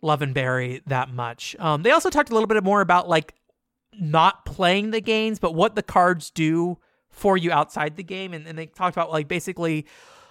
Love 0.00 0.22
and 0.22 0.32
Berry 0.32 0.82
that 0.86 1.10
much. 1.10 1.54
Um, 1.58 1.82
they 1.82 1.90
also 1.90 2.10
talked 2.10 2.30
a 2.30 2.32
little 2.32 2.46
bit 2.46 2.62
more 2.64 2.80
about 2.80 3.08
like 3.08 3.34
not 3.98 4.44
playing 4.44 4.90
the 4.90 5.00
games, 5.00 5.38
but 5.38 5.54
what 5.54 5.74
the 5.74 5.82
cards 5.82 6.30
do 6.30 6.78
for 7.10 7.36
you 7.36 7.50
outside 7.50 7.96
the 7.96 8.02
game, 8.02 8.34
and, 8.34 8.46
and 8.46 8.58
they 8.58 8.66
talked 8.66 8.96
about 8.96 9.10
like 9.10 9.26
basically 9.26 9.86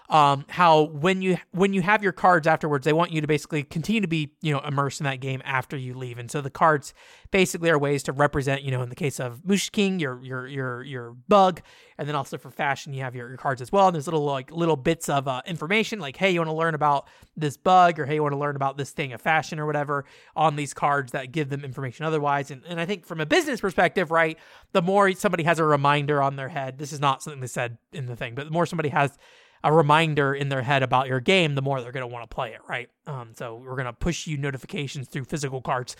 um, 0.10 0.46
how 0.50 0.84
when 0.84 1.22
you 1.22 1.38
when 1.52 1.74
you 1.74 1.82
have 1.82 2.04
your 2.04 2.12
cards 2.12 2.46
afterwards, 2.46 2.86
they 2.86 2.94
want 2.94 3.12
you 3.12 3.22
to 3.22 3.28
basically 3.28 3.64
continue 3.64 4.02
to 4.02 4.08
be 4.08 4.34
you 4.42 4.54
know 4.54 4.60
immersed 4.60 5.00
in 5.00 5.06
that 5.06 5.20
game 5.20 5.42
after 5.44 5.76
you 5.76 5.96
leave, 5.96 6.20
and 6.20 6.30
so 6.30 6.42
the 6.42 6.52
cards 6.52 6.94
basically 7.32 7.70
are 7.72 7.80
ways 7.80 8.04
to 8.04 8.12
represent 8.12 8.62
you 8.62 8.72
know 8.72 8.82
in 8.84 8.90
the 8.90 8.96
case 8.96 9.20
of 9.20 9.40
Mushi 9.40 9.72
King 9.72 10.00
your 10.00 10.22
your 10.24 10.48
your 10.48 10.84
your 10.84 11.12
bug, 11.28 11.62
and 11.98 12.08
then 12.08 12.16
also 12.16 12.38
for 12.38 12.52
fashion 12.52 12.94
you 12.94 13.02
have 13.02 13.16
your, 13.16 13.30
your 13.30 13.38
cards 13.38 13.62
as 13.62 13.72
well. 13.72 13.88
And 13.88 13.96
there's 13.96 14.06
little 14.06 14.24
like 14.24 14.52
little 14.52 14.76
bits 14.76 15.10
of 15.10 15.28
uh, 15.28 15.42
information 15.48 16.00
like 16.00 16.18
hey 16.18 16.30
you 16.30 16.40
want 16.40 16.50
to 16.50 16.56
learn 16.56 16.76
about 16.76 17.08
this 17.36 17.58
bug 17.58 18.00
or 18.00 18.06
hey 18.06 18.16
you 18.16 18.22
want 18.22 18.34
to 18.34 18.40
learn 18.40 18.56
about 18.56 18.78
this 18.78 18.92
thing 18.92 19.12
of 19.12 19.22
fashion 19.22 19.60
or 19.60 19.66
whatever 19.66 20.06
on 20.36 20.56
these 20.56 20.74
cards 20.74 21.14
that 21.14 21.32
give 21.32 21.50
them 21.50 21.66
information 21.66 22.06
otherwise. 22.06 22.52
And 22.52 22.62
and 22.68 22.80
I 22.80 22.86
think 22.86 23.08
from 23.08 23.22
a 23.22 23.26
business 23.26 23.60
perspective, 23.60 24.12
right, 24.12 24.38
the 24.72 24.84
more 24.84 25.12
somebody 25.14 25.44
has 25.44 25.58
a 25.58 25.66
reminder 25.66 26.22
on 26.22 26.36
their 26.36 26.50
head, 26.50 26.78
this 26.78 26.94
is 26.94 27.00
not 27.00 27.24
something 27.24 27.42
they 27.42 27.48
said 27.48 27.80
in 27.92 28.06
the 28.06 28.16
thing, 28.16 28.36
but 28.36 28.46
the 28.46 28.52
more 28.52 28.68
somebody 28.68 28.90
has 28.90 29.18
a 29.66 29.74
reminder 29.74 30.36
in 30.36 30.50
their 30.50 30.62
head 30.62 30.84
about 30.84 31.08
your 31.08 31.20
game, 31.20 31.56
the 31.56 31.62
more 31.62 31.82
they're 31.82 31.92
going 31.92 32.08
to 32.08 32.08
want 32.08 32.30
to 32.30 32.34
play 32.34 32.54
it, 32.54 32.60
right? 32.70 32.88
Um, 33.08 33.32
so 33.36 33.56
we're 33.56 33.76
going 33.76 33.88
to 33.88 33.94
push 33.94 34.28
you 34.28 34.38
notifications 34.38 35.08
through 35.08 35.26
physical 35.26 35.60
cards. 35.60 35.96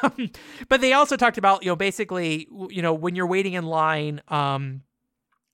but 0.70 0.80
they 0.80 0.94
also 0.94 1.14
talked 1.14 1.36
about, 1.36 1.62
you 1.62 1.70
know, 1.70 1.76
basically, 1.76 2.48
you 2.70 2.80
know, 2.80 2.94
when 2.94 3.14
you're 3.14 3.26
waiting 3.26 3.52
in 3.52 3.66
line 3.66 4.22
um, 4.28 4.80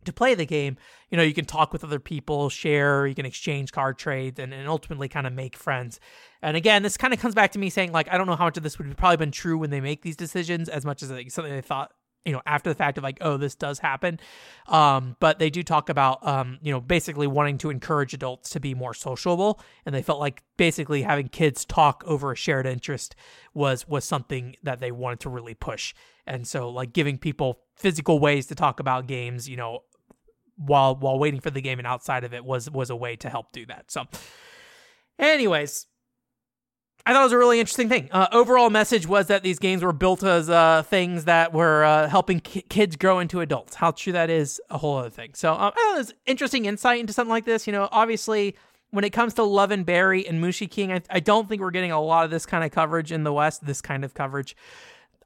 to 0.05 0.13
play 0.13 0.37
the 0.37 0.47
game, 0.47 0.77
you 1.11 1.17
know, 1.17 1.25
you 1.25 1.35
can 1.35 1.45
talk 1.45 1.73
with 1.73 1.83
other 1.83 1.99
people, 1.99 2.51
share, 2.51 3.05
you 3.05 3.17
can 3.17 3.27
exchange 3.27 3.73
card 3.73 3.99
trades, 3.99 4.39
and, 4.39 4.55
and 4.55 4.69
ultimately 4.69 5.09
kind 5.09 5.27
of 5.27 5.33
make 5.33 5.57
friends. 5.57 5.99
And 6.43 6.57
again, 6.57 6.85
this 6.85 6.97
kind 6.97 7.13
of 7.13 7.19
comes 7.19 7.35
back 7.35 7.51
to 7.53 7.59
me 7.59 7.69
saying, 7.69 7.91
like, 7.91 8.09
I 8.13 8.17
don't 8.17 8.29
know 8.29 8.37
how 8.37 8.45
much 8.45 8.59
of 8.59 8.63
this 8.63 8.79
would 8.79 8.87
have 8.87 8.97
probably 8.97 9.17
been 9.17 9.33
true 9.33 9.59
when 9.59 9.71
they 9.71 9.81
make 9.81 10.03
these 10.03 10.17
decisions 10.17 10.69
as 10.69 10.85
much 10.85 11.03
as 11.03 11.11
like, 11.11 11.33
something 11.33 11.53
they 11.53 11.63
thought 11.63 11.91
you 12.25 12.33
know 12.33 12.43
after 12.47 12.69
the 12.69 12.75
fact 12.75 12.99
of 12.99 13.05
like 13.05 13.19
oh 13.21 13.37
this 13.37 13.55
does 13.55 13.79
happen. 13.79 14.21
Um, 14.69 15.17
but 15.21 15.39
they 15.39 15.51
do 15.51 15.63
talk 15.63 15.89
about 15.89 16.27
um, 16.27 16.59
you 16.63 16.73
know 16.73 16.81
basically 16.81 17.27
wanting 17.27 17.59
to 17.59 17.71
encourage 17.71 18.15
adults 18.15 18.51
to 18.51 18.61
be 18.61 18.75
more 18.75 18.95
sociable. 18.95 19.61
And 19.87 19.95
they 19.95 20.03
felt 20.03 20.21
like 20.21 20.43
basically 20.57 21.03
having 21.03 21.29
kids 21.29 21.65
talk 21.65 22.03
over 22.07 22.33
a 22.33 22.37
shared 22.37 22.67
interest 22.67 23.17
was 23.55 23.89
was 23.89 24.05
something 24.05 24.57
that 24.63 24.81
they 24.81 24.93
wanted 24.93 25.21
to 25.21 25.31
really 25.31 25.55
push. 25.55 25.95
And 26.27 26.47
so 26.47 26.69
like 26.69 26.93
giving 26.93 27.19
people 27.19 27.61
physical 27.77 28.19
ways 28.19 28.47
to 28.47 28.55
talk 28.55 28.79
about 28.79 29.07
games 29.07 29.49
you 29.49 29.57
know 29.57 29.81
while 30.57 30.95
while 30.95 31.19
waiting 31.19 31.41
for 31.41 31.51
the 31.51 31.63
game 31.63 31.79
and 31.79 31.87
outside 31.87 32.25
of 32.25 32.35
it 32.35 32.45
was 32.45 32.71
was 32.71 32.91
a 32.91 32.97
way 32.97 33.17
to 33.17 33.31
help 33.31 33.53
do 33.53 33.65
that. 33.67 33.91
So 33.91 34.05
anyways 35.19 35.87
I 37.07 37.13
thought 37.13 37.21
it 37.21 37.25
was 37.25 37.33
a 37.33 37.39
really 37.39 37.61
interesting 37.61 37.89
thing. 37.89 38.09
Uh, 38.13 38.29
overall 38.31 38.71
message 38.71 39.07
was 39.07 39.29
that 39.29 39.43
these 39.43 39.59
games 39.59 39.83
were 39.83 39.93
built 39.93 40.23
as 40.23 40.51
uh, 40.51 40.83
things 40.83 41.25
that 41.25 41.53
were 41.53 41.85
uh, 41.85 42.09
helping 42.09 42.41
ki- 42.41 42.63
kids 42.69 42.97
grow 42.97 43.19
into 43.19 43.41
adults. 43.41 43.75
How 43.75 43.91
true 43.91 44.13
that 44.13 44.29
is, 44.29 44.61
a 44.71 44.79
whole 44.79 44.99
other 44.99 45.11
thing. 45.11 45.31
So 45.35 45.55
um, 45.55 45.73
it 45.75 45.99
was 45.99 46.13
interesting 46.27 46.67
insight 46.67 47.01
into 47.01 47.13
something 47.13 47.31
like 47.31 47.47
this. 47.47 47.67
You 47.67 47.73
know, 47.73 47.89
obviously 47.91 48.55
when 48.91 49.05
it 49.05 49.11
comes 49.11 49.35
to 49.35 49.43
Love 49.45 49.71
and 49.71 49.87
Berry 49.87 50.27
and 50.27 50.43
Mushi 50.43 50.71
King, 50.71 50.93
I, 50.93 51.03
I 51.09 51.21
don't 51.21 51.49
think 51.49 51.63
we're 51.63 51.71
getting 51.71 51.93
a 51.93 52.01
lot 52.01 52.25
of 52.25 52.31
this 52.31 52.45
kind 52.45 52.65
of 52.65 52.71
coverage 52.71 53.13
in 53.13 53.25
the 53.25 53.33
West. 53.33 53.65
This 53.65 53.81
kind 53.81 54.05
of 54.05 54.15
coverage. 54.15 54.57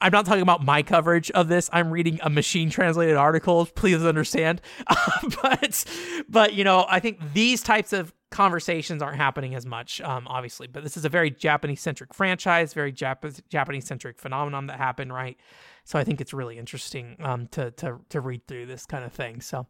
I'm 0.00 0.12
not 0.12 0.26
talking 0.26 0.42
about 0.42 0.62
my 0.62 0.82
coverage 0.82 1.30
of 1.30 1.48
this. 1.48 1.70
I'm 1.72 1.90
reading 1.90 2.18
a 2.22 2.28
machine 2.28 2.68
translated 2.68 3.16
article. 3.16 3.64
Please 3.66 4.04
understand. 4.04 4.60
but, 5.42 5.84
but 6.28 6.52
you 6.52 6.64
know, 6.64 6.84
I 6.88 7.00
think 7.00 7.32
these 7.32 7.62
types 7.62 7.92
of 7.92 8.12
conversations 8.34 9.00
aren't 9.00 9.16
happening 9.16 9.54
as 9.54 9.64
much, 9.64 10.00
um, 10.00 10.26
obviously. 10.26 10.66
But 10.66 10.82
this 10.82 10.96
is 10.96 11.04
a 11.04 11.08
very 11.08 11.30
Japanese 11.30 11.80
centric 11.80 12.12
franchise, 12.12 12.74
very 12.74 12.92
Jap- 12.92 13.40
Japanese 13.48 13.86
centric 13.86 14.18
phenomenon 14.18 14.66
that 14.66 14.76
happened, 14.76 15.12
right? 15.12 15.38
So 15.84 16.00
I 16.00 16.04
think 16.04 16.20
it's 16.20 16.34
really 16.34 16.58
interesting 16.58 17.16
um, 17.20 17.46
to 17.48 17.70
to 17.72 18.00
to 18.08 18.20
read 18.20 18.46
through 18.48 18.66
this 18.66 18.86
kind 18.86 19.04
of 19.04 19.12
thing. 19.12 19.40
So, 19.40 19.68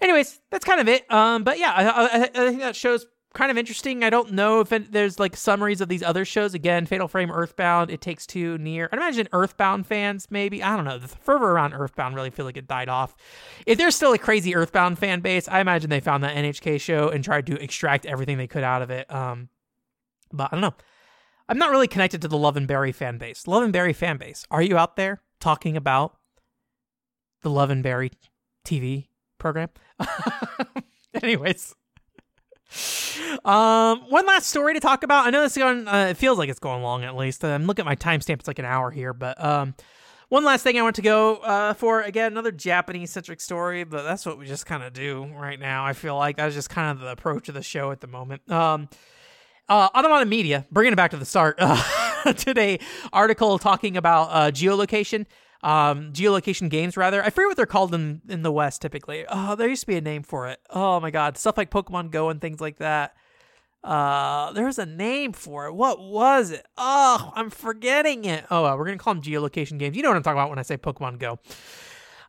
anyways, 0.00 0.40
that's 0.50 0.64
kind 0.64 0.80
of 0.80 0.88
it. 0.88 1.10
Um, 1.12 1.44
but 1.44 1.58
yeah, 1.58 1.72
I, 1.72 1.84
I, 1.84 2.22
I 2.22 2.48
think 2.48 2.60
that 2.60 2.74
shows 2.74 3.06
kind 3.34 3.50
of 3.50 3.58
interesting. 3.58 4.02
I 4.02 4.10
don't 4.10 4.32
know 4.32 4.60
if 4.60 4.72
it, 4.72 4.92
there's 4.92 5.18
like 5.18 5.36
summaries 5.36 5.80
of 5.80 5.88
these 5.88 6.02
other 6.02 6.24
shows. 6.24 6.54
Again, 6.54 6.86
Fatal 6.86 7.08
Frame, 7.08 7.30
Earthbound, 7.30 7.90
It 7.90 8.00
Takes 8.00 8.26
Two, 8.26 8.58
NieR. 8.58 8.88
I 8.92 8.96
imagine 8.96 9.28
Earthbound 9.32 9.86
fans, 9.86 10.26
maybe. 10.30 10.62
I 10.62 10.76
don't 10.76 10.84
know. 10.84 10.98
The 10.98 11.08
fervor 11.08 11.50
around 11.52 11.74
Earthbound 11.74 12.14
really 12.14 12.30
feel 12.30 12.44
like 12.44 12.56
it 12.56 12.66
died 12.66 12.88
off. 12.88 13.14
If 13.66 13.78
there's 13.78 13.94
still 13.94 14.12
a 14.12 14.18
crazy 14.18 14.54
Earthbound 14.54 14.98
fan 14.98 15.20
base, 15.20 15.48
I 15.48 15.60
imagine 15.60 15.90
they 15.90 16.00
found 16.00 16.24
that 16.24 16.36
NHK 16.36 16.80
show 16.80 17.08
and 17.08 17.22
tried 17.22 17.46
to 17.46 17.62
extract 17.62 18.06
everything 18.06 18.38
they 18.38 18.46
could 18.46 18.64
out 18.64 18.82
of 18.82 18.90
it. 18.90 19.12
Um, 19.12 19.48
but 20.32 20.48
I 20.50 20.56
don't 20.56 20.62
know. 20.62 20.74
I'm 21.48 21.58
not 21.58 21.70
really 21.70 21.88
connected 21.88 22.20
to 22.22 22.28
the 22.28 22.36
Love 22.36 22.56
and 22.56 22.66
Berry 22.68 22.92
fan 22.92 23.18
base. 23.18 23.46
Love 23.46 23.62
and 23.62 23.72
Berry 23.72 23.94
fan 23.94 24.18
base, 24.18 24.44
are 24.50 24.62
you 24.62 24.76
out 24.76 24.96
there 24.96 25.22
talking 25.40 25.76
about 25.76 26.16
the 27.42 27.50
Love 27.50 27.70
and 27.70 27.82
Berry 27.82 28.10
TV 28.66 29.08
program? 29.38 29.70
Anyways. 31.22 31.74
Um, 33.44 34.02
one 34.10 34.26
last 34.26 34.48
story 34.48 34.74
to 34.74 34.80
talk 34.80 35.02
about. 35.02 35.26
I 35.26 35.30
know 35.30 35.42
this 35.42 35.52
is 35.52 35.58
going. 35.58 35.88
Uh, 35.88 36.08
it 36.10 36.16
feels 36.16 36.38
like 36.38 36.48
it's 36.48 36.58
going 36.58 36.82
long 36.82 37.04
at 37.04 37.16
least. 37.16 37.44
I'm 37.44 37.66
looking 37.66 37.82
at 37.82 37.86
my 37.86 37.96
timestamp; 37.96 38.40
it's 38.40 38.48
like 38.48 38.58
an 38.58 38.64
hour 38.64 38.90
here. 38.90 39.12
But 39.12 39.42
um, 39.42 39.74
one 40.28 40.44
last 40.44 40.62
thing 40.62 40.78
I 40.78 40.82
want 40.82 40.96
to 40.96 41.02
go 41.02 41.36
uh, 41.36 41.74
for 41.74 42.02
again 42.02 42.32
another 42.32 42.52
Japanese 42.52 43.10
centric 43.10 43.40
story, 43.40 43.84
but 43.84 44.02
that's 44.02 44.26
what 44.26 44.38
we 44.38 44.46
just 44.46 44.66
kind 44.66 44.82
of 44.82 44.92
do 44.92 45.24
right 45.34 45.58
now. 45.58 45.84
I 45.84 45.94
feel 45.94 46.16
like 46.16 46.36
that's 46.36 46.54
just 46.54 46.70
kind 46.70 46.90
of 46.90 47.00
the 47.00 47.10
approach 47.12 47.48
of 47.48 47.54
the 47.54 47.62
show 47.62 47.90
at 47.90 48.00
the 48.00 48.06
moment. 48.06 48.48
Um, 48.50 48.88
uh, 49.68 49.88
Automaton 49.94 50.28
Media, 50.28 50.66
bringing 50.70 50.92
it 50.92 50.96
back 50.96 51.10
to 51.12 51.16
the 51.16 51.26
start. 51.26 51.58
Uh, 52.24 52.32
today, 52.32 52.80
article 53.12 53.60
talking 53.60 53.96
about 53.96 54.24
uh, 54.32 54.50
geolocation 54.50 55.24
um, 55.62 56.12
geolocation 56.12 56.70
games 56.70 56.96
rather. 56.96 57.22
I 57.22 57.30
forget 57.30 57.48
what 57.48 57.56
they're 57.56 57.66
called 57.66 57.94
in 57.94 58.22
in 58.28 58.42
the 58.42 58.52
West 58.52 58.82
typically. 58.82 59.24
Oh, 59.28 59.54
there 59.54 59.68
used 59.68 59.82
to 59.82 59.86
be 59.86 59.96
a 59.96 60.00
name 60.00 60.22
for 60.22 60.48
it. 60.48 60.60
Oh 60.70 61.00
my 61.00 61.10
god, 61.10 61.36
stuff 61.36 61.56
like 61.56 61.70
Pokemon 61.70 62.10
Go 62.10 62.28
and 62.28 62.40
things 62.40 62.60
like 62.60 62.78
that. 62.78 63.14
Uh, 63.82 64.52
there's 64.52 64.78
a 64.78 64.86
name 64.86 65.32
for 65.32 65.66
it. 65.66 65.72
What 65.72 66.00
was 66.00 66.50
it? 66.50 66.66
Oh, 66.76 67.32
I'm 67.34 67.50
forgetting 67.50 68.24
it. 68.24 68.44
Oh, 68.50 68.76
we're 68.76 68.84
gonna 68.84 68.98
call 68.98 69.14
them 69.14 69.22
geolocation 69.22 69.78
games. 69.78 69.96
You 69.96 70.02
know 70.02 70.10
what 70.10 70.16
I'm 70.16 70.22
talking 70.22 70.38
about 70.38 70.50
when 70.50 70.58
I 70.58 70.62
say 70.62 70.76
Pokemon 70.76 71.18
Go. 71.18 71.38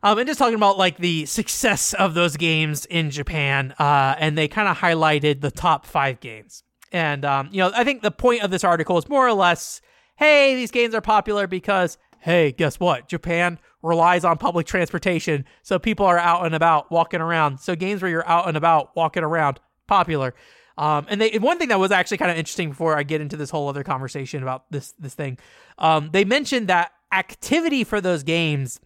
Um, 0.02 0.18
and 0.18 0.26
just 0.26 0.38
talking 0.38 0.54
about 0.54 0.78
like 0.78 0.96
the 0.96 1.26
success 1.26 1.92
of 1.94 2.14
those 2.14 2.36
games 2.36 2.86
in 2.86 3.10
Japan. 3.10 3.74
Uh, 3.78 4.14
and 4.18 4.36
they 4.36 4.48
kind 4.48 4.68
of 4.68 4.78
highlighted 4.78 5.40
the 5.40 5.50
top 5.50 5.84
five 5.84 6.20
games. 6.20 6.62
And 6.92 7.24
um, 7.24 7.48
you 7.52 7.58
know, 7.58 7.70
I 7.74 7.84
think 7.84 8.02
the 8.02 8.10
point 8.10 8.42
of 8.42 8.50
this 8.50 8.64
article 8.64 8.96
is 8.98 9.08
more 9.08 9.26
or 9.26 9.32
less, 9.34 9.80
hey, 10.16 10.54
these 10.54 10.70
games 10.70 10.94
are 10.94 11.00
popular 11.00 11.46
because 11.46 11.98
hey, 12.20 12.52
guess 12.52 12.78
what? 12.78 13.08
Japan 13.08 13.58
relies 13.82 14.24
on 14.24 14.36
public 14.38 14.66
transportation, 14.66 15.44
so 15.62 15.78
people 15.78 16.06
are 16.06 16.18
out 16.18 16.46
and 16.46 16.54
about 16.54 16.90
walking 16.90 17.20
around. 17.20 17.58
So 17.58 17.74
games 17.74 18.02
where 18.02 18.10
you're 18.10 18.28
out 18.28 18.46
and 18.46 18.56
about 18.56 18.94
walking 18.94 19.22
around, 19.22 19.58
popular. 19.86 20.34
Um, 20.78 21.06
and 21.08 21.20
they 21.20 21.38
one 21.38 21.58
thing 21.58 21.68
that 21.68 21.78
was 21.78 21.90
actually 21.90 22.18
kind 22.18 22.30
of 22.30 22.36
interesting 22.36 22.70
before 22.70 22.96
I 22.96 23.02
get 23.02 23.20
into 23.20 23.36
this 23.36 23.50
whole 23.50 23.68
other 23.68 23.84
conversation 23.84 24.42
about 24.42 24.70
this 24.70 24.92
this 24.98 25.14
thing, 25.14 25.38
um, 25.78 26.10
they 26.12 26.24
mentioned 26.24 26.68
that 26.68 26.92
activity 27.12 27.84
for 27.84 28.00
those 28.00 28.22
games 28.22 28.80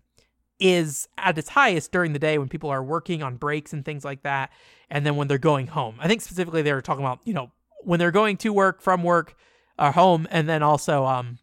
is 0.58 1.08
at 1.18 1.36
its 1.36 1.50
highest 1.50 1.92
during 1.92 2.12
the 2.12 2.18
day 2.18 2.38
when 2.38 2.48
people 2.48 2.70
are 2.70 2.82
working 2.82 3.22
on 3.22 3.36
breaks 3.36 3.72
and 3.72 3.84
things 3.84 4.04
like 4.04 4.22
that, 4.22 4.50
and 4.90 5.04
then 5.04 5.16
when 5.16 5.28
they're 5.28 5.38
going 5.38 5.66
home. 5.66 5.96
I 6.00 6.08
think 6.08 6.22
specifically 6.22 6.62
they 6.62 6.72
were 6.72 6.82
talking 6.82 7.04
about 7.04 7.20
you 7.24 7.34
know 7.34 7.52
when 7.82 7.98
they're 7.98 8.10
going 8.10 8.38
to 8.38 8.52
work 8.52 8.80
from 8.80 9.02
work 9.02 9.36
or 9.78 9.92
home, 9.92 10.26
and 10.30 10.48
then 10.48 10.62
also 10.62 11.04
um, 11.04 11.38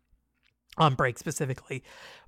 on 0.81 0.95
break 0.95 1.17
specifically. 1.17 1.83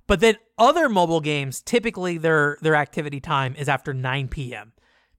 But 0.06 0.20
then 0.20 0.36
other 0.58 0.88
mobile 0.88 1.20
games, 1.20 1.60
typically 1.60 2.18
their 2.18 2.56
their 2.60 2.76
activity 2.76 3.20
time 3.20 3.54
is 3.56 3.68
after 3.68 3.92
9 3.92 4.28
p.m., 4.28 4.72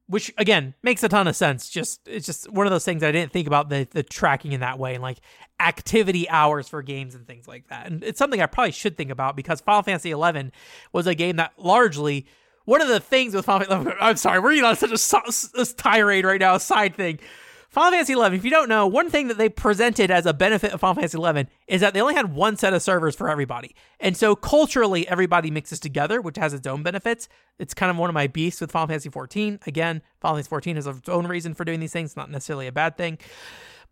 which 0.07 0.33
again 0.37 0.73
makes 0.83 1.03
a 1.03 1.09
ton 1.09 1.27
of 1.27 1.35
sense. 1.35 1.69
Just 1.69 2.07
it's 2.07 2.25
just 2.25 2.49
one 2.51 2.65
of 2.65 2.71
those 2.71 2.85
things 2.85 3.03
I 3.03 3.11
didn't 3.11 3.31
think 3.31 3.47
about 3.47 3.69
the 3.69 3.87
the 3.91 4.03
tracking 4.03 4.53
in 4.53 4.61
that 4.61 4.79
way 4.79 4.93
and 4.93 5.03
like 5.03 5.19
activity 5.59 6.29
hours 6.29 6.67
for 6.67 6.81
games 6.81 7.15
and 7.15 7.27
things 7.27 7.47
like 7.47 7.67
that. 7.67 7.87
And 7.87 8.03
it's 8.03 8.19
something 8.19 8.41
I 8.41 8.45
probably 8.45 8.71
should 8.71 8.97
think 8.97 9.11
about 9.11 9.35
because 9.35 9.61
Final 9.61 9.83
Fantasy 9.83 10.11
11 10.11 10.51
was 10.93 11.07
a 11.07 11.15
game 11.15 11.35
that 11.37 11.53
largely 11.57 12.25
one 12.65 12.81
of 12.81 12.87
the 12.87 12.99
things 12.99 13.33
with 13.33 13.45
Final 13.45 13.65
Fantasy, 13.67 13.97
I'm 13.99 14.17
sorry, 14.17 14.39
we're 14.39 14.63
on 14.65 14.75
such 14.75 14.91
a, 14.91 15.61
a 15.61 15.65
tirade 15.65 16.25
right 16.25 16.39
now, 16.39 16.55
a 16.55 16.59
side 16.59 16.95
thing. 16.95 17.19
Final 17.75 17.91
Fantasy 17.91 18.13
XI, 18.13 18.33
if 18.37 18.45
you 18.45 18.51
don't 18.51 18.69
know, 18.69 18.87
one 18.87 19.09
thing 19.09 19.27
that 19.27 19.37
they 19.37 19.49
presented 19.49 20.09
as 20.09 20.25
a 20.25 20.33
benefit 20.33 20.71
of 20.71 20.79
Final 20.79 20.95
Fantasy 20.95 21.17
XI 21.21 21.51
is 21.67 21.81
that 21.81 21.93
they 21.93 21.99
only 21.99 22.13
had 22.13 22.33
one 22.33 22.55
set 22.55 22.73
of 22.73 22.81
servers 22.81 23.17
for 23.17 23.29
everybody. 23.29 23.75
And 23.99 24.15
so 24.15 24.33
culturally, 24.33 25.05
everybody 25.09 25.51
mixes 25.51 25.81
together, 25.81 26.21
which 26.21 26.37
has 26.37 26.53
its 26.53 26.65
own 26.65 26.83
benefits. 26.83 27.27
It's 27.59 27.73
kind 27.73 27.89
of 27.89 27.97
one 27.97 28.09
of 28.09 28.13
my 28.13 28.27
beasts 28.27 28.61
with 28.61 28.71
Final 28.71 28.87
Fantasy 28.87 29.09
XIV. 29.09 29.67
Again, 29.67 30.01
Final 30.21 30.41
Fantasy 30.41 30.71
XIV 30.71 30.75
has 30.75 30.87
its 30.87 31.09
own 31.09 31.27
reason 31.27 31.53
for 31.53 31.65
doing 31.65 31.81
these 31.81 31.91
things, 31.91 32.15
not 32.15 32.31
necessarily 32.31 32.67
a 32.67 32.71
bad 32.71 32.95
thing. 32.95 33.17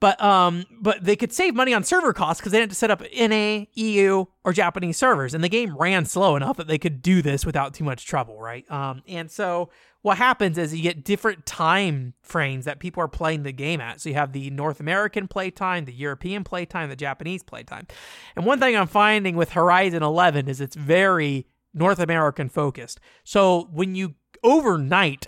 But 0.04 0.22
um, 0.22 0.66
but 0.82 1.02
they 1.02 1.16
could 1.16 1.32
save 1.32 1.56
money 1.56 1.74
on 1.74 1.86
server 1.86 2.12
costs 2.12 2.42
because 2.42 2.52
they 2.52 2.58
didn't 2.58 2.72
have 2.72 2.76
to 2.76 2.78
set 2.78 2.92
up 2.92 3.04
NA, 3.18 3.68
EU, 3.74 4.26
or 4.44 4.52
Japanese 4.52 4.98
servers, 4.98 5.34
and 5.34 5.42
the 5.42 5.48
game 5.48 5.78
ran 5.78 6.04
slow 6.04 6.36
enough 6.36 6.58
that 6.58 6.68
they 6.68 6.78
could 6.78 7.02
do 7.02 7.22
this 7.22 7.46
without 7.46 7.74
too 7.74 7.86
much 7.86 8.06
trouble, 8.06 8.38
right? 8.38 8.70
Um, 8.70 9.02
and 9.08 9.32
so 9.32 9.70
what 10.02 10.18
happens 10.18 10.58
is 10.58 10.76
you 10.76 10.84
get 10.84 11.06
different 11.06 11.46
time 11.46 12.16
frames 12.22 12.66
that 12.66 12.80
people 12.80 13.02
are 13.02 13.08
playing 13.08 13.44
the 13.44 13.54
game 13.54 13.80
at. 13.80 14.02
So 14.02 14.10
you 14.10 14.16
have 14.16 14.34
the 14.34 14.50
North 14.50 14.82
American 14.82 15.30
playtime, 15.30 15.86
the 15.86 15.94
European 15.94 16.44
playtime, 16.44 16.90
the 16.90 16.98
Japanese 16.98 17.42
playtime. 17.42 17.88
And 18.36 18.46
one 18.46 18.60
thing 18.60 18.76
I'm 18.76 18.88
finding 18.88 19.38
with 19.38 19.52
Horizon 19.52 20.04
11 20.04 20.50
is 20.50 20.60
it's 20.60 20.76
very 20.76 21.48
North 21.74 22.00
American 22.00 22.50
focused. 22.50 23.00
So 23.24 23.70
when 23.72 23.96
you 23.96 24.16
overnight, 24.44 25.28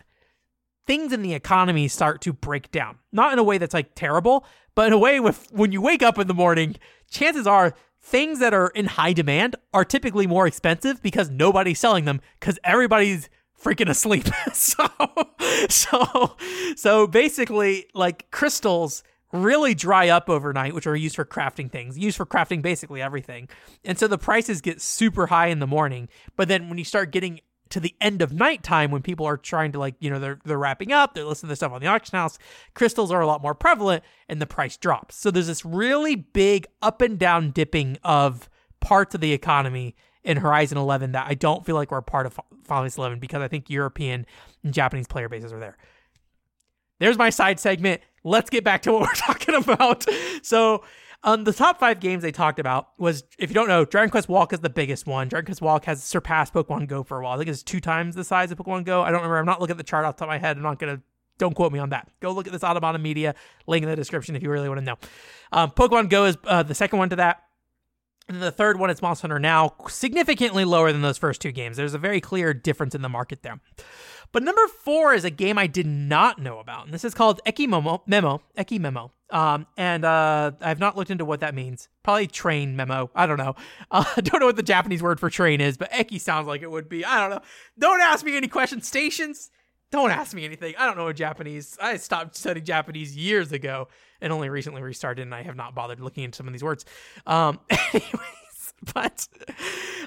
things 0.86 1.12
in 1.12 1.22
the 1.22 1.34
economy 1.34 1.88
start 1.88 2.22
to 2.22 2.34
break 2.34 2.72
down. 2.72 2.98
Not 3.12 3.34
in 3.34 3.40
a 3.40 3.44
way 3.44 3.58
that's 3.58 3.74
like 3.74 3.96
terrible, 3.96 4.46
but 4.76 4.88
in 4.88 4.94
a 4.94 4.98
way 4.98 5.20
with 5.20 5.48
when 5.52 5.72
you 5.72 5.82
wake 5.82 6.04
up 6.04 6.18
in 6.18 6.28
the 6.28 6.34
morning, 6.34 6.76
chances 7.10 7.48
are 7.48 7.76
things 8.02 8.40
that 8.40 8.54
are 8.54 8.68
in 8.70 8.86
high 8.86 9.14
demand 9.14 9.56
are 9.74 9.84
typically 9.86 10.28
more 10.28 10.46
expensive 10.46 11.02
because 11.02 11.30
nobody's 11.30 11.80
selling 11.80 12.06
them 12.06 12.22
because 12.40 12.60
everybody's 12.64 13.30
freaking 13.62 13.90
asleep. 13.90 14.28
so 14.54 14.88
so 15.70 16.36
so 16.76 17.08
basically 17.08 17.88
like 17.94 18.30
crystals 18.32 19.04
really 19.32 19.74
dry 19.74 20.10
up 20.10 20.30
overnight, 20.30 20.74
which 20.74 20.88
are 20.88 20.96
used 20.96 21.16
for 21.16 21.26
crafting 21.26 21.70
things, 21.70 21.98
used 21.98 22.18
for 22.18 22.26
crafting 22.26 22.62
basically 22.62 23.02
everything. 23.02 23.50
And 23.84 23.98
so 23.98 24.08
the 24.08 24.18
prices 24.18 24.62
get 24.62 24.82
super 24.82 25.28
high 25.28 25.48
in 25.48 25.60
the 25.60 25.68
morning. 25.68 26.10
But 26.36 26.48
then 26.48 26.70
when 26.70 26.78
you 26.78 26.86
start 26.86 27.12
getting 27.12 27.42
to 27.76 27.82
the 27.82 27.94
end 28.00 28.22
of 28.22 28.32
nighttime 28.32 28.90
when 28.90 29.02
people 29.02 29.26
are 29.26 29.36
trying 29.36 29.74
to 29.74 29.80
like, 29.80 29.96
you 30.00 30.10
know, 30.10 30.18
they're 30.18 30.40
they're 30.46 30.58
wrapping 30.58 30.94
up, 30.94 31.14
they're 31.14 31.26
listening 31.26 31.50
to 31.50 31.58
stuff 31.58 31.74
on 31.74 31.82
the 31.82 31.88
auction 31.88 32.18
house, 32.18 32.40
crystals 32.74 33.12
are 33.12 33.20
a 33.20 33.28
lot 33.28 33.42
more 33.42 33.54
prevalent 33.54 34.02
and 34.30 34.42
the 34.42 34.46
price 34.46 34.78
drops. 34.78 35.18
So 35.18 35.30
there's 35.30 35.48
this 35.48 35.66
really 35.66 36.16
big 36.16 36.68
up 36.82 37.02
and 37.02 37.20
down 37.20 37.52
dipping 37.52 37.98
of 38.02 38.50
parts 38.80 39.14
of 39.14 39.20
the 39.20 39.34
economy 39.34 39.94
in 40.24 40.38
Horizon 40.38 40.78
11 40.78 41.12
that 41.12 41.28
I 41.28 41.34
don't 41.34 41.66
feel 41.66 41.76
like 41.76 41.92
we're 41.92 41.98
a 41.98 42.04
part 42.04 42.26
of 42.26 42.40
Final 42.64 42.84
Fantasy 42.84 42.98
11 43.02 43.20
because 43.20 43.42
I 43.42 43.50
think 43.50 43.70
European 43.70 44.26
and 44.64 44.74
Japanese 44.74 45.08
player 45.08 45.28
bases 45.28 45.52
are 45.52 45.60
there. 45.60 45.76
There's 47.00 47.18
my 47.18 47.30
side 47.30 47.60
segment. 47.60 48.00
Let's 48.24 48.50
get 48.50 48.64
back 48.64 48.84
to 48.84 48.94
what 48.94 49.02
we're 49.02 49.14
talking 49.16 49.56
about. 49.56 50.06
So, 50.44 50.86
um, 51.26 51.44
the 51.44 51.52
top 51.52 51.80
five 51.80 52.00
games 52.00 52.22
they 52.22 52.32
talked 52.32 52.60
about 52.60 52.90
was, 52.98 53.24
if 53.40 53.50
you 53.50 53.54
don't 53.56 53.68
know, 53.68 53.84
Dragon 53.84 54.12
Quest 54.12 54.30
Walk 54.30 54.54
is 54.54 54.60
the 54.60 54.70
biggest 54.70 55.08
one. 55.08 55.28
Dragon 55.28 55.48
Quest 55.48 55.62
Walk 55.62 55.86
has 55.86 56.04
surpassed 56.04 56.54
Pokemon 56.54 56.88
Go 56.88 57.04
for 57.04 57.20
a 57.20 57.24
while. 57.24 57.34
I 57.34 57.38
think 57.38 57.50
it's 57.50 57.64
two 57.64 57.82
times 57.82 58.16
the 58.16 58.24
size 58.24 58.52
of 58.52 58.60
Pokemon 58.60 58.86
Go. 58.86 59.02
I 59.02 59.10
don't 59.10 59.22
remember. 59.22 59.40
I'm 59.40 59.46
not 59.46 59.60
looking 59.60 59.74
at 59.74 59.78
the 59.78 59.84
chart 59.84 60.06
off 60.06 60.16
the 60.16 60.20
top 60.20 60.28
of 60.28 60.30
my 60.30 60.38
head. 60.38 60.56
I'm 60.56 60.64
not 60.64 60.80
gonna. 60.80 61.02
Don't 61.38 61.54
quote 61.54 61.74
me 61.74 61.80
on 61.80 61.90
that. 61.90 62.10
Go 62.22 62.32
look 62.32 62.46
at 62.48 62.54
this 62.54 62.64
Automaton 62.64 63.02
Media 63.02 63.36
link 63.68 63.84
in 63.84 63.90
the 63.90 63.96
description 63.96 64.36
if 64.36 64.44
you 64.44 64.50
really 64.50 64.70
want 64.70 64.80
to 64.80 64.86
know. 64.86 64.96
Um, 65.52 65.72
Pokemon 65.72 66.10
Go 66.10 66.26
is 66.26 66.38
uh, 66.46 66.64
the 66.64 66.76
second 66.76 67.00
one 67.00 67.10
to 67.10 67.18
that. 67.18 67.42
And 68.28 68.42
the 68.42 68.52
third 68.52 68.80
one 68.80 68.90
is 68.90 69.02
Monster 69.02 69.24
Hunter 69.28 69.40
Now, 69.40 69.76
significantly 69.88 70.66
lower 70.66 70.92
than 70.92 71.02
those 71.02 71.18
first 71.18 71.42
two 71.42 71.52
games. 71.52 71.78
There's 71.78 71.94
a 71.94 72.00
very 72.00 72.22
clear 72.22 72.54
difference 72.54 72.96
in 72.96 73.02
the 73.02 73.10
market 73.10 73.44
there. 73.44 73.60
But 74.32 74.44
number 74.44 74.68
four 74.68 75.14
is 75.14 75.24
a 75.26 75.30
game 75.30 75.58
I 75.58 75.68
did 75.68 75.86
not 75.86 76.40
know 76.40 76.60
about, 76.60 76.86
and 76.86 76.94
this 76.94 77.06
is 77.06 77.14
called 77.14 77.40
Eki 77.46 77.68
Memo, 77.68 78.02
Memo, 78.08 78.42
Eki 78.58 78.80
Memo. 78.80 79.12
Um, 79.32 79.66
and 79.76 80.06
uh, 80.06 80.52
I 80.62 80.70
have 80.70 80.80
not 80.80 80.96
looked 80.96 81.10
into 81.10 81.26
what 81.26 81.40
that 81.40 81.56
means. 81.56 81.90
Probably 82.04 82.28
train 82.28 82.76
memo. 82.76 83.10
I 83.16 83.26
don't 83.26 83.38
know. 83.38 83.56
Uh, 83.92 84.04
I 84.18 84.22
don't 84.22 84.40
know 84.40 84.48
what 84.48 84.56
the 84.56 84.64
Japanese 84.64 85.02
word 85.04 85.20
for 85.20 85.30
train 85.30 85.62
is, 85.62 85.78
but 85.78 85.92
eki 85.92 86.20
sounds 86.20 86.48
like 86.48 86.62
it 86.62 86.70
would 86.70 86.90
be. 86.90 87.06
I 87.06 87.20
don't 87.22 87.30
know. 87.30 87.42
Don't 87.78 88.02
ask 88.02 88.26
me 88.26 88.36
any 88.36 88.48
questions. 88.48 88.88
Stations. 88.88 89.52
Don't 89.92 90.12
ask 90.12 90.34
me 90.34 90.44
anything. 90.44 90.74
I 90.78 90.86
don't 90.88 90.98
know 90.98 91.14
Japanese. 91.14 91.78
I 91.82 91.98
stopped 91.98 92.36
studying 92.36 92.66
Japanese 92.66 93.16
years 93.16 93.52
ago 93.52 93.88
and 94.20 94.34
only 94.34 94.50
recently 94.50 94.82
restarted, 94.82 95.24
and 95.24 95.34
I 95.34 95.44
have 95.44 95.56
not 95.56 95.76
bothered 95.76 96.00
looking 96.00 96.24
into 96.24 96.36
some 96.36 96.48
of 96.48 96.54
these 96.54 96.64
words. 96.64 96.84
Um, 97.28 97.60
anyways, 97.70 98.74
but 98.94 99.28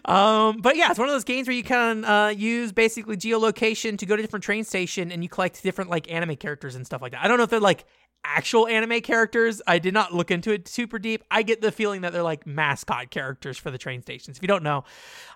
um, 0.04 0.58
but 0.60 0.76
yeah, 0.76 0.90
it's 0.90 0.98
one 0.98 1.08
of 1.08 1.14
those 1.14 1.24
games 1.24 1.46
where 1.46 1.56
you 1.56 1.62
can 1.62 2.04
uh, 2.04 2.28
use 2.28 2.72
basically 2.72 3.16
geolocation 3.16 3.96
to 3.98 4.06
go 4.06 4.16
to 4.16 4.22
different 4.22 4.44
train 4.44 4.64
station 4.64 5.12
and 5.12 5.22
you 5.22 5.28
collect 5.28 5.62
different 5.62 5.88
like 5.88 6.10
anime 6.10 6.36
characters 6.36 6.74
and 6.74 6.84
stuff 6.84 7.00
like 7.00 7.12
that. 7.12 7.24
I 7.24 7.28
don't 7.28 7.38
know 7.38 7.44
if 7.44 7.50
they're 7.50 7.60
like 7.60 7.84
actual 8.24 8.66
anime 8.66 9.00
characters. 9.00 9.62
I 9.66 9.78
did 9.78 9.94
not 9.94 10.14
look 10.14 10.30
into 10.30 10.52
it 10.52 10.68
super 10.68 10.98
deep. 10.98 11.24
I 11.30 11.42
get 11.42 11.60
the 11.60 11.72
feeling 11.72 12.02
that 12.02 12.12
they're 12.12 12.22
like 12.22 12.46
mascot 12.46 13.10
characters 13.10 13.58
for 13.58 13.70
the 13.70 13.78
train 13.78 14.02
stations. 14.02 14.36
If 14.36 14.42
you 14.42 14.48
don't 14.48 14.62
know, 14.62 14.84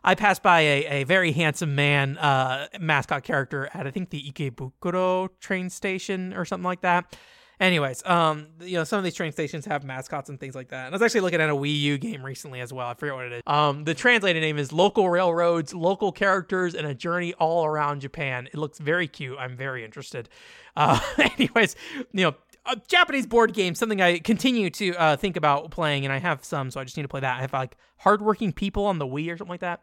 I 0.04 0.14
passed 0.14 0.42
by 0.42 0.60
a, 0.60 0.86
a 0.86 1.04
very 1.04 1.32
handsome 1.32 1.74
man 1.74 2.18
uh, 2.18 2.68
mascot 2.80 3.24
character 3.24 3.68
at 3.74 3.86
I 3.86 3.90
think 3.90 4.10
the 4.10 4.22
Ikebukuro 4.22 5.30
train 5.40 5.70
station 5.70 6.32
or 6.34 6.44
something 6.44 6.64
like 6.64 6.82
that. 6.82 7.16
Anyways, 7.60 8.04
um, 8.06 8.48
you 8.60 8.76
know, 8.76 8.82
some 8.82 8.98
of 8.98 9.04
these 9.04 9.14
train 9.14 9.30
stations 9.30 9.66
have 9.66 9.84
mascots 9.84 10.28
and 10.28 10.40
things 10.40 10.56
like 10.56 10.70
that. 10.70 10.86
And 10.86 10.94
I 10.94 10.96
was 10.96 11.02
actually 11.02 11.20
looking 11.20 11.40
at 11.40 11.48
a 11.48 11.54
Wii 11.54 11.80
U 11.80 11.98
game 11.98 12.24
recently 12.24 12.60
as 12.60 12.72
well. 12.72 12.88
I 12.88 12.94
forget 12.94 13.14
what 13.14 13.26
it 13.26 13.32
is. 13.34 13.42
Um, 13.46 13.84
the 13.84 13.94
translated 13.94 14.42
name 14.42 14.58
is 14.58 14.72
Local 14.72 15.08
Railroads, 15.08 15.72
Local 15.72 16.10
Characters, 16.10 16.74
and 16.74 16.88
a 16.88 16.94
Journey 16.94 17.34
All 17.34 17.64
Around 17.64 18.00
Japan. 18.00 18.48
It 18.52 18.56
looks 18.56 18.80
very 18.80 19.06
cute. 19.06 19.38
I'm 19.38 19.56
very 19.56 19.84
interested. 19.84 20.28
Uh, 20.74 20.98
anyways, 21.38 21.76
you 22.12 22.24
know, 22.24 22.34
a 22.66 22.76
Japanese 22.88 23.26
board 23.26 23.54
game, 23.54 23.74
something 23.74 24.00
I 24.00 24.18
continue 24.18 24.70
to 24.70 24.94
uh, 24.94 25.16
think 25.16 25.36
about 25.36 25.70
playing, 25.70 26.04
and 26.04 26.12
I 26.12 26.18
have 26.18 26.44
some, 26.44 26.70
so 26.70 26.80
I 26.80 26.84
just 26.84 26.96
need 26.96 27.02
to 27.02 27.08
play 27.08 27.20
that. 27.20 27.38
I 27.38 27.40
have 27.40 27.52
like 27.52 27.76
hardworking 27.98 28.52
people 28.52 28.86
on 28.86 28.98
the 28.98 29.06
Wii 29.06 29.32
or 29.32 29.36
something 29.36 29.50
like 29.50 29.60
that. 29.60 29.82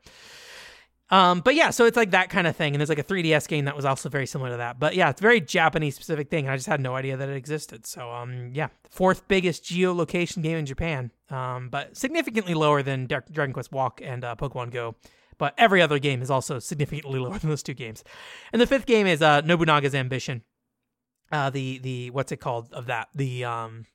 Um, 1.11 1.39
but 1.39 1.55
yeah, 1.55 1.71
so 1.71 1.85
it's 1.85 1.97
like 1.97 2.11
that 2.11 2.29
kind 2.29 2.45
of 2.45 2.55
thing, 2.55 2.73
and 2.73 2.79
there's 2.79 2.89
like 2.89 2.99
a 2.99 3.03
3DS 3.03 3.47
game 3.47 3.65
that 3.65 3.75
was 3.75 3.83
also 3.83 4.09
very 4.09 4.27
similar 4.27 4.51
to 4.51 4.57
that. 4.57 4.79
But 4.79 4.95
yeah, 4.95 5.09
it's 5.09 5.21
very 5.21 5.41
Japanese 5.41 5.95
specific 5.95 6.29
thing, 6.29 6.45
and 6.45 6.53
I 6.53 6.55
just 6.55 6.67
had 6.67 6.79
no 6.79 6.95
idea 6.95 7.17
that 7.17 7.27
it 7.27 7.35
existed. 7.35 7.87
So 7.87 8.11
um, 8.11 8.51
yeah, 8.53 8.67
fourth 8.89 9.27
biggest 9.27 9.63
geolocation 9.63 10.43
game 10.43 10.57
in 10.57 10.65
Japan, 10.65 11.11
um, 11.29 11.69
but 11.69 11.97
significantly 11.97 12.53
lower 12.53 12.83
than 12.83 13.07
Dragon 13.07 13.53
Quest 13.53 13.71
Walk 13.71 14.01
and 14.03 14.23
uh, 14.23 14.35
Pokemon 14.35 14.71
Go. 14.71 14.95
But 15.39 15.53
every 15.57 15.81
other 15.81 15.99
game 15.99 16.21
is 16.21 16.29
also 16.29 16.59
significantly 16.59 17.19
lower 17.19 17.39
than 17.39 17.49
those 17.49 17.63
two 17.63 17.73
games. 17.73 18.03
And 18.53 18.61
the 18.61 18.67
fifth 18.67 18.85
game 18.85 19.07
is 19.07 19.21
uh, 19.21 19.41
Nobunaga's 19.41 19.95
Ambition 19.95 20.43
uh, 21.31 21.49
the 21.49 21.79
the 21.79 22.09
what's 22.11 22.31
it 22.31 22.37
called 22.37 22.73
of 22.73 22.87
that 22.87 23.09
the 23.13 23.45
um 23.45 23.85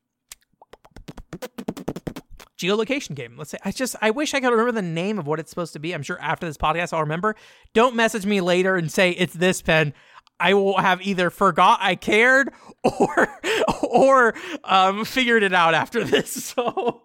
geolocation 2.59 3.15
game. 3.15 3.37
Let's 3.37 3.51
say 3.51 3.59
I 3.65 3.73
just 3.73 3.97
I 4.01 4.11
wish 4.11 4.35
I 4.35 4.41
could 4.41 4.51
remember 4.51 4.73
the 4.73 4.83
name 4.83 5.19
of 5.19 5.27
what 5.27 5.41
it's 5.41 5.51
supposed 5.51 5.73
to 5.75 5.79
be. 5.79 5.93
I'm 5.93 6.03
sure 6.03 6.19
after 6.21 6.47
this 6.47 6.57
podcast 6.57 6.93
I'll 6.93 7.01
remember. 7.01 7.37
Don't 7.73 7.97
message 7.97 8.27
me 8.27 8.41
later 8.41 8.77
and 8.77 8.91
say 8.91 9.11
it's 9.11 9.35
this 9.35 9.63
pen. 9.63 9.93
I 10.41 10.55
will 10.55 10.79
have 10.79 11.01
either 11.03 11.31
forgot 11.31 11.79
I 11.81 11.95
cared 11.95 12.53
or 12.85 13.41
or 13.83 14.35
um 14.65 15.05
figured 15.05 15.43
it 15.43 15.53
out 15.53 15.75
after 15.75 16.05
this. 16.05 16.55
So 16.57 17.03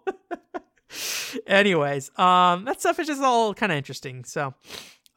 anyways, 1.46 2.10
um 2.18 2.64
that 2.64 2.80
stuff 2.80 2.98
is 2.98 3.06
just 3.06 3.22
all 3.22 3.54
kind 3.54 3.70
of 3.70 3.78
interesting. 3.78 4.24
So 4.24 4.54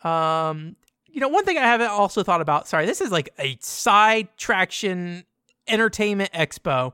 um 0.03 0.75
you 1.13 1.19
know, 1.19 1.27
one 1.27 1.45
thing 1.45 1.59
I 1.59 1.61
haven't 1.61 1.91
also 1.91 2.23
thought 2.23 2.41
about, 2.41 2.67
sorry, 2.67 2.87
this 2.87 2.99
is 2.99 3.11
like 3.11 3.29
a 3.37 3.55
side 3.61 4.29
traction 4.35 5.23
entertainment 5.67 6.31
expo 6.33 6.93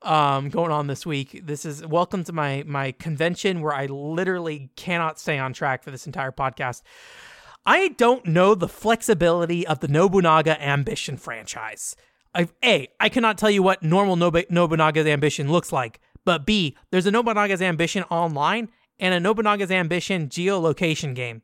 um, 0.00 0.48
going 0.48 0.72
on 0.72 0.86
this 0.86 1.04
week. 1.04 1.42
This 1.44 1.66
is 1.66 1.86
welcome 1.86 2.24
to 2.24 2.32
my 2.32 2.64
my 2.66 2.92
convention 2.92 3.60
where 3.60 3.74
I 3.74 3.84
literally 3.84 4.70
cannot 4.76 5.20
stay 5.20 5.38
on 5.38 5.52
track 5.52 5.84
for 5.84 5.90
this 5.90 6.06
entire 6.06 6.32
podcast. 6.32 6.80
I 7.66 7.88
don't 7.88 8.24
know 8.24 8.54
the 8.54 8.66
flexibility 8.66 9.66
of 9.66 9.80
the 9.80 9.88
Nobunaga 9.88 10.60
Ambition 10.60 11.18
franchise. 11.18 11.94
I've, 12.34 12.54
a, 12.64 12.88
I 12.98 13.10
cannot 13.10 13.36
tell 13.36 13.50
you 13.50 13.62
what 13.62 13.82
normal 13.82 14.16
Nob- 14.16 14.48
Nobunaga's 14.48 15.06
Ambition 15.06 15.52
looks 15.52 15.70
like, 15.70 16.00
but 16.24 16.46
B, 16.46 16.78
there's 16.90 17.06
a 17.06 17.10
Nobunaga's 17.10 17.60
Ambition 17.60 18.04
online 18.04 18.70
and 18.98 19.12
a 19.12 19.20
Nobunaga's 19.20 19.70
Ambition 19.70 20.28
geolocation 20.28 21.14
game. 21.14 21.42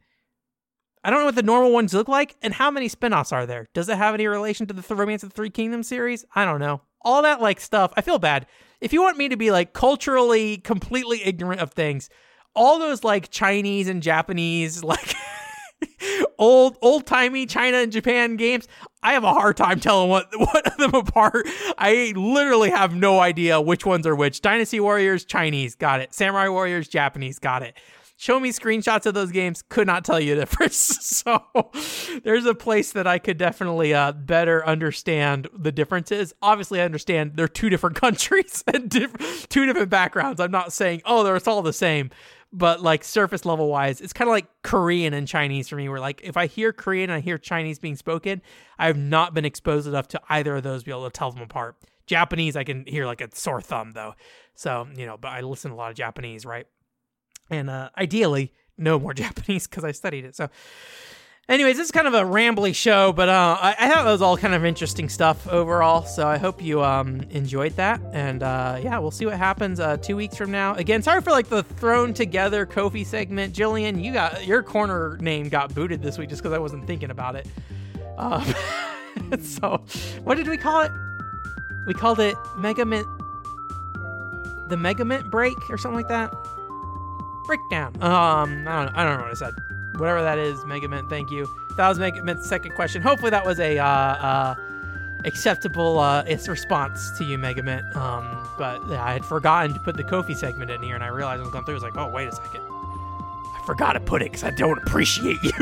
I 1.07 1.11
don't 1.11 1.21
know 1.21 1.27
what 1.27 1.37
the 1.37 1.43
normal 1.45 1.71
ones 1.71 1.95
look 1.95 2.09
like, 2.09 2.35
and 2.43 2.53
how 2.53 2.69
many 2.69 2.89
spin-offs 2.89 3.31
are 3.31 3.47
there? 3.47 3.69
Does 3.73 3.89
it 3.89 3.97
have 3.97 4.13
any 4.13 4.27
relation 4.27 4.67
to 4.67 4.75
the 4.75 4.95
Romance 4.97 5.23
of 5.23 5.29
the 5.29 5.35
Three 5.37 5.51
Kingdoms 5.51 5.87
series? 5.87 6.25
I 6.35 6.45
don't 6.45 6.59
know. 6.59 6.81
All 7.01 7.23
that 7.23 7.41
like 7.41 7.61
stuff. 7.61 7.93
I 7.97 8.01
feel 8.01 8.19
bad. 8.19 8.47
If 8.81 8.93
you 8.93 9.03
want 9.03 9.17
me 9.17 9.29
to 9.29 9.37
be 9.37 9.53
like 9.53 9.73
culturally 9.73 10.57
completely 10.57 11.23
ignorant 11.25 11.61
of 11.61 11.71
things, 11.71 12.11
all 12.57 12.81
those 12.81 13.05
like 13.05 13.31
Chinese 13.31 13.87
and 13.87 14.03
Japanese 14.03 14.83
like 14.85 15.15
old 16.41 16.77
old 16.83 17.07
timey 17.07 17.47
China 17.47 17.77
and 17.77 17.93
Japan 17.93 18.35
games, 18.35 18.67
I 19.01 19.13
have 19.13 19.23
a 19.23 19.33
hard 19.33 19.57
time 19.57 19.79
telling 19.79 20.11
what 20.11 20.27
what 20.37 20.67
of 20.67 20.77
them 20.77 20.95
apart. 20.97 21.47
I 21.79 22.15
literally 22.17 22.71
have 22.71 22.97
no 22.97 23.21
idea 23.21 23.61
which 23.61 23.87
ones 23.87 24.09
are 24.09 24.17
which. 24.17 24.41
Dynasty 24.41 24.81
Warriors, 24.81 25.25
Chinese, 25.25 25.77
got 25.77 26.01
it. 26.01 26.13
Samurai 26.13 26.49
Warriors, 26.49 26.89
Japanese, 26.89 27.39
got 27.39 27.63
it 27.63 27.77
show 28.17 28.41
me 28.41 28.51
screenshots 28.51 29.07
of 29.07 29.15
those 29.15 29.31
games. 29.31 29.63
Could 29.69 29.87
not 29.87 30.05
tell 30.05 30.19
you 30.19 30.35
the 30.35 30.41
difference. 30.47 30.77
So 31.17 31.43
there's 32.25 32.47
a 32.47 32.55
place 32.55 32.93
that 32.93 33.07
i 33.07 33.19
could 33.19 33.37
definitely 33.37 33.93
uh, 33.95 34.13
better 34.13 34.67
understand 34.67 35.49
the 35.57 35.73
differences. 35.73 36.35
Obviously 36.43 36.81
i 36.81 36.85
understand 36.85 37.33
they're 37.35 37.49
two 37.49 37.71
different 37.71 37.97
countries 38.01 38.65
and 38.73 38.89
diff- 38.89 39.49
two 39.49 39.67
different 39.67 39.91
backgrounds. 39.91 40.41
I'm 40.41 40.51
not 40.51 40.73
saying 40.73 41.03
oh 41.05 41.23
they're 41.23 41.41
all 41.47 41.63
the 41.63 41.73
same. 41.73 42.11
But 42.53 42.81
like 42.81 43.05
surface 43.05 43.45
level 43.45 43.69
wise 43.69 44.01
it's 44.01 44.13
kind 44.13 44.29
of 44.29 44.33
like 44.33 44.47
korean 44.63 45.13
and 45.13 45.27
chinese 45.29 45.69
for 45.69 45.77
me 45.77 45.89
where 45.89 46.01
like 46.01 46.21
if 46.23 46.37
i 46.37 46.47
hear 46.47 46.73
korean 46.73 47.11
and 47.11 47.17
i 47.17 47.21
hear 47.21 47.37
chinese 47.37 47.79
being 47.79 47.97
spoken 47.97 48.41
i 48.79 48.87
have 48.87 48.97
not 48.97 49.35
been 49.35 49.45
exposed 49.45 49.87
enough 49.87 50.09
to 50.09 50.21
either 50.31 50.57
of 50.57 50.63
those 50.63 50.83
to 50.83 50.87
be 50.87 50.93
able 50.93 51.05
to 51.05 51.11
tell 51.11 51.31
them 51.33 51.43
apart. 51.43 51.77
Japanese 52.07 52.57
i 52.57 52.65
can 52.65 52.87
hear 52.87 53.05
like 53.05 53.21
a 53.21 53.29
sore 53.35 53.61
thumb 53.61 53.93
though. 53.93 54.15
So 54.55 54.87
you 54.97 55.07
know 55.07 55.17
but 55.19 55.29
i 55.33 55.41
listen 55.41 55.73
to 55.73 55.75
a 55.75 55.77
lot 55.77 55.91
of 55.91 55.97
japanese 55.97 56.47
right 56.47 56.67
and 57.51 57.71
uh, 57.71 57.91
ideally 57.97 58.53
no 58.79 58.99
more 58.99 59.15
Japanese 59.15 59.67
because 59.67 59.85
I 59.85 59.93
studied 59.93 60.25
it. 60.25 60.37
So, 60.37 60.49
anyways, 61.49 61.77
this 61.77 61.87
is 61.87 61.93
kind 61.93 62.07
of 62.07 62.15
a 62.15 62.23
rambly 62.23 62.75
show, 62.75 63.13
but 63.13 63.29
uh, 63.29 63.59
I, 63.61 63.77
I, 63.79 63.89
thought 63.89 64.07
it 64.07 64.11
was 64.11 64.23
all 64.23 64.37
kind 64.37 64.55
of 64.55 64.65
interesting 64.65 65.09
stuff 65.09 65.47
overall. 65.49 66.05
So 66.05 66.27
I 66.27 66.39
hope 66.39 66.63
you 66.63 66.83
um, 66.83 67.23
enjoyed 67.31 67.77
that, 67.77 68.01
and 68.13 68.43
uh, 68.43 68.79
yeah, 68.83 68.99
we'll 68.99 69.11
see 69.11 69.27
what 69.27 69.37
happens 69.37 69.81
uh, 69.81 69.97
two 69.97 70.17
weeks 70.17 70.37
from 70.37 70.51
now. 70.51 70.75
Again, 70.75 71.03
sorry 71.03 71.21
for 71.21 71.31
like 71.31 71.49
the 71.49 71.63
thrown 71.63 72.15
together 72.15 72.67
Ko-fi 72.67 73.05
segment, 73.05 73.55
Jillian. 73.55 74.03
You 74.03 74.13
got 74.13 74.47
your 74.47 74.63
corner 74.63 75.17
name 75.21 75.49
got 75.49 75.75
booted 75.75 76.03
this 76.03 76.19
week 76.19 76.29
just 76.29 76.43
because 76.43 76.55
I 76.55 76.59
wasn't 76.59 76.87
thinking 76.87 77.11
about 77.11 77.37
it. 77.37 77.47
Um, 78.19 78.45
so, 79.41 79.85
what 80.25 80.37
did 80.37 80.49
we 80.49 80.57
call 80.57 80.83
it? 80.83 80.93
We 81.87 81.95
called 81.95 82.19
it 82.19 82.35
Megament, 82.59 83.07
the 84.69 84.77
Megament 84.77 85.31
break 85.31 85.55
or 85.71 85.79
something 85.79 85.97
like 85.97 86.09
that 86.09 86.35
breakdown. 87.47 87.95
Um, 88.03 88.67
I 88.69 88.85
don't, 88.85 88.97
I 88.97 89.05
don't 89.05 89.19
know 89.19 89.25
what 89.25 89.31
I 89.31 89.35
said. 89.35 89.55
Whatever 89.97 90.23
that 90.23 90.39
is, 90.39 90.65
Megament. 90.65 91.09
Thank 91.09 91.31
you. 91.31 91.49
That 91.77 91.89
was 91.89 91.99
Megament's 91.99 92.47
second 92.47 92.75
question. 92.75 93.03
Hopefully, 93.03 93.31
that 93.31 93.45
was 93.45 93.61
a 93.61 93.79
uh, 93.79 93.87
uh, 93.87 94.55
acceptable 95.25 95.99
uh, 95.99 96.25
response 96.25 97.11
to 97.19 97.25
you, 97.25 97.39
Megament. 97.39 97.95
Um, 97.97 98.49
but 98.59 98.83
I 98.93 99.13
had 99.13 99.25
forgotten 99.25 99.75
to 99.75 99.81
put 99.81 99.97
the 99.97 100.05
Ko-fi 100.05 100.35
segment 100.35 100.71
in 100.71 100.83
here, 100.83 100.95
and 100.95 101.05
I 101.05 101.09
realized 101.09 101.41
I 101.41 101.43
was 101.43 101.53
going 101.53 101.65
through. 101.65 101.75
I 101.75 101.77
was 101.77 101.83
like, 101.83 101.97
oh, 101.97 102.09
wait 102.09 102.29
a 102.29 102.33
second. 102.33 102.61
I 102.63 103.63
forgot 103.65 103.95
to 103.95 104.01
put 104.01 104.23
it 104.23 104.33
because 104.33 104.45
I 104.45 104.51
don't 104.51 104.79
appreciate 104.79 105.43
you. 105.43 105.53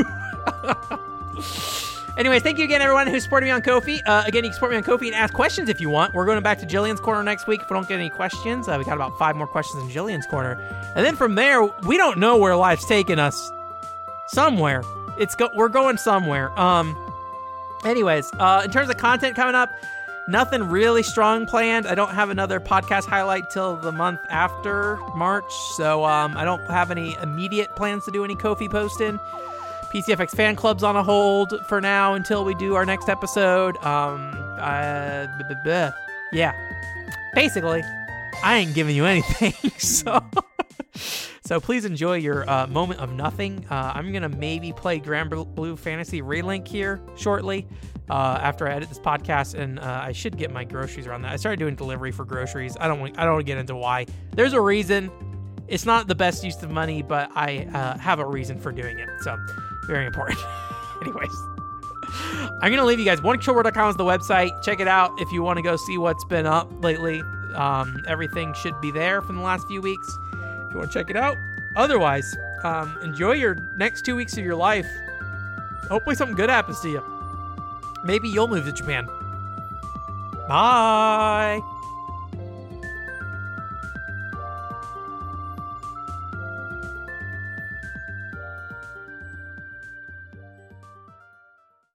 Anyways, 2.16 2.42
thank 2.42 2.58
you 2.58 2.64
again, 2.64 2.80
everyone 2.80 3.08
who 3.08 3.18
supported 3.18 3.46
me 3.46 3.50
on 3.50 3.60
Ko-fi. 3.60 4.00
Uh, 4.06 4.22
again, 4.24 4.44
you 4.44 4.50
can 4.50 4.54
support 4.54 4.70
me 4.70 4.76
on 4.76 4.84
Ko-fi 4.84 5.06
and 5.06 5.16
ask 5.16 5.34
questions 5.34 5.68
if 5.68 5.80
you 5.80 5.90
want. 5.90 6.14
We're 6.14 6.26
going 6.26 6.40
back 6.44 6.60
to 6.60 6.66
Jillian's 6.66 7.00
Corner 7.00 7.24
next 7.24 7.49
week 7.49 7.61
if 7.62 7.68
we 7.68 7.74
don't 7.74 7.88
get 7.88 7.96
any 7.99 8.08
questions. 8.08 8.68
Uh, 8.68 8.76
we 8.78 8.84
got 8.84 8.95
about 8.95 9.18
five 9.18 9.34
more 9.34 9.49
questions 9.49 9.82
in 9.82 9.88
Jillian's 9.91 10.26
Corner. 10.26 10.53
And 10.95 11.04
then 11.04 11.16
from 11.16 11.34
there, 11.34 11.64
we 11.64 11.96
don't 11.96 12.18
know 12.18 12.36
where 12.36 12.54
life's 12.54 12.86
taking 12.86 13.18
us. 13.18 13.50
Somewhere. 14.28 14.82
It's 15.18 15.34
go- 15.34 15.50
We're 15.54 15.68
going 15.68 15.96
somewhere. 15.96 16.57
Um. 16.58 16.96
Anyways, 17.84 18.30
uh, 18.38 18.62
in 18.64 18.70
terms 18.70 18.88
of 18.88 18.96
content 18.96 19.36
coming 19.36 19.54
up, 19.54 19.70
nothing 20.26 20.62
really 20.70 21.03
strong 21.03 21.45
planned. 21.46 21.86
I 21.86 21.95
don't 21.95 22.14
have 22.14 22.30
another 22.30 22.58
podcast 22.58 23.04
highlight 23.04 23.50
till 23.50 23.76
the 23.76 23.92
month 23.92 24.20
after 24.30 24.96
March, 25.14 25.53
so 25.76 26.03
um, 26.07 26.34
I 26.36 26.45
don't 26.45 26.64
have 26.70 26.91
any 26.91 27.14
immediate 27.22 27.76
plans 27.76 28.07
to 28.07 28.11
do 28.11 28.24
any 28.24 28.34
Ko-fi 28.36 28.68
posting. 28.68 29.20
PC-FX 29.95 30.30
fan 30.30 30.57
club's 30.57 30.83
on 30.83 30.96
a 30.96 31.04
hold 31.04 31.54
for 31.68 31.80
now 31.80 32.14
until 32.14 32.45
we 32.45 32.53
do 32.57 32.75
our 32.75 32.84
next 32.84 33.08
episode. 33.08 33.76
Um, 33.76 34.33
uh, 34.58 35.26
yeah. 36.33 36.53
Basically, 37.33 37.83
I 38.42 38.57
ain't 38.57 38.75
giving 38.75 38.96
you 38.96 39.04
anything, 39.07 39.53
so 39.79 40.21
so 41.45 41.61
please 41.61 41.84
enjoy 41.84 42.16
your 42.16 42.49
uh, 42.50 42.66
moment 42.66 42.99
of 42.99 43.12
nothing. 43.12 43.64
Uh, 43.71 43.92
I'm 43.95 44.12
gonna 44.12 44.29
maybe 44.29 44.72
play 44.72 44.99
Granblue 44.99 45.79
Fantasy 45.79 46.22
Relink 46.22 46.66
here 46.66 47.00
shortly. 47.16 47.68
uh, 48.11 48.38
after 48.42 48.68
I 48.68 48.75
edit 48.75 48.88
this 48.88 48.99
podcast, 48.99 49.54
and 49.54 49.79
uh, 49.79 50.00
I 50.04 50.11
should 50.12 50.37
get 50.37 50.50
my 50.50 50.64
groceries 50.64 51.07
around 51.07 51.22
that. 51.22 51.33
I 51.33 51.37
started 51.37 51.58
doing 51.61 51.75
delivery 51.76 52.11
for 52.11 52.25
groceries. 52.25 52.76
I 52.80 52.88
don't 52.88 52.99
want, 53.00 53.16
I 53.18 53.22
don't 53.25 53.34
want 53.34 53.46
to 53.46 53.50
get 53.53 53.58
into 53.58 53.76
why. 53.76 54.07
There's 54.34 54.53
a 54.54 54.61
reason. 54.61 55.11
It's 55.68 55.87
not 55.87 56.08
the 56.08 56.14
best 56.14 56.45
use 56.45 56.62
of 56.62 56.71
money, 56.71 57.00
but 57.00 57.30
I 57.34 57.66
uh, 57.72 57.96
have 57.99 58.18
a 58.18 58.26
reason 58.26 58.58
for 58.61 58.71
doing 58.72 58.99
it. 58.99 59.08
So 59.22 59.38
very 59.86 60.06
important. 60.06 60.38
Anyways. 61.02 61.42
I'm 62.61 62.70
gonna 62.70 62.84
leave 62.84 62.98
you 62.98 63.04
guys. 63.04 63.20
OneKillWord.com 63.20 63.90
is 63.90 63.96
the 63.96 64.04
website. 64.04 64.62
Check 64.62 64.80
it 64.80 64.88
out 64.88 65.12
if 65.20 65.32
you 65.32 65.42
want 65.42 65.56
to 65.58 65.62
go 65.62 65.76
see 65.76 65.98
what's 65.98 66.24
been 66.24 66.46
up 66.46 66.68
lately. 66.82 67.22
Um, 67.54 68.02
everything 68.06 68.54
should 68.54 68.80
be 68.80 68.90
there 68.90 69.20
from 69.22 69.36
the 69.36 69.42
last 69.42 69.66
few 69.66 69.80
weeks. 69.80 70.18
If 70.32 70.72
you 70.72 70.78
want 70.78 70.90
to 70.90 70.98
check 70.98 71.11
it 71.11 71.16
out. 71.16 71.36
Otherwise, 71.76 72.36
um, 72.62 72.96
enjoy 73.02 73.32
your 73.32 73.56
next 73.76 74.04
two 74.04 74.16
weeks 74.16 74.36
of 74.36 74.44
your 74.44 74.56
life. 74.56 74.86
Hopefully, 75.88 76.16
something 76.16 76.36
good 76.36 76.50
happens 76.50 76.80
to 76.80 76.90
you. 76.90 77.02
Maybe 78.04 78.28
you'll 78.28 78.48
move 78.48 78.64
to 78.64 78.72
Japan. 78.72 79.08
Bye. 80.48 81.61